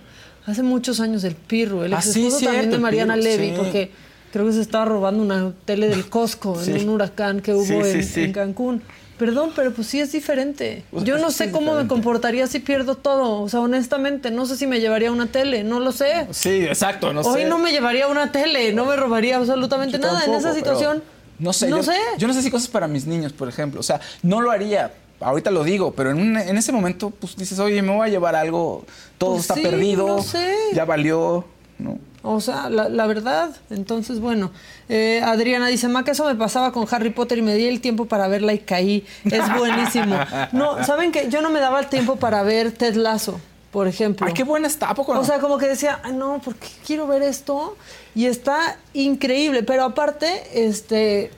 hace 0.45 0.64
muchos 0.64 0.99
años, 0.99 1.24
el 1.24 1.36
Pirro, 1.36 1.84
el 1.86 1.93
Ah, 1.93 1.97
ex 1.97 2.05
sí, 2.14 2.20
esposo 2.22 2.39
cierto, 2.39 2.53
también 2.55 2.72
de 2.72 2.78
Mariana 2.80 3.14
Pirro, 3.16 3.24
Levy, 3.26 3.49
sí. 3.49 3.53
porque 3.58 3.91
creo 4.32 4.45
que 4.45 4.53
se 4.53 4.62
estaba 4.62 4.86
robando 4.86 5.22
una 5.24 5.51
tele 5.66 5.89
del 5.89 6.10
Costco 6.10 6.62
Sí. 6.64 6.72
en 6.72 6.84
un 6.88 6.95
huracán 6.95 7.41
que 7.41 7.53
hubo 7.53 7.86
en 7.86 8.32
Cancún. 8.34 8.82
Perdón, 9.18 9.51
pero 9.55 9.72
pues 9.74 9.88
sí 9.88 9.99
es 9.99 10.11
diferente. 10.11 10.84
Yo 10.91 11.18
no 11.18 11.32
sé 11.32 11.49
cómo 11.51 11.74
me 11.74 11.88
comportaría 11.88 12.45
si 12.47 12.59
pierdo 12.59 12.95
todo. 12.95 13.41
O 13.41 13.49
sea, 13.49 13.61
honestamente, 13.61 14.30
no 14.30 14.45
sé 14.45 14.55
si 14.57 14.68
me 14.68 14.80
llevaría 14.80 15.11
una 15.11 15.26
tele, 15.28 15.63
no 15.63 15.80
lo 15.80 15.91
sé. 15.91 16.28
Sí, 16.32 16.63
exacto, 16.65 17.13
no 17.13 17.22
Hoy 17.22 17.41
sé. 17.41 17.47
no 17.49 17.57
me 17.57 17.72
llevaría 17.72 18.07
una 18.07 18.32
tele, 18.32 18.74
no 18.74 18.86
me 18.86 18.95
robaría 18.95 19.38
absolutamente 19.38 19.97
Yo 19.97 20.05
nada 20.05 20.24
en 20.26 20.34
esa 20.34 20.53
situación. 20.53 21.01
No 21.39 21.51
sé, 21.53 21.68
No 21.68 21.78
yo, 21.78 21.84
sé. 21.84 21.97
yo 22.18 22.28
no 22.28 22.34
sé 22.34 22.41
si 22.43 22.51
cosas 22.51 22.68
para 22.68 22.88
mis 22.88 23.05
niños, 23.07 23.34
por 23.34 23.49
ejemplo. 23.49 23.80
O 23.80 23.84
sea, 23.84 23.99
no 24.22 24.39
lo 24.41 24.51
haría. 24.51 24.91
Ahorita 25.20 25.49
lo 25.49 25.63
digo, 25.63 25.93
pero 25.93 26.11
en, 26.11 26.18
un- 26.20 26.38
en 26.38 26.55
ese 26.57 26.72
momento, 26.72 27.09
pues 27.09 27.36
dices, 27.36 27.57
oye, 27.57 27.82
me 27.82 27.91
voy 27.95 28.07
a 28.07 28.11
llevar 28.11 28.36
algo, 28.36 28.86
todo 29.18 29.32
Pues 29.32 29.41
está 29.41 29.55
sí, 29.55 29.61
perdido, 29.63 30.05
no 30.07 30.22
sé. 30.22 30.53
ya 30.74 30.86
valió, 30.86 31.43
¿no? 31.80 31.97
O 32.24 32.41
sea, 32.41 32.70
la, 32.70 32.89
la 32.89 33.05
verdad. 33.07 33.55
Entonces, 33.70 34.20
bueno. 34.20 34.51
Eh, 34.89 35.22
Adriana 35.24 35.68
dice, 35.68 35.88
Maca, 35.88 36.11
eso 36.11 36.26
me 36.26 36.36
pasaba 36.36 36.72
con 36.72 36.86
Harry 36.91 37.11
Potter 37.11 37.38
y 37.38 37.41
me 37.41 37.55
di 37.55 37.68
el 37.68 37.80
tiempo 37.80 38.05
para 38.05 38.28
verla 38.28 38.53
y 38.53 38.59
caí. 38.59 39.05
Es 39.26 39.53
buenísimo. 39.57 40.18
No, 40.51 40.84
¿saben 40.84 41.11
qué? 41.11 41.30
Yo 41.30 41.41
no 41.41 41.49
me 41.49 41.59
daba 41.59 41.80
el 41.80 41.88
tiempo 41.88 42.15
para 42.18 42.43
ver 42.43 42.72
Ted 42.72 42.95
Lasso, 42.95 43.39
por 43.72 43.88
ejemplo. 43.88 44.26
Ay, 44.28 44.34
qué 44.34 44.43
buena 44.43 44.68
está, 44.68 44.89
¿a 44.89 44.95
poco 44.95 45.13
no? 45.13 45.22
O 45.22 45.24
sea, 45.24 45.39
como 45.39 45.57
que 45.57 45.68
decía, 45.68 45.99
"Ay, 46.03 46.13
no, 46.13 46.41
porque 46.43 46.68
quiero 46.86 47.07
ver 47.07 47.22
esto. 47.22 47.78
Y 48.15 48.26
está 48.26 48.78
increíble. 48.93 49.63
Pero 49.63 49.84
aparte, 49.84 50.43
este, 50.53 51.32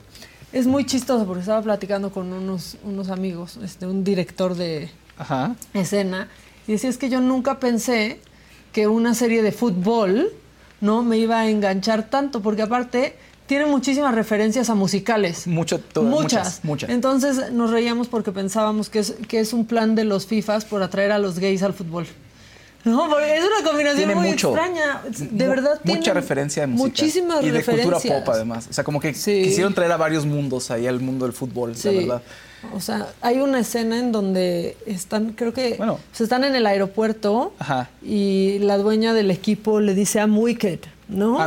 es 0.53 0.65
muy 0.65 0.85
chistoso 0.85 1.25
porque 1.25 1.41
estaba 1.41 1.61
platicando 1.61 2.11
con 2.11 2.31
unos, 2.33 2.77
unos 2.83 3.09
amigos, 3.09 3.59
este, 3.63 3.85
un 3.85 4.03
director 4.03 4.55
de 4.55 4.89
Ajá. 5.17 5.55
escena. 5.73 6.29
Y 6.67 6.71
decía, 6.71 6.89
es 6.89 6.97
que 6.97 7.09
yo 7.09 7.19
nunca 7.19 7.59
pensé 7.59 8.19
que 8.71 8.87
una 8.87 9.13
serie 9.13 9.41
de 9.43 9.51
fútbol 9.51 10.31
no 10.81 11.03
me 11.03 11.17
iba 11.17 11.39
a 11.39 11.49
enganchar 11.49 12.09
tanto. 12.09 12.41
Porque 12.41 12.61
aparte, 12.61 13.15
tiene 13.47 13.65
muchísimas 13.65 14.13
referencias 14.13 14.69
a 14.69 14.75
musicales. 14.75 15.47
Mucho, 15.47 15.79
todo- 15.79 16.03
muchas, 16.05 16.59
muchas. 16.63 16.89
Entonces 16.89 17.51
nos 17.51 17.71
reíamos 17.71 18.07
porque 18.07 18.31
pensábamos 18.31 18.89
que 18.89 18.99
es, 18.99 19.15
que 19.27 19.39
es 19.39 19.53
un 19.53 19.65
plan 19.65 19.95
de 19.95 20.03
los 20.03 20.25
FIFAs 20.27 20.65
por 20.65 20.83
atraer 20.83 21.11
a 21.11 21.19
los 21.19 21.39
gays 21.39 21.63
al 21.63 21.73
fútbol. 21.73 22.05
No, 22.85 23.09
porque 23.09 23.35
es 23.35 23.43
una 23.43 23.67
combinación 23.69 23.97
Tiene 23.97 24.15
muy 24.15 24.29
mucho. 24.29 24.55
extraña. 24.55 25.01
De 25.31 25.47
verdad 25.49 25.81
tiene 25.83 25.99
Mucha 25.99 26.13
referencia 26.13 26.61
de 26.61 26.67
música. 26.67 26.87
Muchísimas 26.87 27.43
y 27.43 27.47
de 27.47 27.51
referencias. 27.57 27.93
cultura 28.01 28.19
pop, 28.23 28.33
además. 28.33 28.67
O 28.69 28.73
sea, 28.73 28.85
como 28.85 29.01
que 29.01 29.11
quisieron 29.11 29.73
traer 29.73 29.91
a 29.91 29.97
varios 29.97 30.25
mundos 30.25 30.71
ahí 30.71 30.87
al 30.87 31.01
mundo 31.01 31.25
del 31.25 31.33
fútbol, 31.33 31.75
Sí. 31.75 31.89
la 31.91 31.99
verdad. 31.99 32.21
O 32.73 32.81
sea, 32.81 33.07
hay 33.21 33.39
una 33.39 33.59
escena 33.59 33.97
en 33.99 34.11
donde 34.11 34.77
están, 34.85 35.31
creo 35.33 35.53
que 35.53 35.79
se 36.11 36.23
están 36.23 36.43
en 36.43 36.55
el 36.55 36.65
aeropuerto 36.65 37.53
Ajá. 37.59 37.89
y 38.03 38.59
la 38.59 38.77
dueña 38.77 39.13
del 39.13 39.31
equipo 39.31 39.79
le 39.79 39.93
dice 39.95 40.19
I'm 40.19 40.37
wicked, 40.37 40.79
¿no? 41.07 41.37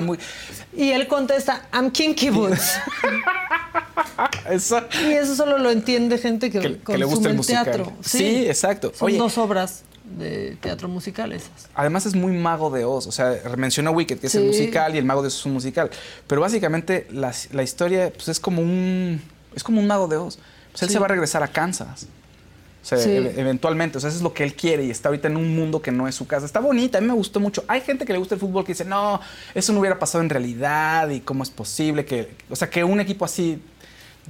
Y 0.75 0.91
él 0.91 1.07
contesta 1.09 1.69
I'm 1.73 1.91
kinky 1.91 2.31
boots. 2.31 2.73
Eso. 4.51 4.81
Y 5.07 5.13
eso 5.13 5.35
solo 5.37 5.59
lo 5.59 5.71
entiende 5.71 6.19
gente 6.19 6.51
que, 6.51 6.61
Que- 6.61 6.79
que 6.79 6.99
le 6.99 7.05
gusta 7.05 7.31
el 7.31 7.37
el 7.39 7.47
teatro. 7.47 7.93
Sí, 8.05 8.47
exacto. 8.47 8.93
Son 8.95 9.07
Oye. 9.07 9.19
dos 9.19 9.39
obras 9.39 9.83
de 10.19 10.57
teatro 10.61 10.89
musical 10.89 11.33
esas. 11.33 11.51
Además 11.75 12.07
es 12.07 12.15
muy 12.15 12.33
mago 12.33 12.71
de 12.71 12.85
Oz, 12.85 13.07
o 13.07 13.13
sea, 13.13 13.35
mencionó 13.57 13.93
Wicked, 13.93 14.19
que 14.19 14.27
es 14.27 14.35
el 14.35 14.45
musical, 14.45 14.95
y 14.95 14.99
el 14.99 15.05
mago 15.05 15.23
de 15.23 15.29
Oz 15.29 15.37
es 15.39 15.47
un 15.47 15.53
musical. 15.53 15.91
Pero 16.27 16.41
básicamente 16.41 17.07
la, 17.11 17.33
la 17.53 17.63
historia 17.63 18.13
pues, 18.13 18.29
es 18.29 18.41
como 18.41 18.61
un 18.63 19.21
es 19.55 19.63
como 19.63 19.81
un 19.81 19.87
mago 19.87 20.09
de 20.09 20.17
Oz. 20.17 20.39
Pues 20.73 20.83
él 20.83 20.89
Sí. 20.89 20.93
se 20.95 20.99
va 20.99 21.07
a 21.07 21.09
regresar 21.09 21.43
a 21.43 21.49
Kansas. 21.49 22.07
O 22.83 22.85
sea, 22.85 22.99
Sí. 22.99 23.11
e- 23.11 23.35
eventualmente, 23.41 23.99
o 23.99 24.01
sea, 24.01 24.09
eso 24.09 24.17
es 24.17 24.23
lo 24.25 24.33
que 24.35 24.43
él 24.43 24.55
quiere 24.55 24.85
y 24.85 24.91
está 24.91 25.09
ahorita 25.09 25.29
en 25.29 25.37
un 25.37 25.55
mundo 25.55 25.81
que 25.81 25.93
no 25.93 26.09
es 26.09 26.15
su 26.17 26.27
casa. 26.27 26.47
Está 26.47 26.59
bonita, 26.59 26.99
a 26.99 27.01
mí 27.01 27.07
me 27.07 27.13
gustó 27.15 27.39
mucho. 27.39 27.63
Hay 27.69 27.81
gente 27.81 28.05
que 28.05 28.13
le 28.13 28.19
gusta 28.19 28.35
el 28.35 28.41
fútbol 28.41 28.65
que 28.65 28.73
dice, 28.73 28.85
no, 28.85 29.21
eso 29.55 29.73
no 29.73 29.79
hubiera 29.81 29.99
pasado 30.01 30.25
en 30.25 30.31
realidad 30.31 31.09
y 31.11 31.21
cómo 31.21 31.45
es 31.45 31.51
posible 31.51 32.05
que, 32.05 32.35
o 32.51 32.57
sea, 32.57 32.69
que 32.69 32.83
un 32.83 32.99
equipo 32.99 33.25
así 33.25 33.63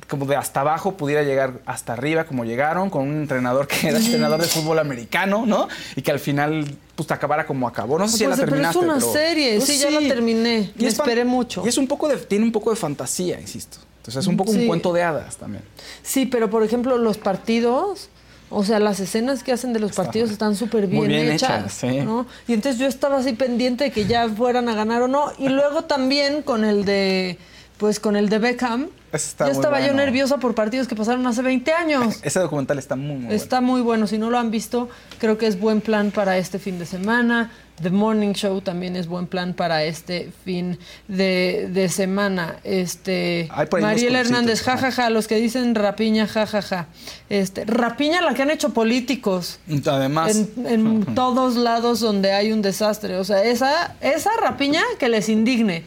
como 0.08 0.24
de 0.26 0.36
hasta 0.36 0.60
abajo 0.62 0.96
pudiera 0.96 1.22
llegar 1.22 1.60
hasta 1.66 1.92
arriba 1.92 2.24
como 2.24 2.44
llegaron 2.46 2.88
con 2.90 3.02
un 3.08 3.14
entrenador 3.22 3.66
que 3.66 3.88
era 3.88 3.98
entrenador 3.98 4.40
de 4.40 4.48
fútbol 4.48 4.78
americano, 4.78 5.44
¿no? 5.46 5.68
Y 5.96 6.02
que 6.02 6.10
al 6.10 6.18
final 6.18 6.66
pues 6.94 7.10
acabara 7.10 7.46
como 7.46 7.66
acabó. 7.68 7.98
No 7.98 8.06
sé 8.08 8.16
si 8.18 8.22
ya 8.24 8.28
la 8.30 8.36
pero 8.36 8.46
es 8.46 8.50
terminaste. 8.50 8.78
una 8.78 8.94
pero- 8.98 9.12
serie, 9.12 9.56
Pues 9.56 9.68
sí, 9.68 9.78
ya 9.78 9.90
la 9.90 10.00
terminé. 10.00 10.72
Me 10.76 10.86
es 10.88 10.96
fan- 10.96 11.06
esperé 11.08 11.24
mucho. 11.26 11.62
Y 11.64 11.68
es 11.68 11.76
un 11.78 11.86
poco 11.86 12.08
de 12.08 12.16
tiene 12.18 12.44
un 12.44 12.52
poco 12.52 12.68
de 12.70 12.76
fantasía, 12.76 13.38
insisto. 13.40 13.78
Entonces 14.02 14.22
es 14.24 14.26
un 14.26 14.36
poco 14.36 14.52
Sí. 14.52 14.58
un 14.62 14.66
cuento 14.66 14.92
de 14.92 15.02
hadas 15.04 15.36
también. 15.36 15.62
Sí, 16.02 16.26
pero 16.26 16.50
por 16.50 16.64
ejemplo, 16.64 16.98
los 16.98 17.18
partidos, 17.18 18.08
o 18.50 18.64
sea, 18.64 18.80
las 18.80 18.98
escenas 18.98 19.44
que 19.44 19.52
hacen 19.52 19.72
de 19.72 19.78
los 19.78 19.92
partidos 19.92 20.30
están 20.32 20.56
súper 20.56 20.88
bien, 20.88 21.06
bien 21.06 21.30
hechas. 21.32 21.60
hechas, 21.60 21.72
sí. 21.72 22.00
¿no? 22.00 22.26
Y 22.48 22.52
entonces 22.54 22.80
yo 22.80 22.88
estaba 22.88 23.18
así 23.18 23.32
pendiente 23.34 23.84
de 23.84 23.90
que 23.92 24.06
ya 24.06 24.28
fueran 24.28 24.68
a 24.68 24.74
ganar 24.74 25.02
o 25.02 25.08
no. 25.08 25.30
Y 25.38 25.48
luego 25.48 25.84
también 25.84 26.42
con 26.42 26.64
el 26.64 26.84
de, 26.84 27.38
pues 27.78 28.00
con 28.00 28.16
el 28.16 28.28
de 28.28 28.38
Beckham, 28.40 28.88
está 29.12 29.44
muy 29.44 29.52
estaba 29.52 29.78
yo 29.78 29.86
bueno. 29.92 30.04
nerviosa 30.04 30.38
por 30.38 30.54
partidos 30.56 30.88
que 30.88 30.96
pasaron 30.96 31.24
hace 31.28 31.42
20 31.42 31.72
años. 31.72 32.18
Ese 32.24 32.40
documental 32.40 32.80
está 32.80 32.96
muy, 32.96 33.16
muy 33.16 33.32
Está 33.34 33.60
muy 33.60 33.82
bueno. 33.82 34.08
Si 34.08 34.18
no 34.18 34.30
lo 34.30 34.38
han 34.38 34.50
visto, 34.50 34.88
creo 35.18 35.38
que 35.38 35.46
es 35.46 35.60
buen 35.60 35.80
plan 35.80 36.10
para 36.10 36.38
este 36.38 36.58
fin 36.58 36.78
de 36.80 36.86
semana. 36.86 37.52
The 37.80 37.90
Morning 37.90 38.32
Show 38.32 38.60
también 38.60 38.96
es 38.96 39.06
buen 39.06 39.26
plan 39.26 39.54
para 39.54 39.84
este 39.84 40.30
fin 40.44 40.78
de, 41.08 41.68
de 41.72 41.88
semana. 41.88 42.56
Este 42.64 43.48
Mariela 43.80 44.20
Hernández, 44.20 44.62
jajaja, 44.62 45.10
los 45.10 45.26
que 45.26 45.36
dicen 45.36 45.74
rapiña, 45.74 46.26
jajaja. 46.26 46.86
Este, 47.28 47.64
rapiña 47.64 48.20
la 48.20 48.34
que 48.34 48.42
han 48.42 48.50
hecho 48.50 48.70
políticos. 48.70 49.58
Además, 49.86 50.36
En, 50.36 50.66
en 50.66 51.14
todos 51.14 51.56
lados 51.56 52.00
donde 52.00 52.32
hay 52.32 52.52
un 52.52 52.62
desastre. 52.62 53.16
O 53.16 53.24
sea, 53.24 53.42
esa, 53.42 53.96
esa 54.00 54.30
rapiña 54.40 54.82
que 54.98 55.08
les 55.08 55.28
indigne, 55.28 55.84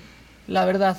la 0.48 0.66
verdad. 0.66 0.98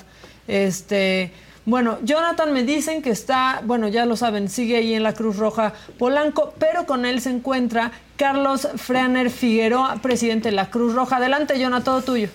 Este, 0.49 1.33
bueno, 1.67 1.99
Jonathan 2.03 2.53
me 2.53 2.63
dicen 2.63 3.03
que 3.03 3.11
está, 3.11 3.61
bueno, 3.65 3.89
ya 3.89 4.07
lo 4.07 4.17
saben, 4.17 4.49
sigue 4.49 4.77
ahí 4.77 4.95
en 4.95 5.03
la 5.03 5.15
Cruz 5.15 5.37
Roja 5.37 5.75
Polanco, 5.99 6.55
pero 6.61 6.87
con 6.87 7.05
él 7.05 7.21
se 7.21 7.31
encuentra 7.31 7.91
Carlos 8.17 8.69
Freaner 8.77 9.31
Figueroa, 9.31 9.97
presidente 9.97 10.51
de 10.51 10.55
la 10.55 10.71
Cruz 10.71 10.95
Roja. 10.95 11.17
Adelante, 11.17 11.59
Jonathan, 11.59 11.85
todo 11.85 12.03
tuyo. 12.03 12.29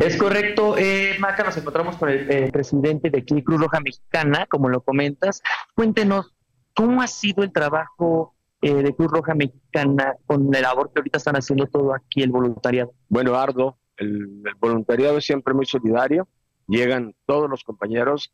Es 0.00 0.16
correcto, 0.16 0.76
eh, 0.76 1.16
Maca, 1.20 1.44
nos 1.44 1.56
encontramos 1.56 1.96
con 1.96 2.08
el 2.08 2.28
eh, 2.28 2.50
presidente 2.52 3.08
de 3.08 3.18
aquí, 3.18 3.40
Cruz 3.42 3.60
Roja 3.60 3.78
Mexicana, 3.78 4.46
como 4.50 4.68
lo 4.68 4.80
comentas. 4.80 5.40
Cuéntenos, 5.76 6.34
¿cómo 6.74 7.00
ha 7.00 7.06
sido 7.06 7.44
el 7.44 7.52
trabajo 7.52 8.34
eh, 8.60 8.74
de 8.74 8.94
Cruz 8.96 9.12
Roja 9.12 9.34
Mexicana 9.34 10.16
con 10.26 10.50
la 10.50 10.60
labor 10.60 10.90
que 10.92 10.98
ahorita 10.98 11.18
están 11.18 11.36
haciendo 11.36 11.66
todo 11.66 11.94
aquí, 11.94 12.22
el 12.22 12.30
voluntariado? 12.30 12.92
Bueno, 13.08 13.36
Ardo, 13.36 13.78
el, 13.96 14.42
el 14.44 14.54
voluntariado 14.58 15.18
es 15.18 15.24
siempre 15.24 15.54
muy 15.54 15.66
solidario. 15.66 16.26
Llegan 16.68 17.14
todos 17.26 17.50
los 17.50 17.64
compañeros, 17.64 18.32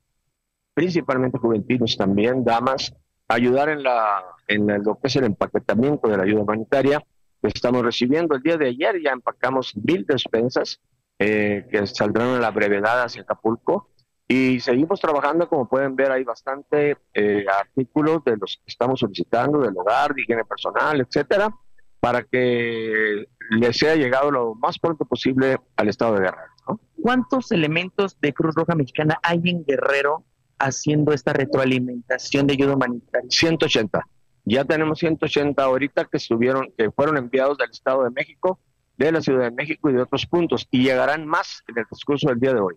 principalmente 0.75 1.39
juventinos 1.39 1.97
también, 1.97 2.45
damas, 2.45 2.93
a 3.29 3.35
ayudar 3.35 3.71
en, 3.71 3.83
la, 3.83 4.25
en 4.49 4.67
lo 4.83 4.99
que 4.99 5.07
es 5.07 5.17
el 5.17 5.25
empaquetamiento 5.25 6.09
de 6.09 6.17
la 6.17 6.25
ayuda 6.25 6.43
humanitaria 6.43 7.03
que 7.41 7.49
estamos 7.49 7.83
recibiendo. 7.83 8.35
El 8.35 8.43
día 8.43 8.57
de 8.57 8.69
ayer 8.69 9.01
ya 9.03 9.13
empacamos 9.13 9.75
mil 9.77 10.05
despensas 10.05 10.81
eh, 11.19 11.67
que 11.71 11.87
saldrán 11.87 12.35
a 12.35 12.41
la 12.41 12.51
brevedad 12.51 13.03
hacia 13.03 13.23
Acapulco. 13.23 13.91
Y 14.27 14.59
seguimos 14.61 15.01
trabajando, 15.01 15.49
como 15.49 15.69
pueden 15.69 15.95
ver, 15.95 16.11
hay 16.11 16.25
bastante 16.25 16.97
eh, 17.13 17.45
artículos 17.61 18.25
de 18.25 18.37
los 18.39 18.57
que 18.57 18.65
estamos 18.67 19.01
solicitando, 19.01 19.61
del 19.61 19.77
hogar, 19.77 20.15
de 20.15 20.23
higiene 20.23 20.45
personal, 20.45 21.01
etcétera, 21.01 21.55
para 22.01 22.23
que 22.25 23.27
les 23.51 23.77
sea 23.77 23.95
llegado 23.95 24.31
lo 24.31 24.55
más 24.55 24.79
pronto 24.79 25.05
posible 25.05 25.59
al 25.77 25.89
estado 25.89 26.15
de 26.15 26.23
Guerrero. 26.23 26.54
¿No? 26.69 26.81
¿Cuántos 27.01 27.53
elementos 27.53 28.19
de 28.21 28.33
Cruz 28.33 28.55
Roja 28.55 28.75
Mexicana 28.75 29.19
hay 29.23 29.41
en 29.45 29.65
Guerrero 29.65 30.25
haciendo 30.59 31.13
esta 31.13 31.33
retroalimentación 31.33 32.47
de 32.47 32.55
ayuda 32.55 32.75
humanitaria? 32.75 33.29
180. 33.31 34.07
Ya 34.45 34.65
tenemos 34.65 34.99
180 34.99 35.63
ahorita 35.63 36.05
que 36.05 36.19
estuvieron, 36.19 36.73
que 36.77 36.91
fueron 36.91 37.17
enviados 37.17 37.59
del 37.59 37.71
Estado 37.71 38.05
de 38.05 38.11
México, 38.11 38.59
de 38.97 39.13
la 39.13 39.21
Ciudad 39.21 39.45
de 39.45 39.51
México 39.51 39.91
y 39.91 39.95
de 39.95 40.03
otros 40.03 40.27
puntos, 40.27 40.69
y 40.71 40.83
llegarán 40.83 41.27
más 41.27 41.63
en 41.69 41.79
el 41.79 41.87
transcurso 41.87 42.29
del 42.29 42.41
día 42.41 42.53
de 42.53 42.61
hoy. 42.61 42.75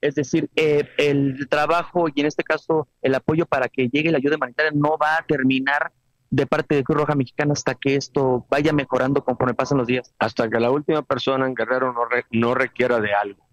Es 0.00 0.14
decir, 0.14 0.48
eh, 0.54 0.88
el 0.96 1.48
trabajo 1.48 2.06
y 2.14 2.20
en 2.20 2.26
este 2.26 2.44
caso 2.44 2.86
el 3.02 3.14
apoyo 3.16 3.46
para 3.46 3.68
que 3.68 3.88
llegue 3.88 4.12
la 4.12 4.18
ayuda 4.18 4.36
humanitaria 4.36 4.70
no 4.72 4.96
va 4.96 5.16
a 5.16 5.26
terminar 5.26 5.92
de 6.30 6.46
parte 6.46 6.74
de 6.74 6.84
Cruz 6.84 6.98
Roja 7.00 7.14
Mexicana 7.14 7.52
hasta 7.52 7.74
que 7.74 7.96
esto 7.96 8.46
vaya 8.50 8.72
mejorando 8.72 9.24
conforme 9.24 9.54
pasan 9.54 9.78
los 9.78 9.86
días. 9.86 10.14
Hasta 10.18 10.48
que 10.48 10.60
la 10.60 10.70
última 10.70 11.02
persona 11.02 11.46
en 11.46 11.54
Guerrero 11.54 11.92
no, 11.92 12.04
re- 12.04 12.26
no 12.30 12.54
requiera 12.54 13.00
de 13.00 13.14
algo. 13.14 13.46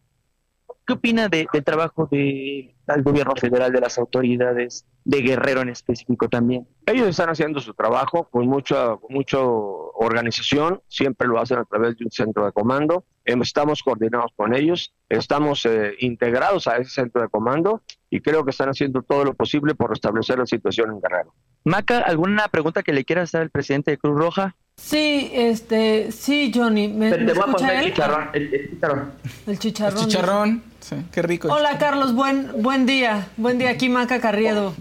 ¿Qué 0.85 0.93
opina 0.93 1.29
de- 1.29 1.47
del 1.51 1.63
trabajo 1.63 2.07
de- 2.11 2.75
del 2.87 3.01
gobierno 3.03 3.33
federal, 3.35 3.71
de 3.71 3.81
las 3.81 3.97
autoridades, 3.97 4.85
de 5.03 5.21
Guerrero 5.21 5.61
en 5.61 5.69
específico 5.69 6.29
también? 6.29 6.67
Ellos 6.85 7.07
están 7.07 7.29
haciendo 7.29 7.59
su 7.59 7.73
trabajo 7.73 8.27
con 8.29 8.45
mucha, 8.47 8.95
con 8.97 9.11
mucha 9.13 9.39
organización, 9.39 10.81
siempre 10.87 11.27
lo 11.27 11.39
hacen 11.39 11.57
a 11.59 11.65
través 11.65 11.97
de 11.97 12.05
un 12.05 12.11
centro 12.11 12.45
de 12.45 12.51
comando. 12.51 13.05
Estamos 13.25 13.81
coordinados 13.81 14.31
con 14.35 14.55
ellos, 14.55 14.93
estamos 15.09 15.65
eh, 15.65 15.93
integrados 15.99 16.67
a 16.67 16.77
ese 16.77 16.91
centro 16.91 17.21
de 17.21 17.29
comando 17.29 17.81
y 18.09 18.21
creo 18.21 18.45
que 18.45 18.51
están 18.51 18.69
haciendo 18.69 19.01
todo 19.01 19.25
lo 19.25 19.33
posible 19.33 19.73
por 19.75 19.89
restablecer 19.89 20.37
la 20.37 20.45
situación 20.45 20.91
en 20.91 21.01
Guerrero. 21.01 21.33
Maca, 21.63 21.99
¿alguna 21.99 22.47
pregunta 22.49 22.83
que 22.83 22.93
le 22.93 23.03
quiera 23.03 23.23
hacer 23.23 23.41
al 23.41 23.49
presidente 23.49 23.91
de 23.91 23.97
Cruz 23.97 24.17
Roja? 24.17 24.55
Sí, 24.77 25.31
este, 25.33 26.11
sí, 26.11 26.51
Johnny. 26.53 26.87
¿Me, 26.87 27.09
Te, 27.09 27.17
me 27.19 27.25
te 27.25 27.39
voy 27.39 27.49
a 27.49 27.51
poner 27.51 27.75
el 27.77 27.85
chicharrón. 27.85 28.29
El, 28.33 28.53
el 28.53 28.69
chicharrón. 28.69 29.11
El 29.47 29.59
chicharrón. 29.59 29.97
el 29.97 30.07
chicharrón, 30.07 30.63
sí, 30.79 30.95
qué 31.11 31.21
rico. 31.21 31.47
Hola, 31.51 31.77
Carlos, 31.77 32.13
buen, 32.13 32.61
buen 32.61 32.85
día. 32.85 33.29
Buen 33.37 33.57
día, 33.57 33.71
aquí 33.71 33.89
Maca 33.89 34.19
Carriedo. 34.19 34.73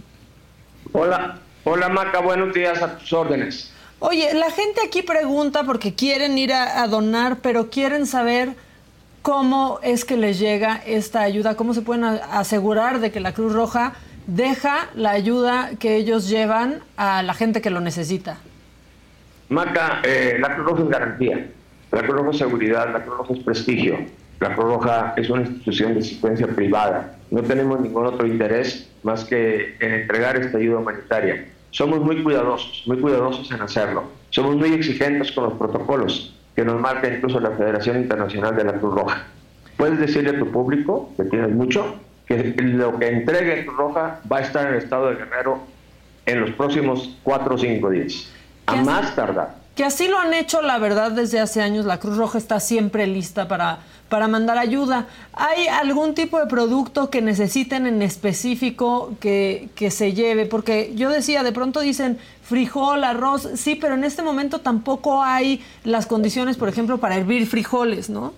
Hola, 0.93 1.39
hola 1.65 1.89
Maca, 1.89 2.21
buenos 2.21 2.53
días 2.53 2.83
a 2.83 2.99
tus 2.99 3.13
órdenes. 3.13 3.74
Oye, 4.01 4.35
la 4.35 4.51
gente 4.51 4.81
aquí 4.87 5.03
pregunta 5.03 5.65
porque 5.65 5.95
quieren 5.95 6.37
ir 6.37 6.53
a, 6.53 6.87
donar, 6.89 7.39
pero 7.41 7.71
quieren 7.71 8.07
saber 8.07 8.55
cómo 9.23 9.79
es 9.83 10.05
que 10.05 10.17
les 10.17 10.39
llega 10.39 10.81
esta 10.85 11.23
ayuda, 11.23 11.57
cómo 11.57 11.73
se 11.75 11.83
pueden 11.83 12.05
asegurar 12.05 13.01
de 13.01 13.11
que 13.11 13.21
la 13.21 13.33
Cruz 13.33 13.53
Roja 13.53 13.95
deja 14.27 14.89
la 14.95 15.11
ayuda 15.11 15.71
que 15.79 15.97
ellos 15.97 16.29
llevan 16.29 16.83
a 16.97 17.23
la 17.23 17.35
gente 17.35 17.63
que 17.63 17.71
lo 17.71 17.81
necesita. 17.81 18.39
Maca, 19.49 20.03
eh, 20.05 20.37
la 20.41 20.55
Cruz 20.55 20.67
Roja 20.67 20.83
es 20.83 20.89
garantía, 20.89 21.51
la 21.93 22.03
Cruz 22.03 22.17
Roja 22.17 22.31
es 22.31 22.39
seguridad, 22.39 22.93
la 22.93 23.05
Cruz 23.05 23.19
Roja 23.19 23.35
es 23.35 23.41
prestigio, 23.41 23.99
la 24.41 24.55
Cruz 24.55 24.67
Roja 24.67 25.15
es 25.17 25.31
una 25.31 25.43
institución 25.43 25.95
de 25.95 26.01
asistencia 26.01 26.47
privada. 26.47 27.17
No 27.31 27.43
tenemos 27.43 27.81
ningún 27.81 28.07
otro 28.07 28.27
interés 28.27 28.91
más 29.03 29.25
que 29.25 29.77
en 29.81 29.93
entregar 29.93 30.37
esta 30.37 30.59
ayuda 30.59 30.79
humanitaria. 30.79 31.47
Somos 31.75 31.99
muy 31.99 32.23
cuidadosos, 32.23 32.85
muy 32.87 33.01
cuidadosos 33.01 33.51
en 33.51 33.61
hacerlo. 33.61 34.05
Somos 34.31 34.55
muy 34.55 34.73
exigentes 34.75 35.33
con 35.33 35.45
los 35.45 35.55
protocolos 35.55 36.33
que 36.55 36.65
nos 36.65 36.81
marca 36.81 37.13
incluso 37.13 37.41
la 37.41 37.51
Federación 37.51 37.97
Internacional 37.97 38.55
de 38.55 38.63
la 38.63 38.75
Cruz 38.75 38.95
Roja. 38.95 39.25
Puedes 39.77 39.99
decirle 39.99 40.31
a 40.31 40.39
tu 40.39 40.53
público, 40.53 41.13
que 41.17 41.25
tienes 41.25 41.51
mucho, 41.51 41.97
que 42.27 42.55
lo 42.59 42.97
que 42.97 43.09
entregue 43.09 43.67
Cruz 43.67 43.77
Roja 43.77 44.21
va 44.33 44.37
a 44.37 44.41
estar 44.43 44.69
en 44.69 44.75
el 44.75 44.79
estado 44.85 45.11
de 45.11 45.17
Guerrero 45.17 45.59
en 46.27 46.43
los 46.43 46.53
próximos 46.53 47.19
cuatro 47.25 47.57
o 47.57 47.59
cinco 47.59 47.91
días. 47.91 48.31
A 48.67 48.77
más 48.77 49.17
tardar. 49.17 49.57
Que 49.75 49.85
así 49.85 50.09
lo 50.09 50.19
han 50.19 50.33
hecho, 50.35 50.63
la 50.63 50.79
verdad, 50.79 51.11
desde 51.13 51.41
hace 51.41 51.61
años. 51.63 51.85
La 51.85 51.99
Cruz 51.99 52.17
Roja 52.17 52.39
está 52.39 52.61
siempre 52.61 53.07
lista 53.07 53.49
para, 53.49 53.79
para 54.09 54.29
mandar 54.29 54.57
ayuda. 54.57 55.07
¿Hay 55.33 55.67
algún 55.67 56.15
tipo 56.15 56.39
de 56.39 56.47
producto 56.47 57.11
que 57.11 57.21
necesiten 57.23 57.87
en 57.87 58.01
específico 58.01 59.15
que, 59.21 59.69
que 59.75 59.91
se 59.91 60.13
lleve? 60.13 60.47
Porque 60.47 60.93
yo 60.95 61.11
decía, 61.11 61.43
de 61.43 61.51
pronto 61.53 61.81
dicen 61.81 62.19
frijol, 62.43 63.03
arroz, 63.05 63.49
sí, 63.57 63.75
pero 63.75 63.95
en 63.95 64.05
este 64.05 64.23
momento 64.23 64.61
tampoco 64.61 65.23
hay 65.25 65.65
las 65.83 66.07
condiciones, 66.07 66.57
por 66.57 66.69
ejemplo, 66.69 66.99
para 66.99 67.17
hervir 67.17 67.47
frijoles, 67.47 68.09
¿no? 68.11 68.33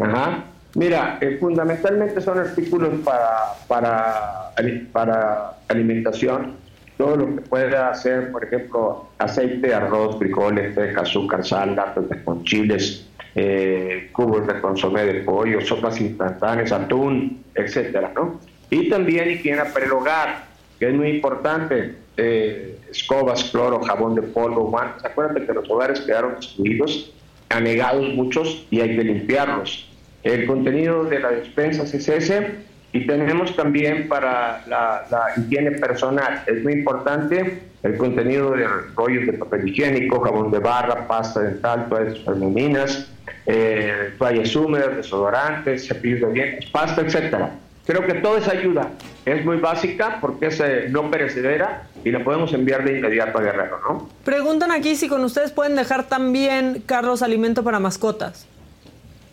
Ajá. 0.00 0.44
Mira, 0.74 1.18
eh, 1.22 1.38
fundamentalmente 1.40 2.20
son 2.20 2.38
artículos 2.38 2.90
para, 3.02 3.54
para, 3.66 4.50
ali- 4.56 4.86
para 4.92 5.52
alimentación. 5.68 6.54
Todo 6.96 7.16
lo 7.16 7.26
que 7.36 7.42
pueda 7.42 7.90
hacer, 7.90 8.32
por 8.32 8.44
ejemplo, 8.44 9.08
aceite, 9.18 9.74
arroz, 9.74 10.18
frijoles, 10.18 10.74
teca, 10.74 11.02
azúcar, 11.02 11.44
sal, 11.44 11.76
latas 11.76 12.04
con 12.24 12.42
chiles, 12.44 13.06
eh, 13.34 14.08
cubos 14.12 14.46
de 14.46 14.60
consomé 14.60 15.04
de 15.04 15.20
pollo, 15.20 15.60
sopas 15.60 16.00
instantáneas, 16.00 16.72
atún, 16.72 17.44
etcétera, 17.54 18.12
¿no? 18.14 18.40
Y 18.70 18.88
también 18.88 19.30
higiene 19.30 19.62
para 19.66 19.84
el 19.84 19.92
hogar, 19.92 20.44
que 20.78 20.88
es 20.88 20.94
muy 20.94 21.08
importante. 21.08 21.94
eh, 22.18 22.78
escobas, 22.90 23.44
cloro, 23.50 23.80
jabón 23.82 24.14
de 24.14 24.22
polvo, 24.22 24.70
guantes. 24.70 25.04
Acuérdate 25.04 25.44
que 25.44 25.52
los 25.52 25.68
hogares 25.68 26.00
quedaron 26.00 26.36
destruidos, 26.36 27.12
anegados 27.50 28.08
muchos 28.14 28.66
y 28.70 28.80
hay 28.80 28.96
que 28.96 29.04
limpiarlos. 29.04 29.86
El 30.22 30.46
contenido 30.46 31.04
de 31.04 31.20
la 31.20 31.30
despensa 31.30 31.82
es 31.82 31.94
ese 31.94 32.56
y 32.92 33.06
tenemos 33.06 33.54
también 33.56 34.08
para 34.08 34.64
la, 34.66 35.04
la 35.10 35.24
higiene 35.36 35.72
personal. 35.72 36.42
Es 36.46 36.62
muy 36.62 36.74
importante 36.74 37.62
el 37.82 37.96
contenido 37.96 38.52
de 38.52 38.66
rollos 38.94 39.26
de 39.26 39.34
papel 39.34 39.68
higiénico, 39.68 40.20
jabón 40.20 40.50
de 40.50 40.58
barra, 40.58 41.06
pasta 41.06 41.40
dental, 41.40 41.88
toallas 41.88 42.18
femeninas, 42.20 43.08
eh, 43.46 44.14
toallas 44.18 44.54
húmedas, 44.56 44.96
desodorantes, 44.96 45.86
cepillos 45.86 46.20
de 46.20 46.32
dientes, 46.32 46.70
pasta, 46.70 47.02
etcétera. 47.02 47.50
Creo 47.86 48.04
que 48.04 48.14
toda 48.14 48.40
esa 48.40 48.50
ayuda 48.50 48.90
es 49.24 49.44
muy 49.44 49.58
básica 49.58 50.18
porque 50.20 50.46
es 50.46 50.58
eh, 50.58 50.88
no 50.90 51.08
perecedera 51.08 51.84
y 52.04 52.10
la 52.10 52.24
podemos 52.24 52.52
enviar 52.52 52.84
de 52.84 52.98
inmediato 52.98 53.38
a 53.38 53.42
Guerrero, 53.42 53.78
¿no? 53.88 54.08
Preguntan 54.24 54.72
aquí 54.72 54.96
si 54.96 55.08
con 55.08 55.22
ustedes 55.22 55.52
pueden 55.52 55.76
dejar 55.76 56.04
también, 56.08 56.82
Carlos, 56.84 57.22
alimento 57.22 57.62
para 57.62 57.78
mascotas. 57.78 58.46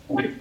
Sí, 0.06 0.36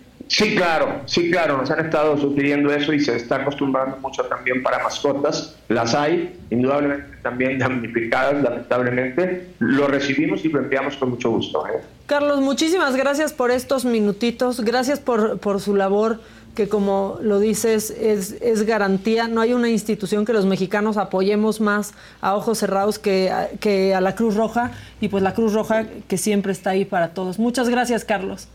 claro, 0.56 1.02
sí, 1.06 1.30
claro, 1.30 1.58
nos 1.58 1.70
han 1.72 1.86
estado 1.86 2.18
sugiriendo 2.18 2.74
eso 2.74 2.94
y 2.94 3.00
se 3.00 3.16
está 3.16 3.38
acostumbrando 3.38 3.98
mucho 3.98 4.24
también 4.24 4.64
para 4.64 4.84
mascotas. 4.84 5.56
Las 5.70 5.94
hay, 5.94 6.40
indudablemente 6.50 7.18
también 7.22 7.60
damnificadas, 7.60 8.42
lamentablemente. 8.44 9.54
Lo 9.60 9.88
recibimos 9.88 10.44
y 10.46 10.50
lo 10.50 10.60
enviamos 10.60 10.98
con 10.98 11.12
mucho 11.12 11.32
gusto. 11.32 11.66
¿eh? 11.68 11.82
Carlos, 12.06 12.42
muchísimas 12.42 12.96
gracias 12.96 13.34
por 13.34 13.52
estos 13.52 13.86
minutitos, 13.86 14.62
gracias 14.62 15.00
por, 15.00 15.40
por 15.40 15.60
su 15.60 15.76
labor, 15.76 16.20
que 16.56 16.70
como 16.70 17.18
lo 17.22 17.40
dices, 17.40 17.90
es, 17.90 18.34
es 18.42 18.64
garantía. 18.64 19.28
No 19.28 19.42
hay 19.42 19.54
una 19.54 19.70
institución 19.70 20.26
que 20.26 20.34
los 20.34 20.46
mexicanos 20.46 20.98
apoyemos 20.98 21.62
más 21.62 21.94
a 22.22 22.36
ojos 22.36 22.60
cerrados 22.60 23.00
que, 23.00 23.32
que 23.60 23.96
a 23.96 24.02
la 24.02 24.16
Cruz 24.16 24.36
Roja, 24.36 24.72
y 25.02 25.08
pues 25.08 25.24
la 25.24 25.34
Cruz 25.34 25.54
Roja 25.54 25.86
que 26.08 26.18
siempre 26.18 26.52
está 26.52 26.72
ahí 26.72 26.86
para 26.86 27.14
todos. 27.14 27.40
Muchas 27.40 27.70
gracias, 27.70 28.06
Carlos. 28.06 28.48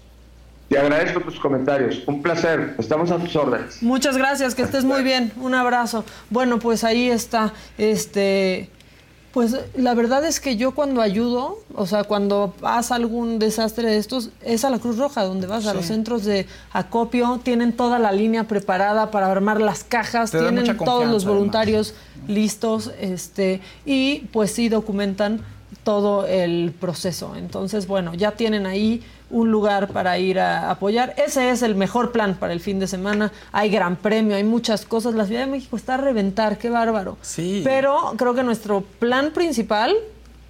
Te 0.68 0.78
agradezco 0.78 1.20
tus 1.20 1.40
comentarios. 1.40 2.02
Un 2.06 2.22
placer. 2.22 2.74
Estamos 2.78 3.10
a 3.10 3.18
tus 3.18 3.34
órdenes. 3.36 3.82
Muchas 3.82 4.16
gracias, 4.16 4.54
que 4.54 4.62
estés 4.62 4.84
muy 4.84 5.02
bien. 5.02 5.32
Un 5.40 5.54
abrazo. 5.54 6.04
Bueno, 6.28 6.58
pues 6.58 6.84
ahí 6.84 7.08
está. 7.08 7.54
Este, 7.78 8.68
pues 9.32 9.56
la 9.76 9.94
verdad 9.94 10.24
es 10.26 10.40
que 10.40 10.56
yo 10.56 10.72
cuando 10.72 11.00
ayudo, 11.00 11.58
o 11.74 11.86
sea, 11.86 12.04
cuando 12.04 12.52
pasa 12.60 12.96
algún 12.96 13.38
desastre 13.38 13.88
de 13.88 13.96
estos, 13.96 14.30
es 14.42 14.64
a 14.64 14.70
la 14.70 14.78
Cruz 14.78 14.98
Roja, 14.98 15.22
donde 15.22 15.46
vas 15.46 15.66
a 15.66 15.72
los 15.72 15.86
centros 15.86 16.24
de 16.24 16.46
acopio, 16.72 17.40
tienen 17.42 17.72
toda 17.72 17.98
la 17.98 18.12
línea 18.12 18.44
preparada 18.44 19.10
para 19.10 19.30
armar 19.30 19.62
las 19.62 19.84
cajas, 19.84 20.32
Te 20.32 20.38
tienen 20.38 20.76
todos 20.76 21.06
los 21.06 21.24
voluntarios 21.24 21.94
listos, 22.26 22.92
este, 23.00 23.60
y 23.86 24.26
pues 24.32 24.50
sí 24.50 24.68
documentan 24.68 25.40
todo 25.84 26.26
el 26.26 26.74
proceso. 26.78 27.34
Entonces, 27.36 27.86
bueno, 27.86 28.14
ya 28.14 28.32
tienen 28.32 28.66
ahí 28.66 29.02
un 29.30 29.50
lugar 29.50 29.88
para 29.88 30.18
ir 30.18 30.40
a 30.40 30.70
apoyar. 30.70 31.14
Ese 31.18 31.50
es 31.50 31.62
el 31.62 31.74
mejor 31.74 32.12
plan 32.12 32.34
para 32.36 32.52
el 32.52 32.60
fin 32.60 32.78
de 32.78 32.86
semana. 32.86 33.30
Hay 33.52 33.68
gran 33.70 33.96
premio, 33.96 34.36
hay 34.36 34.44
muchas 34.44 34.84
cosas. 34.86 35.14
La 35.14 35.26
Ciudad 35.26 35.42
de 35.42 35.50
México 35.50 35.76
está 35.76 35.94
a 35.94 35.98
reventar, 35.98 36.56
qué 36.58 36.70
bárbaro. 36.70 37.18
Sí. 37.22 37.60
Pero 37.64 38.14
creo 38.16 38.34
que 38.34 38.42
nuestro 38.42 38.80
plan 38.98 39.30
principal 39.32 39.94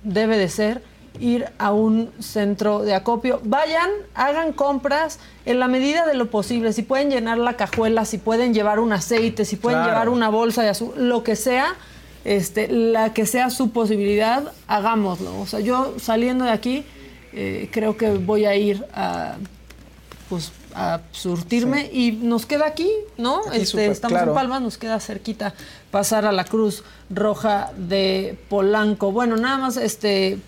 debe 0.05 0.39
de 0.39 0.49
ser 0.49 0.83
ir 1.21 1.47
a 1.59 1.73
un 1.73 2.11
centro 2.21 2.81
de 2.83 2.95
acopio. 2.95 3.41
Vayan, 3.43 3.91
hagan 4.15 4.53
compras 4.53 5.19
en 5.45 5.59
la 5.59 5.67
medida 5.67 6.07
de 6.07 6.15
lo 6.15 6.31
posible. 6.31 6.73
Si 6.73 6.83
pueden 6.83 7.11
llenar 7.11 7.39
la 7.39 7.55
cajuela, 7.55 8.05
si 8.05 8.19
pueden 8.19 8.55
llevar 8.55 8.79
un 8.79 8.93
aceite, 8.93 9.45
si 9.45 9.57
pueden 9.57 9.79
Claro. 9.81 9.91
llevar 9.93 10.09
una 10.11 10.29
bolsa 10.29 10.63
de 10.63 10.69
azúcar, 10.69 11.01
lo 11.01 11.25
que 11.25 11.35
sea, 11.35 11.75
este, 12.25 12.69
la 12.69 13.13
que 13.15 13.27
sea 13.27 13.51
su 13.51 13.71
posibilidad, 13.71 14.53
hagámoslo. 14.69 15.41
O 15.41 15.47
sea, 15.47 15.59
yo 15.59 15.95
saliendo 15.99 16.45
de 16.45 16.53
aquí, 16.53 16.85
eh, 17.41 17.69
creo 17.71 17.97
que 17.97 18.11
voy 18.11 18.47
a 18.47 18.55
ir 18.57 18.85
a, 18.93 19.37
pues, 20.29 20.51
a 20.75 21.01
surtirme 21.13 21.89
y 21.93 22.13
nos 22.13 22.47
queda 22.47 22.67
aquí, 22.67 22.91
¿no? 23.17 23.43
Aquí, 23.49 23.59
Este, 23.63 23.87
estamos 23.87 24.17
claro. 24.17 24.33
en 24.33 24.35
Palmas, 24.35 24.61
nos 24.61 24.77
queda 24.77 24.99
cerquita 24.99 25.55
pasar 25.93 26.27
a 26.27 26.33
la 26.33 26.45
Cruz 26.45 26.83
Roja 27.11 27.71
de 27.77 28.37
Polanco. 28.49 29.13
Bueno, 29.13 29.37
nada 29.37 29.59
más 29.59 29.77
este 29.77 30.39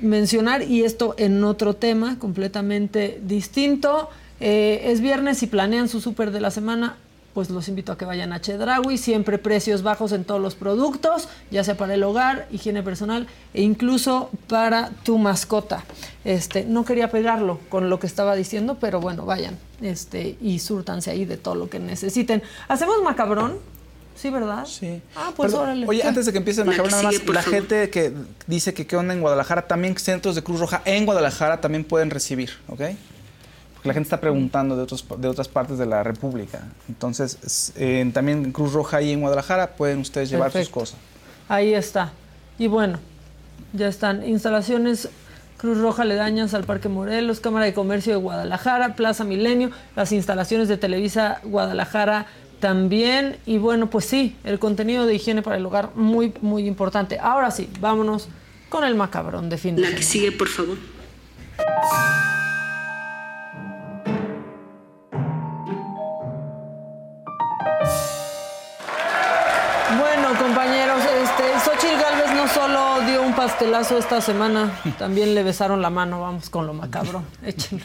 mencionar, 0.00 0.62
y 0.62 0.82
esto 0.84 1.14
en 1.18 1.44
otro 1.44 1.74
tema 1.74 2.18
completamente 2.18 3.20
distinto. 3.22 4.08
eh, 4.40 4.90
es 4.90 5.00
viernes 5.00 5.42
y 5.44 5.46
planean 5.46 5.88
su 5.88 6.00
súper 6.00 6.32
de 6.32 6.40
la 6.40 6.50
semana. 6.50 6.96
Pues 7.34 7.48
los 7.48 7.68
invito 7.68 7.92
a 7.92 7.96
que 7.98 8.04
vayan 8.04 8.32
a 8.34 8.40
Chedraui, 8.42 8.98
siempre 8.98 9.38
precios 9.38 9.82
bajos 9.82 10.12
en 10.12 10.24
todos 10.24 10.40
los 10.40 10.54
productos, 10.54 11.28
ya 11.50 11.64
sea 11.64 11.76
para 11.78 11.94
el 11.94 12.02
hogar, 12.02 12.46
higiene 12.50 12.82
personal 12.82 13.26
e 13.54 13.62
incluso 13.62 14.28
para 14.48 14.90
tu 15.02 15.16
mascota. 15.16 15.82
Este, 16.24 16.64
no 16.64 16.84
quería 16.84 17.10
pegarlo 17.10 17.58
con 17.70 17.88
lo 17.88 17.98
que 17.98 18.06
estaba 18.06 18.36
diciendo, 18.36 18.76
pero 18.78 19.00
bueno, 19.00 19.24
vayan, 19.24 19.58
este, 19.80 20.36
y 20.42 20.58
súrtanse 20.58 21.10
ahí 21.10 21.24
de 21.24 21.38
todo 21.38 21.54
lo 21.54 21.70
que 21.70 21.78
necesiten. 21.78 22.42
¿Hacemos 22.68 23.02
macabrón? 23.02 23.58
Sí, 24.14 24.28
¿verdad? 24.28 24.66
Sí. 24.66 25.00
Ah, 25.16 25.32
pues 25.34 25.50
Perdón, 25.50 25.68
órale. 25.68 25.86
Oye, 25.88 26.02
antes 26.02 26.26
de 26.26 26.32
que 26.32 26.38
empiece 26.38 26.60
el 26.60 26.66
La 26.66 26.74
que 26.74 26.82
macabrón, 26.82 27.02
nada 27.02 27.18
más, 27.18 27.34
la 27.34 27.42
favor. 27.42 27.58
gente 27.60 27.88
que 27.88 28.12
dice 28.46 28.74
que 28.74 28.86
qué 28.86 28.94
onda 28.96 29.14
en 29.14 29.22
Guadalajara, 29.22 29.66
también 29.66 29.96
centros 29.96 30.34
de 30.34 30.42
Cruz 30.42 30.60
Roja 30.60 30.82
en 30.84 31.06
Guadalajara 31.06 31.62
también 31.62 31.82
pueden 31.84 32.10
recibir, 32.10 32.50
¿ok? 32.68 32.82
Porque 33.82 33.88
la 33.88 33.94
gente 33.94 34.06
está 34.06 34.20
preguntando 34.20 34.76
de, 34.76 34.82
otros, 34.82 35.04
de 35.18 35.26
otras 35.28 35.48
partes 35.48 35.76
de 35.76 35.86
la 35.86 36.04
República. 36.04 36.60
Entonces, 36.88 37.36
es- 37.44 37.72
eh, 37.76 38.08
también 38.14 38.44
en 38.44 38.52
Cruz 38.52 38.72
Roja 38.72 38.98
ahí 38.98 39.10
en 39.10 39.20
Guadalajara 39.20 39.72
pueden 39.72 39.98
ustedes 39.98 40.30
llevar 40.30 40.52
sus 40.52 40.68
cosas. 40.68 40.96
Ahí 41.48 41.74
está. 41.74 42.12
Y 42.58 42.68
bueno, 42.68 43.00
ya 43.72 43.88
están. 43.88 44.24
Instalaciones 44.26 45.08
Cruz 45.56 45.78
Roja 45.78 46.04
Ledañas 46.04 46.54
al 46.54 46.64
Parque 46.64 46.88
Morelos, 46.88 47.40
Cámara 47.40 47.64
de 47.66 47.74
Comercio 47.74 48.12
de 48.12 48.18
Guadalajara, 48.20 48.94
Plaza 48.94 49.24
Milenio, 49.24 49.70
las 49.96 50.12
instalaciones 50.12 50.68
de 50.68 50.76
Televisa 50.76 51.40
Guadalajara 51.44 52.26
también. 52.60 53.36
Y 53.46 53.58
bueno, 53.58 53.88
pues 53.90 54.04
sí, 54.04 54.36
el 54.44 54.58
contenido 54.60 55.06
de 55.06 55.14
higiene 55.14 55.42
para 55.42 55.56
el 55.56 55.66
hogar 55.66 55.90
muy, 55.96 56.32
muy 56.40 56.66
importante. 56.66 57.18
Ahora 57.20 57.50
sí, 57.50 57.68
vámonos 57.80 58.28
con 58.68 58.84
el 58.84 58.94
macabrón 58.94 59.50
de 59.50 59.58
fin 59.58 59.74
de 59.76 59.82
La 59.82 59.94
que 59.94 60.02
sigue, 60.02 60.30
por 60.32 60.48
favor. 60.48 60.76
Compañeros, 70.42 71.00
este, 71.22 71.60
Xochitl 71.60 72.00
Galvez 72.00 72.34
no 72.34 72.48
solo 72.48 73.00
dio 73.06 73.22
un 73.22 73.32
pastelazo 73.34 73.96
esta 73.96 74.20
semana, 74.20 74.72
también 74.98 75.34
le 75.34 75.42
besaron 75.42 75.80
la 75.80 75.90
mano. 75.90 76.20
Vamos 76.20 76.50
con 76.50 76.66
lo 76.66 76.74
macabrón. 76.74 77.24
Échenlo. 77.46 77.84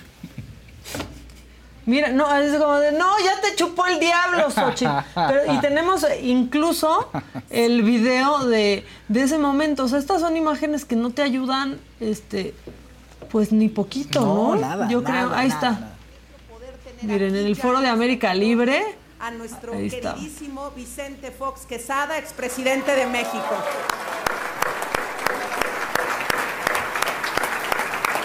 Mira, 1.85 2.09
no, 2.09 2.35
es 2.35 2.57
como 2.57 2.79
de, 2.79 2.91
no, 2.91 3.05
ya 3.19 3.39
te 3.41 3.55
chupó 3.55 3.85
el 3.85 3.99
diablo, 3.99 4.51
Xochitl. 4.51 4.91
Pero, 5.15 5.53
y 5.53 5.59
tenemos 5.59 6.05
incluso 6.21 7.09
el 7.49 7.81
video 7.83 8.45
de, 8.45 8.85
de 9.07 9.21
ese 9.21 9.37
momento. 9.37 9.85
O 9.85 9.87
sea, 9.87 9.99
estas 9.99 10.19
son 10.19 10.35
imágenes 10.35 10.83
que 10.83 10.97
no 10.97 11.11
te 11.11 11.21
ayudan, 11.21 11.79
este, 12.01 12.53
pues 13.31 13.53
ni 13.53 13.69
poquito, 13.69 14.19
¿no? 14.19 14.55
No, 14.55 14.55
nada, 14.55 14.89
Yo 14.89 15.01
creo, 15.01 15.27
nada, 15.27 15.39
ahí 15.39 15.47
nada, 15.47 15.69
está. 15.71 15.93
Miren, 17.03 17.35
en 17.35 17.45
el 17.45 17.55
foro 17.55 17.79
de 17.79 17.87
América 17.87 18.33
Libre. 18.33 18.83
A 19.19 19.31
nuestro 19.31 19.73
queridísimo 19.73 20.71
Vicente 20.71 21.31
Fox 21.31 21.65
Quesada, 21.65 22.17
expresidente 22.17 22.95
de 22.95 23.05
México. 23.07 23.55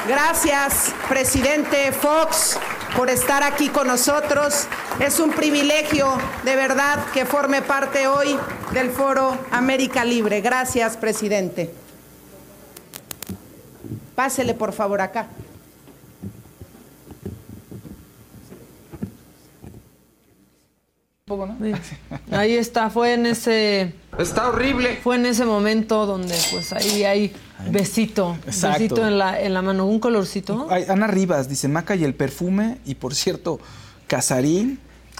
Gracias, 0.06 0.92
presidente 1.08 1.92
Fox, 1.92 2.58
por 2.96 3.08
estar 3.08 3.42
aquí 3.42 3.68
con 3.68 3.86
nosotros. 3.86 4.66
Es 4.98 5.20
un 5.20 5.30
privilegio, 5.30 6.08
de 6.44 6.56
verdad, 6.56 7.06
que 7.12 7.24
forme 7.24 7.62
parte 7.62 8.08
hoy 8.08 8.36
del 8.72 8.90
Foro 8.90 9.38
América 9.50 10.04
Libre. 10.04 10.40
Gracias, 10.40 10.96
presidente. 10.96 11.72
Pásele 14.14 14.54
por 14.54 14.72
favor 14.72 15.00
acá. 15.00 15.28
Ahí 22.30 22.54
está, 22.56 22.90
fue 22.90 23.14
en 23.14 23.26
ese. 23.26 23.94
Está 24.18 24.48
horrible. 24.48 24.98
Fue 25.02 25.16
en 25.16 25.26
ese 25.26 25.44
momento 25.44 26.06
donde, 26.06 26.36
pues 26.50 26.72
ahí 26.72 27.04
hay 27.04 27.32
besito. 27.70 28.36
Exacto. 28.46 28.78
Besito 28.80 29.06
en 29.06 29.18
la, 29.18 29.40
en 29.40 29.54
la 29.54 29.62
mano, 29.62 29.86
un 29.86 29.98
colorcito. 30.00 30.66
Ay, 30.70 30.84
Ana 30.88 31.06
Rivas 31.06 31.48
dice 31.48 31.68
Maca 31.68 31.94
y 31.94 32.04
el 32.04 32.14
perfume. 32.14 32.78
Y 32.84 32.94
por 32.96 33.14
cierto, 33.14 33.58
Casarín. 34.06 34.78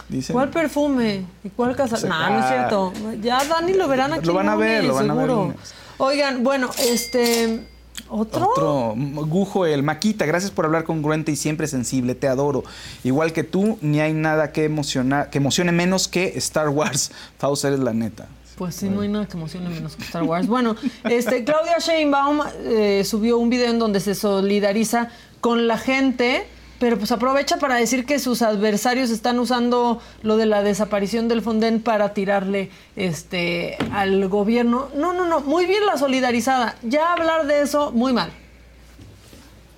Dice, 0.09 0.33
¿Cuál 0.33 0.51
perfume? 0.51 1.25
¿Y 1.45 1.49
cuál 1.51 1.75
casa? 1.77 1.97
Se- 1.97 2.09
No, 2.09 2.19
no 2.31 2.39
es 2.39 2.45
Ah. 2.45 2.49
cierto. 2.49 2.93
Ya 3.23 3.43
Dani 3.45 3.73
lo 3.75 3.89
verán 3.89 4.13
aquí. 4.13 4.27
Lo 4.27 4.35
van 4.35 4.49
a 4.49 4.57
ver, 4.57 4.85
lunes, 4.85 4.89
lo 4.89 4.95
van 4.95 5.11
a 5.11 5.15
ver 5.15 5.27
seguro. 5.27 5.43
lunes. 5.45 5.75
Oigan, 5.99 6.43
bueno, 6.43 6.71
este. 6.87 7.67
¿Otro? 8.09 8.51
Otro, 8.51 8.95
Gujo, 8.97 9.67
el 9.67 9.83
Maquita, 9.83 10.27
gracias 10.27 10.51
por 10.51 10.67
hablar 10.67 10.85
congruente 10.85 11.33
y 11.33 11.37
siempre 11.37 11.67
sensible, 11.67 12.15
te 12.15 12.29
adoro. 12.29 12.63
Igual 13.05 13.33
que 13.33 13.45
tú, 13.45 13.79
ni 13.81 14.01
hay 14.01 14.13
nada 14.13 14.53
que 14.53 14.65
emocionar, 14.65 15.31
que 15.31 15.39
emocione 15.39 15.73
menos 15.73 16.09
que 16.09 16.33
Star 16.37 16.69
Wars. 16.69 17.11
Faust, 17.39 17.65
eres 17.65 17.81
la 17.81 17.93
neta. 17.93 18.29
Pues 18.57 18.75
sí, 18.75 18.89
no 18.89 19.01
hay 19.01 19.09
nada 19.09 19.27
que 19.27 19.37
emocione 19.37 19.69
menos 19.71 19.97
que 19.97 20.05
Star 20.05 20.23
Wars. 20.23 20.47
Bueno, 20.47 20.77
este, 21.05 21.43
Claudia 21.45 21.79
Sheinbaum 21.79 22.41
eh, 22.65 23.03
subió 23.05 23.39
un 23.39 23.49
video 23.49 23.71
en 23.71 23.79
donde 23.79 23.99
se 23.99 24.15
solidariza 24.15 25.09
con 25.41 25.67
la 25.67 25.79
gente, 25.79 26.47
pero 26.83 26.99
pues 26.99 27.13
aprovecha 27.13 27.59
para 27.59 27.77
decir 27.77 28.05
que 28.05 28.19
sus 28.19 28.43
adversarios 28.43 29.11
están 29.11 29.39
usando 29.39 30.01
lo 30.23 30.37
de 30.37 30.47
la 30.47 30.65
desaparición 30.65 31.29
del 31.29 31.41
Fonden 31.41 31.81
para 31.81 32.13
tirarle 32.13 32.71
este 32.97 33.79
al 33.93 34.29
gobierno. 34.29 34.89
No, 34.97 35.13
no, 35.13 35.25
no, 35.25 35.43
muy 35.43 35.67
bien 35.67 35.87
la 35.87 35.97
solidarizada. 35.97 36.75
Ya 36.83 37.13
hablar 37.13 37.47
de 37.47 37.63
eso, 37.63 37.93
muy 37.93 38.13
mal. 38.13 38.31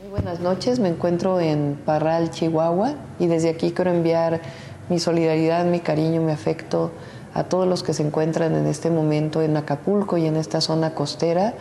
Muy 0.01 0.13
buenas 0.13 0.41
noches, 0.41 0.79
me 0.79 0.89
encuentro 0.89 1.41
en 1.41 1.79
Parral, 1.85 2.31
Chihuahua 2.31 2.95
y 3.19 3.27
desde 3.27 3.51
aquí 3.51 3.73
quiero 3.73 3.91
enviar 3.91 4.41
mi 4.89 4.99
solidaridad, 4.99 5.67
mi 5.67 5.81
cariño, 5.81 6.23
mi 6.23 6.33
afecto 6.33 6.91
a 7.35 7.45
todos 7.45 7.69
los 7.69 7.83
que 7.83 7.93
se 7.93 8.03
encuentran 8.03 8.55
en 8.55 8.67
este 8.67 8.89
momento 8.89 9.43
en 9.43 9.59
Acapulco 9.59 10.17
y 10.17 10.25
en 10.25 10.37
esta 10.37 10.63
zona 10.63 10.95
costera 10.95 11.53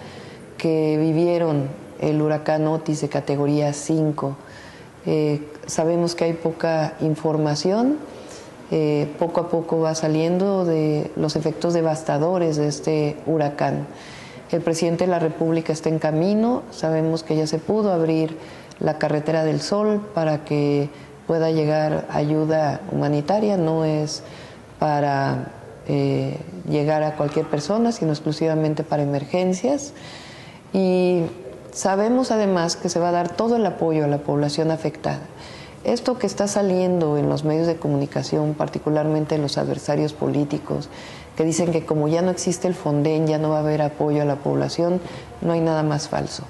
que 0.58 0.98
vivieron 0.98 1.68
el 2.00 2.22
huracán 2.22 2.66
Otis 2.66 3.02
de 3.02 3.10
categoría 3.10 3.74
5. 3.74 4.38
Eh, 5.06 5.42
sabemos 5.66 6.16
que 6.16 6.26
hay 6.26 6.34
poca 6.34 6.96
información, 7.02 7.98
eh, 8.72 9.08
poco 9.20 9.42
a 9.42 9.50
poco 9.50 9.80
va 9.80 9.96
saliendo 9.96 10.66
de 10.66 11.12
los 11.16 11.36
efectos 11.36 11.74
devastadores 11.74 12.56
de 12.56 12.68
este 12.68 13.18
huracán. 13.26 13.86
El 14.52 14.62
presidente 14.62 15.06
de 15.06 15.12
la 15.12 15.20
República 15.20 15.74
está 15.74 15.90
en 15.90 16.00
camino, 16.00 16.64
sabemos 16.72 17.24
que 17.24 17.36
ya 17.36 17.48
se 17.48 17.60
pudo 17.60 17.92
abrir 17.92 18.38
la 18.80 18.98
carretera 18.98 19.44
del 19.44 19.62
Sol 19.62 20.02
para 20.14 20.46
que 20.46 20.90
pueda 21.28 21.52
llegar 21.52 22.08
ayuda 22.10 22.82
humanitaria, 22.92 23.58
no 23.58 23.86
es 23.86 24.24
para 24.80 25.52
eh, 25.88 26.38
llegar 26.70 27.04
a 27.04 27.16
cualquier 27.16 27.46
persona, 27.48 27.92
sino 27.92 28.12
exclusivamente 28.12 28.84
para 28.84 29.04
emergencias. 29.04 29.94
Y 30.74 31.24
sabemos 31.74 32.32
además 32.32 32.76
que 32.76 32.90
se 32.90 33.00
va 33.00 33.10
a 33.10 33.14
dar 33.14 33.30
todo 33.30 33.56
el 33.56 33.66
apoyo 33.66 34.06
a 34.06 34.08
la 34.08 34.20
población 34.20 34.72
afectada. 34.72 35.22
Esto 35.84 36.18
que 36.18 36.28
está 36.28 36.48
saliendo 36.48 37.18
en 37.18 37.28
los 37.28 37.44
medios 37.44 37.68
de 37.68 37.76
comunicación, 37.76 38.54
particularmente 38.54 39.38
los 39.38 39.58
adversarios 39.58 40.14
políticos, 40.14 40.88
que 41.36 41.44
dicen 41.44 41.72
que 41.72 41.86
como 41.86 42.08
ya 42.08 42.22
no 42.22 42.32
existe 42.32 42.70
el 42.70 42.76
Fonden, 42.76 43.28
ya 43.28 43.38
no 43.38 43.50
va 43.50 43.58
a 43.58 43.62
haber 43.62 43.82
apoyo 43.82 44.22
a 44.22 44.26
la 44.26 44.38
población, 44.38 45.02
no 45.42 45.52
hay 45.52 45.60
nada 45.60 45.84
más 45.84 46.08
falso. 46.08 46.44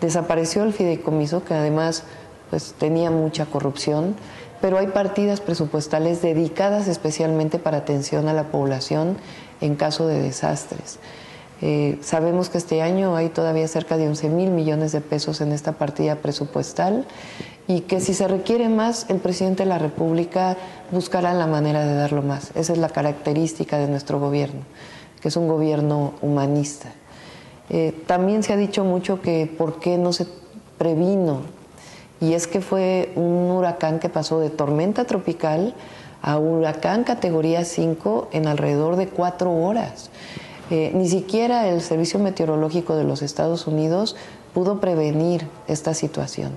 Desapareció 0.00 0.62
el 0.62 0.72
fideicomiso, 0.72 1.44
que 1.44 1.52
además 1.52 2.04
pues, 2.48 2.74
tenía 2.78 3.10
mucha 3.10 3.44
corrupción, 3.44 4.14
pero 4.62 4.78
hay 4.78 4.86
partidas 4.86 5.40
presupuestales 5.40 6.22
dedicadas 6.22 6.88
especialmente 6.88 7.58
para 7.58 7.78
atención 7.78 8.28
a 8.28 8.32
la 8.32 8.44
población 8.44 9.18
en 9.60 9.74
caso 9.74 10.06
de 10.06 10.22
desastres. 10.22 10.98
Eh, 11.62 11.98
sabemos 12.00 12.48
que 12.48 12.58
este 12.58 12.80
año 12.80 13.16
hay 13.16 13.28
todavía 13.28 13.68
cerca 13.68 13.96
de 13.96 14.08
11 14.08 14.30
mil 14.30 14.50
millones 14.50 14.92
de 14.92 15.00
pesos 15.00 15.40
en 15.40 15.52
esta 15.52 15.72
partida 15.72 16.16
presupuestal 16.16 17.04
y 17.68 17.82
que 17.82 18.00
si 18.00 18.14
se 18.14 18.26
requiere 18.26 18.68
más, 18.68 19.06
el 19.10 19.18
presidente 19.18 19.64
de 19.64 19.68
la 19.68 19.78
República 19.78 20.56
buscará 20.90 21.34
la 21.34 21.46
manera 21.46 21.84
de 21.84 21.94
darlo 21.94 22.22
más. 22.22 22.50
Esa 22.54 22.72
es 22.72 22.78
la 22.78 22.88
característica 22.88 23.78
de 23.78 23.88
nuestro 23.88 24.18
gobierno, 24.18 24.62
que 25.20 25.28
es 25.28 25.36
un 25.36 25.48
gobierno 25.48 26.14
humanista. 26.22 26.88
Eh, 27.68 27.94
también 28.06 28.42
se 28.42 28.52
ha 28.52 28.56
dicho 28.56 28.82
mucho 28.84 29.20
que 29.20 29.46
por 29.46 29.78
qué 29.78 29.98
no 29.98 30.12
se 30.12 30.26
previno, 30.78 31.42
y 32.20 32.34
es 32.34 32.46
que 32.46 32.60
fue 32.60 33.12
un 33.16 33.50
huracán 33.50 33.98
que 33.98 34.08
pasó 34.08 34.40
de 34.40 34.50
tormenta 34.50 35.04
tropical 35.04 35.74
a 36.22 36.38
huracán 36.38 37.04
categoría 37.04 37.64
5 37.64 38.28
en 38.32 38.46
alrededor 38.46 38.96
de 38.96 39.08
cuatro 39.08 39.52
horas. 39.52 40.10
Eh, 40.70 40.92
ni 40.94 41.08
siquiera 41.08 41.68
el 41.68 41.80
Servicio 41.80 42.20
Meteorológico 42.20 42.94
de 42.94 43.04
los 43.04 43.22
Estados 43.22 43.66
Unidos 43.66 44.14
pudo 44.54 44.80
prevenir 44.80 45.46
esta 45.66 45.94
situación. 45.94 46.52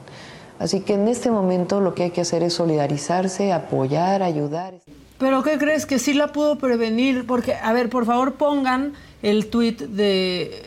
Así 0.59 0.81
que 0.81 0.93
en 0.93 1.07
este 1.07 1.31
momento 1.31 1.81
lo 1.81 1.95
que 1.95 2.03
hay 2.03 2.11
que 2.11 2.21
hacer 2.21 2.43
es 2.43 2.53
solidarizarse, 2.53 3.51
apoyar, 3.51 4.21
ayudar. 4.21 4.75
Pero 5.17 5.41
¿qué 5.41 5.57
crees 5.57 5.85
que 5.85 5.99
sí 5.99 6.13
la 6.13 6.31
pudo 6.31 6.57
prevenir? 6.57 7.25
Porque, 7.25 7.55
a 7.55 7.73
ver, 7.73 7.89
por 7.89 8.05
favor 8.05 8.35
pongan 8.35 8.93
el 9.23 9.47
tweet 9.47 9.77
de, 9.77 10.63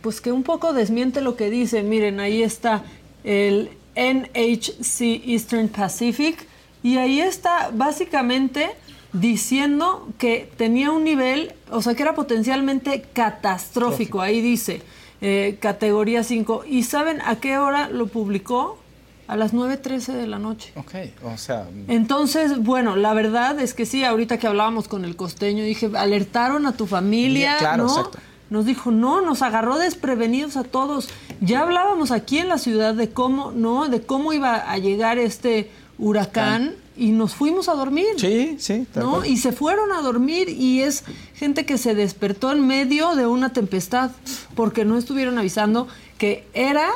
pues 0.00 0.20
que 0.20 0.30
un 0.30 0.44
poco 0.44 0.72
desmiente 0.72 1.20
lo 1.20 1.36
que 1.36 1.50
dice. 1.50 1.82
Miren, 1.82 2.20
ahí 2.20 2.42
está 2.42 2.84
el 3.24 3.70
NHC 3.96 5.26
Eastern 5.26 5.68
Pacific 5.68 6.46
y 6.82 6.98
ahí 6.98 7.20
está 7.20 7.70
básicamente 7.72 8.70
diciendo 9.12 10.08
que 10.18 10.50
tenía 10.56 10.90
un 10.90 11.04
nivel, 11.04 11.52
o 11.70 11.82
sea, 11.82 11.94
que 11.94 12.02
era 12.02 12.14
potencialmente 12.14 13.02
catastrófico. 13.12 14.20
Ahí 14.20 14.40
dice, 14.40 14.82
eh, 15.20 15.56
categoría 15.60 16.22
5. 16.24 16.64
¿Y 16.66 16.82
saben 16.84 17.20
a 17.24 17.36
qué 17.36 17.58
hora 17.58 17.88
lo 17.88 18.06
publicó? 18.06 18.78
A 19.26 19.36
las 19.36 19.52
9.13 19.52 20.14
de 20.14 20.26
la 20.26 20.38
noche. 20.38 20.72
Ok, 20.76 20.94
o 21.22 21.36
sea, 21.36 21.68
Entonces, 21.86 22.58
bueno, 22.62 22.96
la 22.96 23.12
verdad 23.12 23.60
es 23.60 23.74
que 23.74 23.84
sí, 23.84 24.02
ahorita 24.02 24.38
que 24.38 24.46
hablábamos 24.46 24.88
con 24.88 25.04
el 25.04 25.16
costeño, 25.16 25.64
dije, 25.64 25.90
alertaron 25.94 26.64
a 26.66 26.72
tu 26.72 26.86
familia, 26.86 27.56
Claro, 27.58 27.84
¿no? 27.84 27.90
exacto. 27.98 28.18
Nos 28.48 28.64
dijo, 28.64 28.90
no, 28.90 29.20
nos 29.20 29.42
agarró 29.42 29.76
desprevenidos 29.76 30.56
a 30.56 30.64
todos. 30.64 31.10
Ya 31.42 31.60
hablábamos 31.60 32.10
aquí 32.10 32.38
en 32.38 32.48
la 32.48 32.56
ciudad 32.56 32.94
de 32.94 33.10
cómo, 33.10 33.50
¿no? 33.52 33.88
De 33.90 34.00
cómo 34.00 34.32
iba 34.32 34.54
a 34.56 34.78
llegar 34.78 35.18
este 35.18 35.70
huracán 35.98 36.74
y 36.98 37.12
nos 37.12 37.34
fuimos 37.34 37.68
a 37.68 37.74
dormir. 37.74 38.06
sí, 38.16 38.56
sí. 38.58 38.86
¿no? 38.94 39.10
cual. 39.10 39.26
Y 39.26 39.36
se 39.36 39.52
fueron 39.52 39.92
a 39.92 40.00
dormir 40.02 40.48
y 40.48 40.82
es 40.82 41.04
gente 41.34 41.64
que 41.64 41.78
se 41.78 41.94
despertó 41.94 42.52
en 42.52 42.66
medio 42.66 43.14
de 43.14 43.26
una 43.26 43.52
tempestad 43.52 44.10
porque 44.54 44.84
no 44.84 44.98
estuvieron 44.98 45.38
avisando 45.38 45.88
que 46.18 46.46
era 46.52 46.90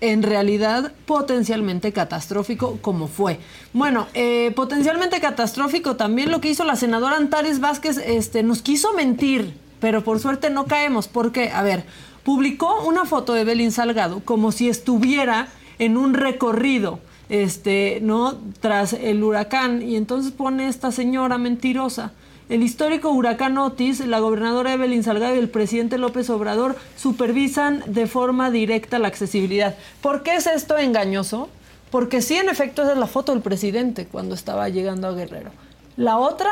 en 0.00 0.22
realidad 0.22 0.92
potencialmente 1.06 1.92
catastrófico 1.92 2.78
como 2.82 3.08
fue. 3.08 3.38
Bueno, 3.72 4.06
eh, 4.14 4.52
potencialmente 4.54 5.20
catastrófico 5.20 5.96
también 5.96 6.30
lo 6.30 6.40
que 6.40 6.50
hizo 6.50 6.64
la 6.64 6.76
senadora 6.76 7.16
Antares 7.16 7.60
Vázquez, 7.60 7.98
este, 7.98 8.42
nos 8.42 8.62
quiso 8.62 8.92
mentir, 8.92 9.54
pero 9.80 10.04
por 10.04 10.20
suerte 10.20 10.50
no 10.50 10.66
caemos 10.66 11.08
porque, 11.08 11.50
a 11.50 11.62
ver, 11.62 11.84
publicó 12.22 12.84
una 12.84 13.04
foto 13.04 13.32
de 13.34 13.44
Belín 13.44 13.72
Salgado 13.72 14.20
como 14.20 14.52
si 14.52 14.68
estuviera 14.68 15.48
en 15.78 15.96
un 15.96 16.14
recorrido 16.14 17.00
este, 17.42 17.98
¿no? 18.00 18.36
Tras 18.60 18.92
el 18.92 19.22
huracán. 19.24 19.82
Y 19.82 19.96
entonces 19.96 20.32
pone 20.32 20.68
esta 20.68 20.92
señora 20.92 21.36
mentirosa. 21.36 22.12
El 22.48 22.62
histórico 22.62 23.10
huracán 23.10 23.56
Otis, 23.58 24.00
la 24.06 24.20
gobernadora 24.20 24.74
Evelyn 24.74 25.02
Salgado 25.02 25.34
y 25.34 25.38
el 25.38 25.48
presidente 25.48 25.98
López 25.98 26.28
Obrador 26.30 26.76
supervisan 26.96 27.82
de 27.86 28.06
forma 28.06 28.50
directa 28.50 28.98
la 28.98 29.08
accesibilidad. 29.08 29.74
¿Por 30.02 30.22
qué 30.22 30.34
es 30.34 30.46
esto 30.46 30.76
engañoso? 30.76 31.48
Porque 31.90 32.20
sí, 32.20 32.36
en 32.36 32.48
efecto, 32.48 32.82
esa 32.82 32.92
es 32.92 32.98
la 32.98 33.06
foto 33.06 33.32
del 33.32 33.40
presidente 33.40 34.06
cuando 34.06 34.34
estaba 34.34 34.68
llegando 34.68 35.08
a 35.08 35.12
Guerrero. 35.12 35.50
La 35.96 36.18
otra, 36.18 36.50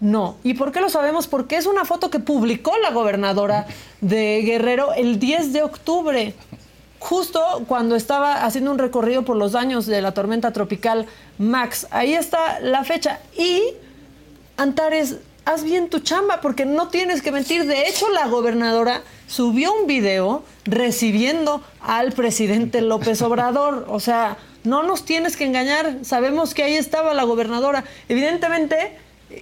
no. 0.00 0.36
¿Y 0.44 0.54
por 0.54 0.72
qué 0.72 0.80
lo 0.80 0.88
sabemos? 0.88 1.26
Porque 1.26 1.56
es 1.56 1.66
una 1.66 1.84
foto 1.84 2.10
que 2.10 2.20
publicó 2.20 2.72
la 2.78 2.92
gobernadora 2.92 3.66
de 4.00 4.42
Guerrero 4.42 4.94
el 4.94 5.18
10 5.18 5.52
de 5.52 5.62
octubre 5.62 6.34
justo 7.04 7.62
cuando 7.68 7.96
estaba 7.96 8.44
haciendo 8.46 8.70
un 8.70 8.78
recorrido 8.78 9.26
por 9.26 9.36
los 9.36 9.52
daños 9.52 9.84
de 9.84 10.00
la 10.00 10.12
tormenta 10.12 10.52
tropical 10.52 11.04
Max. 11.38 11.86
Ahí 11.90 12.14
está 12.14 12.60
la 12.60 12.82
fecha. 12.82 13.20
Y, 13.36 13.60
Antares, 14.56 15.16
haz 15.44 15.64
bien 15.64 15.90
tu 15.90 15.98
chamba 15.98 16.40
porque 16.40 16.64
no 16.64 16.88
tienes 16.88 17.20
que 17.20 17.30
mentir. 17.30 17.66
De 17.66 17.88
hecho, 17.88 18.08
la 18.10 18.26
gobernadora 18.28 19.02
subió 19.26 19.72
un 19.74 19.86
video 19.86 20.44
recibiendo 20.64 21.62
al 21.82 22.12
presidente 22.12 22.80
López 22.80 23.20
Obrador. 23.20 23.84
O 23.88 24.00
sea, 24.00 24.38
no 24.62 24.82
nos 24.82 25.04
tienes 25.04 25.36
que 25.36 25.44
engañar. 25.44 25.98
Sabemos 26.04 26.54
que 26.54 26.62
ahí 26.62 26.74
estaba 26.74 27.12
la 27.12 27.24
gobernadora. 27.24 27.84
Evidentemente 28.08 28.96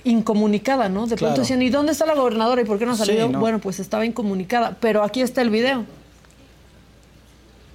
incomunicada, 0.05 0.89
¿no? 0.89 1.03
De 1.07 1.17
pronto 1.17 1.35
Claro. 1.35 1.43
decían, 1.43 1.63
¿y 1.63 1.69
dónde 1.71 1.93
está 1.93 2.07
la 2.07 2.15
gobernadora 2.15 2.63
y 2.63 2.65
por 2.65 2.79
qué 2.79 2.87
no 2.87 2.97
Sí, 2.97 3.05
salió? 3.05 3.29
no. 3.29 3.39
Bueno, 3.39 3.59
pues 3.61 3.79
estaba 3.79 4.05
incomunicada, 4.07 4.77
pero 4.81 5.05
aquí 5.05 5.21
está 5.21 5.43
el 5.43 5.51
video. 5.51 5.85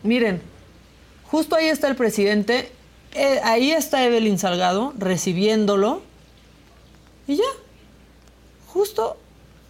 Miren, 0.03 0.41
Justo 1.31 1.55
ahí 1.55 1.67
está 1.67 1.87
el 1.87 1.95
presidente, 1.95 2.71
eh, 3.13 3.39
ahí 3.43 3.71
está 3.71 4.03
Evelyn 4.03 4.37
Salgado 4.39 4.93
recibiéndolo 4.97 6.01
y 7.27 7.35
ya, 7.35 7.43
justo 8.67 9.17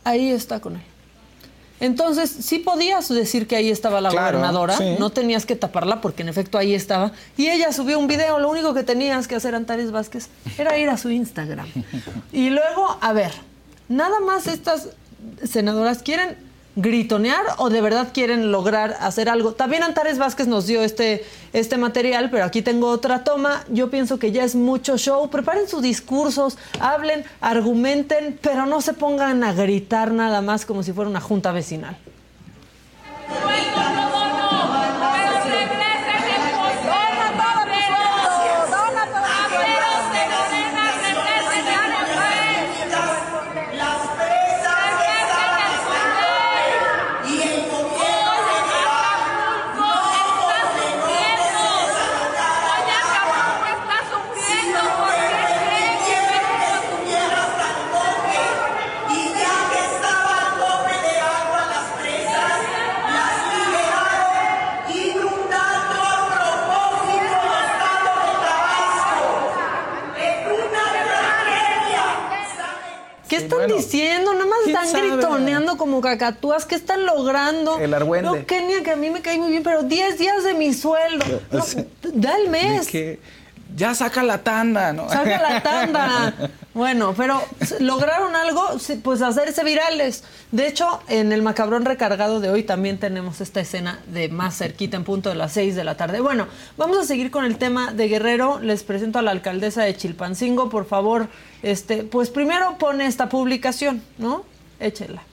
ahí 0.04 0.30
está 0.30 0.60
con 0.60 0.76
él. 0.76 0.82
Entonces, 1.80 2.30
sí 2.32 2.58
podías 2.60 3.08
decir 3.10 3.48
que 3.48 3.56
ahí 3.56 3.70
estaba 3.70 4.02
la 4.02 4.10
Claro, 4.10 4.38
gobernadora, 4.40 4.78
sí. 4.78 4.96
no 5.00 5.12
tenías 5.12 5.46
que 5.46 5.56
taparla 5.56 6.02
porque 6.02 6.24
en 6.24 6.30
efecto 6.30 6.58
ahí 6.58 6.74
estaba. 6.74 7.12
Y 7.38 7.50
ella 7.50 7.72
subió 7.72 8.00
un 8.00 8.08
video, 8.08 8.40
lo 8.40 8.50
único 8.50 8.74
que 8.74 8.84
tenías 8.84 9.28
que 9.28 9.36
hacer, 9.36 9.54
Antares 9.54 9.92
Vázquez, 9.92 10.30
era 10.58 10.78
ir 10.78 10.90
a 10.90 10.98
su 10.98 11.10
Instagram. 11.10 11.68
Y 12.32 12.50
luego, 12.50 12.98
a 13.00 13.14
ver, 13.14 13.32
nada 13.90 14.20
más 14.20 14.48
estas 14.48 14.90
senadoras 15.44 16.02
quieren 16.04 16.36
gritonear 16.78 17.44
o 17.58 17.70
de 17.70 17.82
verdad 17.82 18.10
quieren 18.14 18.52
lograr 18.52 18.96
hacer 19.02 19.30
algo. 19.30 19.54
También 19.54 19.84
Antares 19.84 20.20
Vázquez 20.20 20.48
nos 20.48 20.68
dio 20.68 20.84
este, 20.84 21.26
este 21.52 21.78
material, 21.78 22.30
pero 22.30 22.46
aquí 22.46 22.62
tengo 22.62 22.88
otra 22.88 23.24
toma. 23.24 23.66
Yo 23.70 23.90
pienso 23.90 24.20
que 24.20 24.32
ya 24.32 24.44
es 24.44 24.56
mucho 24.56 24.98
show. 24.98 25.30
Preparen 25.30 25.68
sus 25.68 25.82
discursos, 25.82 26.58
hablen, 26.80 27.26
argumenten, 27.42 28.40
pero 28.42 28.66
no 28.68 28.80
se 28.82 28.94
pongan 28.94 29.44
a 29.44 29.54
gritar 29.54 30.12
nada 30.12 30.42
más 30.42 30.66
como 30.66 30.84
si 30.84 30.94
fuera 30.94 31.10
una 31.10 31.22
junta 31.22 31.52
vecinal. 31.52 31.98
Como 75.98 76.02
cacatúas. 76.02 76.66
¿Qué 76.66 76.76
están 76.76 77.06
logrando? 77.06 77.80
El 77.80 77.94
argüende. 77.94 78.30
No, 78.30 78.46
Kenia, 78.46 78.84
que 78.84 78.92
a 78.92 78.96
mí 78.96 79.10
me 79.10 79.22
cae 79.22 79.38
muy 79.38 79.50
bien, 79.50 79.64
pero 79.64 79.84
10 79.84 80.18
días 80.18 80.44
de 80.44 80.54
mi 80.54 80.74
sueldo. 80.74 81.26
No, 81.52 81.64
da 82.14 82.38
el 82.38 82.50
mes. 82.50 82.88
Que 82.88 83.20
ya 83.76 83.94
saca 83.96 84.24
la 84.24 84.44
tanda, 84.44 84.94
¿no? 84.94 85.10
Saca 85.10 85.42
la 85.42 85.64
tanda. 85.64 86.34
Bueno, 86.78 87.16
pero 87.18 87.42
lograron 87.80 88.36
algo, 88.36 88.64
pues 89.02 89.24
hacerse 89.24 89.64
virales. 89.64 90.24
De 90.52 90.68
hecho, 90.68 91.00
en 91.08 91.32
el 91.32 91.42
macabrón 91.42 91.86
recargado 91.86 92.40
de 92.40 92.52
hoy 92.52 92.62
también 92.62 93.00
tenemos 93.00 93.42
esta 93.42 93.62
escena 93.62 94.00
de 94.06 94.30
más 94.30 94.60
cerquita 94.60 94.96
en 94.96 95.04
punto 95.04 95.30
de 95.30 95.36
las 95.36 95.54
6 95.54 95.76
de 95.76 95.84
la 95.84 95.98
tarde. 95.98 96.20
Bueno, 96.20 96.46
vamos 96.78 97.00
a 97.00 97.04
seguir 97.04 97.32
con 97.32 97.46
el 97.46 97.58
tema 97.58 97.94
de 97.94 98.08
Guerrero. 98.08 98.60
Les 98.60 98.84
presento 98.84 99.18
a 99.18 99.24
la 99.24 99.32
alcaldesa 99.32 99.82
de 99.82 99.98
Chilpancingo, 99.98 100.70
por 100.70 100.86
favor. 100.86 101.30
Este, 101.64 102.04
pues 102.04 102.30
primero 102.30 102.78
pone 102.78 103.08
esta 103.08 103.28
publicación, 103.28 104.04
¿no? 104.20 104.46
Échela. 104.80 105.24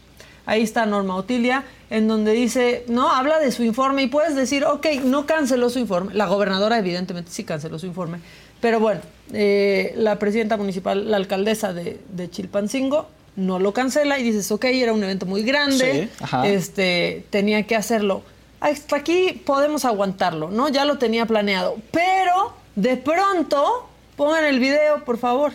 Ahí 0.47 0.63
está 0.63 0.85
Norma 0.85 1.17
Otilia, 1.17 1.65
en 1.91 2.07
donde 2.07 2.33
dice, 2.33 2.85
no, 2.89 3.11
habla 3.11 3.39
de 3.39 3.51
su 3.51 3.63
informe 3.63 4.03
y 4.03 4.07
puedes 4.09 4.35
decir, 4.35 4.65
ok, 4.65 4.87
no 5.05 5.27
canceló 5.27 5.71
su 5.71 5.79
informe. 5.79 6.15
La 6.15 6.27
gobernadora 6.27 6.79
evidentemente 6.79 7.31
sí 7.31 7.45
canceló 7.45 7.79
su 7.79 7.87
informe. 7.87 8.19
Pero 8.61 8.81
bueno, 8.81 9.01
eh, 9.33 9.95
la 9.97 10.19
presidenta 10.19 10.57
municipal, 10.57 11.11
la 11.11 11.17
alcaldesa 11.17 11.73
de, 11.73 12.01
de 12.11 12.31
Chilpancingo, 12.31 13.09
no 13.37 13.59
lo 13.59 13.73
cancela 13.73 14.19
y 14.19 14.23
dices, 14.23 14.51
ok, 14.53 14.65
era 14.67 14.93
un 14.93 15.03
evento 15.03 15.27
muy 15.27 15.43
grande, 15.43 16.09
Sí, 16.19 16.37
este, 16.45 17.27
tenía 17.31 17.65
que 17.65 17.77
hacerlo. 17.77 18.23
Hasta 18.61 18.97
aquí 18.97 19.43
podemos 19.45 19.85
aguantarlo, 19.85 20.51
¿no? 20.51 20.69
Ya 20.69 20.85
lo 20.85 20.99
tenía 20.99 21.27
planeado. 21.27 21.77
Pero, 21.91 22.55
de 22.77 22.97
pronto, 22.97 23.89
pongan 24.17 24.45
el 24.45 24.61
video, 24.61 25.05
por 25.05 25.19
favor. 25.19 25.53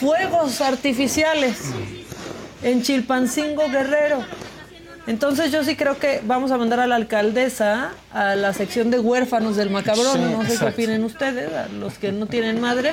Fuegos 0.00 0.60
artificiales 0.60 1.72
en 2.62 2.82
Chilpancingo 2.82 3.68
Guerrero. 3.68 4.24
Entonces 5.06 5.50
yo 5.50 5.64
sí 5.64 5.74
creo 5.74 5.98
que 5.98 6.20
vamos 6.24 6.52
a 6.52 6.56
mandar 6.58 6.78
a 6.80 6.86
la 6.86 6.94
alcaldesa 6.94 7.90
a 8.12 8.36
la 8.36 8.52
sección 8.52 8.90
de 8.90 9.00
huérfanos 9.00 9.56
del 9.56 9.70
macabrón. 9.70 10.14
Sí, 10.14 10.20
no 10.30 10.44
sé 10.44 10.56
qué 10.58 10.64
opinen 10.66 11.02
ustedes, 11.04 11.52
a 11.52 11.66
los 11.68 11.94
que 11.98 12.12
no 12.12 12.26
tienen 12.26 12.60
madre. 12.60 12.92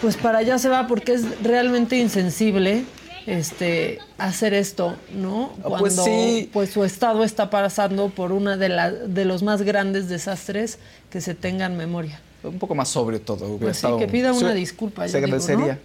Pues 0.00 0.16
para 0.16 0.38
allá 0.38 0.58
se 0.58 0.68
va 0.68 0.86
porque 0.88 1.12
es 1.14 1.22
realmente 1.42 1.96
insensible 1.96 2.84
este 3.26 4.00
hacer 4.18 4.54
esto, 4.54 4.96
¿no? 5.14 5.52
Cuando 5.62 5.78
Pues 5.78 5.94
sí. 5.94 6.50
pues 6.52 6.70
su 6.70 6.82
estado 6.84 7.22
está 7.22 7.48
pasando 7.48 8.08
por 8.10 8.32
una 8.32 8.56
de 8.56 8.68
la, 8.68 8.90
de 8.90 9.24
los 9.24 9.42
más 9.44 9.62
grandes 9.62 10.08
desastres 10.08 10.78
que 11.10 11.20
se 11.20 11.34
tenga 11.34 11.64
en 11.66 11.76
memoria. 11.76 12.20
Un 12.42 12.58
poco 12.58 12.74
más 12.74 12.88
sobrio 12.88 13.20
todo. 13.20 13.56
Pues 13.56 13.76
sí, 13.76 13.86
estado- 13.86 13.98
que 13.98 14.08
pida 14.08 14.32
una 14.32 14.50
Sí, 14.52 14.56
disculpa. 14.56 15.06
Se 15.08 15.20
digo, 15.20 15.38
¿no? 15.38 15.78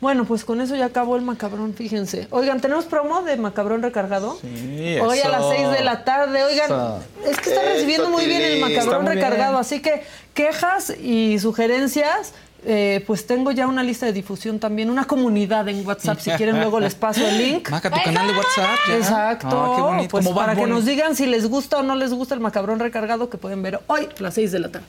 Bueno, 0.00 0.24
pues 0.24 0.44
con 0.46 0.60
eso 0.62 0.74
ya 0.76 0.86
acabó 0.86 1.16
el 1.16 1.22
macabrón, 1.22 1.74
fíjense. 1.74 2.26
Oigan, 2.30 2.60
¿tenemos 2.60 2.86
promo 2.86 3.20
de 3.22 3.36
macabrón 3.36 3.82
recargado? 3.82 4.38
Sí, 4.40 4.96
Hoy 4.98 5.18
a 5.20 5.28
las 5.28 5.48
6 5.50 5.70
de 5.72 5.84
la 5.84 6.04
tarde. 6.04 6.42
Oigan, 6.42 6.64
Eso. 6.66 7.00
es 7.26 7.38
que 7.38 7.50
está 7.50 7.62
recibiendo 7.62 8.08
muy 8.08 8.24
bien 8.24 8.40
el 8.40 8.60
macabrón 8.60 9.04
bien. 9.04 9.16
recargado, 9.16 9.58
así 9.58 9.80
que 9.82 10.02
quejas 10.32 10.90
y 10.98 11.38
sugerencias. 11.38 12.32
eh, 12.64 13.02
pues 13.06 13.26
tengo 13.26 13.52
ya 13.52 13.66
una 13.66 13.82
lista 13.82 14.04
de 14.06 14.12
difusión 14.12 14.58
también, 14.58 14.90
una 14.90 15.04
comunidad 15.06 15.66
en 15.68 15.86
WhatsApp. 15.86 16.18
Si 16.20 16.30
quieren, 16.32 16.56
luego 16.60 16.78
les 16.80 16.94
paso 16.94 17.26
el 17.26 17.38
link. 17.38 17.68
Maca, 17.70 17.90
tu 17.90 18.02
canal 18.02 18.26
de 18.26 18.32
WhatsApp. 18.34 18.78
ya. 18.88 18.96
Exacto. 18.96 19.48
Ah, 19.50 19.72
qué 19.76 19.82
bonito. 19.82 20.08
Pues 20.10 20.28
para 20.28 20.54
que 20.56 20.66
nos 20.66 20.84
digan 20.86 21.14
si 21.16 21.26
les 21.26 21.46
gusta 21.46 21.78
o 21.78 21.82
no 21.82 21.94
les 21.94 22.12
gusta 22.12 22.34
el 22.34 22.40
macabrón 22.40 22.78
recargado 22.78 23.28
que 23.30 23.38
pueden 23.38 23.62
ver 23.62 23.80
hoy 23.86 24.08
a 24.18 24.22
las 24.22 24.34
6 24.34 24.52
de 24.52 24.58
la 24.60 24.68
tarde. 24.70 24.86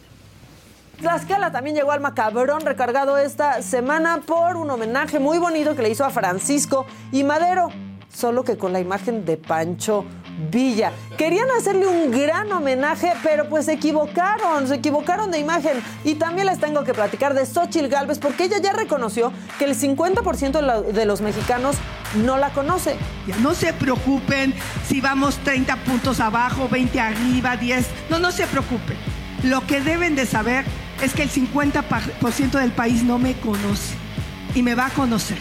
Tlaxcala 1.02 1.52
también 1.52 1.76
llegó 1.76 1.92
al 1.92 2.00
macabrón 2.00 2.62
recargado 2.62 3.18
esta 3.18 3.64
semana 3.64 4.22
por 4.24 4.56
un 4.56 4.70
homenaje 4.70 5.18
muy 5.18 5.40
bonito 5.40 5.76
que 5.76 5.82
le 5.82 5.90
hizo 5.90 6.06
a 6.06 6.12
Francisco 6.12 6.86
y 7.12 7.24
Madero, 7.24 7.70
solo 8.14 8.44
que 8.44 8.56
con 8.56 8.72
la 8.72 8.80
imagen 8.80 9.26
de 9.26 9.36
Pancho 9.36 10.06
Villa. 10.52 10.92
Querían 11.18 11.48
hacerle 11.58 11.88
un 11.88 12.12
gran 12.12 12.52
homenaje, 12.52 13.14
pero 13.24 13.50
pues 13.50 13.66
se 13.66 13.74
equivocaron, 13.74 14.68
se 14.68 14.76
equivocaron 14.76 15.32
de 15.32 15.40
imagen. 15.40 15.82
Y 16.04 16.16
también 16.16 16.46
les 16.46 16.60
tengo 16.60 16.84
que 16.84 16.94
platicar 16.94 17.34
de 17.34 17.48
Xochil 17.48 17.88
Gálvez, 17.88 18.20
porque 18.20 18.44
ella 18.44 18.60
ya 18.60 18.72
reconoció 18.72 19.34
que 19.58 19.66
el 19.66 19.76
50% 19.76 20.84
de, 20.84 21.06
los 21.06 21.22
mexicanos 21.22 21.78
no 22.24 22.38
la 22.38 22.52
conoce. 22.52 22.96
Ya 23.26 23.36
No 23.38 23.56
se 23.56 23.74
preocupen 23.74 24.54
si 24.88 25.02
vamos 25.02 25.38
30 25.40 25.78
puntos 25.78 26.20
abajo, 26.20 26.70
20 26.70 27.00
arriba, 27.00 27.58
10. 27.58 27.88
No, 28.12 28.20
no 28.20 28.32
se 28.32 28.46
preocupen. 28.46 28.98
Lo 29.44 29.66
que 29.66 29.82
deben 29.82 30.16
de 30.16 30.28
saber 30.28 30.66
es 31.02 31.14
que 31.14 31.24
el 31.24 31.30
50% 31.30 32.52
del 32.52 32.72
país 32.72 33.04
no 33.04 33.18
me 33.18 33.34
conoce 33.40 33.96
y 34.54 34.62
me 34.62 34.76
va 34.76 34.88
a 34.88 34.90
conocer. 34.90 35.38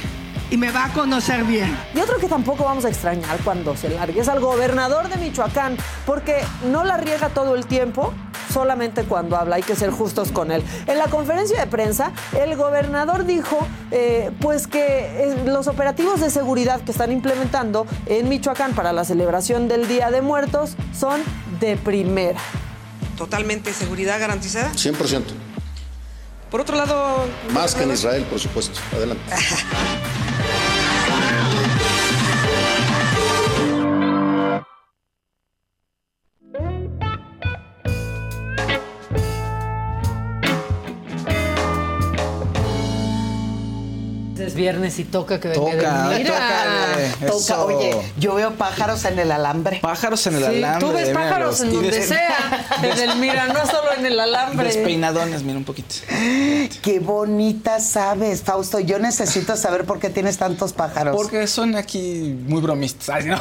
Y 0.50 0.56
me 0.56 0.72
va 0.72 0.86
a 0.86 0.92
conocer 0.92 1.44
bien. 1.44 1.76
Y 1.94 2.00
otro 2.00 2.18
que 2.18 2.26
tampoco 2.26 2.64
vamos 2.64 2.84
a 2.84 2.88
extrañar 2.88 3.38
cuando 3.44 3.76
se 3.76 3.88
largue 3.88 4.20
es 4.20 4.28
al 4.28 4.40
gobernador 4.40 5.08
de 5.08 5.16
Michoacán, 5.16 5.76
porque 6.06 6.42
no 6.72 6.82
la 6.82 6.96
riega 6.96 7.28
todo 7.28 7.54
el 7.54 7.66
tiempo, 7.66 8.12
solamente 8.52 9.04
cuando 9.04 9.36
habla, 9.36 9.56
hay 9.56 9.62
que 9.62 9.76
ser 9.76 9.90
justos 9.90 10.32
con 10.32 10.50
él. 10.50 10.64
En 10.88 10.98
la 10.98 11.06
conferencia 11.06 11.60
de 11.60 11.66
prensa, 11.68 12.12
el 12.36 12.56
gobernador 12.56 13.26
dijo 13.26 13.64
eh, 13.92 14.32
pues 14.40 14.66
que 14.66 14.80
eh, 14.80 15.42
los 15.46 15.68
operativos 15.68 16.20
de 16.20 16.30
seguridad 16.30 16.80
que 16.80 16.90
están 16.90 17.12
implementando 17.12 17.86
en 18.06 18.28
Michoacán 18.28 18.72
para 18.72 18.92
la 18.92 19.04
celebración 19.04 19.68
del 19.68 19.86
Día 19.86 20.10
de 20.10 20.20
Muertos 20.20 20.74
son 20.92 21.20
de 21.60 21.76
primera. 21.76 22.40
Totalmente 23.16 23.72
seguridad 23.72 24.18
garantizada. 24.18 24.72
100%. 24.72 25.49
Por 26.50 26.60
otro 26.60 26.76
lado, 26.76 27.26
Más 27.52 27.74
que 27.74 27.84
en 27.84 27.92
Israel, 27.92 28.24
por 28.24 28.40
supuesto. 28.40 28.80
Adelante. 28.92 29.22
viernes 44.54 44.98
y 44.98 45.04
toca 45.04 45.40
que 45.40 45.48
venga 45.48 45.60
Toca, 45.60 46.10
Edelmira. 46.16 46.34
toca, 46.34 47.26
Toca, 47.26 47.36
Eso. 47.36 47.66
oye, 47.66 47.96
yo 48.18 48.34
veo 48.34 48.52
pájaros 48.54 49.04
en 49.04 49.18
el 49.18 49.30
alambre. 49.32 49.78
Pájaros 49.80 50.26
en 50.26 50.34
el 50.36 50.40
Sí, 50.40 50.46
alambre. 50.46 50.86
tú 50.88 50.92
ves 50.94 51.08
pájaros 51.10 51.60
en 51.60 51.72
donde 51.72 51.90
des- 51.90 52.08
sea. 52.08 52.66
Edelmira, 52.82 53.46
no 53.48 53.66
solo 53.66 53.92
en 53.96 54.06
el 54.06 54.18
alambre. 54.18 54.66
Despeinadones, 54.68 55.42
mira 55.42 55.58
un 55.58 55.64
poquito. 55.64 55.94
Qué 56.82 57.00
bonita 57.00 57.80
sabes, 57.80 58.42
Fausto. 58.42 58.80
Yo 58.80 58.98
necesito 58.98 59.56
saber 59.56 59.84
por 59.84 59.98
qué 59.98 60.10
tienes 60.10 60.38
tantos 60.38 60.72
pájaros. 60.72 61.14
Porque 61.16 61.46
son 61.46 61.76
aquí 61.76 62.36
muy 62.46 62.60
bromistas. 62.60 63.24
¿no? 63.24 63.38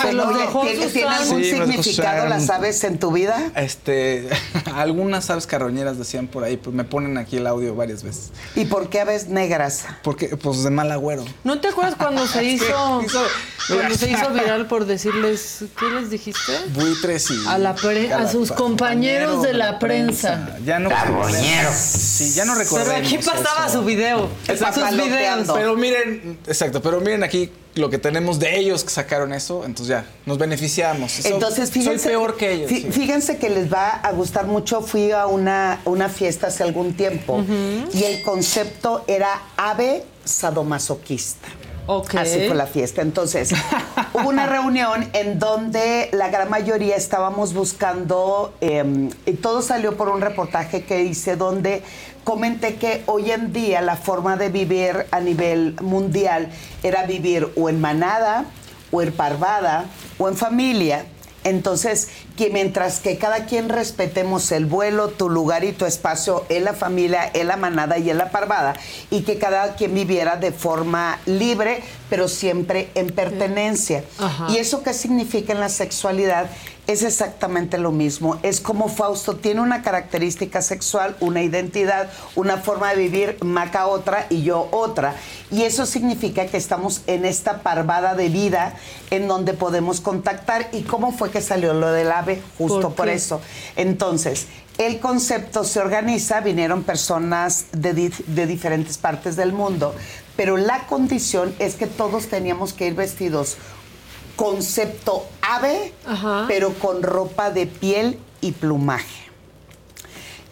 Se 0.00 0.12
los 0.12 0.26
Oye, 0.34 0.38
dejó 0.38 0.62
¿tiene, 0.62 1.04
algún 1.08 1.42
Sí, 1.42 1.50
significado 1.50 2.26
las 2.26 2.48
aves 2.50 2.82
en 2.84 2.98
tu 2.98 3.12
vida? 3.12 3.50
Este, 3.56 4.28
algunas 4.74 5.28
aves 5.30 5.46
carroñeras 5.46 5.98
decían 5.98 6.26
por 6.26 6.44
ahí, 6.44 6.56
pues 6.56 6.74
me 6.74 6.84
ponen 6.84 7.18
aquí 7.18 7.36
el 7.36 7.46
audio 7.46 7.74
varias 7.74 8.02
veces. 8.02 8.30
¿Y 8.54 8.64
por 8.66 8.88
qué 8.88 9.00
aves 9.00 9.28
negras? 9.28 9.84
Porque, 10.02 10.36
pues 10.52 10.62
de 10.64 10.70
mal 10.70 10.90
agüero. 10.92 11.24
¿No 11.44 11.60
te 11.60 11.68
acuerdas 11.68 11.94
cuando 11.96 12.26
se 12.26 12.44
hizo, 12.52 13.02
Hizo- 13.02 13.26
cuando 13.68 13.94
se 13.96 14.10
hizo 14.10 14.30
viral 14.30 14.66
por 14.66 14.86
decirles 14.86 15.64
qué 15.78 15.86
les 15.90 16.10
dijiste? 16.10 16.52
Buitres 16.74 17.30
y. 17.30 17.46
A 17.48 17.58
la 17.58 17.74
pre- 17.74 18.12
a 18.12 18.28
sus 18.30 18.52
compañeros 18.52 19.42
de 19.42 19.52
la 19.54 19.78
prensa. 19.78 20.56
Ya 20.64 20.78
no. 20.78 20.88
Carroñeros. 20.88 21.74
Sí, 21.74 22.32
ya 22.32 22.44
no 22.44 22.52
Pero 22.54 22.64
recordemos. 22.64 23.06
aquí 23.12 23.18
pasaba 23.18 23.66
eso. 23.66 23.78
su 23.80 23.84
video, 23.84 24.28
sus 24.46 24.90
videos. 25.04 25.48
Pero 25.54 25.76
miren, 25.76 26.38
exacto, 26.46 26.80
pero 26.82 27.00
miren 27.00 27.24
aquí 27.24 27.50
lo 27.74 27.90
que 27.90 27.98
tenemos 27.98 28.38
de 28.38 28.56
ellos 28.58 28.84
que 28.84 28.90
sacaron 28.90 29.34
eso, 29.34 29.64
entonces 29.66 29.88
ya, 29.88 30.06
nos 30.24 30.38
beneficiamos. 30.38 31.18
Eso- 31.18 31.28
Entonces, 31.28 31.70
fíjense, 31.70 31.98
Soy 32.04 32.08
peor 32.12 32.36
que 32.36 32.52
ellos. 32.52 32.70
sí. 32.70 32.86
Fíjense 32.90 33.36
que 33.36 33.50
les 33.50 33.70
va 33.70 33.88
a 33.90 34.12
gustar 34.12 34.46
mucho. 34.46 34.80
Fui 34.80 35.10
a 35.10 35.26
una, 35.26 35.80
una 35.84 36.08
fiesta 36.08 36.46
hace 36.46 36.62
algún 36.62 36.94
tiempo 36.96 37.44
y 37.92 38.02
el 38.04 38.22
concepto 38.22 39.04
era 39.08 39.28
ave 39.58 40.04
sadomasoquista. 40.26 41.48
Ok. 41.86 42.16
Así 42.16 42.46
fue 42.46 42.56
la 42.56 42.66
fiesta. 42.66 43.00
Entonces, 43.00 43.54
hubo 44.12 44.28
una 44.28 44.46
reunión 44.56 45.08
en 45.12 45.38
donde 45.38 46.10
la 46.12 46.28
gran 46.28 46.50
mayoría 46.50 46.96
estábamos 46.96 47.54
buscando, 47.54 48.54
eh, 48.60 49.08
y 49.24 49.32
todo 49.34 49.62
salió 49.62 49.96
por 49.96 50.08
un 50.08 50.20
reportaje 50.20 50.84
que 50.84 51.02
hice 51.02 51.36
donde 51.36 51.82
comenté 52.24 52.74
que 52.74 53.04
hoy 53.06 53.30
en 53.30 53.52
día 53.52 53.80
la 53.82 53.94
forma 53.94 54.36
de 54.36 54.48
vivir 54.48 55.06
a 55.12 55.20
nivel 55.20 55.76
mundial 55.80 56.48
era 56.82 57.06
vivir 57.06 57.52
o 57.56 57.68
en 57.68 57.80
manada, 57.80 58.46
o 58.90 59.00
en 59.00 59.12
parvada, 59.12 59.84
o 60.18 60.28
en 60.28 60.36
familia. 60.36 61.06
Entonces, 61.46 62.08
que 62.36 62.50
mientras 62.50 62.98
que 62.98 63.18
cada 63.18 63.46
quien 63.46 63.68
respetemos 63.68 64.50
el 64.50 64.66
vuelo, 64.66 65.10
tu 65.10 65.30
lugar 65.30 65.62
y 65.62 65.70
tu 65.70 65.86
espacio 65.86 66.44
en 66.48 66.64
la 66.64 66.74
familia, 66.74 67.30
en 67.32 67.46
la 67.46 67.56
manada 67.56 67.98
y 67.98 68.10
en 68.10 68.18
la 68.18 68.32
parvada, 68.32 68.74
y 69.12 69.22
que 69.22 69.38
cada 69.38 69.76
quien 69.76 69.94
viviera 69.94 70.34
de 70.34 70.50
forma 70.50 71.20
libre, 71.24 71.84
pero 72.10 72.26
siempre 72.26 72.90
en 72.96 73.10
pertenencia. 73.10 74.02
Ajá. 74.18 74.48
¿Y 74.50 74.56
eso 74.56 74.82
qué 74.82 74.92
significa 74.92 75.52
en 75.52 75.60
la 75.60 75.68
sexualidad? 75.68 76.50
Es 76.86 77.02
exactamente 77.02 77.78
lo 77.78 77.90
mismo. 77.90 78.38
Es 78.44 78.60
como 78.60 78.88
Fausto 78.88 79.34
tiene 79.36 79.60
una 79.60 79.82
característica 79.82 80.62
sexual, 80.62 81.16
una 81.18 81.42
identidad, 81.42 82.08
una 82.36 82.58
forma 82.58 82.90
de 82.90 82.96
vivir, 82.96 83.38
Maca 83.42 83.88
otra 83.88 84.26
y 84.30 84.42
yo 84.44 84.68
otra. 84.70 85.16
Y 85.50 85.62
eso 85.62 85.84
significa 85.84 86.46
que 86.46 86.56
estamos 86.56 87.02
en 87.08 87.24
esta 87.24 87.62
parvada 87.62 88.14
de 88.14 88.28
vida 88.28 88.74
en 89.10 89.26
donde 89.26 89.52
podemos 89.52 90.00
contactar. 90.00 90.68
¿Y 90.72 90.82
cómo 90.82 91.10
fue 91.10 91.30
que 91.30 91.40
salió 91.40 91.74
lo 91.74 91.90
del 91.90 92.12
ave? 92.12 92.40
Justo 92.56 92.90
¿Por 92.90 93.08
eso. 93.08 93.40
Entonces, 93.74 94.46
el 94.78 95.00
concepto 95.00 95.64
se 95.64 95.80
organiza, 95.80 96.40
vinieron 96.40 96.84
personas 96.84 97.66
de, 97.72 97.94
di- 97.94 98.12
de 98.28 98.46
diferentes 98.46 98.96
partes 98.96 99.34
del 99.34 99.52
mundo, 99.52 99.92
pero 100.36 100.56
la 100.56 100.86
condición 100.86 101.52
es 101.58 101.74
que 101.74 101.86
todos 101.86 102.26
teníamos 102.26 102.74
que 102.74 102.86
ir 102.86 102.94
vestidos 102.94 103.56
concepto 104.36 105.26
ave, 105.42 105.92
Ajá. 106.06 106.44
pero 106.46 106.74
con 106.74 107.02
ropa 107.02 107.50
de 107.50 107.66
piel 107.66 108.18
y 108.40 108.52
plumaje. 108.52 109.26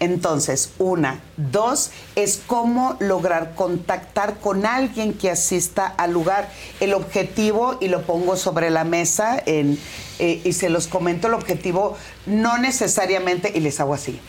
Entonces, 0.00 0.72
una. 0.78 1.20
Dos, 1.36 1.90
es 2.16 2.40
cómo 2.46 2.96
lograr 2.98 3.54
contactar 3.54 4.38
con 4.38 4.66
alguien 4.66 5.14
que 5.14 5.30
asista 5.30 5.86
al 5.86 6.12
lugar. 6.12 6.50
El 6.80 6.94
objetivo, 6.94 7.78
y 7.80 7.88
lo 7.88 8.02
pongo 8.02 8.36
sobre 8.36 8.70
la 8.70 8.84
mesa, 8.84 9.40
en, 9.46 9.78
eh, 10.18 10.42
y 10.44 10.52
se 10.52 10.68
los 10.68 10.88
comento, 10.88 11.28
el 11.28 11.34
objetivo 11.34 11.96
no 12.26 12.58
necesariamente, 12.58 13.52
y 13.54 13.60
les 13.60 13.80
hago 13.80 13.94
así, 13.94 14.20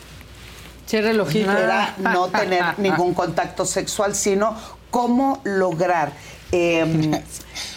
Cierra 0.86 1.10
el 1.10 1.20
ojito. 1.20 1.50
era 1.50 1.94
no 1.98 2.28
tener 2.28 2.78
ningún 2.78 3.12
contacto 3.12 3.66
sexual, 3.66 4.14
sino 4.14 4.56
cómo 4.90 5.40
lograr 5.44 6.12
eh, 6.52 7.20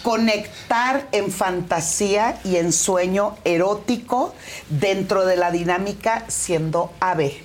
conectar 0.02 1.06
en 1.12 1.30
fantasía 1.30 2.38
y 2.44 2.56
en 2.56 2.72
sueño 2.72 3.36
erótico 3.44 4.34
dentro 4.68 5.24
de 5.26 5.36
la 5.36 5.50
dinámica 5.50 6.24
siendo 6.28 6.92
ave. 7.00 7.42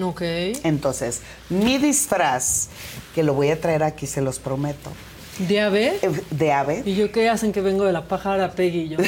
Ok. 0.00 0.22
Entonces, 0.64 1.22
mi 1.48 1.78
disfraz, 1.78 2.68
que 3.14 3.22
lo 3.22 3.34
voy 3.34 3.50
a 3.50 3.60
traer 3.60 3.82
aquí, 3.82 4.06
se 4.06 4.20
los 4.20 4.38
prometo, 4.38 4.90
¿De 5.38 5.60
ave? 5.60 5.98
eh, 6.02 6.22
de 6.30 6.52
ave. 6.52 6.82
¿Y 6.84 6.94
yo 6.96 7.10
qué 7.12 7.28
hacen 7.28 7.52
que 7.52 7.60
vengo 7.60 7.84
de 7.84 7.92
la 7.92 8.06
pájara 8.08 8.52
Peggy 8.52 8.80
y 8.82 8.88
yo? 8.90 8.98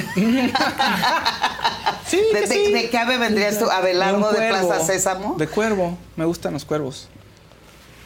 Sí, 2.06 2.16
¿De, 2.32 2.40
que 2.40 2.46
de- 2.46 2.66
sí. 2.66 2.72
de 2.72 2.90
qué 2.90 2.98
ave 2.98 3.18
vendrías 3.18 3.58
tú? 3.58 3.70
¿Abelardo 3.70 4.30
de 4.32 4.36
cuervo. 4.36 4.68
Plaza 4.68 4.84
Sésamo? 4.84 5.34
De 5.38 5.46
cuervo. 5.46 5.96
Me 6.16 6.24
gustan 6.24 6.52
los 6.52 6.64
cuervos. 6.64 7.08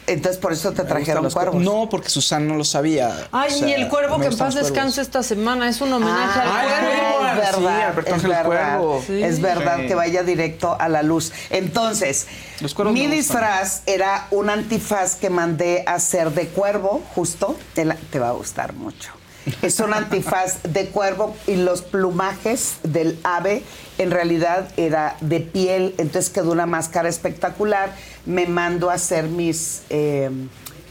Entonces, 0.07 0.39
por 0.39 0.53
eso 0.53 0.71
te 0.71 0.83
Me 0.83 0.89
trajeron 0.89 1.23
los 1.23 1.33
cuervos. 1.33 1.61
No, 1.63 1.89
porque 1.89 2.09
Susan 2.09 2.47
no 2.47 2.55
lo 2.55 2.63
sabía. 2.63 3.27
Ay, 3.31 3.51
O 3.53 3.57
sea, 3.57 3.67
y 3.67 3.73
el 3.73 3.87
cuervo 3.89 4.19
que 4.19 4.27
en 4.27 4.37
paz 4.37 4.53
descanse 4.53 5.01
esta 5.01 5.23
semana 5.23 5.67
es 5.67 5.81
un 5.81 5.91
homenaje 5.93 6.39
Ah, 6.43 6.59
al 6.61 6.67
cuervo. 6.67 7.17
cuervo. 7.17 7.41
es 7.41 7.55
Sí, 7.55 7.63
verdad, 7.63 7.81
Alberto 7.89 8.07
es 8.09 8.13
Ángel 8.13 8.29
verdad, 8.29 8.45
Cuervo. 8.77 9.03
Sí. 9.05 9.23
es 9.23 9.41
verdad 9.41 9.77
Sí. 9.81 9.87
que 9.87 9.95
vaya 9.95 10.23
directo 10.23 10.77
a 10.79 10.89
la 10.89 11.01
luz. 11.03 11.31
Entonces, 11.49 12.27
Los 12.61 12.77
mi 12.93 13.07
disfraz 13.07 13.81
era 13.87 14.27
un 14.31 14.49
antifaz 14.49 15.15
que 15.15 15.29
mandé 15.29 15.83
a 15.87 15.95
hacer 15.95 16.31
de 16.31 16.47
cuervo, 16.49 17.01
justo, 17.15 17.55
te, 17.73 17.85
la- 17.85 17.97
te 18.11 18.19
va 18.19 18.29
a 18.29 18.33
gustar 18.33 18.73
mucho. 18.73 19.11
Es 19.61 19.79
un 19.79 19.93
antifaz 19.93 20.63
de 20.63 20.87
cuervo 20.87 21.35
y 21.45 21.55
los 21.55 21.81
plumajes 21.83 22.75
del 22.83 23.19
ave 23.23 23.63
en 23.97 24.11
realidad 24.11 24.69
era 24.77 25.17
de 25.21 25.39
piel, 25.39 25.95
entonces 25.97 26.29
quedó 26.29 26.51
una 26.51 26.65
máscara 26.65 27.09
espectacular. 27.09 27.95
Me 28.25 28.45
mando 28.45 28.89
a 28.89 28.93
hacer 28.95 29.25
mis, 29.25 29.83
eh, 29.89 30.29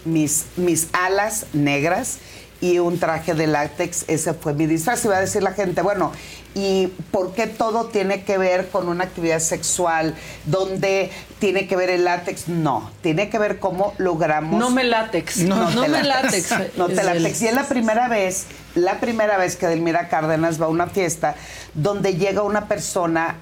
mis, 0.05 0.47
mis 0.57 0.89
alas 0.93 1.47
negras 1.53 2.19
y 2.65 2.79
un 2.79 2.99
traje 2.99 3.35
de 3.35 3.47
látex, 3.47 4.05
ese 4.09 4.33
fue 4.33 4.55
mi 4.55 4.65
disfraz. 4.67 5.05
Y 5.05 5.09
va 5.09 5.19
a 5.19 5.21
decir 5.21 5.43
la 5.43 5.53
gente, 5.53 5.83
bueno, 5.83 6.13
¿y 6.55 6.87
por 7.11 7.35
qué 7.35 7.47
todo 7.47 7.87
tiene 7.87 8.25
que 8.25 8.39
ver 8.39 8.69
con 8.71 8.89
una 8.89 9.05
actividad 9.05 9.41
sexual? 9.41 10.15
¿Dónde 10.47 11.11
tiene 11.41 11.67
que 11.67 11.77
ver 11.77 11.91
el 11.91 12.05
látex? 12.05 12.49
No, 12.49 12.91
tiene 13.03 13.29
que 13.29 13.39
ver 13.39 13.59
cómo 13.59 13.93
logramos... 13.99 14.59
No 14.59 14.71
me 14.71 14.85
látex. 14.85 15.37
No, 15.45 15.69
te 15.83 15.89
me 15.89 16.03
látex. 16.03 16.55
No 16.79 16.87
te 16.87 16.95
Es 16.95 16.99
el- 17.01 17.07
látex. 17.23 17.43
Y 17.43 17.49
es 17.49 17.55
la 17.55 17.65
primera 17.65 18.09
vez, 18.09 18.47
la 18.75 18.99
primera 18.99 19.37
vez 19.37 19.57
que 19.57 19.67
Delmira 19.67 20.09
Cárdenas 20.09 20.59
va 20.61 20.67
a 20.67 20.69
una 20.71 20.87
fiesta 20.87 21.35
donde 21.75 22.15
llega 22.17 22.43
una 22.43 22.67
persona 22.67 23.37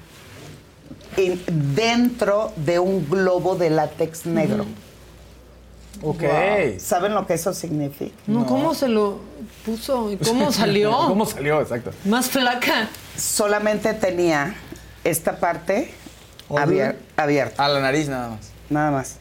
en- 1.15 1.41
dentro 1.75 2.51
de 2.57 2.79
un 2.79 3.07
globo 3.09 3.55
de 3.55 3.69
látex 3.69 4.25
negro. 4.25 4.65
Ok. 6.01 6.21
Wow. 6.23 6.79
¿Saben 6.79 7.13
lo 7.13 7.25
que 7.27 7.35
eso 7.35 7.53
significa? 7.53 8.15
No, 8.27 8.45
¿cómo 8.45 8.73
se 8.73 8.87
lo 8.87 9.19
puso? 9.65 10.11
¿Y 10.11 10.17
cómo 10.17 10.51
salió? 10.51 10.91
¿Cómo 11.07 11.25
salió? 11.25 11.61
Exacto. 11.61 11.91
Más 12.05 12.29
flaca. 12.29 12.89
Solamente 13.17 13.93
tenía 13.93 14.55
esta 15.03 15.37
parte 15.39 15.93
abier- 16.49 16.97
abierta. 17.15 17.63
A 17.63 17.67
la 17.69 17.79
nariz 17.79 18.09
nada 18.09 18.29
más. 18.29 18.39
Nada 18.69 18.91
más. 18.91 19.17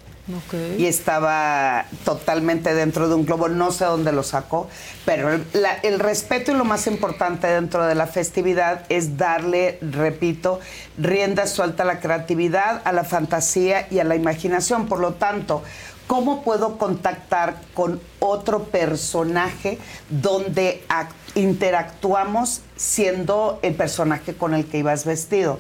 Ok. 0.49 0.55
y 0.79 0.87
estaba 0.87 1.85
totalmente 2.05 2.73
dentro 2.75 3.09
de 3.09 3.17
un 3.17 3.27
globo, 3.27 3.49
no 3.49 3.73
sé 3.73 3.85
dónde 3.87 4.13
lo 4.13 4.23
sacó, 4.23 4.69
pero 5.05 5.33
el, 5.33 5.45
la- 5.53 5.75
el 5.83 5.99
respeto 5.99 6.53
y 6.53 6.55
lo 6.55 6.65
más 6.65 6.87
importante 6.87 7.49
dentro 7.49 7.85
de 7.85 7.97
la 7.97 8.07
festividad 8.07 8.85
es 8.89 9.17
darle, 9.19 9.79
repito, 9.83 10.61
rienda 10.97 11.49
suelta 11.49 11.83
a 11.83 11.87
la 11.87 11.99
creatividad, 11.99 12.83
a 12.85 12.93
la 12.93 13.03
fantasía 13.03 13.89
y 13.91 13.99
a 13.99 14.05
la 14.05 14.15
imaginación. 14.15 14.87
Por 14.87 15.01
lo 15.01 15.15
tanto, 15.15 15.65
¿cómo 16.13 16.43
puedo 16.43 16.77
contactar 16.77 17.57
con 17.73 17.99
otro 18.21 18.65
personaje 18.65 19.79
donde 20.11 20.85
ac- 20.91 21.07
interactuamos 21.35 22.61
siendo 22.77 23.59
el 23.63 23.75
personaje 23.75 24.35
con 24.35 24.53
el 24.53 24.67
que 24.67 24.77
ibas 24.77 25.07
vestido? 25.07 25.59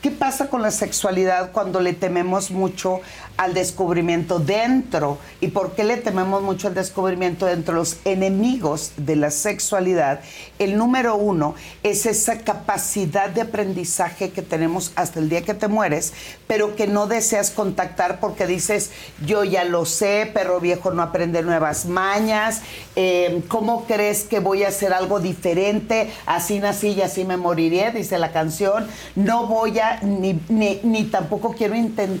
¿Qué 0.00 0.10
pasa 0.10 0.48
con 0.48 0.62
la 0.62 0.70
sexualidad 0.70 1.52
cuando 1.52 1.80
le 1.80 1.92
tememos 1.92 2.50
mucho 2.50 3.00
al 3.40 3.54
descubrimiento 3.54 4.38
dentro? 4.38 5.16
¿Y 5.40 5.48
por 5.48 5.72
qué 5.72 5.82
le 5.82 5.96
tememos 5.96 6.42
mucho 6.42 6.68
al 6.68 6.74
descubrimiento 6.74 7.46
dentro? 7.46 7.74
Los 7.74 7.96
enemigos 8.04 8.92
de 8.98 9.16
la 9.16 9.30
sexualidad, 9.30 10.20
el 10.58 10.76
número 10.76 11.16
uno 11.16 11.54
es 11.82 12.04
esa 12.04 12.40
capacidad 12.40 13.30
de 13.30 13.40
aprendizaje 13.40 14.28
que 14.28 14.42
tenemos 14.42 14.92
hasta 14.94 15.20
el 15.20 15.30
día 15.30 15.40
que 15.40 15.54
te 15.54 15.68
mueres, 15.68 16.12
pero 16.46 16.76
que 16.76 16.86
no 16.86 17.06
deseas 17.06 17.50
contactar 17.50 18.20
porque 18.20 18.46
dices, 18.46 18.90
yo 19.24 19.42
ya 19.42 19.64
lo 19.64 19.86
sé, 19.86 20.30
perro 20.34 20.60
viejo 20.60 20.90
no 20.90 21.00
aprende 21.00 21.40
nuevas 21.42 21.86
mañas, 21.86 22.60
eh, 22.94 23.42
¿cómo 23.48 23.86
crees 23.86 24.24
que 24.24 24.40
voy 24.40 24.64
a 24.64 24.68
hacer 24.68 24.92
algo 24.92 25.18
diferente? 25.18 26.10
Así 26.26 26.58
nací 26.58 26.88
y 26.88 27.00
así 27.00 27.24
me 27.24 27.38
moriré, 27.38 27.90
dice 27.90 28.18
la 28.18 28.32
canción. 28.32 28.86
No 29.16 29.46
voy 29.46 29.78
a 29.78 30.00
ni, 30.02 30.38
ni, 30.50 30.78
ni 30.82 31.04
tampoco 31.04 31.54
quiero 31.54 31.74
intentar. 31.74 32.20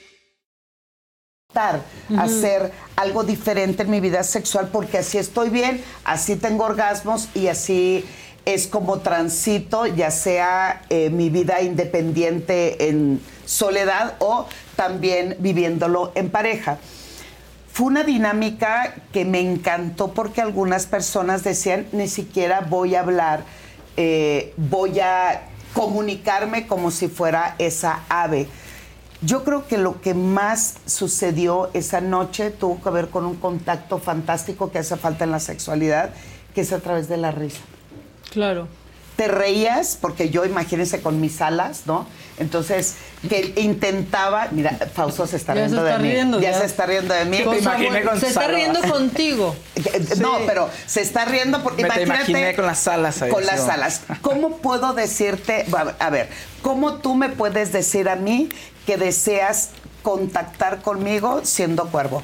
Hacer 2.17 2.71
algo 2.95 3.23
diferente 3.23 3.83
en 3.83 3.89
mi 3.89 3.99
vida 3.99 4.23
sexual 4.23 4.69
porque 4.71 4.99
así 4.99 5.17
estoy 5.17 5.49
bien, 5.49 5.83
así 6.03 6.35
tengo 6.35 6.63
orgasmos 6.63 7.27
y 7.33 7.47
así 7.47 8.05
es 8.45 8.67
como 8.67 8.99
transito, 8.99 9.85
ya 9.85 10.11
sea 10.11 10.81
eh, 10.89 11.09
mi 11.09 11.29
vida 11.29 11.61
independiente 11.61 12.89
en 12.89 13.21
soledad 13.45 14.15
o 14.19 14.47
también 14.75 15.35
viviéndolo 15.39 16.11
en 16.15 16.29
pareja. 16.29 16.77
Fue 17.71 17.87
una 17.87 18.03
dinámica 18.03 18.95
que 19.13 19.25
me 19.25 19.39
encantó 19.39 20.13
porque 20.13 20.41
algunas 20.41 20.87
personas 20.87 21.43
decían, 21.43 21.87
ni 21.91 22.07
siquiera 22.07 22.61
voy 22.61 22.95
a 22.95 23.01
hablar, 23.01 23.43
eh, 23.95 24.53
voy 24.57 24.99
a 24.99 25.43
comunicarme 25.73 26.67
como 26.67 26.91
si 26.91 27.07
fuera 27.07 27.55
esa 27.59 28.03
ave. 28.09 28.47
Yo 29.21 29.43
creo 29.43 29.67
que 29.67 29.77
lo 29.77 30.01
que 30.01 30.13
más 30.15 30.75
sucedió 30.87 31.69
esa 31.73 32.01
noche 32.01 32.49
tuvo 32.49 32.81
que 32.81 32.89
ver 32.89 33.09
con 33.09 33.25
un 33.25 33.35
contacto 33.35 33.99
fantástico 33.99 34.71
que 34.71 34.79
hace 34.79 34.97
falta 34.97 35.23
en 35.25 35.31
la 35.31 35.39
sexualidad, 35.39 36.09
que 36.55 36.61
es 36.61 36.73
a 36.73 36.79
través 36.79 37.07
de 37.07 37.17
la 37.17 37.31
risa. 37.31 37.59
Claro. 38.31 38.67
Te 39.17 39.27
reías, 39.27 39.97
porque 40.01 40.31
yo, 40.31 40.45
imagínense, 40.45 41.01
con 41.01 41.21
mis 41.21 41.41
alas, 41.41 41.81
¿no? 41.85 42.07
Entonces, 42.39 42.95
que 43.29 43.53
intentaba. 43.57 44.47
Mira, 44.49 44.71
Fausto 44.95 45.27
se 45.27 45.35
está 45.37 45.53
Ya 45.53 45.61
se 45.61 45.65
riendo 45.67 45.85
está 45.85 45.97
de 45.97 46.03
mí. 46.03 46.09
riendo, 46.11 46.39
ya, 46.39 46.51
ya. 46.51 46.59
se 46.59 46.65
está 46.65 46.85
riendo 46.87 47.13
de 47.13 47.25
mí. 47.25 47.37
Imaginé 47.37 48.01
con 48.03 48.19
Se 48.19 48.27
está 48.27 48.47
riendo 48.47 48.79
contigo. 48.89 49.55
No, 50.19 50.37
Sí. 50.37 50.43
pero 50.47 50.69
se 50.87 51.01
está 51.01 51.25
riendo 51.25 51.61
porque 51.61 51.83
Me 51.83 51.89
te 51.89 52.01
imagínate. 52.03 52.31
imaginé 52.31 52.55
con 52.55 52.65
las 52.65 52.87
alas 52.87 53.21
ahí, 53.21 53.29
Con 53.29 53.45
las 53.45 53.67
¿no? 53.67 53.71
alas. 53.73 54.01
¿Cómo 54.21 54.57
puedo 54.57 54.93
decirte, 54.93 55.67
a 55.99 56.09
ver, 56.09 56.29
cómo 56.63 56.95
tú 56.95 57.13
me 57.13 57.29
puedes 57.29 57.71
decir 57.71 58.09
a 58.09 58.15
mí 58.15 58.49
que 58.85 58.97
deseas 58.97 59.69
contactar 60.03 60.81
conmigo 60.81 61.41
siendo 61.43 61.87
cuervo? 61.87 62.23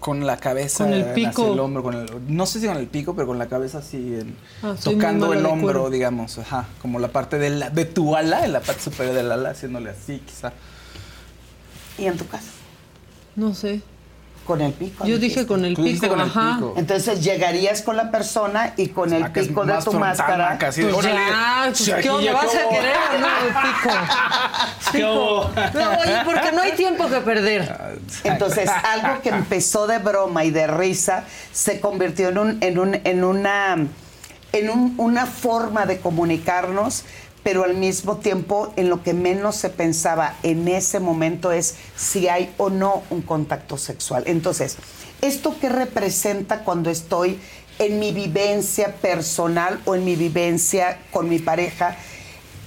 Con 0.00 0.26
la 0.26 0.36
cabeza 0.36 0.84
Con 0.84 0.92
el 0.94 1.02
hacia 1.02 1.14
pico. 1.14 1.52
el 1.52 1.60
hombro, 1.60 1.82
con 1.84 1.94
el- 1.94 2.06
no 2.26 2.44
sé 2.46 2.58
si 2.60 2.66
con 2.66 2.76
el 2.76 2.88
pico, 2.88 3.14
pero 3.14 3.28
con 3.28 3.38
la 3.38 3.46
cabeza 3.46 3.78
así, 3.78 3.96
en- 4.16 4.36
Ah, 4.62 4.74
tocando 4.82 5.32
el 5.32 5.46
hombro, 5.46 5.90
digamos, 5.90 6.38
ajá, 6.38 6.66
como 6.80 6.98
la 6.98 7.08
parte 7.08 7.38
de, 7.38 7.50
la, 7.50 7.70
de 7.70 7.84
tu 7.84 8.16
ala, 8.16 8.44
en 8.44 8.52
la 8.52 8.60
parte 8.60 8.82
superior 8.82 9.14
del 9.14 9.30
ala, 9.30 9.50
haciéndole 9.50 9.90
así, 9.90 10.18
quizá. 10.26 10.52
¿Y 11.98 12.06
en 12.06 12.16
tu 12.16 12.26
casa? 12.26 12.48
No 13.36 13.54
sé. 13.54 13.80
Con 14.46 14.60
el 14.60 14.72
pico. 14.72 15.04
Yo 15.06 15.18
dije 15.18 15.46
con 15.46 15.64
el 15.64 15.74
Tú 15.74 15.84
dijiste 15.84 16.08
pico, 16.08 16.16
con 16.16 16.24
el 16.24 16.30
ajá. 16.30 16.54
pico. 16.56 16.74
Entonces 16.76 17.22
llegarías 17.22 17.82
con 17.82 17.96
la 17.96 18.10
persona 18.10 18.74
y 18.76 18.88
con 18.88 19.12
el 19.12 19.22
Sacas 19.22 19.46
pico 19.46 19.64
de 19.64 19.72
más 19.74 19.84
tu 19.84 19.90
frontal, 19.92 20.08
máscara. 20.10 20.50
Maca, 20.50 20.68
así, 20.68 20.82
Pues 20.82 20.94
órale, 20.94 21.14
ya, 21.14 21.64
pues, 21.68 21.88
aquí 21.92 22.02
¿qué 22.02 22.10
onda? 22.10 22.24
ya, 22.24 22.32
¿Vas 22.32 22.46
¿qué 22.50 22.58
a 22.58 22.68
querer 22.68 22.96
o 23.14 23.18
no 23.18 23.26
el 23.26 23.52
pico? 23.52 23.94
¿Qué 24.92 25.04
hubo? 25.04 25.50
No, 25.74 25.90
oye, 26.00 26.16
porque 26.24 26.52
no 26.52 26.60
hay 26.62 26.72
tiempo 26.72 27.08
que 27.08 27.20
perder. 27.20 27.76
Entonces, 28.24 28.68
algo 28.68 29.22
que 29.22 29.28
empezó 29.28 29.86
de 29.86 29.98
broma 29.98 30.44
y 30.44 30.50
de 30.50 30.66
risa 30.66 31.24
se 31.52 31.80
convirtió 31.80 32.28
en, 32.30 32.38
un, 32.38 32.58
en, 32.62 32.78
un, 32.78 33.00
en, 33.04 33.24
una, 33.24 33.74
en 34.52 34.70
un- 34.70 34.94
una 34.98 35.26
forma 35.26 35.86
de 35.86 36.00
comunicarnos, 36.00 37.04
pero 37.42 37.64
al 37.64 37.74
mismo 37.74 38.18
tiempo 38.18 38.72
en 38.76 38.88
lo 38.88 39.02
que 39.02 39.14
menos 39.14 39.56
se 39.56 39.68
pensaba 39.68 40.36
en 40.42 40.68
ese 40.68 41.00
momento 41.00 41.52
es 41.52 41.74
si 41.96 42.28
hay 42.28 42.52
o 42.58 42.70
no 42.70 43.02
un 43.10 43.22
contacto 43.22 43.76
sexual. 43.78 44.24
Entonces, 44.26 44.76
¿esto 45.20 45.56
qué 45.60 45.68
representa 45.68 46.64
cuando 46.64 46.90
estoy 46.90 47.38
en 47.78 47.98
mi 47.98 48.12
vivencia 48.12 48.94
personal 48.96 49.80
o 49.84 49.94
en 49.94 50.04
mi 50.04 50.16
vivencia 50.16 50.98
con 51.10 51.28
mi 51.28 51.38
pareja? 51.38 51.96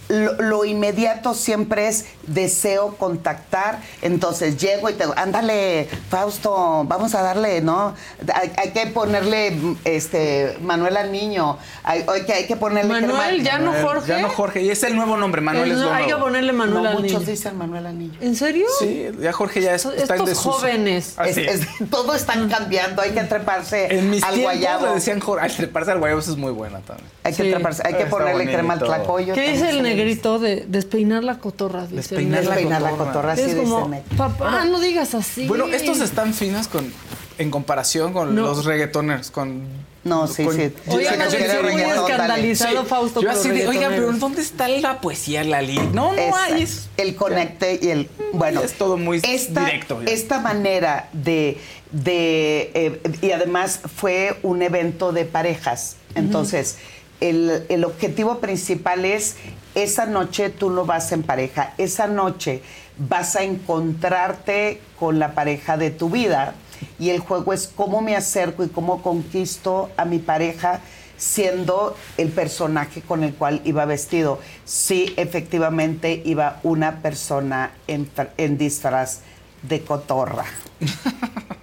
Lo, 0.07 0.34
lo 0.41 0.65
inmediato 0.65 1.34
siempre 1.34 1.88
es 1.88 2.06
deseo 2.27 2.95
contactar, 2.98 3.80
entonces 4.02 4.57
llego 4.57 4.90
y 4.90 4.94
te 4.94 5.03
digo, 5.03 5.14
ándale, 5.18 5.88
Fausto, 6.10 6.84
vamos 6.88 7.15
a 7.15 7.22
darle, 7.22 7.61
¿no? 7.61 7.94
Hay, 8.34 8.52
hay 8.57 8.69
que 8.72 8.88
ponerle 8.88 9.57
este 9.84 10.57
Manuel 10.61 10.98
al 10.98 11.11
niño, 11.11 11.57
hay, 11.84 12.03
hay 12.07 12.23
que, 12.26 12.34
hay 12.34 12.45
que 12.48 12.56
ponerle 12.56 12.94
Manuel, 13.02 13.41
crema- 13.41 13.44
ya 13.44 13.57
no 13.60 13.73
Jorge. 13.73 14.07
Ya 14.07 14.19
no 14.19 14.30
Jorge, 14.30 14.61
y 14.61 14.69
es 14.69 14.84
el 14.84 14.95
nuevo 14.95 15.18
nombre, 15.18 15.41
Manuel 15.41 15.72
Es 15.72 15.77
es 15.77 15.84
lo 15.84 15.91
hay 15.94 16.03
que 16.06 16.11
nuevo. 16.11 16.26
ponerle 16.26 16.53
Manuel 16.53 16.84
No, 16.84 16.90
al 16.90 16.95
muchos 16.95 17.11
niño. 17.22 17.32
dicen 17.32 17.57
Manuel 17.57 17.86
al 17.86 17.98
niño. 17.99 18.14
¿En 18.22 18.36
serio? 18.36 18.68
Sí, 18.80 19.07
ya 19.19 19.32
Jorge 19.34 19.61
ya 19.61 19.73
es- 19.76 19.86
está 19.86 20.15
en 20.15 20.22
Estos 20.22 20.30
desuso. 20.30 20.52
jóvenes. 20.53 21.15
Es- 21.26 21.38
es. 21.38 21.61
es- 21.61 21.68
todo 21.90 22.14
está 22.15 22.34
cambiando, 22.49 23.02
hay 23.02 23.11
que 23.11 23.23
treparse 23.23 23.88
En 23.98 24.10
mis 24.10 24.23
al 24.23 24.34
tiempos 24.36 24.53
guayabo. 24.53 24.86
le 24.88 24.94
decían 24.94 25.19
Jorge, 25.19 25.45
al 25.45 25.52
treparse 25.56 25.91
al 25.91 25.99
guayabo 25.99 26.19
eso 26.22 26.32
es 26.32 26.38
muy 26.38 26.52
buena 26.52 26.80
también. 26.80 27.07
Hay 27.23 27.34
que 27.34 27.44
Sí. 27.44 27.49
treparse, 27.52 27.82
hay 27.86 27.94
que 27.94 28.03
Está 28.03 28.10
ponerle 28.18 28.45
crema 28.45 28.73
al 28.73 28.80
tlacoyo. 28.80 29.34
¿Qué 29.34 29.52
dice 29.52 29.69
el 29.69 29.82
negrito 29.97 30.39
de 30.39 30.65
despeinar 30.67 31.23
la 31.23 31.39
cotorra? 31.39 31.84
Dice 31.88 31.95
el 31.95 32.01
Despeinar 32.01 32.43
la 32.45 32.49
Despeinar 32.51 32.81
la 32.81 32.91
cotorra. 32.91 33.34
Es 33.34 33.55
como, 33.55 33.91
papá, 34.17 34.65
no 34.65 34.80
digas 34.80 35.13
así. 35.15 35.47
Bueno, 35.47 35.67
estos 35.67 35.99
están 36.01 36.34
finos 36.34 36.67
con, 36.67 36.91
en 37.38 37.51
comparación 37.51 38.13
con 38.13 38.35
No. 38.35 38.41
los 38.43 38.65
reggaetoners, 38.65 39.31
con... 39.31 39.63
No, 40.03 40.27
sí, 40.27 40.43
con- 40.45 40.55
sí. 40.55 40.72
Oigan, 40.88 41.17
me 41.17 41.23
considera 41.26 41.53
sentí 41.61 41.73
muy 41.73 41.81
escandalizado, 41.81 42.81
Sí. 42.84 42.88
Fausto, 42.88 43.22
Yo 43.22 43.31
así 43.31 43.49
de, 43.49 43.67
oiga, 43.67 43.89
pero. 43.89 44.13
¿dónde 44.13 44.41
está 44.43 44.67
la 44.67 45.01
poesía, 45.01 45.43
la? 45.43 45.63
No, 45.63 46.13
no 46.13 46.13
Esa, 46.13 46.43
hay. 46.43 46.61
Es, 46.61 46.89
el 46.97 47.15
conecte 47.15 47.80
y 47.81 47.88
el 47.89 48.09
bueno 48.31 48.61
es 48.61 48.73
todo 48.73 48.97
muy 48.97 49.19
esta, 49.23 49.65
directo. 49.65 50.03
ya. 50.03 50.11
esta 50.11 50.39
manera 50.41 51.09
de 51.11 51.57
de 51.91 52.69
eh, 52.76 53.01
y 53.23 53.31
además 53.31 53.80
fue 53.95 54.38
un 54.43 54.61
evento 54.61 55.11
de 55.11 55.26
parejas 55.26 55.95
entonces 56.13 56.77
el, 57.22 57.63
el 57.69 57.84
objetivo 57.85 58.39
principal 58.39 59.05
es 59.05 59.38
esa 59.76 60.06
noche 60.06 60.49
tú 60.49 60.69
lo 60.69 60.85
vas 60.85 61.11
en 61.11 61.23
pareja 61.23 61.73
esa 61.77 62.07
noche 62.07 62.64
vas 62.97 63.35
a 63.35 63.43
encontrarte 63.43 64.81
con 64.99 65.19
la 65.19 65.34
pareja 65.34 65.77
de 65.77 65.91
tu 65.91 66.10
vida 66.10 66.56
y 66.99 67.10
el 67.10 67.19
juego 67.19 67.53
es 67.53 67.68
cómo 67.68 68.02
me 68.02 68.15
acerco 68.15 68.64
y 68.64 68.69
cómo 68.69 69.02
conquisto 69.02 69.89
a 69.97 70.06
mi 70.06 70.19
pareja 70.19 70.81
siendo 71.18 71.95
el 72.18 72.30
personaje 72.30 73.02
con 73.02 73.23
el 73.23 73.34
cual 73.34 73.61
iba 73.64 73.85
vestido. 73.85 74.39
Sí, 74.65 75.14
efectivamente 75.18 76.22
iba 76.26 76.60
una 76.64 77.02
persona 77.02 77.72
en, 77.88 78.10
en 78.38 78.57
disfraz 78.57 79.22
de 79.61 79.81
cotorra. 79.81 80.45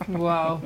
Wow. 0.09 0.61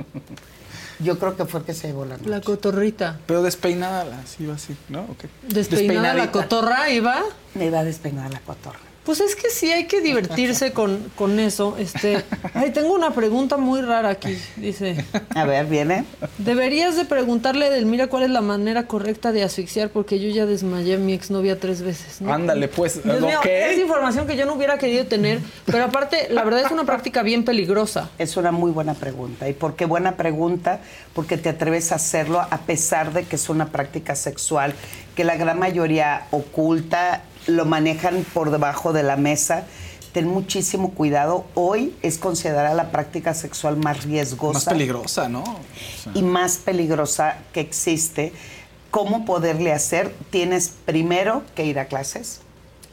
Yo 0.99 1.19
creo 1.19 1.37
que 1.37 1.45
fue 1.45 1.61
el 1.61 1.67
que 1.67 1.75
se 1.75 1.89
llevó 1.89 2.05
la 2.05 2.17
noche. 2.17 2.31
La 2.31 2.41
cotorrita. 2.41 3.19
Pero 3.27 3.43
despeinada, 3.43 4.21
así 4.21 4.45
iba 4.45 4.55
así, 4.55 4.75
¿no? 4.89 5.01
¿O 5.03 5.17
qué? 5.19 5.29
Despeinada 5.49 6.15
la 6.15 6.33
cotorra 6.33 6.91
iba. 6.91 7.23
Iba 7.55 7.85
despeinada 7.85 8.29
la 8.31 8.41
cotorra. 8.41 8.86
Pues 9.07 9.21
es 9.21 9.37
que 9.37 9.51
sí 9.51 9.71
hay 9.71 9.87
que 9.87 10.01
divertirse 10.01 10.73
con, 10.73 10.99
con 11.15 11.39
eso. 11.39 11.77
Este, 11.79 12.25
ay, 12.55 12.73
tengo 12.73 12.93
una 12.93 13.13
pregunta 13.13 13.57
muy 13.57 13.81
rara 13.81 14.11
aquí. 14.11 14.37
Dice. 14.57 14.97
A 15.33 15.45
ver, 15.45 15.67
viene. 15.67 16.05
Deberías 16.39 16.97
de 16.97 17.05
preguntarle 17.05 17.67
a 17.67 17.69
Edelmira 17.69 18.09
cuál 18.09 18.25
es 18.25 18.31
la 18.31 18.41
manera 18.41 18.89
correcta 18.89 19.31
de 19.31 19.45
asfixiar, 19.45 19.91
porque 19.91 20.19
yo 20.19 20.29
ya 20.31 20.45
desmayé 20.45 20.97
a 20.97 20.99
mi 20.99 21.13
exnovia 21.13 21.61
tres 21.61 21.83
veces. 21.83 22.21
¿no? 22.21 22.33
Ándale, 22.33 22.67
pues. 22.67 23.01
Dios 23.05 23.21
mío, 23.21 23.39
¿ok? 23.39 23.47
es 23.47 23.79
información 23.79 24.27
que 24.27 24.37
yo 24.37 24.45
no 24.45 24.55
hubiera 24.55 24.77
querido 24.77 25.07
tener, 25.07 25.39
pero 25.65 25.85
aparte, 25.85 26.27
la 26.31 26.43
verdad 26.43 26.63
es 26.67 26.73
una 26.73 26.85
práctica 26.85 27.23
bien 27.23 27.45
peligrosa. 27.45 28.11
Es 28.19 28.37
una 28.37 28.51
muy 28.51 28.73
buena 28.73 28.95
pregunta. 28.95 29.49
¿Y 29.49 29.53
por 29.53 29.77
qué 29.77 29.85
buena 29.85 30.17
pregunta? 30.17 30.81
Porque 31.15 31.39
te 31.39 31.51
atreves 31.51 31.93
a 31.93 31.95
hacerlo 31.95 32.41
a 32.41 32.59
pesar 32.63 33.13
de 33.13 33.23
que 33.23 33.37
es 33.37 33.49
una 33.49 33.69
práctica 33.69 34.17
sexual 34.17 34.75
que 35.15 35.23
la 35.23 35.37
gran 35.37 35.59
mayoría 35.59 36.27
oculta, 36.33 37.23
lo 37.47 37.65
manejan 37.65 38.25
por 38.35 38.51
debajo 38.51 38.93
de 38.93 39.03
la 39.03 39.17
mesa. 39.17 39.65
Ten 40.13 40.27
muchísimo 40.27 40.93
cuidado. 40.93 41.45
Hoy 41.55 41.95
es 42.03 42.19
considerada 42.19 42.75
la 42.75 42.91
práctica 42.91 43.35
sexual 43.35 43.77
más 43.77 44.05
riesgosa 44.05 44.55
Más 44.55 44.65
peligrosa, 44.65 45.29
¿no? 45.29 45.45
y 46.15 46.23
más 46.23 46.57
peligrosa 46.57 47.39
que 47.53 47.61
existe. 47.61 48.33
¿Cómo 48.91 49.25
poderle 49.25 49.73
hacer? 49.73 50.15
Tienes 50.31 50.73
primero 50.87 51.43
que 51.55 51.67
ir 51.67 51.79
a 51.79 51.87
clases, 51.87 52.41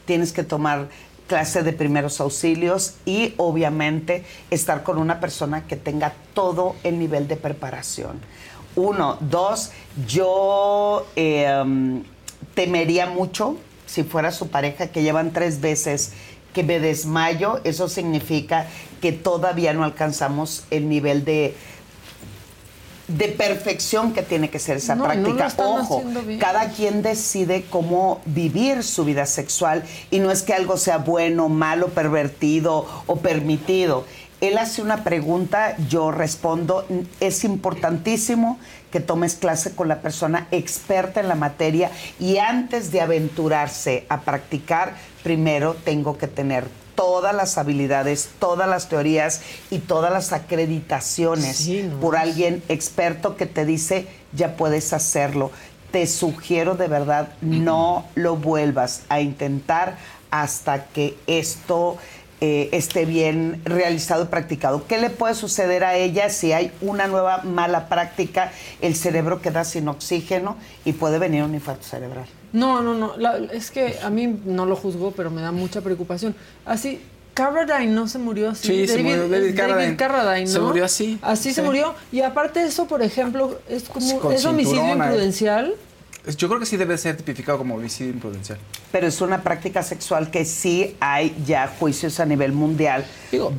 tienes 0.04 0.32
que 0.32 0.42
tomar 0.42 0.88
clase 1.26 1.62
de 1.62 1.72
primeros 1.72 2.20
auxilios 2.20 2.96
y 3.06 3.32
obviamente 3.38 4.24
estar 4.50 4.82
con 4.82 4.98
una 4.98 5.20
persona 5.20 5.66
que 5.66 5.76
tenga 5.76 6.12
todo 6.34 6.76
el 6.84 6.98
nivel 6.98 7.26
de 7.26 7.36
preparación. 7.36 8.20
Uno, 8.76 9.16
dos, 9.20 9.70
yo 10.06 11.06
eh, 11.16 12.02
temería 12.54 13.06
mucho 13.06 13.56
si 13.94 14.02
fuera 14.02 14.32
su 14.32 14.48
pareja 14.48 14.88
que 14.88 15.04
llevan 15.04 15.32
tres 15.32 15.60
veces 15.60 16.10
que 16.52 16.64
me 16.64 16.80
desmayo, 16.80 17.60
eso 17.62 17.88
significa 17.88 18.66
que 19.00 19.12
todavía 19.12 19.72
no 19.72 19.84
alcanzamos 19.84 20.64
el 20.70 20.88
nivel 20.88 21.24
de 21.24 21.54
de 23.06 23.28
perfección 23.28 24.14
que 24.14 24.22
tiene 24.22 24.48
que 24.48 24.58
ser 24.58 24.78
esa 24.78 24.94
No, 24.94 25.06
no 25.06 25.36
práctica. 25.36 25.52
Ojo, 25.58 26.02
cada 26.40 26.70
quien 26.70 27.02
decide 27.02 27.66
cómo 27.68 28.22
vivir 28.24 28.82
su 28.82 29.04
vida 29.04 29.26
sexual 29.26 29.84
y 30.10 30.20
no 30.20 30.30
es 30.30 30.42
que 30.42 30.54
algo 30.54 30.78
sea 30.78 30.98
bueno, 30.98 31.48
malo, 31.48 31.88
pervertido 31.88 32.86
o 33.06 33.16
permitido. 33.16 34.06
Él 34.48 34.58
hace 34.58 34.82
una 34.82 35.04
pregunta, 35.04 35.74
yo 35.88 36.10
respondo, 36.10 36.86
es 37.18 37.44
importantísimo 37.44 38.58
que 38.92 39.00
tomes 39.00 39.36
clase 39.36 39.74
con 39.74 39.88
la 39.88 40.02
persona 40.02 40.48
experta 40.50 41.20
en 41.20 41.28
la 41.28 41.34
materia 41.34 41.90
y 42.20 42.36
antes 42.36 42.92
de 42.92 43.00
aventurarse 43.00 44.04
a 44.10 44.20
practicar, 44.20 44.96
primero 45.22 45.74
tengo 45.82 46.18
que 46.18 46.28
tener 46.28 46.66
todas 46.94 47.34
las 47.34 47.56
habilidades, 47.56 48.28
todas 48.38 48.68
las 48.68 48.90
teorías 48.90 49.40
y 49.70 49.78
todas 49.78 50.12
las 50.12 50.34
acreditaciones 50.34 51.56
Sí, 51.56 51.84
no. 51.84 51.98
por 52.00 52.14
alguien 52.14 52.62
experto 52.68 53.36
que 53.36 53.46
te 53.46 53.64
dice, 53.64 54.06
ya 54.34 54.56
puedes 54.56 54.92
hacerlo. 54.92 55.52
Te 55.90 56.06
sugiero 56.06 56.74
de 56.74 56.88
verdad, 56.88 57.30
no 57.40 58.04
lo 58.14 58.36
vuelvas 58.36 59.04
a 59.08 59.22
intentar 59.22 59.96
hasta 60.30 60.84
que 60.86 61.16
esto 61.28 61.96
eh, 62.40 62.68
esté 62.72 63.04
bien 63.04 63.60
realizado 63.64 64.24
y 64.24 64.26
practicado. 64.26 64.86
¿Qué 64.86 64.98
le 64.98 65.10
puede 65.10 65.34
suceder 65.34 65.84
a 65.84 65.96
ella 65.96 66.28
si 66.30 66.52
hay 66.52 66.70
una 66.80 67.06
nueva 67.06 67.38
mala 67.44 67.88
práctica? 67.88 68.52
El 68.80 68.94
cerebro 68.96 69.40
queda 69.40 69.64
sin 69.64 69.88
oxígeno 69.88 70.56
y 70.84 70.92
puede 70.92 71.18
venir 71.18 71.42
un 71.44 71.54
infarto 71.54 71.84
cerebral. 71.84 72.26
No, 72.52 72.82
no, 72.82 72.94
no. 72.94 73.16
la- 73.16 73.38
es 73.52 73.70
que 73.70 73.96
a 74.02 74.10
mí 74.10 74.40
no 74.44 74.66
lo 74.66 74.76
juzgo, 74.76 75.10
pero 75.12 75.30
me 75.30 75.42
da 75.42 75.52
mucha 75.52 75.80
preocupación. 75.80 76.34
Así, 76.64 77.00
Carradine 77.34 77.92
no 77.92 78.06
se 78.06 78.18
murió 78.18 78.50
así. 78.50 78.68
Sí, 78.68 78.86
se 78.86 79.02
murió 79.02 79.28
David 79.28 79.56
Carradine. 79.56 79.96
Carradine, 79.96 80.46
¿no? 80.46 80.52
Se 80.52 80.60
murió 80.60 80.84
así. 80.84 81.18
Así 81.22 81.52
se 81.52 81.62
murió. 81.62 81.94
Y 82.12 82.20
aparte 82.20 82.62
eso, 82.62 82.86
por 82.86 83.02
ejemplo, 83.02 83.58
es 83.68 83.84
como 83.88 84.20
Con 84.20 84.32
es 84.32 84.44
homicidio 84.44 84.82
ahí. 84.84 84.92
imprudencial. 84.92 85.74
Yo 86.26 86.48
creo 86.48 86.58
que 86.58 86.64
sí 86.64 86.78
debe 86.78 86.96
ser 86.96 87.18
tipificado 87.18 87.58
como 87.58 87.74
homicidio 87.74 88.12
imprudencial. 88.12 88.58
pero 88.90 89.06
es 89.06 89.20
una 89.20 89.42
práctica 89.42 89.82
sexual 89.82 90.30
que 90.30 90.44
sí 90.44 90.96
hay 91.00 91.36
ya 91.44 91.66
juicios 91.66 92.18
a 92.20 92.24
nivel 92.24 92.52
mundial 92.52 93.04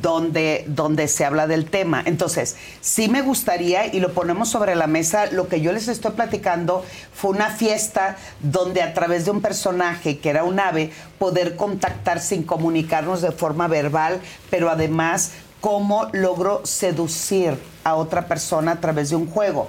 donde, 0.00 0.64
donde 0.66 1.06
se 1.08 1.24
habla 1.24 1.46
del 1.46 1.66
tema. 1.66 2.02
Entonces, 2.04 2.56
sí 2.80 3.08
me 3.08 3.22
gustaría, 3.22 3.94
y 3.94 4.00
lo 4.00 4.12
ponemos 4.14 4.48
sobre 4.48 4.74
la 4.74 4.86
mesa, 4.86 5.26
lo 5.26 5.46
que 5.46 5.60
yo 5.60 5.72
les 5.72 5.88
estoy 5.88 6.12
platicando 6.12 6.84
fue 7.12 7.32
una 7.32 7.50
fiesta 7.50 8.16
donde 8.40 8.82
a 8.82 8.94
través 8.94 9.26
de 9.26 9.30
un 9.30 9.42
personaje 9.42 10.18
que 10.18 10.30
era 10.30 10.42
un 10.42 10.58
ave, 10.58 10.90
poder 11.18 11.54
contactar 11.54 12.20
sin 12.20 12.42
comunicarnos 12.42 13.22
de 13.22 13.30
forma 13.30 13.68
verbal, 13.68 14.20
pero 14.50 14.70
además 14.70 15.32
cómo 15.60 16.08
logro 16.12 16.62
seducir 16.64 17.58
a 17.84 17.94
otra 17.94 18.26
persona 18.26 18.72
a 18.72 18.80
través 18.80 19.10
de 19.10 19.16
un 19.16 19.26
juego. 19.26 19.68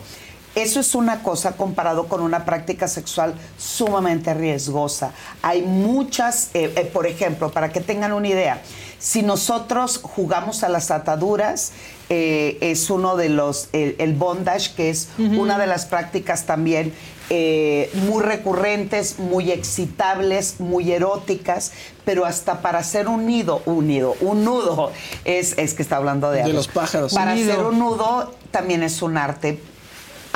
Eso 0.57 0.79
es 0.79 0.95
una 0.95 1.21
cosa 1.21 1.55
comparado 1.55 2.07
con 2.07 2.19
una 2.21 2.43
práctica 2.43 2.87
sexual 2.87 3.35
sumamente 3.59 4.33
riesgosa. 4.33 5.11
Hay 5.43 5.61
muchas, 5.61 6.49
eh, 6.55 6.73
eh, 6.75 6.89
por 6.91 7.05
ejemplo, 7.05 7.51
para 7.51 7.69
que 7.69 7.79
tengan 7.79 8.11
una 8.11 8.27
idea, 8.27 8.63
si 8.97 9.21
nosotros 9.21 9.99
jugamos 10.01 10.63
a 10.63 10.69
las 10.69 10.89
ataduras, 10.89 11.73
eh, 12.09 12.57
es 12.61 12.89
uno 12.89 13.15
de 13.15 13.29
los, 13.29 13.69
el, 13.71 13.95
el 13.99 14.15
bondage, 14.15 14.73
que 14.75 14.89
es 14.89 15.09
una 15.17 15.59
de 15.59 15.67
las 15.67 15.85
prácticas 15.85 16.47
también 16.47 16.91
eh, 17.29 17.91
muy 17.93 18.23
recurrentes, 18.23 19.19
muy 19.19 19.51
excitables, 19.51 20.59
muy 20.59 20.91
eróticas, 20.91 21.73
pero 22.05 22.25
hasta 22.25 22.61
para 22.61 22.79
hacer 22.79 23.09
un 23.09 23.27
nido, 23.27 23.61
un 23.65 23.87
nido, 23.87 24.15
un 24.21 24.45
nudo, 24.45 24.91
es, 25.25 25.57
es 25.57 25.73
que 25.73 25.83
está 25.83 25.97
hablando 25.97 26.31
de 26.31 26.43
De 26.43 26.53
los 26.53 26.69
pájaros. 26.69 27.13
Para 27.13 27.33
hacer 27.33 27.59
un 27.59 27.79
nudo 27.79 28.33
también 28.49 28.81
es 28.81 29.01
un 29.01 29.17
arte. 29.17 29.59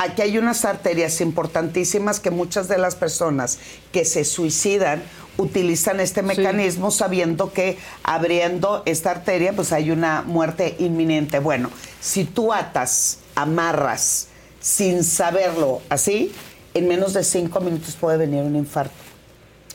Aquí 0.02 0.20
hay 0.20 0.36
unas 0.36 0.64
arterias 0.64 1.20
importantísimas 1.20 2.18
que 2.18 2.32
muchas 2.32 2.66
de 2.66 2.76
las 2.76 2.96
personas 2.96 3.60
que 3.92 4.04
se 4.04 4.24
suicidan 4.24 5.00
utilizan 5.38 6.00
este 6.00 6.22
mecanismo 6.22 6.90
sabiendo 6.90 7.52
que 7.52 7.78
abriendo 8.02 8.82
esta 8.84 9.12
arteria 9.12 9.52
pues 9.52 9.72
hay 9.72 9.92
una 9.92 10.22
muerte 10.22 10.74
inminente. 10.80 11.38
Bueno, 11.38 11.70
si 12.00 12.24
tú 12.24 12.52
atas, 12.52 13.18
amarras 13.36 14.26
sin 14.60 15.04
saberlo 15.04 15.82
así, 15.88 16.32
en 16.74 16.88
menos 16.88 17.12
de 17.12 17.22
cinco 17.22 17.60
minutos 17.60 17.94
puede 17.94 18.18
venir 18.18 18.42
un 18.42 18.56
infarto. 18.56 18.96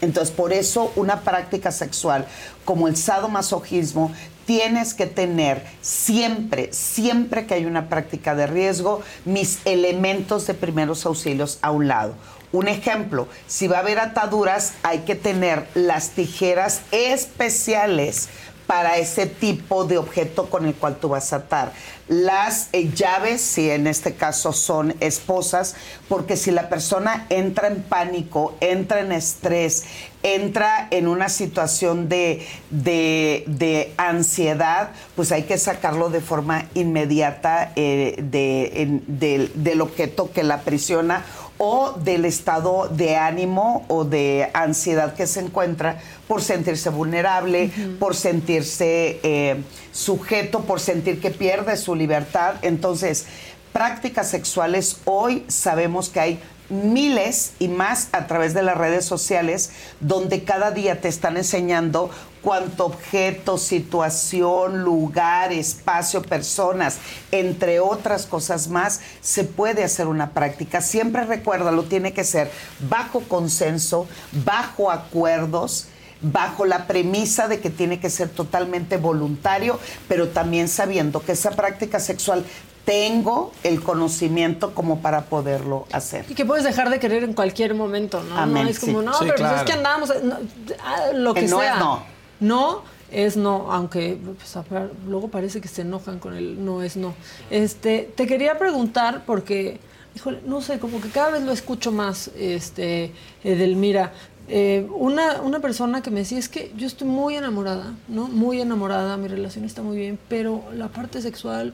Entonces, 0.01 0.35
por 0.35 0.51
eso 0.51 0.91
una 0.97 1.21
práctica 1.21 1.71
sexual 1.71 2.25
como 2.65 2.89
el 2.89 2.97
sadomasoquismo 2.97 4.11
tienes 4.47 4.93
que 4.93 5.05
tener 5.05 5.61
siempre, 5.81 6.69
siempre 6.71 7.45
que 7.45 7.53
hay 7.53 7.65
una 7.65 7.89
práctica 7.89 8.33
de 8.33 8.47
riesgo, 8.47 9.01
mis 9.25 9.59
elementos 9.65 10.47
de 10.47 10.53
primeros 10.55 11.05
auxilios 11.05 11.59
a 11.61 11.69
un 11.69 11.89
lado. 11.89 12.15
Un 12.53 12.69
ejemplo, 12.69 13.27
si 13.45 13.67
va 13.67 13.77
a 13.77 13.81
haber 13.81 13.99
ataduras, 13.99 14.73
hay 14.81 14.99
que 14.99 15.15
tener 15.15 15.67
las 15.75 16.11
tijeras 16.11 16.81
especiales 16.91 18.29
para 18.67 18.97
ese 18.97 19.25
tipo 19.25 19.85
de 19.85 19.97
objeto 19.97 20.49
con 20.49 20.65
el 20.65 20.75
cual 20.75 20.97
tú 20.97 21.09
vas 21.09 21.31
a 21.33 21.37
atar. 21.37 21.71
Las 22.09 22.69
eh, 22.73 22.89
llaves, 22.93 23.41
si 23.41 23.69
en 23.69 23.87
este 23.87 24.13
caso 24.13 24.51
son 24.53 24.93
esposas, 24.99 25.75
porque 26.09 26.35
si 26.37 26.51
la 26.51 26.69
persona 26.69 27.25
entra 27.29 27.67
en 27.69 27.81
pánico, 27.81 28.55
entra 28.59 28.99
en 28.99 29.11
estrés, 29.13 29.85
entra 30.23 30.87
en 30.91 31.07
una 31.07 31.29
situación 31.29 32.09
de, 32.09 32.45
de- 32.69 33.43
de 33.47 33.93
ansiedad, 33.97 34.89
pues 35.15 35.31
hay 35.31 35.43
que 35.43 35.57
sacarlo 35.57 36.09
de 36.09 36.21
forma 36.21 36.65
inmediata 36.73 37.71
eh, 37.77 38.15
de- 38.21 39.51
del 39.55 39.81
objeto 39.81 40.31
que 40.31 40.43
la 40.43 40.55
aprisiona 40.55 41.23
o 41.57 41.93
del 41.93 42.25
estado 42.25 42.87
de 42.89 43.15
ánimo 43.15 43.85
o 43.87 44.03
de 44.03 44.49
ansiedad 44.53 45.13
que 45.15 45.27
se 45.27 45.41
encuentra 45.41 45.99
por 46.27 46.41
sentirse 46.41 46.89
vulnerable, 46.89 47.71
por 47.99 48.15
sentirse 48.15 49.19
eh, 49.23 49.61
sujeto, 49.91 50.61
por 50.61 50.79
sentir 50.79 51.19
que 51.19 51.31
pierde 51.31 51.77
su 51.77 51.95
libertad. 51.95 52.55
Entonces, 52.61 53.25
prácticas 53.73 54.29
sexuales 54.29 54.97
hoy 55.05 55.45
sabemos 55.47 56.09
que 56.09 56.19
hay 56.19 56.39
miles 56.69 57.53
y 57.59 57.67
más 57.67 58.09
a 58.11 58.27
través 58.27 58.53
de 58.53 58.63
las 58.63 58.77
redes 58.77 59.05
sociales 59.05 59.71
donde 59.99 60.43
cada 60.43 60.71
día 60.71 61.01
te 61.01 61.07
están 61.07 61.37
enseñando 61.37 62.09
cuánto 62.41 62.85
objeto, 62.85 63.57
situación, 63.57 64.83
lugar, 64.83 65.51
espacio, 65.51 66.21
personas, 66.21 66.99
entre 67.31 67.79
otras 67.79 68.25
cosas 68.25 68.69
más, 68.69 69.01
se 69.21 69.43
puede 69.43 69.83
hacer 69.83 70.07
una 70.07 70.31
práctica. 70.31 70.81
Siempre 70.81 71.25
recuérdalo, 71.25 71.83
tiene 71.83 72.13
que 72.13 72.23
ser 72.23 72.51
bajo 72.89 73.21
consenso, 73.21 74.07
bajo 74.45 74.91
acuerdos, 74.91 75.87
bajo 76.21 76.65
la 76.65 76.87
premisa 76.87 77.47
de 77.47 77.59
que 77.59 77.69
tiene 77.69 77.99
que 77.99 78.09
ser 78.09 78.29
totalmente 78.29 78.97
voluntario, 78.97 79.79
pero 80.07 80.29
también 80.29 80.67
sabiendo 80.67 81.23
que 81.23 81.33
esa 81.33 81.51
práctica 81.51 81.99
sexual 81.99 82.45
tengo 82.87 83.51
el 83.63 83.83
conocimiento 83.83 84.73
como 84.73 85.01
para 85.01 85.25
poderlo 85.25 85.85
hacer. 85.91 86.23
Y 86.29 86.35
que 86.35 86.45
puedes 86.45 86.63
dejar 86.63 86.89
de 86.89 86.99
querer 86.99 87.25
en 87.25 87.33
cualquier 87.33 87.73
momento, 87.73 88.23
¿no? 88.23 88.37
Amén, 88.37 88.63
no 88.63 88.69
es 88.69 88.79
como, 88.79 89.01
sí. 89.01 89.05
no, 89.05 89.13
Sí, 89.15 89.25
pero 89.27 89.49
pues 89.49 89.59
es 89.59 89.63
que 89.63 89.73
andamos, 89.73 90.13
no, 90.23 90.37
ah, 90.81 91.11
lo 91.13 91.33
que 91.33 91.41
El 91.41 91.49
no 91.49 91.59
sea. 91.59 91.73
es 91.73 91.79
no. 91.81 92.03
No 92.39 92.81
es 93.11 93.35
no, 93.35 93.73
aunque 93.73 94.17
pues, 94.23 94.65
luego 95.05 95.27
parece 95.27 95.59
que 95.59 95.67
se 95.67 95.81
enojan 95.81 96.19
con 96.19 96.33
el 96.33 96.63
no 96.63 96.81
es 96.81 96.95
no. 96.95 97.13
Este, 97.49 98.09
te 98.15 98.25
quería 98.25 98.57
preguntar 98.57 99.23
porque, 99.25 99.81
híjole, 100.15 100.39
no 100.45 100.61
sé, 100.61 100.79
como 100.79 101.01
que 101.01 101.09
cada 101.09 101.31
vez 101.31 101.41
lo 101.43 101.51
escucho 101.51 101.91
más, 101.91 102.31
este, 102.37 103.11
Edelmira. 103.43 104.13
Eh, 104.47 104.87
una, 104.95 105.41
una 105.41 105.59
persona 105.59 106.01
que 106.01 106.09
me 106.09 106.21
decía 106.21 106.39
es 106.39 106.47
que 106.47 106.71
yo 106.77 106.87
estoy 106.87 107.09
muy 107.09 107.35
enamorada, 107.35 107.95
¿no? 108.07 108.29
Muy 108.29 108.61
enamorada, 108.61 109.17
mi 109.17 109.27
relación 109.27 109.65
está 109.65 109.81
muy 109.81 109.97
bien, 109.97 110.17
pero 110.29 110.63
la 110.73 110.87
parte 110.87 111.21
sexual 111.21 111.73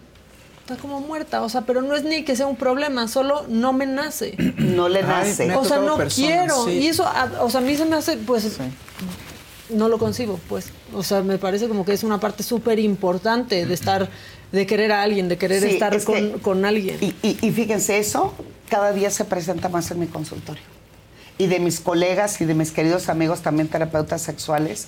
está 0.63 0.75
como 0.81 1.01
muerta, 1.01 1.41
o 1.41 1.49
sea, 1.49 1.61
pero 1.61 1.81
no 1.81 1.93
es 1.95 2.03
ni 2.03 2.23
que 2.23 2.35
sea 2.35 2.47
un 2.47 2.55
problema, 2.55 3.07
solo 3.07 3.45
no 3.49 3.73
me 3.73 3.85
nace. 3.85 4.35
No 4.57 4.87
le 4.89 4.99
Ay, 4.99 5.05
nace. 5.05 5.51
ha 5.51 5.59
O 5.59 5.65
sea, 5.65 5.77
no 5.79 5.97
personas, 5.97 6.13
quiero. 6.15 6.65
sí. 6.65 6.71
Y 6.71 6.87
eso, 6.87 7.05
a- 7.05 7.41
o 7.41 7.49
sea, 7.49 7.59
a 7.59 7.63
mí 7.63 7.75
se 7.75 7.85
me 7.85 7.95
hace, 7.97 8.17
pues, 8.17 8.45
no 9.69 9.87
lo 9.89 9.97
concibo, 9.97 10.39
pues. 10.49 10.67
O 10.93 11.03
sea, 11.03 11.21
me 11.21 11.37
parece 11.37 11.67
como 11.67 11.83
que 11.85 11.93
es 11.93 12.03
una 12.03 12.19
parte 12.19 12.43
súper 12.43 12.79
importante 12.79 13.65
de 13.65 13.73
estar, 13.73 14.09
de 14.51 14.65
querer 14.65 14.91
a 14.91 15.01
alguien, 15.01 15.27
de 15.27 15.37
querer 15.37 15.61
Sí, 15.63 15.69
estar 15.71 15.93
es 15.93 16.05
con, 16.05 16.15
que- 16.15 16.31
con 16.41 16.63
alguien. 16.65 16.97
Y, 17.01 17.13
y- 17.21 17.37
y 17.41 17.51
fíjense, 17.51 17.97
eso 17.99 18.33
cada 18.69 18.93
día 18.93 19.11
se 19.11 19.25
presenta 19.25 19.67
más 19.69 19.91
en 19.91 19.99
mi 19.99 20.07
consultorio. 20.07 20.63
Y 21.37 21.47
de 21.47 21.59
mis 21.59 21.79
colegas 21.79 22.39
y 22.41 22.45
de 22.45 22.53
mis 22.53 22.71
queridos 22.71 23.09
amigos 23.09 23.41
también 23.41 23.67
terapeutas 23.67 24.21
sexuales, 24.21 24.87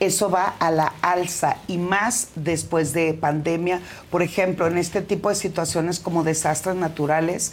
eso 0.00 0.30
va 0.30 0.54
a 0.58 0.70
la 0.70 0.94
alza 1.02 1.56
y 1.66 1.78
más 1.78 2.28
después 2.36 2.92
de 2.92 3.14
pandemia. 3.14 3.80
Por 4.10 4.22
ejemplo, 4.22 4.66
en 4.66 4.78
este 4.78 5.02
tipo 5.02 5.28
de 5.28 5.34
situaciones 5.34 5.98
como 5.98 6.24
desastres 6.24 6.76
naturales, 6.76 7.52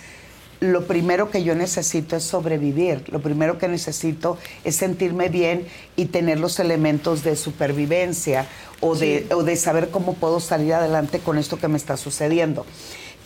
lo 0.59 0.87
primero 0.87 1.31
que 1.31 1.43
yo 1.43 1.55
necesito 1.55 2.15
es 2.15 2.23
sobrevivir. 2.23 3.03
Lo 3.09 3.21
primero 3.21 3.57
que 3.57 3.67
necesito 3.67 4.37
es 4.63 4.75
sentirme 4.75 5.29
bien 5.29 5.67
y 5.95 6.05
tener 6.05 6.39
los 6.39 6.59
elementos 6.59 7.23
de 7.23 7.35
supervivencia 7.35 8.47
o, 8.79 8.95
de, 8.95 9.27
o 9.33 9.43
de 9.43 9.55
saber 9.55 9.89
cómo 9.89 10.13
puedo 10.13 10.39
salir 10.39 10.73
adelante 10.73 11.19
con 11.19 11.37
esto 11.37 11.57
que 11.57 11.67
me 11.67 11.77
está 11.77 11.97
sucediendo. 11.97 12.65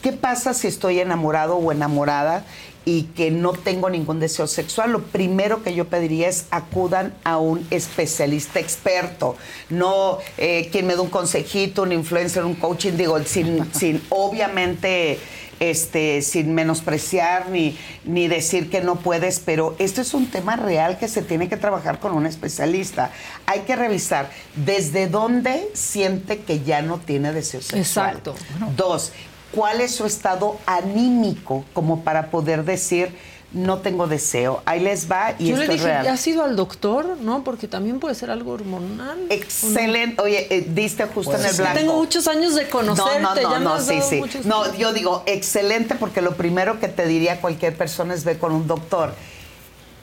¿Qué 0.01 0.13
pasa 0.13 0.53
si 0.53 0.67
estoy 0.67 0.99
enamorado 1.01 1.57
o 1.57 1.73
enamorada 1.73 2.45
y 2.89 3.03
que 3.15 3.29
no 3.29 3.53
tengo 3.53 3.87
ningún 3.87 4.19
deseo 4.19 4.47
sexual? 4.47 4.91
Lo 4.91 5.03
primero 5.03 5.61
que 5.61 5.75
yo 5.75 5.85
pediría 5.85 6.27
es 6.27 6.47
acudan 6.49 7.13
a 7.23 7.37
un 7.37 7.65
especialista 7.69 8.59
experto, 8.59 9.37
no 9.69 10.17
eh, 10.39 10.69
quien 10.71 10.87
me 10.87 10.95
dé 10.95 11.01
un 11.01 11.09
consejito, 11.09 11.83
un 11.83 11.91
influencer, 11.91 12.43
un 12.43 12.55
coaching, 12.55 12.93
digo, 12.93 13.21
sin, 13.23 13.71
sin 13.73 14.01
obviamente 14.09 15.19
este, 15.59 16.21
sin 16.21 16.53
menospreciar 16.55 17.49
ni, 17.49 17.77
ni 18.05 18.27
decir 18.27 18.69
que 18.69 18.81
no 18.81 18.95
puedes, 18.95 19.39
pero 19.39 19.75
esto 19.77 20.01
es 20.01 20.13
un 20.13 20.27
tema 20.27 20.55
real 20.55 20.97
que 20.97 21.07
se 21.07 21.21
tiene 21.21 21.49
que 21.49 21.57
trabajar 21.57 21.99
con 21.99 22.13
un 22.13 22.25
especialista. 22.25 23.11
Hay 23.45 23.61
que 23.61 23.75
revisar 23.75 24.31
desde 24.55 25.07
dónde 25.07 25.69
siente 25.73 26.39
que 26.39 26.61
ya 26.61 26.81
no 26.81 26.97
tiene 26.97 27.33
deseo 27.33 27.61
sexual. 27.61 28.15
Exacto. 28.15 28.35
Dos, 28.75 29.11
¿cuál 29.55 29.81
es 29.81 29.95
su 29.95 30.05
estado 30.05 30.57
anímico 30.65 31.63
como 31.73 32.01
para 32.03 32.29
poder 32.31 32.63
decir 32.65 33.15
no 33.51 33.79
tengo 33.79 34.05
deseo? 34.07 34.61
Ahí 34.65 34.79
les 34.79 35.09
va 35.09 35.33
y 35.39 35.47
Yo 35.47 35.55
esto 35.55 35.57
le 35.57 35.63
es 35.65 35.69
dije, 35.81 35.85
real. 35.85 36.07
¿has 36.07 36.27
ido 36.27 36.43
al 36.43 36.55
doctor? 36.55 37.17
No, 37.19 37.43
porque 37.43 37.67
también 37.67 37.99
puede 37.99 38.13
ser 38.15 38.29
algo 38.29 38.51
hormonal. 38.51 39.17
¿o 39.19 39.25
no? 39.27 39.33
Excelente. 39.33 40.21
Oye, 40.21 40.47
eh, 40.53 40.65
diste 40.69 41.05
justo 41.07 41.33
en 41.35 41.39
el 41.41 41.45
Es 41.47 41.57
blanco. 41.57 41.79
Tengo 41.79 41.93
muchos 41.95 42.27
años 42.27 42.53
de 42.55 42.67
conocerte. 42.69 43.21
No, 43.21 43.33
no, 43.35 43.41
ya 43.41 43.49
no, 43.49 43.59
no, 43.59 43.73
has 43.73 43.87
sí, 43.87 43.99
sí. 44.07 44.21
No, 44.45 44.71
yo 44.75 44.93
digo 44.93 45.23
excelente 45.25 45.95
porque 45.95 46.21
lo 46.21 46.35
primero 46.35 46.79
que 46.79 46.87
te 46.89 47.07
diría 47.07 47.41
cualquier 47.41 47.75
persona 47.75 48.13
es 48.13 48.23
ve 48.23 48.37
con 48.37 48.51
un 48.53 48.67
doctor. 48.67 49.13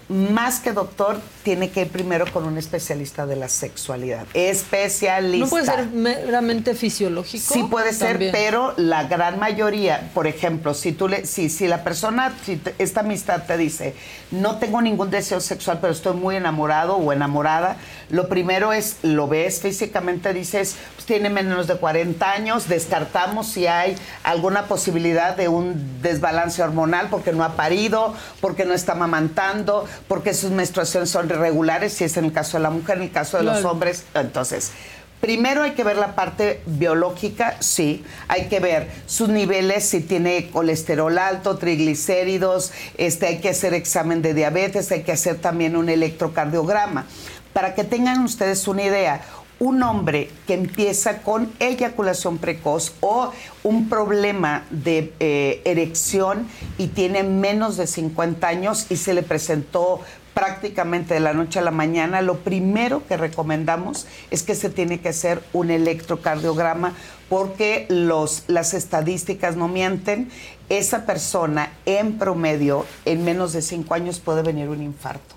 Más 0.08 0.60
que 0.60 0.72
doctor, 0.72 1.18
tiene 1.42 1.70
que 1.70 1.80
ir 1.82 1.88
primero 1.88 2.26
con 2.32 2.44
un 2.44 2.58
especialista 2.58 3.26
de 3.26 3.34
la 3.34 3.48
sexualidad. 3.48 4.24
Especialista. 4.34 5.44
No 5.44 5.50
puede 5.50 5.64
ser 5.66 5.86
meramente 5.88 6.74
fisiológico. 6.74 7.54
Sí 7.54 7.64
puede 7.64 7.92
ser, 7.92 8.10
También. 8.12 8.32
pero 8.32 8.72
la 8.76 9.04
gran 9.04 9.38
mayoría, 9.40 10.10
por 10.14 10.26
ejemplo, 10.28 10.74
si 10.74 10.92
tú 10.92 11.08
le, 11.08 11.26
si, 11.26 11.48
si 11.48 11.66
la 11.66 11.82
persona, 11.82 12.32
si 12.44 12.56
te- 12.56 12.74
esta 12.78 13.00
amistad 13.00 13.44
te 13.46 13.56
dice, 13.56 13.94
no 14.30 14.58
tengo 14.58 14.80
ningún 14.80 15.10
deseo 15.10 15.40
sexual, 15.40 15.78
pero 15.80 15.92
estoy 15.92 16.14
muy 16.16 16.36
enamorado 16.36 16.96
o 16.96 17.12
enamorada, 17.12 17.76
lo 18.08 18.28
primero 18.28 18.72
es, 18.72 18.98
lo 19.02 19.26
ves 19.26 19.60
físicamente, 19.60 20.32
dices, 20.32 20.76
pues 20.94 21.06
tiene 21.06 21.30
menos 21.30 21.66
de 21.66 21.76
40 21.76 22.30
años, 22.30 22.68
descartamos 22.68 23.48
si 23.48 23.66
hay 23.66 23.96
alguna 24.22 24.66
posibilidad 24.66 25.36
de 25.36 25.48
un 25.48 26.00
desbalance 26.02 26.62
hormonal 26.62 27.08
porque 27.10 27.32
no 27.32 27.42
ha 27.42 27.56
parido, 27.56 28.14
porque 28.40 28.64
no 28.64 28.74
está 28.74 28.94
mamantando, 28.94 29.86
porque 30.09 30.35
sus 30.35 30.51
menstruaciones 30.51 31.10
son 31.10 31.27
irregulares, 31.27 31.93
si 31.93 32.05
es 32.05 32.16
en 32.16 32.27
el 32.27 32.32
caso 32.32 32.56
de 32.56 32.62
la 32.62 32.70
mujer, 32.70 32.98
en 32.98 33.05
el 33.05 33.12
caso 33.12 33.36
de 33.36 33.44
los 33.44 33.64
hombres, 33.64 34.05
entonces, 34.14 34.73
Primero 35.20 35.62
hay 35.62 35.70
que 35.70 35.82
ver 35.82 35.97
la 35.97 36.14
parte 36.14 36.60
biológica, 36.66 37.56
sí. 37.60 38.05
Hay 38.28 38.48
que 38.48 38.60
ver 38.60 38.89
sus 39.06 39.28
niveles, 39.28 39.89
si 39.89 40.01
tiene 40.01 40.51
colesterol 40.51 41.16
alto, 41.16 41.56
triglicéridos, 41.56 42.73
este, 42.98 43.27
hay 43.27 43.39
que 43.39 43.48
hacer 43.48 43.73
examen 43.73 44.20
de 44.20 44.35
diabetes, 44.35 44.93
hay 44.93 45.02
que 45.05 45.12
hacer 45.12 45.39
también 45.39 45.74
un 45.74 45.89
electrocardiograma. 45.89 47.06
Para 47.55 47.74
que 47.74 47.82
tengan 47.82 48.23
ustedes 48.23 48.68
una 48.68 48.82
idea, 48.82 49.23
un 49.58 49.82
hombre 49.82 50.30
que 50.46 50.54
empieza 50.54 51.22
con 51.22 51.50
eyaculación 51.58 52.38
precoz 52.38 52.92
o 53.00 53.32
un 53.62 53.88
problema 53.88 54.64
de 54.70 55.12
eh, 55.20 55.62
erección 55.64 56.46
y 56.78 56.88
tiene 56.88 57.22
menos 57.22 57.76
de 57.76 57.86
50 57.86 58.46
años 58.46 58.86
y 58.90 58.96
se 58.96 59.14
le 59.14 59.22
presentó 59.22 60.00
prácticamente 60.36 61.14
de 61.14 61.20
la 61.20 61.32
noche 61.32 61.60
a 61.60 61.62
la 61.62 61.70
mañana, 61.70 62.20
lo 62.20 62.40
primero 62.40 63.06
que 63.06 63.16
recomendamos 63.16 64.06
es 64.30 64.42
que 64.42 64.54
se 64.54 64.68
tiene 64.68 65.00
que 65.00 65.08
hacer 65.08 65.42
un 65.54 65.70
electrocardiograma 65.70 66.92
porque 67.30 67.86
los, 67.88 68.44
las 68.46 68.74
estadísticas 68.74 69.56
no 69.56 69.66
mienten. 69.66 70.28
Esa 70.68 71.06
persona 71.06 71.72
en 71.86 72.18
promedio 72.18 72.84
en 73.06 73.24
menos 73.24 73.54
de 73.54 73.62
cinco 73.62 73.94
años 73.94 74.20
puede 74.20 74.42
venir 74.42 74.68
un 74.68 74.82
infarto. 74.82 75.35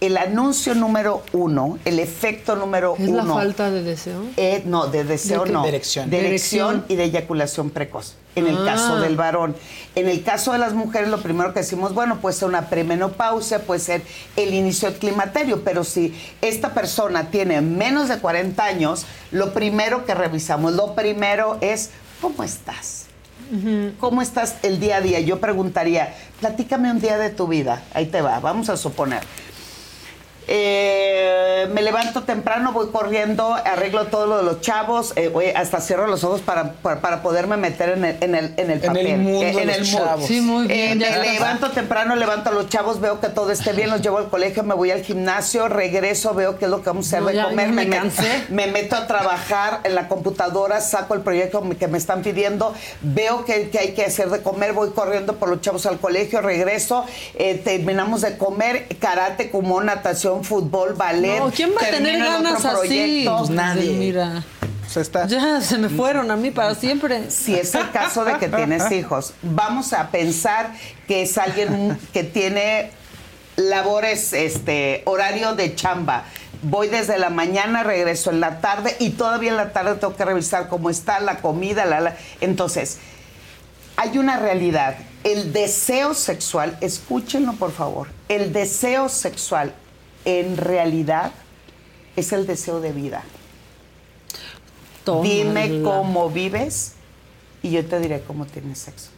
El 0.00 0.16
anuncio 0.16 0.76
número 0.76 1.24
uno, 1.32 1.76
el 1.84 1.98
efecto 1.98 2.54
número 2.54 2.94
¿Es 2.98 3.08
uno. 3.08 3.24
la 3.24 3.34
falta 3.34 3.68
de 3.70 3.82
deseo? 3.82 4.22
Eh, 4.36 4.62
no, 4.64 4.86
de 4.86 5.02
deseo 5.02 5.44
no. 5.44 5.62
De 5.62 5.68
erección. 5.70 6.08
De 6.08 6.20
erección 6.24 6.84
y 6.88 6.94
de 6.94 7.04
eyaculación 7.04 7.70
precoz. 7.70 8.14
En 8.36 8.46
el 8.46 8.56
Ah. 8.58 8.74
caso 8.74 9.00
del 9.00 9.16
varón. 9.16 9.56
En 9.96 10.06
el 10.08 10.22
caso 10.22 10.52
de 10.52 10.58
las 10.58 10.72
mujeres, 10.74 11.08
lo 11.08 11.20
primero 11.20 11.52
que 11.52 11.60
decimos, 11.60 11.94
bueno, 11.94 12.18
puede 12.20 12.36
ser 12.36 12.46
una 12.48 12.68
premenopausia, 12.70 13.58
puede 13.62 13.80
ser 13.80 14.02
el 14.36 14.54
inicio 14.54 14.88
del 14.90 15.00
climaterio, 15.00 15.64
pero 15.64 15.82
si 15.82 16.14
esta 16.42 16.74
persona 16.74 17.30
tiene 17.32 17.60
menos 17.60 18.08
de 18.08 18.18
40 18.20 18.64
años, 18.64 19.04
lo 19.32 19.52
primero 19.52 20.04
que 20.06 20.14
revisamos, 20.14 20.74
lo 20.74 20.94
primero 20.94 21.58
es, 21.60 21.90
¿cómo 22.20 22.44
estás? 22.44 23.06
¿Cómo 23.98 24.20
estás 24.20 24.56
el 24.62 24.78
día 24.78 24.96
a 24.98 25.00
día? 25.00 25.20
Yo 25.20 25.40
preguntaría, 25.40 26.14
platícame 26.38 26.90
un 26.90 27.00
día 27.00 27.16
de 27.16 27.30
tu 27.30 27.46
vida. 27.48 27.82
Ahí 27.94 28.04
te 28.06 28.20
va, 28.20 28.38
vamos 28.40 28.68
a 28.68 28.76
suponer. 28.76 29.22
Eh, 30.50 31.68
me 31.74 31.82
levanto 31.82 32.22
temprano, 32.22 32.72
voy 32.72 32.88
corriendo, 32.88 33.52
arreglo 33.54 34.06
todo 34.06 34.26
lo 34.26 34.38
de 34.38 34.42
los 34.44 34.60
chavos, 34.62 35.12
eh, 35.16 35.28
voy- 35.28 35.50
hasta 35.54 35.80
cierro 35.80 36.06
los 36.06 36.24
ojos 36.24 36.40
para, 36.40 36.72
para, 36.72 37.00
para 37.00 37.22
poderme 37.22 37.56
meter 37.58 37.90
en 37.90 38.04
el, 38.04 38.16
en 38.22 38.34
el, 38.34 38.54
en 38.56 38.70
el 38.70 38.70
En 38.70 38.70
el 38.72 38.80
papel. 38.80 39.18
mundo 39.18 39.42
eh, 39.46 39.50
en 39.62 39.66
los 39.66 39.76
el 39.76 39.84
mood. 39.84 40.06
chavos. 40.06 40.26
Sí, 40.26 40.40
muy 40.40 40.66
bien, 40.66 40.92
Eh, 40.92 40.94
me 40.96 41.08
estás. 41.08 41.26
levanto 41.32 41.70
temprano, 41.70 42.16
levanto 42.16 42.50
a 42.50 42.52
los 42.54 42.68
chavos, 42.68 43.00
veo 43.00 43.20
que 43.20 43.28
todo 43.28 43.50
esté 43.52 43.72
bien, 43.74 43.90
los 43.90 44.00
llevo 44.00 44.18
al 44.18 44.28
colegio, 44.30 44.62
me 44.62 44.74
voy 44.74 44.90
al 44.90 45.02
gimnasio, 45.02 45.68
regreso, 45.68 46.32
veo 46.34 46.58
qué 46.58 46.64
es 46.64 46.70
lo 46.70 46.78
que 46.82 46.90
vamos 46.90 47.06
a 47.06 47.08
hacer 47.08 47.20
No, 47.22 47.26
de 47.28 47.34
ya- 47.34 47.44
comer, 47.44 47.68
me 47.70 47.86
met- 47.86 47.92
cansé. 47.92 48.44
me 48.48 48.66
meto 48.68 48.96
a 48.96 49.06
trabajar 49.06 49.80
en 49.84 49.94
la 49.94 50.08
computadora, 50.08 50.80
saco 50.80 51.12
el 51.14 51.20
proyecto 51.20 51.62
que 51.78 51.88
me 51.88 51.98
están 51.98 52.22
pidiendo, 52.22 52.72
veo 53.02 53.44
que, 53.44 53.68
que 53.70 53.78
hay 53.78 53.92
que 53.92 54.04
hacer 54.04 54.30
de 54.30 54.40
comer, 54.42 54.72
voy 54.72 54.90
corriendo 54.90 55.34
por 55.36 55.50
los 55.50 55.60
chavos 55.60 55.84
al 55.86 55.98
colegio, 55.98 56.40
regreso, 56.40 57.04
eh, 57.34 57.60
terminamos 57.62 58.22
de 58.22 58.38
comer, 58.38 58.86
karate, 58.98 59.50
como 59.50 59.80
natación, 59.82 60.37
fútbol, 60.44 60.94
ballet. 60.94 61.38
No, 61.38 61.50
¿quién 61.50 61.70
va 61.70 61.86
a 61.86 61.90
tener 61.90 62.18
ganas 62.18 62.64
así? 62.64 62.76
proyecto. 62.76 63.38
Pues 63.38 63.50
nadie. 63.50 63.92
Mira. 63.92 64.44
Ya 65.28 65.60
se 65.60 65.78
me 65.78 65.88
fueron 65.90 66.30
a 66.30 66.36
mí 66.36 66.50
para 66.50 66.74
siempre. 66.74 67.30
Si 67.30 67.54
es 67.54 67.74
el 67.74 67.90
caso 67.90 68.24
de 68.24 68.38
que 68.38 68.48
tienes 68.48 68.90
hijos, 68.92 69.34
vamos 69.42 69.92
a 69.92 70.10
pensar 70.10 70.72
que 71.06 71.22
es 71.22 71.36
alguien 71.36 71.98
que 72.12 72.24
tiene 72.24 72.90
labores, 73.56 74.32
este, 74.32 75.02
horario 75.04 75.54
de 75.54 75.74
chamba. 75.74 76.24
Voy 76.62 76.88
desde 76.88 77.18
la 77.18 77.28
mañana, 77.28 77.82
regreso 77.82 78.30
en 78.30 78.40
la 78.40 78.60
tarde 78.60 78.96
y 78.98 79.10
todavía 79.10 79.50
en 79.50 79.58
la 79.58 79.72
tarde 79.72 79.94
tengo 79.96 80.16
que 80.16 80.24
revisar 80.24 80.68
cómo 80.68 80.90
está 80.90 81.20
la 81.20 81.38
comida, 81.38 81.84
la, 81.84 82.00
la. 82.00 82.16
Entonces, 82.40 82.98
hay 83.96 84.16
una 84.16 84.38
realidad. 84.38 84.96
El 85.22 85.52
deseo 85.52 86.14
sexual, 86.14 86.78
escúchenlo 86.80 87.52
por 87.54 87.72
favor, 87.72 88.08
el 88.28 88.52
deseo 88.52 89.08
sexual 89.08 89.74
en 90.24 90.56
realidad 90.56 91.32
es 92.16 92.32
el 92.32 92.46
deseo 92.46 92.80
de 92.80 92.92
vida. 92.92 93.22
Dime 95.22 95.82
cómo 95.82 96.28
vives 96.30 96.92
y 97.62 97.70
yo 97.70 97.84
te 97.86 97.98
diré 98.00 98.22
cómo 98.26 98.44
tienes 98.46 98.78
sexo. 98.78 99.08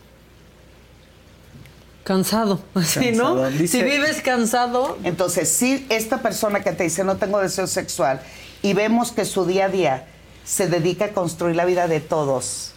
Cansado, 2.04 2.60
así, 2.74 3.12
¿no? 3.12 3.48
Dice- 3.50 3.78
si 3.78 3.82
vives 3.84 4.20
cansado, 4.22 4.98
Entonces, 5.04 5.48
si 5.48 5.86
esta 5.88 6.18
persona 6.22 6.60
que 6.60 6.72
te 6.72 6.84
dice 6.84 7.04
no 7.04 7.16
tengo 7.16 7.40
deseo 7.40 7.66
sexual 7.66 8.20
y 8.62 8.72
vemos 8.72 9.12
que 9.12 9.24
su 9.24 9.44
día 9.46 9.66
a 9.66 9.68
día 9.68 10.06
se 10.44 10.66
dedica 10.68 11.06
a 11.06 11.08
construir 11.10 11.56
la 11.56 11.64
vida 11.64 11.88
de 11.88 12.00
todos, 12.00 12.72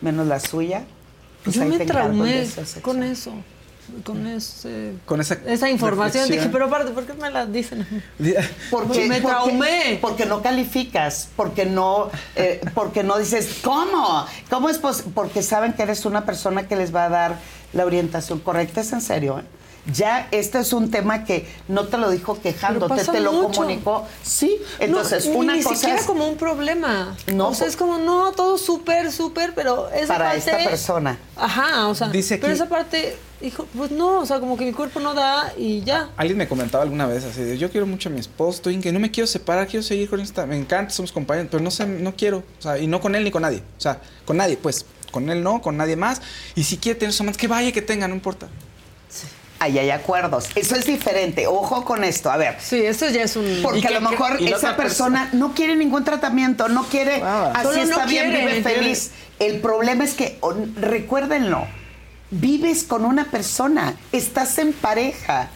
menos 0.00 0.26
la 0.26 0.40
suya, 0.40 0.84
pues 1.44 1.56
yo 1.56 1.62
ahí 1.62 1.68
me 1.70 1.78
te 1.78 1.86
traumé 1.86 2.48
con 2.82 3.02
eso, 3.02 3.32
con 4.04 4.26
ese, 4.26 4.94
Con 5.04 5.20
esa, 5.20 5.34
esa 5.46 5.68
información. 5.68 6.24
reflexión. 6.24 6.38
Dije, 6.38 6.48
pero 6.52 6.66
aparte, 6.66 6.92
¿por 6.92 7.04
qué 7.06 7.14
me 7.14 7.30
la 7.30 7.46
dicen? 7.46 7.86
Porque, 8.70 9.06
me 9.08 9.20
traumé. 9.20 9.98
porque 10.00 10.26
no 10.26 10.42
calificas, 10.42 11.28
porque 11.36 11.66
no, 11.66 12.10
eh, 12.36 12.60
porque 12.74 13.02
no 13.02 13.18
dices, 13.18 13.58
¿cómo? 13.62 14.26
¿Cómo 14.50 14.68
es 14.68 14.78
pos-?" 14.78 15.04
Porque 15.14 15.42
saben 15.42 15.72
que 15.72 15.82
eres 15.82 16.04
una 16.04 16.24
persona 16.24 16.66
que 16.66 16.76
les 16.76 16.94
va 16.94 17.04
a 17.04 17.08
dar 17.08 17.36
la 17.72 17.84
orientación 17.84 18.40
correcta, 18.40 18.80
es 18.80 18.92
en 18.92 19.00
serio. 19.00 19.38
¿eh? 19.38 19.57
Ya 19.92 20.28
este 20.30 20.58
es 20.58 20.72
un 20.72 20.90
tema 20.90 21.24
que 21.24 21.48
no 21.68 21.86
te 21.86 21.96
lo 21.98 22.10
dijo 22.10 22.40
quejándote, 22.40 23.04
te 23.04 23.20
lo 23.20 23.32
mucho. 23.32 23.60
comunicó. 23.60 24.06
Sí, 24.22 24.56
entonces 24.78 25.26
No, 25.26 25.38
una 25.38 25.54
ni 25.56 25.62
cosa 25.62 25.76
siquiera 25.76 25.98
es 26.00 26.06
como 26.06 26.28
un 26.28 26.36
problema. 26.36 27.16
No, 27.32 27.48
o 27.48 27.54
sea, 27.54 27.66
es 27.66 27.76
como, 27.76 27.98
no, 27.98 28.32
todo 28.32 28.58
súper, 28.58 29.10
súper, 29.12 29.54
pero 29.54 29.88
esa 29.90 30.08
para 30.18 30.24
parte... 30.32 30.38
esta 30.38 30.58
persona. 30.64 31.18
Ajá, 31.36 31.88
o 31.88 31.94
sea, 31.94 32.08
Dice 32.08 32.36
pero 32.38 32.48
aquí- 32.52 32.60
esa 32.60 32.68
parte, 32.68 33.16
hijo, 33.40 33.66
pues 33.76 33.90
no, 33.90 34.18
o 34.20 34.26
sea, 34.26 34.40
como 34.40 34.56
que 34.58 34.64
mi 34.66 34.72
cuerpo 34.72 35.00
no 35.00 35.14
da 35.14 35.52
y 35.56 35.82
ya. 35.82 36.10
Alguien 36.16 36.36
me 36.36 36.48
comentaba 36.48 36.82
alguna 36.84 37.06
vez 37.06 37.24
así 37.24 37.40
de, 37.42 37.56
yo 37.56 37.70
quiero 37.70 37.86
mucho 37.86 38.08
a 38.08 38.12
mi 38.12 38.20
esposo, 38.20 38.56
estoy 38.56 38.74
en 38.74 38.82
que 38.82 38.92
no 38.92 39.00
me 39.00 39.10
quiero 39.10 39.26
separar, 39.26 39.66
quiero 39.68 39.82
seguir 39.82 40.10
con 40.10 40.20
esta, 40.20 40.44
me 40.46 40.56
encanta, 40.56 40.92
somos 40.92 41.12
compañeros, 41.12 41.48
pero 41.50 41.62
no 41.62 41.70
sé, 41.70 41.86
no 41.86 42.14
quiero, 42.14 42.38
o 42.58 42.62
sea, 42.62 42.78
y 42.78 42.86
no 42.86 43.00
con 43.00 43.14
él 43.14 43.24
ni 43.24 43.30
con 43.30 43.42
nadie, 43.42 43.62
o 43.78 43.80
sea, 43.80 44.00
con 44.26 44.36
nadie, 44.36 44.56
pues, 44.56 44.84
con 45.12 45.30
él 45.30 45.42
no, 45.42 45.62
con 45.62 45.76
nadie 45.78 45.96
más, 45.96 46.20
y 46.54 46.64
si 46.64 46.76
quiere 46.76 46.98
tener 46.98 47.12
su 47.14 47.22
amante, 47.22 47.38
que 47.40 47.48
vaya, 47.48 47.72
que 47.72 47.80
tenga, 47.82 48.06
no 48.06 48.14
importa. 48.14 48.48
Ahí 49.60 49.78
hay 49.78 49.90
acuerdos. 49.90 50.48
Eso 50.54 50.76
es 50.76 50.86
diferente. 50.86 51.46
Ojo 51.48 51.84
con 51.84 52.04
esto. 52.04 52.30
A 52.30 52.36
ver. 52.36 52.56
Sí, 52.60 52.76
eso 52.80 53.08
ya 53.08 53.22
es 53.22 53.34
un... 53.34 53.60
Porque 53.62 53.80
¿Y 53.80 53.86
a 53.86 53.90
lo 53.90 54.00
mejor 54.08 54.40
esa 54.40 54.76
persona 54.76 55.30
no 55.32 55.52
quiere 55.52 55.74
ningún 55.74 56.04
tratamiento, 56.04 56.68
no 56.68 56.84
quiere, 56.84 57.22
así 57.22 57.62
Solo 57.64 57.74
no 57.76 57.82
está 57.82 58.06
bien, 58.06 58.30
quiere, 58.30 58.46
vive 58.46 58.62
quiere. 58.62 58.80
feliz. 58.80 59.10
El 59.40 59.60
problema 59.60 60.04
es 60.04 60.14
que, 60.14 60.38
o- 60.40 60.54
recuérdenlo, 60.76 61.66
vives 62.30 62.84
con 62.84 63.04
una 63.04 63.24
persona, 63.24 63.94
estás 64.12 64.58
en 64.58 64.72
pareja. 64.72 65.48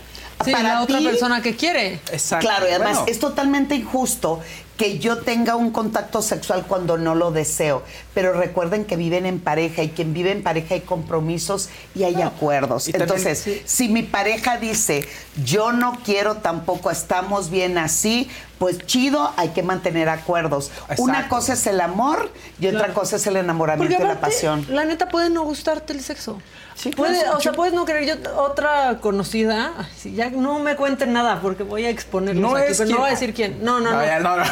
Sí, 0.45 0.51
la 0.51 0.83
otra 0.83 0.99
persona 1.01 1.41
que 1.41 1.55
quiere. 1.55 2.01
Exacto. 2.11 2.45
Claro, 2.47 2.67
y 2.67 2.71
además 2.71 2.95
Bueno. 2.99 3.07
es 3.13 3.21
totalmente 3.21 3.77
injusto 3.77 4.41
que 4.83 4.99
yo 4.99 5.19
tenga 5.19 5.55
un 5.55 5.71
contacto 5.71 6.23
sexual 6.23 6.65
cuando 6.67 6.99
no 6.99 7.15
lo 7.15 7.31
deseo. 7.31 7.85
Pero 8.15 8.33
recuerden 8.33 8.85
que 8.85 8.97
viven 8.97 9.27
en 9.27 9.39
pareja 9.39 9.85
y 9.85 9.91
quien 9.91 10.13
vive 10.13 10.33
en 10.33 10.43
pareja 10.43 10.75
hay 10.75 10.81
compromisos 10.81 11.69
y 11.95 12.03
hay 12.03 12.21
acuerdos. 12.21 12.89
y 12.89 12.93
también- 12.93 13.09
Entonces, 13.17 13.61
si 13.65 13.89
mi 13.89 14.03
pareja 14.03 14.57
dice, 14.57 15.07
yo 15.45 15.71
no 15.71 16.01
quiero 16.05 16.39
tampoco, 16.39 16.91
estamos 16.91 17.49
bien 17.49 17.79
así, 17.79 18.29
pues 18.59 18.79
chido, 18.85 19.33
hay 19.37 19.51
que 19.51 19.63
mantener 19.63 20.09
acuerdos. 20.09 20.73
Una 20.99 21.29
cosa 21.29 21.53
es 21.53 21.65
el 21.69 21.81
amor 21.81 22.33
y 22.59 22.67
otra 22.67 22.81
Claro. 22.81 22.95
cosa 22.95 23.17
es 23.17 23.27
el 23.29 23.37
enamoramiento 23.37 24.03
y 24.03 24.05
la 24.05 24.21
pasión. 24.21 24.67
la 24.69 24.85
neta 24.85 25.09
puede 25.09 25.31
no 25.31 25.45
gustarte 25.45 25.93
el 25.93 26.01
sexo. 26.03 26.41
Sí, 26.83 26.91
Puede, 26.91 27.29
o 27.29 27.41
sea, 27.41 27.53
puedes 27.53 27.73
no 27.75 27.85
querer. 27.85 28.05
Yo, 28.07 28.15
otra 28.43 28.99
conocida, 29.01 29.73
ay, 29.79 29.87
sí, 29.97 30.15
ya 30.15 30.31
no 30.31 30.59
me 30.59 30.75
cuenten 30.75 31.13
nada 31.13 31.41
porque 31.41 31.63
voy 31.63 31.85
a 31.85 31.91
exponerlos 31.91 32.43
No 32.51 32.57
aquí, 32.57 32.73
es 32.73 32.79
pero 32.79 32.91
no 32.91 32.97
voy 32.99 33.09
a 33.09 33.11
decir 33.13 33.33
quién. 33.35 33.63
No, 33.63 33.79
no, 33.79 33.93
no. 33.93 33.99
No, 33.99 34.05
ya, 34.05 34.19
no, 34.19 34.37
no. 34.37 34.45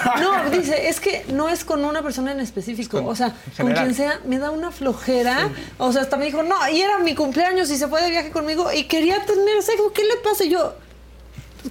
No, 0.45 0.51
dice, 0.51 0.89
es 0.89 1.01
que 1.01 1.25
no 1.33 1.49
es 1.49 1.65
con 1.65 1.85
una 1.85 2.03
persona 2.03 2.31
en 2.31 2.39
específico. 2.39 2.99
con- 2.99 3.09
o 3.09 3.17
sea, 3.17 3.35
con 3.57 3.73
quien 3.73 3.95
sea, 3.95 4.21
me 4.27 4.39
da 4.39 4.53
una 4.53 4.71
flojera. 4.71 5.49
O 5.79 5.91
sea, 5.93 6.03
hasta 6.03 6.17
me 6.17 6.27
dijo, 6.27 6.45
no, 6.45 6.55
y 6.69 6.81
era 6.81 6.99
mi 6.99 7.17
cumpleaños 7.17 7.69
y 7.71 7.77
se 7.77 7.89
fue 7.89 8.01
de 8.03 8.11
viaje 8.11 8.31
conmigo 8.31 8.73
y 8.73 8.85
quería 8.85 9.25
tener 9.27 9.61
sexo. 9.63 9.93
¿Qué 9.93 10.05
le 10.05 10.17
pasa? 10.23 10.45
Y 10.45 10.51
yo, 10.51 10.75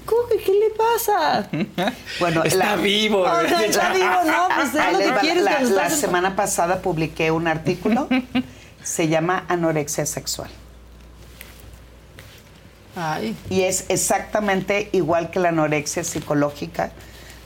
¿cómo 0.05 0.27
que 0.27 0.37
qué 0.39 0.51
le 0.51 0.69
pasa? 0.71 1.47
Bueno, 2.19 2.43
Está 2.43 2.75
vivo. 2.75 3.21
O 3.21 3.41
sea, 3.47 3.63
está 3.63 3.93
vivo, 3.93 4.07
no, 4.25 4.47
pues 4.55 4.75
es 4.75 4.91
lo 4.91 4.99
que 4.99 5.19
quieres 5.21 5.43
La, 5.43 5.61
la 5.61 5.85
en- 5.87 5.91
semana 5.95 6.35
pasada 6.35 6.81
publiqué 6.81 7.31
un 7.31 7.47
artículo, 7.47 8.09
se 8.89 9.07
llama 9.07 9.45
Anorexia 9.47 10.05
Sexual. 10.05 10.49
Ay. 12.95 13.35
Y 13.49 13.61
es 13.61 13.85
exactamente 13.89 14.89
igual 14.93 15.29
que 15.29 15.39
la 15.39 15.49
anorexia 15.49 16.03
psicológica, 16.03 16.91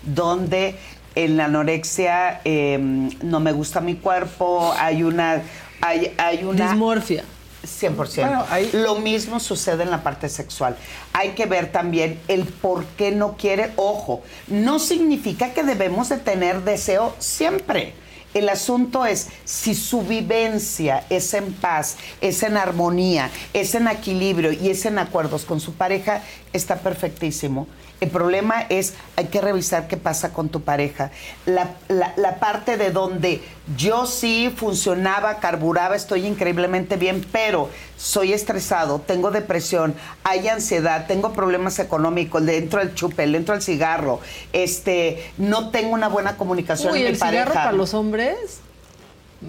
donde 0.04 0.78
en 1.16 1.38
la 1.38 1.46
anorexia 1.46 2.42
eh, 2.46 2.78
no 3.22 3.40
me 3.40 3.52
gusta 3.52 3.82
mi 3.82 3.96
cuerpo, 3.96 4.74
hay 4.78 5.04
una... 5.04 5.42
Hay, 5.82 6.14
hay 6.18 6.46
una 6.46 6.70
Dismorfia. 6.72 7.26
100%. 7.66 7.96
Bueno, 8.22 8.46
ahí- 8.50 8.70
Lo 8.74 8.96
mismo 8.96 9.40
sucede 9.40 9.84
en 9.84 9.92
la 9.92 10.02
parte 10.02 10.30
sexual. 10.30 10.76
Hay 11.12 11.30
que 11.32 11.46
ver 11.46 11.72
también 11.74 12.20
el 12.30 12.46
por 12.46 12.86
qué 12.86 13.12
no 13.12 13.36
quiere. 13.38 13.72
Ojo, 13.76 14.24
no 14.48 14.80
significa 14.80 15.54
que 15.54 15.64
debemos 15.64 16.08
de 16.10 16.18
tener 16.18 16.62
deseo 16.64 17.14
siempre. 17.20 17.94
El 18.34 18.50
asunto 18.50 19.06
es 19.06 19.28
si 19.46 19.76
su 19.76 20.02
vivencia 20.02 21.06
es 21.10 21.34
en 21.34 21.54
paz, 21.54 21.98
es 22.20 22.42
en 22.44 22.58
armonía, 22.58 23.30
es 23.54 23.76
en 23.76 23.88
equilibrio 23.88 24.52
y 24.52 24.70
es 24.70 24.86
en 24.86 24.98
acuerdos 24.98 25.46
con 25.46 25.60
su 25.60 25.74
pareja, 25.74 26.24
está 26.52 26.78
perfectísimo. 26.78 27.68
El 28.02 28.10
problema 28.10 28.62
es, 28.68 28.96
hay 29.16 29.28
que 29.28 29.40
revisar 29.40 29.88
qué 29.88 29.96
pasa 29.96 30.34
con 30.34 30.50
tu 30.50 30.62
pareja. 30.62 31.12
La, 31.46 31.72
la- 31.88 32.14
la 32.18 32.36
parte 32.36 32.76
de 32.76 32.92
donde 32.92 33.42
yo 33.78 34.06
sí 34.06 34.54
funcionaba, 34.54 35.36
carburaba, 35.40 35.96
estoy 35.96 36.26
increíblemente 36.28 36.98
bien, 36.98 37.26
pero 37.32 37.70
soy 37.98 38.34
estresado, 38.34 39.00
tengo 39.00 39.32
depresión, 39.32 39.96
hay 40.26 40.50
ansiedad, 40.50 41.08
tengo 41.08 41.32
problemas 41.32 41.80
económicos, 41.80 42.42
le 42.42 42.58
entro 42.58 42.82
al 42.82 42.94
chupe, 42.94 43.26
le 43.26 43.38
entro 43.38 43.56
al 43.56 43.62
cigarro, 43.62 44.20
este, 44.52 45.32
no 45.38 45.70
tengo 45.70 45.94
una 45.94 46.10
buena 46.10 46.36
comunicación 46.36 46.92
Uy, 46.92 47.00
en 47.00 47.06
mi 47.06 47.10
el 47.12 47.16
cigarro 47.16 47.54
para 47.54 47.72
los 47.72 47.94
hombres, 47.94 48.36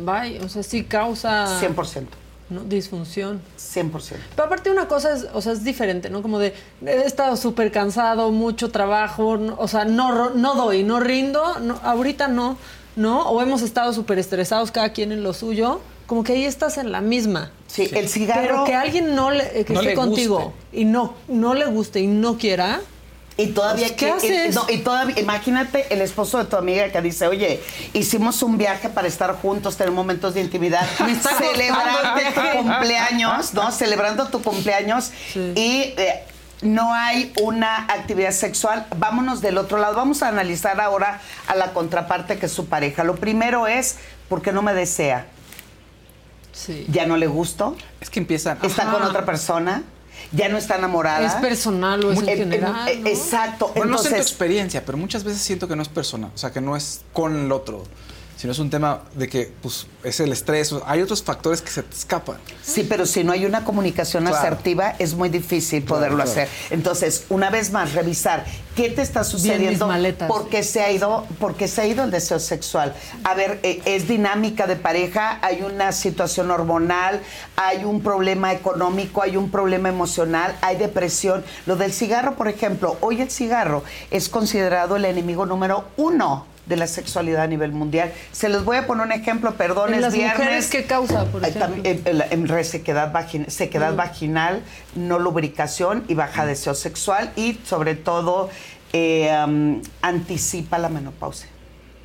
o 0.06 0.48
sea, 0.48 0.62
sí 0.62 0.84
causa 0.84 1.60
100%, 1.60 2.06
¿no? 2.50 2.60
disfunción. 2.64 3.40
100%. 3.58 4.16
Pero 4.34 4.44
aparte 4.44 4.70
una 4.70 4.86
cosa 4.88 5.12
es, 5.14 5.26
o 5.32 5.40
sea, 5.40 5.52
es 5.52 5.64
diferente, 5.64 6.10
¿no? 6.10 6.22
Como 6.22 6.38
de, 6.38 6.54
he 6.84 7.04
estado 7.06 7.36
súper 7.36 7.72
cansado, 7.72 8.30
mucho 8.30 8.70
trabajo, 8.70 9.36
no- 9.36 9.56
o 9.58 9.68
sea, 9.68 9.84
no, 9.84 10.30
no 10.30 10.54
doy, 10.54 10.82
no 10.82 11.00
rindo, 11.00 11.58
no, 11.60 11.78
ahorita 11.82 12.28
no, 12.28 12.56
¿no? 12.96 13.28
O 13.30 13.40
hemos 13.42 13.62
estado 13.62 13.92
súper 13.92 14.18
estresados 14.18 14.70
cada 14.70 14.90
quien 14.92 15.12
en 15.12 15.22
lo 15.22 15.32
suyo, 15.32 15.80
como 16.06 16.22
que 16.22 16.34
ahí 16.34 16.44
estás 16.44 16.76
en 16.78 16.92
la 16.92 17.00
misma. 17.00 17.50
Sí, 17.66 17.88
el 17.92 18.08
cigarro... 18.08 18.42
Pero 18.42 18.64
que 18.64 18.74
alguien 18.74 19.14
no 19.16 19.30
le, 19.30 19.60
eh, 19.60 19.64
que 19.64 19.72
No 19.72 19.80
esté 19.80 19.90
le 19.92 19.96
contigo 19.96 20.36
guste. 20.40 20.80
y 20.80 20.84
no, 20.84 21.14
no 21.28 21.54
le 21.54 21.64
guste 21.66 22.00
y 22.00 22.06
no 22.06 22.36
quiera, 22.38 22.80
Y 23.36 23.48
todavía 23.48 23.88
Pues, 23.88 23.96
¿qué 23.98 24.06
que, 24.06 24.12
haces? 24.12 24.52
y- 24.52 24.54
no, 24.54 24.66
y 24.68 24.78
todavía, 24.78 25.18
imagínate 25.18 25.92
el 25.92 26.00
esposo 26.02 26.38
de 26.38 26.44
tu 26.44 26.56
amiga 26.56 26.88
que 26.90 27.02
dice, 27.02 27.26
oye, 27.26 27.60
hicimos 27.92 28.42
un 28.44 28.56
viaje 28.58 28.88
para 28.88 29.08
estar 29.08 29.34
juntos, 29.34 29.76
tener 29.76 29.92
momentos 29.92 30.34
de 30.34 30.40
intimidad, 30.40 30.86
celebrando 31.38 31.98
tu 32.34 32.58
cumpleaños, 32.58 33.52
¿no? 33.54 33.72
Celebrando 33.72 34.26
tu 34.28 34.40
cumpleaños 34.40 35.10
y 35.34 35.94
eh, 35.96 36.22
no 36.62 36.94
hay 36.94 37.32
una 37.42 37.78
actividad 37.86 38.30
sexual. 38.30 38.86
Vámonos 38.98 39.40
del 39.40 39.58
otro 39.58 39.78
lado. 39.78 39.96
Vamos 39.96 40.22
a 40.22 40.28
analizar 40.28 40.80
ahora 40.80 41.20
a 41.48 41.56
la 41.56 41.72
contraparte 41.72 42.38
que 42.38 42.46
es 42.46 42.52
su 42.52 42.66
pareja. 42.66 43.02
Lo 43.02 43.16
primero 43.16 43.66
es, 43.66 43.96
¿por 44.28 44.42
qué 44.42 44.52
no 44.52 44.62
me 44.62 44.74
desea? 44.74 45.26
sí. 46.52 46.86
¿Ya 46.88 47.04
no 47.04 47.16
le 47.16 47.26
gusto? 47.26 47.76
Es 48.00 48.10
que 48.10 48.20
empiezan... 48.20 48.58
¿Está 48.62 48.84
con 48.92 49.02
otra 49.02 49.24
persona? 49.24 49.82
¿Ya 50.32 50.48
no 50.48 50.58
está 50.58 50.76
enamorada? 50.76 51.26
Es 51.26 51.34
personal 51.34 52.04
o 52.04 52.12
es 52.12 52.18
en 52.18 52.28
Eh, 52.28 52.32
eh, 52.32 52.36
general, 52.36 52.88
eh, 52.88 53.00
¿no? 53.00 53.08
Exacto. 53.08 53.72
Bueno, 53.74 53.92
no 53.92 53.98
sé 53.98 54.08
en 54.08 54.14
tu 54.16 54.20
experiencia, 54.20 54.84
pero 54.84 54.98
muchas 54.98 55.24
veces 55.24 55.40
siento 55.40 55.68
que 55.68 55.76
no 55.76 55.82
es 55.82 55.88
persona, 55.88 56.30
o 56.34 56.38
sea, 56.38 56.52
que 56.52 56.60
no 56.60 56.76
es 56.76 57.02
con 57.12 57.36
el 57.36 57.52
otro, 57.52 57.84
sino 58.36 58.52
es 58.52 58.58
un 58.58 58.70
tema 58.70 59.02
de 59.14 59.28
que 59.28 59.52
pues, 59.62 59.86
es 60.02 60.20
el 60.20 60.32
estrés, 60.32 60.72
o- 60.72 60.82
hay 60.86 61.00
otros 61.02 61.22
factores 61.22 61.62
que 61.62 61.70
se 61.70 61.82
te 61.82 61.94
escapan. 61.94 62.36
Sí, 62.62 62.84
pero 62.88 63.06
si 63.06 63.24
no 63.24 63.32
hay 63.32 63.46
una 63.46 63.64
comunicación 63.64 64.24
Claro. 64.24 64.38
asertiva, 64.38 64.94
es 64.98 65.14
muy 65.14 65.28
difícil 65.28 65.82
poderlo 65.84 66.16
claro. 66.16 66.30
hacer. 66.30 66.48
Entonces, 66.70 67.24
una 67.28 67.50
vez 67.50 67.70
más, 67.70 67.92
revisar 67.92 68.44
qué 68.76 68.90
te 68.90 69.02
está 69.02 69.22
sucediendo, 69.24 69.88
por 70.26 70.48
qué 70.48 70.62
se 70.62 70.82
ha 70.82 70.90
ido, 70.90 71.26
por 71.38 71.54
qué 71.54 71.68
se 71.68 71.80
ha 71.82 71.86
ido 71.86 72.02
el 72.04 72.10
deseo 72.10 72.40
sexual. 72.40 72.94
A 73.22 73.34
ver, 73.34 73.60
eh, 73.62 73.80
es 73.84 74.08
dinámica 74.08 74.66
de 74.66 74.76
pareja, 74.76 75.38
hay 75.42 75.62
una 75.62 75.92
situación 75.92 76.50
hormonal, 76.50 77.20
hay 77.56 77.84
un 77.84 78.02
problema 78.02 78.52
económico, 78.52 79.22
hay 79.22 79.36
un 79.36 79.50
problema 79.50 79.88
emocional, 79.88 80.56
hay 80.60 80.76
depresión. 80.76 81.44
Lo 81.66 81.76
del 81.76 81.92
cigarro, 81.92 82.34
por 82.34 82.48
ejemplo, 82.48 82.96
hoy 83.00 83.20
el 83.20 83.30
cigarro 83.30 83.84
es 84.10 84.28
considerado 84.28 84.96
el 84.96 85.04
enemigo 85.04 85.46
número 85.46 85.84
uno 85.96 86.46
de 86.66 86.76
la 86.76 86.86
sexualidad 86.86 87.42
a 87.42 87.46
nivel 87.46 87.72
mundial. 87.72 88.12
Se 88.32 88.48
los 88.48 88.64
voy 88.64 88.76
a 88.78 88.86
poner 88.86 89.06
un 89.06 89.12
ejemplo, 89.12 89.54
perdón, 89.54 89.90
En 89.90 89.96
es 89.96 90.00
las 90.00 90.14
viernes. 90.14 90.38
mujeres, 90.38 90.66
¿qué 90.70 90.84
causa, 90.84 91.24
por 91.26 91.44
ejemplo? 91.44 91.82
en, 91.84 92.02
en- 92.06 92.24
en 92.30 92.48
resequedad, 92.48 93.12
vagin- 93.12 93.48
sequedad 93.48 93.92
Mm. 93.92 93.96
vaginal, 93.96 94.62
no 94.94 95.18
lubricación 95.18 96.04
y 96.08 96.14
baja 96.14 96.46
deseo 96.46 96.74
sexual 96.74 97.30
y 97.36 97.58
sobre 97.64 97.94
todo 97.94 98.48
eh, 98.96 99.28
um, 99.44 99.82
anticipa 100.02 100.78
la 100.78 100.88
menopausia. 100.88 101.48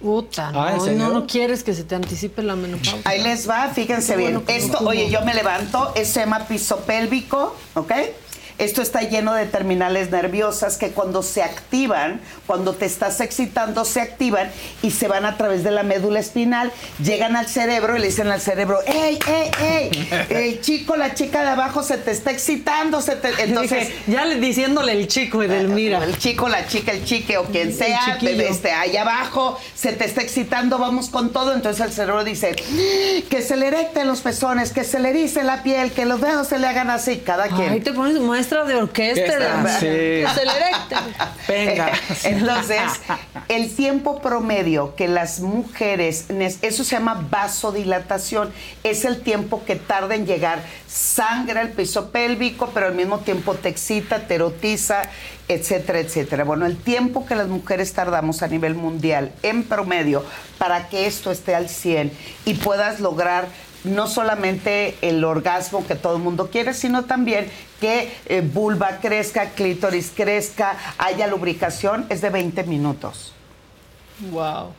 Puta, 0.01 0.51
Ah, 0.55 0.77
¿en 0.87 0.97
no, 0.97 1.09
no, 1.09 1.13
no 1.19 1.27
quieres 1.27 1.61
que 1.63 1.73
se 1.73 1.83
te 1.83 1.93
anticipe 1.93 2.41
la 2.41 2.55
menopausia. 2.55 3.01
Ahí 3.03 3.21
les 3.21 3.49
va, 3.49 3.67
fíjense 3.67 4.15
bien. 4.15 4.31
bueno 4.31 4.45
que 4.45 4.57
no 4.57 4.65
Esto, 4.65 4.77
oye, 4.87 5.09
yo 5.09 5.21
me 5.25 5.33
levanto, 5.33 5.91
es 5.95 6.07
se 6.07 6.21
llama 6.21 6.39
piso 6.47 6.77
pélvico, 6.79 7.55
¿ok? 7.75 7.91
Esto 8.59 8.81
está 8.81 9.01
lleno 9.01 9.33
de 9.33 9.45
terminales 9.45 10.11
nerviosas 10.11 10.77
que 10.77 10.89
cuando 10.91 11.23
se 11.23 11.41
activan, 11.41 12.19
cuando 12.45 12.73
te 12.73 12.85
estás 12.85 13.21
excitando, 13.21 13.85
se 13.85 14.01
activan 14.01 14.51
y 14.81 14.91
se 14.91 15.07
van 15.07 15.25
a 15.25 15.37
través 15.37 15.63
de 15.63 15.71
la 15.71 15.83
médula 15.83 16.19
espinal, 16.19 16.71
llegan 17.01 17.35
al 17.37 17.47
cerebro 17.47 17.95
y 17.95 17.99
le 17.99 18.07
dicen 18.07 18.27
al 18.27 18.41
cerebro, 18.41 18.79
¡Ey, 18.85 19.17
ey, 19.27 19.51
ey! 19.61 20.09
El 20.29 20.61
chico, 20.61 20.97
la 20.97 21.13
chica 21.13 21.41
de 21.41 21.49
abajo 21.51 21.83
se 21.83 21.97
te 21.97 22.11
está 22.11 22.31
excitando, 22.31 23.01
se 23.01 23.15
te... 23.15 23.29
Entonces... 23.43 23.87
Dije, 23.87 23.95
ya 24.07 24.25
le- 24.25 24.39
diciéndole 24.39 24.91
el 24.91 25.07
chico 25.07 25.41
Edelmira. 25.41 26.03
El 26.03 26.17
chico, 26.17 26.49
la 26.49 26.67
chica, 26.67 26.91
el 26.91 27.05
chique 27.05 27.37
o 27.37 27.45
quien 27.45 27.73
sea, 27.73 28.17
este, 28.21 28.71
allá 28.73 29.03
abajo, 29.03 29.57
se 29.73 29.93
te 29.93 30.03
está 30.03 30.21
excitando, 30.21 30.77
vamos 30.77 31.07
con 31.09 31.31
todo. 31.31 31.53
Entonces 31.53 31.85
el 31.85 31.93
cerebro 31.93 32.25
dice, 32.25 32.53
que 33.29 33.41
se 33.41 33.55
le 33.55 33.67
erecten 33.67 34.07
los 34.07 34.19
pezones, 34.19 34.71
que 34.73 34.83
se 34.83 34.99
le 34.99 35.11
erice 35.11 35.43
la 35.43 35.63
piel, 35.63 35.93
que 35.93 36.03
los 36.05 36.19
dedos 36.19 36.47
se 36.47 36.59
le 36.59 36.67
hagan 36.67 36.89
así, 36.89 37.19
cada 37.19 37.47
quien. 37.47 37.71
Ahí 37.71 37.79
te 37.79 37.93
pones 37.93 38.19
maestra 38.19 38.48
de 38.49 38.75
orquesta. 38.75 39.79
Sí. 39.79 39.85
Se 40.35 40.45
le 40.45 40.51
erecta. 40.51 41.03
Venga. 41.47 41.91
Entonces, 42.23 42.81
el 43.47 43.75
tiempo 43.75 44.21
promedio 44.21 44.95
que 44.95 45.07
las 45.07 45.39
mujeres, 45.39 46.25
eso 46.61 46.83
se 46.83 46.95
llama 46.95 47.27
vasodilatación, 47.29 48.51
es 48.83 49.05
el 49.05 49.21
tiempo 49.21 49.63
que 49.65 49.75
tarda 49.75 50.15
en 50.15 50.25
llegar 50.25 50.59
sangre 50.87 51.59
al 51.59 51.69
piso 51.69 52.09
pélvico, 52.11 52.71
pero 52.73 52.87
al 52.87 52.95
mismo 52.95 53.19
tiempo 53.19 53.53
te 53.53 53.69
excita, 53.69 54.27
te 54.27 54.35
erotiza, 54.35 55.03
etcétera, 55.47 55.99
etcétera. 55.99 56.43
Bueno, 56.43 56.65
el 56.65 56.77
tiempo 56.77 57.25
que 57.25 57.35
las 57.35 57.47
mujeres 57.47 57.93
tardamos 57.93 58.41
a 58.41 58.47
nivel 58.47 58.75
mundial 58.75 59.31
en 59.43 59.63
promedio 59.63 60.25
para 60.57 60.89
que 60.89 61.05
esto 61.05 61.31
esté 61.31 61.55
al 61.55 61.69
100 61.69 62.11
y 62.45 62.55
puedas 62.55 62.99
lograr 62.99 63.47
no 63.83 64.07
solamente 64.07 64.97
el 65.01 65.23
orgasmo 65.23 65.85
que 65.87 65.95
todo 65.95 66.17
el 66.17 66.23
mundo 66.23 66.49
quiere, 66.49 66.73
sino 66.73 67.05
también 67.05 67.49
que 67.79 68.11
eh, 68.25 68.41
vulva 68.41 68.99
crezca, 69.01 69.51
clítoris 69.51 70.11
crezca, 70.15 70.77
haya 70.97 71.27
lubricación, 71.27 72.05
es 72.09 72.21
de 72.21 72.29
20 72.29 72.63
minutos. 72.63 73.33
Wow. 74.31 74.73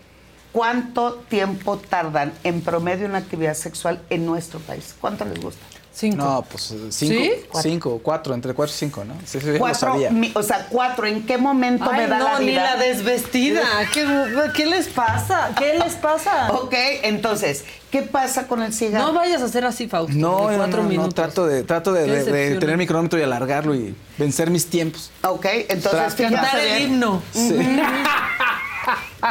¿Cuánto 0.53 1.15
tiempo 1.29 1.79
tardan 1.79 2.33
en 2.43 2.61
promedio 2.61 3.07
una 3.07 3.19
actividad 3.19 3.55
sexual 3.55 4.03
en 4.11 4.27
nuestro 4.27 4.59
país? 4.59 4.95
¿Cuánto 5.01 5.25
les 5.25 5.41
gusta? 5.41 5.65
No, 6.09 6.43
pues 6.51 6.75
cinco, 6.91 7.15
¿Sí? 7.23 7.33
cinco, 7.63 8.01
cuatro, 8.03 8.33
entre 8.35 8.55
cuatro 8.55 8.75
y 8.75 8.79
cinco, 8.79 9.05
¿no? 9.05 9.15
Sí, 9.27 9.39
sí, 9.41 9.47
ya 9.47 9.53
lo 9.53 9.59
Cuatro, 9.59 9.79
sabía. 9.93 10.11
mi- 10.11 10.33
o 10.35 10.43
sea, 10.43 10.67
cuatro. 10.71 11.07
¿En 11.07 11.27
qué 11.27 11.37
momento 11.39 11.85
Ay, 11.91 12.03
me 12.03 12.07
da 12.09 12.19
no, 12.19 12.25
la 12.25 12.39
vida? 12.39 12.51
ni 12.51 12.55
la 12.55 12.77
desvestida. 12.77 13.63
¿Qué, 13.93 14.07
qué 14.55 14.67
les 14.67 14.89
pasa? 14.89 15.51
¿Qué 15.59 15.79
les 15.79 15.95
pasa? 15.95 16.53
Ok, 16.53 16.75
entonces, 17.03 17.65
¿qué 17.91 18.03
pasa 18.03 18.47
con 18.47 18.63
el 18.63 18.73
cigarro? 18.73 19.07
No 19.09 19.13
vayas 19.13 19.43
a 19.43 19.47
hacer 19.47 19.65
así, 19.65 19.89
Fausto. 19.89 20.15
No, 20.17 20.49
de 20.49 20.57
cuatro 20.57 20.79
no, 20.79 20.83
no, 20.85 20.89
minutos. 20.89 21.15
trato 21.15 21.47
de, 21.47 21.63
trato 21.65 21.93
de, 21.93 22.57
tener 22.59 22.77
mi 22.77 22.87
cronómetro 22.87 23.19
y 23.19 23.23
alargarlo 23.23 23.75
y 23.75 23.95
vencer 24.19 24.51
mis 24.51 24.67
tiempos. 24.69 25.11
Ok, 25.23 25.47
entonces 25.69 25.91
Trato. 26.17 26.35
Cantar 26.35 26.59
el 26.61 26.83
himno. 26.83 27.23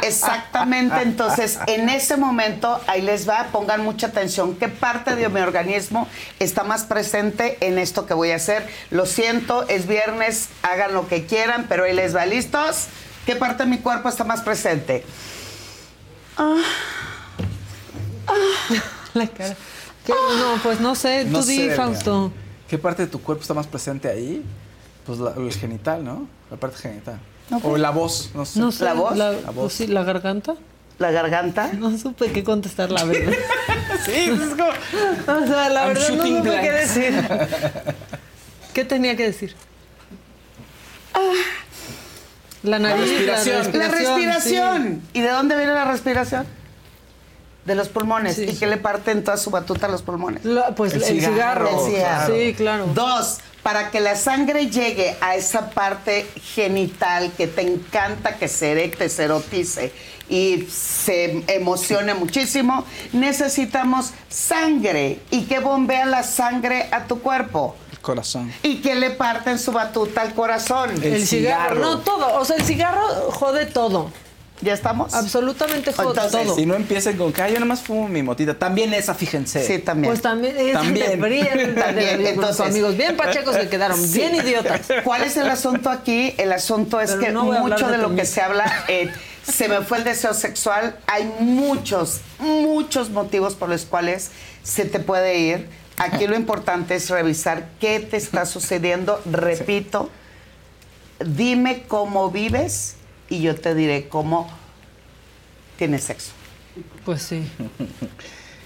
Exactamente, 0.03 1.01
entonces 1.01 1.59
en 1.67 1.89
ese 1.89 2.17
momento, 2.17 2.79
ahí 2.87 3.01
les 3.01 3.27
va, 3.27 3.47
pongan 3.51 3.83
mucha 3.83 4.07
atención, 4.07 4.55
¿qué 4.55 4.67
parte 4.67 5.15
de 5.15 5.27
mi 5.29 5.41
organismo 5.41 6.07
está 6.39 6.63
más 6.63 6.83
presente 6.83 7.57
en 7.61 7.77
esto 7.79 8.05
que 8.05 8.13
voy 8.13 8.31
a 8.31 8.35
hacer? 8.35 8.67
Lo 8.91 9.05
siento, 9.05 9.67
es 9.67 9.87
viernes, 9.87 10.49
hagan 10.61 10.93
lo 10.93 11.07
que 11.07 11.25
quieran, 11.25 11.65
pero 11.67 11.83
ahí 11.85 11.93
les 11.93 12.15
va, 12.15 12.25
¿listos? 12.25 12.85
¿Qué 13.25 13.35
parte 13.35 13.63
de 13.63 13.69
mi 13.69 13.77
cuerpo 13.79 14.09
está 14.09 14.23
más 14.23 14.41
presente? 14.41 15.03
Ah. 16.37 16.61
La 19.13 19.27
cara. 19.27 19.55
¿Qué? 20.05 20.13
No, 20.13 20.61
pues 20.63 20.79
no 20.79 20.95
sé. 20.95 21.25
No 21.25 21.39
Tú 21.39 21.45
di, 21.45 21.55
sé, 21.57 21.75
Fausto. 21.75 22.31
¿Qué 22.69 22.77
parte 22.77 23.03
de 23.03 23.07
tu 23.11 23.21
cuerpo 23.21 23.41
está 23.41 23.53
más 23.53 23.67
presente 23.67 24.07
ahí? 24.09 24.43
Pues 25.05 25.19
la- 25.19 25.33
el 25.35 25.51
genital, 25.53 26.03
¿no? 26.03 26.27
La 26.51 26.57
parte 26.57 26.77
genital. 26.77 27.19
O 27.63 27.77
la 27.77 27.89
voz, 27.91 28.29
no 28.35 28.45
sé. 28.45 28.59
No 28.59 28.71
sé. 28.71 28.85
¿La 28.85 28.93
voz? 28.93 29.17
La, 29.17 29.31
La 29.31 29.51
voz. 29.51 29.55
pues 29.55 29.73
sí, 29.73 29.87
¿la 29.87 30.03
garganta? 30.03 30.55
¿La 30.99 31.11
garganta? 31.11 31.71
No 31.77 31.97
supe 31.97 32.31
qué 32.31 32.43
contestar, 32.43 32.91
la 32.91 33.03
verdad. 33.05 33.33
sí, 34.05 34.31
pues 34.35 34.41
es 34.41 34.49
como... 34.49 34.69
O 34.69 35.47
sea, 35.47 35.69
la 35.69 35.81
I'm 35.85 35.93
verdad 35.93 36.09
no 36.09 36.23
supe 36.37 36.61
qué 36.61 36.71
decir. 36.71 37.29
¿Qué 38.73 38.85
tenía 38.85 39.15
que 39.15 39.23
decir? 39.23 39.55
La 42.63 42.77
nariz, 42.79 43.09
respiración. 43.09 43.71
La 43.73 43.87
respiración. 43.87 45.01
sí. 45.13 45.19
¿Y 45.19 45.21
de 45.21 45.29
dónde 45.29 45.55
viene 45.55 45.73
la 45.73 45.85
respiración? 45.85 46.45
De 47.65 47.75
los 47.75 47.89
pulmones. 47.89 48.35
Sí. 48.35 48.45
¿Y 48.45 48.55
qué 48.55 48.67
le 48.67 48.77
parten 48.77 49.23
toda 49.23 49.37
su 49.37 49.51
batuta 49.51 49.85
a 49.85 49.89
los 49.89 50.01
pulmones? 50.01 50.43
La- 50.45 50.73
pues 50.75 50.93
el, 50.93 51.03
cigarro. 51.03 51.69
El 51.69 51.91
cigarro. 51.93 52.35
Sí, 52.35 52.53
claro. 52.55 52.87
Dos, 52.93 53.39
para 53.63 53.91
que 53.91 53.99
la 53.99 54.15
sangre 54.15 54.69
llegue 54.69 55.15
a 55.21 55.35
esa 55.35 55.69
parte 55.69 56.25
genital 56.55 57.31
que 57.37 57.47
te 57.47 57.61
encanta 57.61 58.37
que 58.37 58.47
se 58.47 58.71
erecte, 58.71 59.09
se 59.09 59.25
erotice 59.25 59.91
y 60.29 60.67
se 60.71 61.43
emocione 61.47 62.13
muchísimo, 62.13 62.85
necesitamos 63.13 64.11
sangre 64.29 65.19
y 65.31 65.45
que 65.45 65.59
bombea 65.59 66.05
la 66.05 66.23
sangre 66.23 66.87
a 66.91 67.05
tu 67.05 67.19
cuerpo. 67.19 67.75
El 67.91 67.99
corazón. 67.99 68.53
Y 68.63 68.77
que 68.81 68.95
le 68.95 69.11
parten 69.11 69.59
su 69.59 69.71
batuta 69.71 70.21
al 70.21 70.33
corazón. 70.33 70.91
El, 71.03 71.25
cigarro. 71.27 71.79
No, 71.79 71.99
todo. 71.99 72.39
O 72.39 72.45
sea, 72.45 72.55
el 72.55 72.63
cigarro 72.63 73.31
jode 73.31 73.65
todo. 73.65 74.11
¿Ya 74.61 74.73
estamos? 74.73 75.13
Absolutamente 75.13 75.91
Entonces, 75.91 76.31
todo. 76.31 76.59
Y 76.59 76.65
no 76.65 76.75
empiecen 76.75 77.17
con 77.17 77.31
que 77.31 77.41
"Ay, 77.41 77.51
yo 77.53 77.59
nada 77.59 77.65
más 77.65 77.81
fumo 77.81 78.09
mi 78.09 78.21
motita. 78.23 78.53
También 78.53 78.93
esa, 78.93 79.13
fíjense. 79.15 79.63
Sí, 79.65 79.79
también. 79.79 80.11
Pues 80.11 80.21
también, 80.21 80.57
es 80.57 80.73
También. 80.73 81.11
También. 81.19 81.75
También, 81.75 82.25
Entonces, 82.25 82.65
amigos 82.65 82.97
bien 82.97 83.15
pachecos 83.15 83.55
que 83.55 83.69
quedaron 83.69 83.97
Sí. 83.97 84.19
bien 84.19 84.35
idiotas. 84.35 84.81
¿Cuál 85.03 85.23
es 85.23 85.37
el 85.37 85.49
asunto 85.49 85.89
aquí? 85.89 86.33
El 86.37 86.51
asunto 86.51 86.99
es 86.99 87.11
Pero 87.11 87.21
que 87.21 87.31
no 87.31 87.45
mucho 87.45 87.85
de 87.87 87.93
de, 87.93 87.97
lo 87.99 88.15
que 88.15 88.25
se 88.25 88.41
habla, 88.41 88.65
eh, 88.89 89.09
se 89.49 89.69
me 89.69 89.81
fue 89.81 89.99
el 89.99 90.03
deseo 90.03 90.33
sexual. 90.33 90.97
Hay 91.07 91.31
muchos, 91.39 92.19
muchos 92.39 93.09
motivos 93.11 93.55
por 93.55 93.69
los 93.69 93.85
cuales 93.85 94.31
se 94.63 94.83
te 94.85 94.99
puede 94.99 95.37
ir. 95.39 95.69
Aquí 95.97 96.27
lo 96.27 96.35
importante 96.35 96.95
es 96.95 97.09
revisar 97.09 97.69
qué 97.79 97.99
te 98.01 98.17
está 98.17 98.45
sucediendo. 98.45 99.21
Repito, 99.25 100.09
dime 101.25 101.83
cómo 101.87 102.29
vives 102.31 102.95
y 103.29 103.41
yo 103.41 103.55
te 103.55 103.75
diré 103.75 104.07
cómo 104.09 104.49
tienes 105.77 106.03
sexo. 106.03 106.31
Pues 107.05 107.21
sí. 107.21 107.49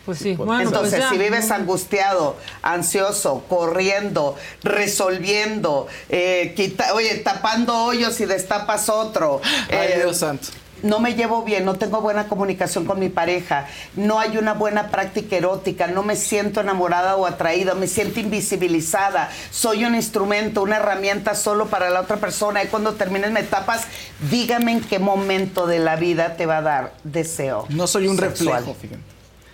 Pues 0.05 0.19
sí. 0.19 0.35
Bueno, 0.35 0.61
Entonces, 0.63 0.95
pues 0.95 1.01
ya. 1.03 1.09
si 1.09 1.17
vives 1.17 1.49
angustiado, 1.51 2.35
ansioso, 2.61 3.45
corriendo, 3.47 4.35
resolviendo, 4.61 5.87
eh, 6.09 6.53
quita- 6.57 6.93
oye, 6.93 7.15
tapando 7.15 7.85
hoyos 7.85 8.19
y 8.19 8.25
destapas 8.25 8.89
otro. 8.89 9.41
Ay, 9.69 9.77
eh, 9.93 10.01
Dios 10.03 10.17
santo. 10.17 10.49
No 10.83 10.99
me 10.99 11.15
llevo 11.15 11.43
bien, 11.43 11.65
no 11.65 11.75
tengo 11.75 12.01
buena 12.01 12.27
comunicación 12.27 12.85
con 12.85 12.99
mi 12.99 13.09
pareja, 13.09 13.67
no 13.95 14.19
hay 14.19 14.37
una 14.37 14.53
buena 14.53 14.89
práctica 14.89 15.37
erótica, 15.37 15.87
no 15.87 16.03
me 16.03 16.15
siento 16.15 16.61
enamorada 16.61 17.15
o 17.15 17.25
atraída, 17.25 17.73
me 17.73 17.87
siento 17.87 18.19
invisibilizada, 18.19 19.31
soy 19.49 19.85
un 19.85 19.95
instrumento, 19.95 20.61
una 20.61 20.77
herramienta 20.77 21.33
solo 21.35 21.67
para 21.67 21.89
la 21.89 22.01
otra 22.01 22.17
persona 22.17 22.63
y 22.63 22.67
cuando 22.67 22.93
termines 22.93 23.31
me 23.31 23.43
tapas, 23.43 23.85
dígame 24.29 24.73
en 24.73 24.81
qué 24.81 24.99
momento 24.99 25.65
de 25.65 25.79
la 25.79 25.95
vida 25.95 26.35
te 26.35 26.45
va 26.45 26.57
a 26.57 26.61
dar 26.61 26.93
deseo. 27.03 27.65
No 27.69 27.87
soy 27.87 28.07
un 28.07 28.17
sexual. 28.17 28.57
reflejo, 28.57 28.79
fíjense. 28.79 29.03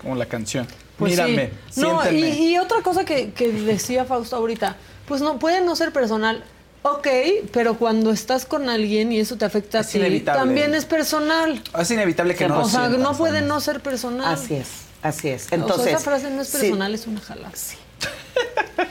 Como 0.02 0.16
la 0.16 0.26
canción. 0.26 0.68
Pues 0.98 1.12
Mírame, 1.12 1.52
sí. 1.70 1.82
No, 1.82 2.12
y, 2.12 2.26
y 2.26 2.58
otra 2.58 2.82
cosa 2.82 3.06
que, 3.06 3.32
que 3.32 3.52
decía 3.52 4.04
Fausto 4.06 4.36
ahorita, 4.36 4.76
pues 5.08 5.22
no, 5.22 5.40
puede 5.40 5.62
no 5.62 5.76
ser 5.76 5.94
personal. 5.94 6.44
Ok, 6.82 7.08
pero 7.52 7.76
cuando 7.78 8.12
estás 8.12 8.46
con 8.46 8.70
alguien 8.70 9.12
y 9.12 9.20
eso 9.20 9.36
te 9.38 9.46
afecta 9.46 9.80
a 9.80 9.82
Es 9.82 9.88
ti, 9.90 9.98
inevitable. 9.98 10.40
también 10.40 10.74
es 10.76 10.86
personal. 10.86 11.62
Es 11.78 11.92
inevitable 11.92 12.36
que 12.36 12.48
no 12.48 12.62
o 12.62 12.70
sea, 12.70 12.88
no 12.88 13.14
puede 13.18 13.42
no 13.42 13.60
ser 13.60 13.82
personal. 13.82 14.34
Así 14.34 14.56
es, 14.56 14.68
así 15.02 15.30
es. 15.30 15.46
o 15.48 15.50
sea, 15.50 15.58
Entonces, 15.58 15.88
esa 15.88 16.00
frase 16.00 16.30
no 16.32 16.42
es 16.42 16.48
sí. 16.48 16.58
personal, 16.58 16.94
es 16.96 17.06
una 17.08 17.20
jalada. 17.20 17.52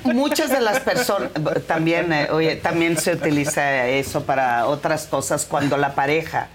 Muchas 0.04 0.50
de 0.50 0.60
las 0.60 0.80
personas, 0.80 1.30
también, 1.66 2.12
eh, 2.12 2.28
oye, 2.30 2.56
también 2.56 2.98
se 2.98 3.14
utiliza 3.14 3.86
eso 3.88 4.24
para 4.24 4.66
otras 4.66 5.06
cosas. 5.06 5.46
Cuando 5.46 5.78
la 5.78 5.94
pareja 5.94 6.48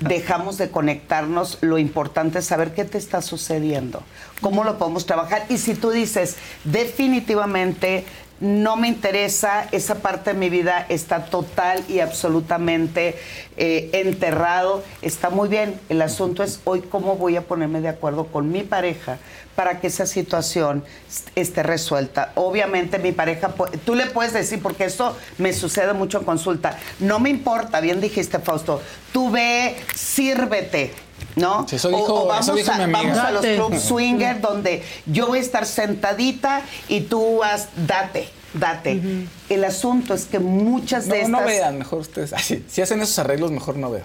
dejamos 0.00 0.58
de 0.58 0.70
conectarnos, 0.70 1.58
lo 1.60 1.78
importante 1.78 2.40
es 2.40 2.46
saber 2.46 2.74
qué 2.74 2.84
te 2.84 2.98
está 2.98 3.22
sucediendo, 3.22 4.02
cómo 4.40 4.64
lo 4.64 4.78
podemos 4.78 5.06
trabajar. 5.06 5.44
Y 5.48 5.58
si 5.58 5.74
tú 5.74 5.90
dices, 5.90 6.36
definitivamente 6.64 8.04
no 8.42 8.76
me 8.76 8.88
interesa, 8.88 9.68
esa 9.70 9.94
parte 10.02 10.32
de 10.32 10.38
mi 10.38 10.50
vida 10.50 10.84
está 10.88 11.26
total 11.26 11.84
y 11.88 12.00
absolutamente 12.00 13.16
eh, 13.56 13.90
enterrado, 13.92 14.82
está 15.00 15.30
muy 15.30 15.48
bien. 15.48 15.78
El 15.88 16.02
asunto 16.02 16.42
es 16.42 16.60
hoy 16.64 16.80
cómo 16.80 17.14
voy 17.16 17.36
a 17.36 17.42
ponerme 17.42 17.80
de 17.80 17.88
acuerdo 17.88 18.26
con 18.26 18.50
mi 18.50 18.62
pareja 18.64 19.18
para 19.54 19.78
que 19.80 19.86
esa 19.86 20.06
situación 20.06 20.82
est- 21.08 21.28
esté 21.36 21.62
resuelta. 21.62 22.32
Obviamente 22.34 22.98
mi 22.98 23.12
pareja, 23.12 23.54
tú 23.84 23.94
le 23.94 24.06
puedes 24.06 24.32
decir, 24.32 24.60
porque 24.60 24.86
esto 24.86 25.16
me 25.38 25.52
sucede 25.52 25.92
mucho 25.92 26.18
en 26.18 26.24
consulta, 26.24 26.76
no 26.98 27.20
me 27.20 27.30
importa, 27.30 27.80
bien 27.80 28.00
dijiste 28.00 28.40
Fausto, 28.40 28.82
tú 29.12 29.30
ve, 29.30 29.76
sírvete. 29.94 30.92
¿No? 31.36 31.66
Sí, 31.68 31.76
eso 31.76 31.88
O- 31.88 31.90
dijo- 31.90 32.22
o, 32.24 32.26
vamos, 32.26 32.54
dijo 32.54 32.72
a, 32.72 32.76
mi 32.76 32.82
amiga. 32.84 32.98
vamos 33.02 33.18
a 33.18 33.30
los 33.32 33.42
Date. 33.42 33.56
clubs 33.56 33.80
swinger 33.82 34.40
donde 34.40 34.82
yo 35.06 35.26
voy 35.28 35.38
a 35.38 35.42
estar 35.42 35.66
sentadita 35.66 36.62
y 36.88 37.02
tú 37.02 37.38
vas, 37.38 37.68
date, 37.86 38.28
date. 38.54 39.00
El 39.48 39.64
asunto 39.64 40.14
es 40.14 40.24
que 40.26 40.38
muchas 40.38 41.06
No, 41.06 41.14
de 41.14 41.28
no 41.28 41.38
estas... 41.38 41.46
vean, 41.46 41.78
mejor 41.78 42.00
ustedes. 42.00 42.32
Así, 42.32 42.64
si 42.68 42.82
hacen 42.82 43.00
esos 43.00 43.18
arreglos, 43.18 43.50
mejor 43.50 43.76
no 43.76 43.90
vean. 43.90 44.04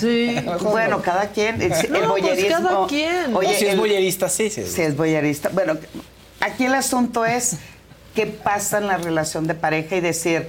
Sí. 0.00 0.36
Bueno, 0.62 1.02
cada 1.02 1.28
quien, 1.28 1.60
el, 1.60 1.72
el 1.72 1.92
No, 1.92 2.14
pues 2.16 2.44
cada 2.46 2.86
quien. 2.86 3.34
Oye, 3.36 3.48
No, 3.52 3.58
si 3.58 3.66
es 3.66 3.76
boyerista, 3.76 4.28
sí, 4.28 4.48
sí. 4.50 4.64
Sí, 4.66 4.80
es 4.82 4.96
boyerista. 4.96 5.50
Bueno, 5.52 5.76
aquí 6.40 6.64
el 6.64 6.74
asunto 6.74 7.26
es 7.26 7.56
qué 8.14 8.26
pasa 8.26 8.78
en 8.78 8.86
la 8.86 8.96
relación 8.96 9.46
de 9.46 9.54
pareja 9.54 9.96
y 9.96 10.00
decir, 10.00 10.48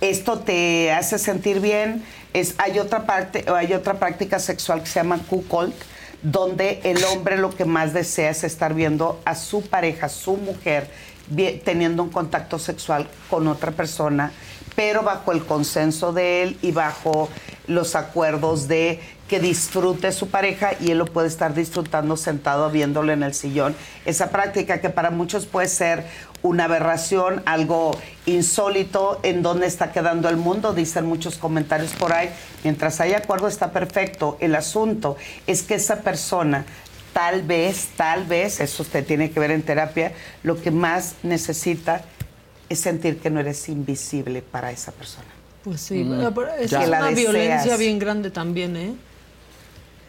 esto 0.00 0.40
te 0.40 0.92
hace 0.92 1.18
sentir 1.18 1.60
bien. 1.60 2.04
Es, 2.34 2.54
hay, 2.58 2.78
otra 2.78 3.06
parte, 3.06 3.44
hay 3.48 3.72
otra 3.72 3.94
práctica 3.94 4.38
sexual 4.38 4.82
que 4.82 4.86
se 4.86 5.00
llama 5.00 5.18
cuckold, 5.30 5.72
donde 6.22 6.80
el 6.84 7.02
hombre 7.04 7.38
lo 7.38 7.50
que 7.50 7.64
más 7.64 7.94
desea 7.94 8.30
es 8.30 8.44
estar 8.44 8.74
viendo 8.74 9.20
a 9.24 9.34
su 9.34 9.62
pareja, 9.62 10.08
su 10.08 10.36
mujer, 10.36 10.90
teniendo 11.64 12.02
un 12.02 12.10
contacto 12.10 12.58
sexual 12.58 13.08
con 13.30 13.46
otra 13.46 13.70
persona, 13.70 14.32
pero 14.76 15.02
bajo 15.02 15.32
el 15.32 15.44
consenso 15.44 16.12
de 16.12 16.42
él 16.42 16.58
y 16.60 16.72
bajo 16.72 17.28
los 17.66 17.94
acuerdos 17.94 18.68
de 18.68 19.00
que 19.28 19.40
disfrute 19.40 20.12
su 20.12 20.28
pareja 20.28 20.72
y 20.80 20.90
él 20.90 20.98
lo 20.98 21.06
puede 21.06 21.28
estar 21.28 21.54
disfrutando 21.54 22.16
sentado 22.16 22.70
viéndolo 22.70 23.12
en 23.12 23.22
el 23.22 23.34
sillón. 23.34 23.74
Esa 24.04 24.30
práctica 24.30 24.80
que 24.80 24.90
para 24.90 25.10
muchos 25.10 25.46
puede 25.46 25.68
ser 25.68 26.04
una 26.42 26.64
aberración, 26.64 27.42
algo 27.46 27.98
insólito, 28.26 29.18
en 29.22 29.42
dónde 29.42 29.66
está 29.66 29.92
quedando 29.92 30.28
el 30.28 30.36
mundo, 30.36 30.74
dicen 30.74 31.06
muchos 31.06 31.38
comentarios 31.38 31.92
por 31.92 32.12
ahí. 32.12 32.28
Mientras 32.64 33.00
hay 33.00 33.14
acuerdo 33.14 33.48
está 33.48 33.72
perfecto. 33.72 34.36
El 34.40 34.54
asunto 34.54 35.16
es 35.46 35.62
que 35.62 35.76
esa 35.76 36.02
persona 36.02 36.66
tal 37.14 37.42
vez, 37.42 37.88
tal 37.96 38.24
vez, 38.24 38.60
eso 38.60 38.82
usted 38.82 39.06
tiene 39.06 39.30
que 39.30 39.40
ver 39.40 39.52
en 39.52 39.62
terapia, 39.62 40.12
lo 40.42 40.60
que 40.60 40.70
más 40.70 41.14
necesita 41.22 42.04
es 42.68 42.80
sentir 42.80 43.20
que 43.20 43.30
no 43.30 43.40
eres 43.40 43.68
invisible 43.68 44.42
para 44.42 44.70
esa 44.70 44.92
persona. 44.92 45.33
Pues 45.64 45.80
sí, 45.80 46.04
Mm. 46.04 46.22
es 46.60 46.70
Ya. 46.70 46.80
Una 46.80 47.08
deseas. 47.08 47.14
violencia 47.14 47.76
bien 47.76 47.98
grande 47.98 48.30
también, 48.30 48.76
¿eh? 48.76 48.94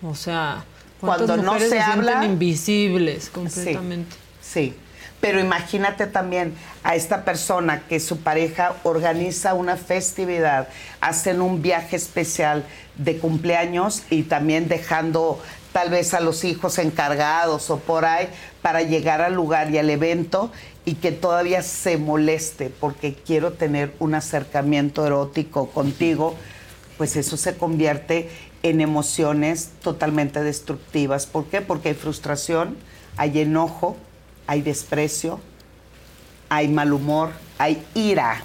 O 0.03 0.13
sea, 0.13 0.63
¿cuántas 0.99 1.27
Cuando 1.27 1.43
no 1.43 1.53
se 1.59 1.69
sienten 1.69 1.89
habla- 1.91 2.25
invisibles 2.25 3.29
completamente? 3.29 4.15
Sí, 4.41 4.73
pero 5.21 5.39
imagínate 5.39 6.07
también 6.07 6.53
a 6.83 6.95
esta 6.95 7.23
persona 7.23 7.83
que 7.87 7.99
su 8.01 8.17
pareja 8.19 8.75
organiza 8.83 9.53
una 9.53 9.77
festividad, 9.77 10.67
hacen 10.99 11.41
un 11.41 11.61
viaje 11.61 11.95
especial 11.95 12.65
de 12.97 13.17
cumpleaños 13.17 14.03
y 14.09 14.23
también 14.23 14.67
dejando 14.67 15.41
tal 15.71 15.89
vez 15.89 16.13
a 16.13 16.19
los 16.19 16.43
hijos 16.43 16.77
encargados 16.77 17.69
o 17.69 17.79
por 17.79 18.05
ahí 18.05 18.27
para 18.61 18.81
llegar 18.81 19.21
al 19.21 19.33
lugar 19.33 19.71
y 19.71 19.77
al 19.77 19.89
evento 19.89 20.51
y 20.85 20.95
que 20.95 21.11
todavía 21.11 21.63
se 21.63 21.97
moleste 21.97 22.69
porque 22.69 23.15
quiero 23.15 23.53
tener 23.53 23.93
un 23.99 24.13
acercamiento 24.13 25.05
erótico 25.05 25.69
contigo, 25.71 26.35
pues 26.97 27.15
eso 27.15 27.37
se 27.37 27.57
convierte 27.57 28.29
en 28.63 28.81
emociones 28.81 29.71
totalmente 29.81 30.43
destructivas. 30.43 31.25
¿Por 31.25 31.45
qué? 31.45 31.61
Porque 31.61 31.89
hay 31.89 31.95
frustración, 31.95 32.77
hay 33.17 33.39
enojo, 33.39 33.97
hay 34.47 34.61
desprecio, 34.61 35.39
hay 36.49 36.67
mal 36.67 36.93
humor, 36.93 37.31
hay 37.57 37.83
ira 37.95 38.43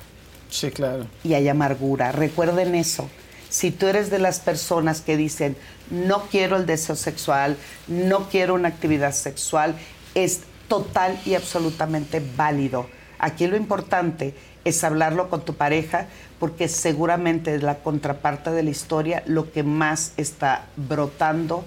Sí, 0.49 0.71
claro. 0.71 1.07
y 1.23 1.35
hay 1.35 1.49
amargura. 1.49 2.13
Recuerden 2.13 2.75
eso. 2.75 3.09
Si 3.51 3.71
tú 3.71 3.87
eres 3.87 4.11
de 4.11 4.19
las 4.19 4.41
personas 4.41 5.01
que 5.01 5.17
dicen, 5.17 5.57
no 5.91 6.23
quiero 6.31 6.57
el 6.57 6.67
deseo 6.67 6.97
sexual, 6.97 7.57
no 7.89 8.29
quiero 8.29 8.55
una 8.55 8.69
actividad 8.69 9.13
sexual, 9.13 9.75
es 10.15 10.41
total 10.71 11.19
y 11.27 11.35
absolutamente 11.35 12.23
válido. 12.37 12.87
Aquí 13.19 13.49
lo 13.49 13.57
importante 13.57 14.35
es 14.65 14.83
hablarlo 14.85 15.29
con 15.29 15.45
tu 15.45 15.55
pareja 15.55 16.07
porque 16.39 16.69
seguramente 16.69 17.55
es 17.57 17.63
la 17.63 17.79
contraparte 17.81 18.51
de 18.53 18.63
la 18.63 18.71
historia 18.71 19.23
lo 19.27 19.51
que 19.53 19.65
más 19.65 20.13
está 20.17 20.65
brotando 20.77 21.65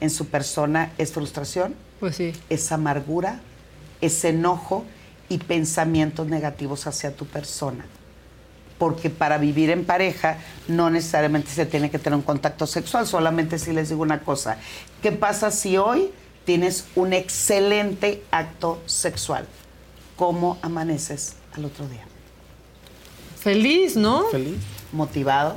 en 0.00 0.08
su 0.08 0.28
persona 0.28 0.92
es 0.98 1.12
frustración, 1.12 1.74
Pues 1.98 2.14
sí. 2.16 2.32
es 2.48 2.70
amargura, 2.70 3.40
es 4.00 4.24
enojo 4.24 4.84
y 5.28 5.38
pensamientos 5.38 6.28
negativos 6.28 6.86
hacia 6.86 7.14
tu 7.14 7.26
persona. 7.26 7.84
Porque 8.78 9.10
para 9.10 9.36
vivir 9.38 9.70
en 9.70 9.84
pareja 9.84 10.38
no 10.68 10.90
necesariamente 10.90 11.50
se 11.50 11.66
tiene 11.66 11.90
que 11.90 11.98
tener 11.98 12.16
un 12.16 12.22
contacto 12.22 12.66
sexual, 12.66 13.06
solamente 13.06 13.58
si 13.58 13.72
les 13.72 13.88
digo 13.88 14.02
una 14.02 14.20
cosa. 14.20 14.58
¿Qué 15.02 15.10
pasa 15.12 15.50
si 15.50 15.76
hoy 15.76 16.10
tienes 16.44 16.84
un 16.94 17.12
excelente 17.12 18.22
acto 18.30 18.80
sexual? 18.86 19.46
¿Cómo 20.16 20.58
amaneces 20.62 21.34
al 21.54 21.64
otro 21.64 21.86
día? 21.88 22.04
Feliz, 23.40 23.96
¿no? 23.96 24.24
Feliz. 24.30 24.56
Motivado. 24.92 25.56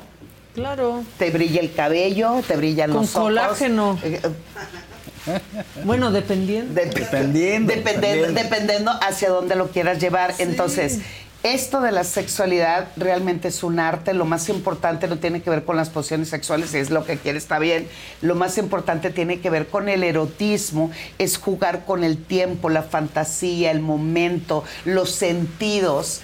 Claro. 0.55 1.03
Te 1.19 1.29
brilla 1.29 1.61
el 1.61 1.71
cabello, 1.73 2.41
te 2.47 2.55
brillan 2.57 2.91
Con 2.91 3.01
los 3.01 3.15
ojos. 3.15 3.23
colágeno. 3.27 3.99
Eh, 4.03 4.19
eh, 4.23 5.39
Bueno, 5.83 6.11
dependiendo. 6.11 6.73
Dependiendo. 6.73 7.73
Dependiendo, 7.73 8.31
dependiendo 8.31 8.91
hacia 9.01 9.29
dónde 9.29 9.55
lo 9.55 9.67
quieras 9.69 9.99
llevar. 9.99 10.33
Entonces, 10.39 10.99
esto 11.43 11.81
de 11.81 11.91
la 11.91 12.03
sexualidad 12.03 12.87
realmente 12.97 13.47
es 13.47 13.63
un 13.63 13.79
arte. 13.79 14.13
Lo 14.13 14.25
más 14.25 14.49
importante 14.49 15.07
no 15.07 15.17
tiene 15.17 15.41
que 15.41 15.49
ver 15.49 15.63
con 15.63 15.77
las 15.77 15.89
posiciones 15.89 16.29
sexuales, 16.29 16.71
si 16.71 16.77
es 16.77 16.89
lo 16.89 17.05
que 17.05 17.17
quiere, 17.17 17.37
está 17.37 17.59
bien. 17.59 17.87
Lo 18.21 18.35
más 18.35 18.57
importante 18.57 19.09
tiene 19.11 19.39
que 19.39 19.49
ver 19.49 19.67
con 19.67 19.87
el 19.89 20.03
erotismo, 20.03 20.91
es 21.17 21.37
jugar 21.37 21.85
con 21.85 22.03
el 22.03 22.23
tiempo, 22.23 22.69
la 22.69 22.83
fantasía, 22.83 23.71
el 23.71 23.79
momento, 23.79 24.63
los 24.85 25.11
sentidos 25.11 26.21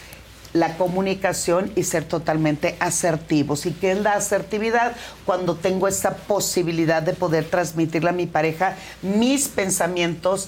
la 0.53 0.77
comunicación 0.77 1.71
y 1.75 1.83
ser 1.83 2.05
totalmente 2.05 2.75
asertivos. 2.79 3.65
¿Y 3.65 3.71
qué 3.71 3.91
es 3.91 3.99
la 3.99 4.13
asertividad? 4.13 4.95
Cuando 5.25 5.55
tengo 5.55 5.87
esa 5.87 6.15
posibilidad 6.15 7.01
de 7.01 7.13
poder 7.13 7.45
transmitirle 7.45 8.09
a 8.09 8.13
mi 8.13 8.27
pareja 8.27 8.75
mis 9.01 9.47
pensamientos 9.47 10.47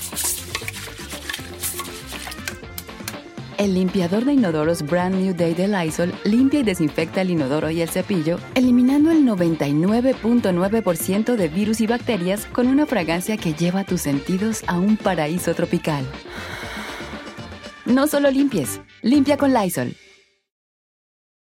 El 3.61 3.75
limpiador 3.75 4.25
de 4.25 4.33
inodoros 4.33 4.81
Brand 4.81 5.13
New 5.13 5.35
Day 5.35 5.53
de 5.53 5.67
Lysol 5.67 6.11
limpia 6.23 6.61
y 6.61 6.63
desinfecta 6.63 7.21
el 7.21 7.29
inodoro 7.29 7.69
y 7.69 7.83
el 7.83 7.89
cepillo, 7.89 8.39
eliminando 8.55 9.11
el 9.11 9.23
99.9% 9.23 11.35
de 11.35 11.47
virus 11.47 11.79
y 11.79 11.85
bacterias 11.85 12.47
con 12.47 12.65
una 12.65 12.87
fragancia 12.87 13.37
que 13.37 13.53
lleva 13.53 13.83
tus 13.83 14.01
sentidos 14.01 14.63
a 14.65 14.79
un 14.79 14.97
paraíso 14.97 15.53
tropical. 15.53 16.03
No 17.85 18.07
solo 18.07 18.31
limpies, 18.31 18.81
limpia 19.03 19.37
con 19.37 19.53
Lysol. 19.53 19.95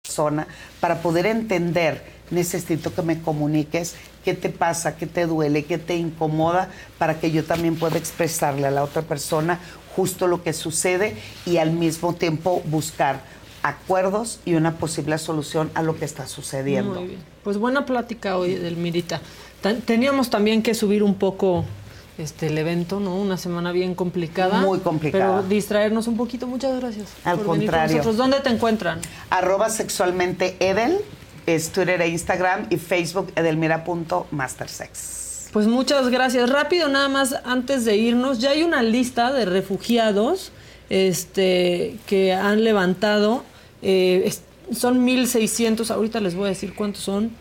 persona 0.02 0.48
para 0.80 1.02
poder 1.02 1.26
entender 1.26 2.02
necesito 2.30 2.94
que 2.94 3.02
me 3.02 3.20
comuniques 3.20 3.96
qué 4.24 4.34
te 4.34 4.50
pasa, 4.50 4.96
qué 4.96 5.06
te 5.06 5.26
duele, 5.26 5.64
qué 5.64 5.78
te 5.78 5.96
incomoda 5.96 6.68
para 6.98 7.18
que 7.18 7.30
yo 7.30 7.44
también 7.44 7.76
pueda 7.76 7.98
expresarle 7.98 8.66
a 8.66 8.70
la 8.70 8.84
otra 8.84 9.02
persona 9.02 9.58
justo 9.96 10.26
lo 10.26 10.42
que 10.42 10.52
sucede 10.52 11.16
y 11.46 11.58
al 11.58 11.72
mismo 11.72 12.14
tiempo 12.14 12.62
buscar 12.66 13.20
acuerdos 13.62 14.40
y 14.44 14.54
una 14.54 14.76
posible 14.76 15.18
solución 15.18 15.70
a 15.74 15.82
lo 15.82 15.96
que 15.96 16.04
está 16.04 16.26
sucediendo. 16.26 17.00
Muy 17.00 17.08
bien. 17.08 17.20
Pues 17.44 17.58
buena 17.58 17.86
plática 17.86 18.36
hoy, 18.36 18.54
Delmirita. 18.54 19.20
Teníamos 19.84 20.30
también 20.30 20.62
que 20.62 20.74
subir 20.74 21.02
un 21.02 21.14
poco 21.14 21.64
este 22.16 22.46
el 22.46 22.58
evento, 22.58 23.00
¿no? 23.00 23.16
Una 23.16 23.36
semana 23.36 23.72
bien 23.72 23.94
complicada. 23.94 24.60
Muy 24.60 24.78
complicada. 24.78 25.38
Pero 25.38 25.48
distraernos 25.48 26.06
un 26.06 26.16
poquito. 26.16 26.46
Muchas 26.46 26.78
gracias. 26.80 27.08
Al 27.24 27.38
por 27.38 27.52
venir 27.52 27.70
con 27.70 27.78
contrario. 27.78 27.96
nosotros. 27.96 28.16
¿Dónde 28.16 28.40
te 28.40 28.50
encuentran? 28.50 29.00
Arroba 29.30 29.68
sexualmente 29.68 30.56
Edel, 30.60 30.98
es 31.46 31.70
Twitter 31.70 32.00
e 32.00 32.08
Instagram 32.08 32.66
y 32.70 32.76
Facebook 32.76 33.32
edelmira.mastersex. 33.36 35.19
Pues 35.52 35.66
muchas 35.66 36.08
gracias. 36.08 36.48
Rápido, 36.48 36.88
nada 36.88 37.08
más 37.08 37.34
antes 37.44 37.84
de 37.84 37.96
irnos, 37.96 38.38
ya 38.38 38.50
hay 38.50 38.62
una 38.62 38.82
lista 38.82 39.32
de 39.32 39.44
refugiados 39.44 40.52
este, 40.90 41.96
que 42.06 42.32
han 42.32 42.64
levantado. 42.64 43.44
eh, 43.82 44.32
son 44.72 45.04
1.600, 45.04 45.90
ahorita 45.90 46.20
les 46.20 46.36
voy 46.36 46.46
a 46.46 46.50
decir 46.50 46.74
cuántos 46.74 47.02
son. 47.02 47.32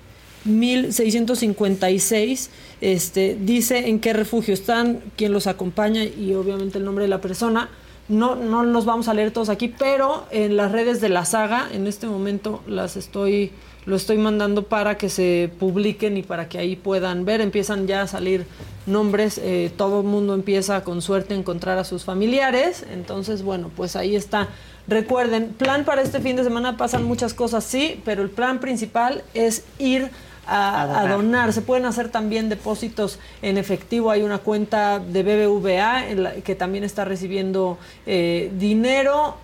1.656. 0.47 2.49
Este, 2.81 3.37
dice 3.39 3.89
en 3.89 3.99
qué 3.99 4.13
refugio 4.13 4.53
están, 4.53 5.01
quién 5.15 5.33
los 5.33 5.47
acompaña 5.47 6.03
y 6.03 6.33
obviamente 6.33 6.79
el 6.79 6.85
nombre 6.85 7.03
de 7.03 7.09
la 7.09 7.21
persona. 7.21 7.69
No, 8.07 8.35
no 8.35 8.63
los 8.63 8.85
vamos 8.85 9.07
a 9.07 9.13
leer 9.13 9.29
todos 9.29 9.49
aquí, 9.49 9.71
pero 9.77 10.25
en 10.31 10.57
las 10.57 10.71
redes 10.71 10.99
de 11.01 11.09
la 11.09 11.25
saga, 11.25 11.67
en 11.71 11.85
este 11.85 12.07
momento 12.07 12.63
las 12.65 12.97
estoy, 12.97 13.51
lo 13.89 13.95
estoy 13.95 14.19
mandando 14.19 14.63
para 14.63 14.97
que 14.97 15.09
se 15.09 15.49
publiquen 15.59 16.15
y 16.15 16.21
para 16.21 16.47
que 16.47 16.59
ahí 16.59 16.75
puedan 16.75 17.25
ver. 17.25 17.41
Empiezan 17.41 17.87
ya 17.87 18.03
a 18.03 18.07
salir 18.07 18.45
nombres, 18.85 19.39
eh, 19.39 19.71
todo 19.75 20.01
el 20.01 20.05
mundo 20.05 20.35
empieza 20.35 20.83
con 20.83 21.01
suerte 21.01 21.33
a 21.33 21.37
encontrar 21.37 21.79
a 21.79 21.83
sus 21.83 22.03
familiares. 22.03 22.85
Entonces, 22.93 23.41
bueno, 23.41 23.71
pues 23.75 23.95
ahí 23.95 24.15
está. 24.15 24.47
Recuerden, 24.87 25.49
plan 25.49 25.85
para 25.85 26.03
este 26.03 26.19
fin 26.19 26.35
de 26.35 26.43
semana 26.43 26.77
pasan 26.77 27.03
muchas 27.03 27.33
cosas, 27.33 27.63
sí, 27.63 27.99
pero 28.05 28.21
el 28.21 28.29
plan 28.29 28.59
principal 28.59 29.23
es 29.33 29.63
ir 29.79 30.11
a, 30.45 30.81
A 30.81 30.85
donar. 30.85 31.05
a 31.07 31.15
donar. 31.15 31.53
Se 31.53 31.61
pueden 31.61 31.85
hacer 31.85 32.09
también 32.09 32.47
depósitos 32.47 33.17
en 33.41 33.57
efectivo. 33.57 34.11
Hay 34.11 34.21
una 34.21 34.37
cuenta 34.37 34.99
de 34.99 35.23
BBVA 35.23 36.09
en 36.09 36.23
la 36.23 36.31
que 36.35 36.53
también 36.53 36.83
está 36.83 37.05
recibiendo 37.05 37.79
eh, 38.05 38.51
dinero. 38.59 39.37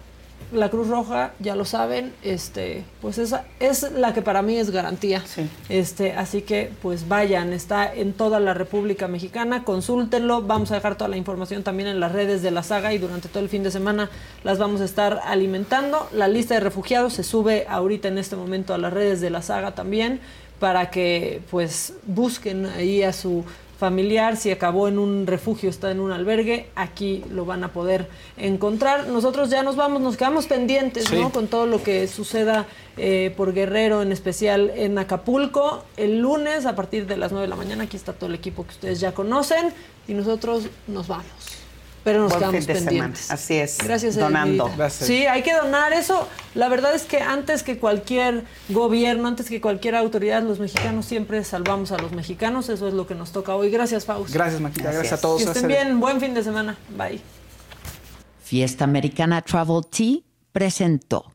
La 0.51 0.69
Cruz 0.69 0.87
Roja, 0.87 1.33
ya 1.39 1.55
lo 1.55 1.65
saben, 1.65 2.13
este, 2.23 2.83
pues 3.01 3.17
esa 3.17 3.45
es 3.59 3.91
la 3.91 4.13
que 4.13 4.21
para 4.21 4.41
mí 4.41 4.57
es 4.57 4.69
garantía. 4.69 5.23
Este, 5.69 6.13
así 6.13 6.43
que 6.43 6.71
pues 6.81 7.07
vayan, 7.07 7.51
está 7.51 7.91
en 7.93 8.13
toda 8.13 8.39
la 8.39 8.53
República 8.53 9.07
Mexicana, 9.07 9.63
consúltenlo, 9.63 10.43
vamos 10.43 10.71
a 10.71 10.75
dejar 10.75 10.97
toda 10.97 11.09
la 11.09 11.17
información 11.17 11.63
también 11.63 11.89
en 11.89 11.99
las 11.99 12.11
redes 12.11 12.41
de 12.41 12.51
la 12.51 12.63
saga 12.63 12.93
y 12.93 12.99
durante 12.99 13.27
todo 13.27 13.43
el 13.43 13.49
fin 13.49 13.63
de 13.63 13.71
semana 13.71 14.09
las 14.43 14.59
vamos 14.59 14.81
a 14.81 14.85
estar 14.85 15.19
alimentando. 15.25 16.07
La 16.11 16.27
lista 16.27 16.53
de 16.53 16.59
refugiados 16.59 17.13
se 17.13 17.23
sube 17.23 17.65
ahorita 17.67 18.07
en 18.07 18.17
este 18.17 18.35
momento 18.35 18.73
a 18.73 18.77
las 18.77 18.93
redes 18.93 19.21
de 19.21 19.31
la 19.31 19.41
saga 19.41 19.73
también 19.73 20.19
para 20.59 20.89
que 20.89 21.41
pues 21.51 21.93
busquen 22.05 22.65
ahí 22.67 23.03
a 23.03 23.11
su 23.11 23.43
familiar, 23.77 24.37
si 24.37 24.51
acabó 24.51 24.87
en 24.87 24.97
un 24.97 25.27
refugio, 25.27 25.69
está 25.69 25.91
en 25.91 25.99
un 25.99 26.11
albergue, 26.11 26.67
aquí 26.75 27.23
lo 27.31 27.45
van 27.45 27.63
a 27.63 27.73
poder 27.73 28.07
encontrar. 28.37 29.07
Nosotros 29.07 29.49
ya 29.49 29.63
nos 29.63 29.75
vamos, 29.75 30.01
nos 30.01 30.17
quedamos 30.17 30.47
pendientes, 30.47 31.05
Sí. 31.05 31.15
¿no? 31.19 31.31
Con 31.31 31.47
todo 31.47 31.65
lo 31.65 31.83
que 31.83 32.07
suceda 32.07 32.65
eh, 32.97 33.33
por 33.35 33.53
Guerrero, 33.53 34.01
en 34.01 34.11
especial 34.11 34.71
en 34.75 34.97
Acapulco. 34.97 35.83
El 35.97 36.19
lunes, 36.19 36.65
a 36.65 36.75
partir 36.75 37.05
de 37.07 37.17
las 37.17 37.31
9 37.31 37.45
de 37.45 37.49
la 37.49 37.55
mañana, 37.55 37.83
aquí 37.83 37.97
está 37.97 38.13
todo 38.13 38.29
el 38.29 38.35
equipo 38.35 38.63
que 38.63 38.71
ustedes 38.71 38.99
ya 38.99 39.13
conocen 39.13 39.73
y 40.07 40.13
nosotros 40.13 40.63
nos 40.87 41.07
vamos. 41.07 41.25
Pero 42.05 42.19
nos 42.19 42.29
Buen 42.29 42.39
quedamos 42.39 42.57
fin 42.59 42.67
de 42.67 42.73
semana. 42.75 42.89
pendientes. 42.91 43.31
Así 43.31 43.55
es. 43.55 43.79
Gracias, 43.83 44.15
Donando. 44.15 44.71
Sí, 44.89 45.25
hay 45.25 45.41
que 45.41 45.53
donar 45.53 45.91
eso. 45.91 46.29
La 46.53 46.69
verdad 46.69 46.93
es 46.93 47.01
que 47.01 47.17
antes 47.17 47.63
que 47.63 47.79
cualquier 47.79 48.45
gobierno, 48.69 49.27
antes 49.27 49.49
que 49.49 49.59
cualquier 49.59 49.95
autoridad, 49.95 50.43
los 50.43 50.59
mexicanos 50.59 51.07
siempre 51.07 51.43
salvamos 51.43 51.91
a 51.91 51.97
los 51.97 52.11
mexicanos. 52.11 52.69
Eso 52.69 52.87
es 52.87 52.93
lo 52.93 53.07
que 53.07 53.15
nos 53.15 53.31
toca 53.31 53.55
hoy. 53.55 53.71
Gracias, 53.71 54.05
Faust. 54.05 54.31
Gracias, 54.31 54.61
Maquita. 54.61 54.91
Gracias, 54.91 55.13
a 55.13 55.21
todos. 55.21 55.43
Que 55.43 55.49
estén 55.49 55.67
bien. 55.67 55.99
Buen 55.99 56.21
fin 56.21 56.35
de 56.35 56.43
semana. 56.43 56.77
Bye. 56.95 57.19
Fiesta 58.43 58.83
Americana 58.83 59.41
Travel 59.41 59.81
Tea 59.89 60.19
presentó. 60.51 61.34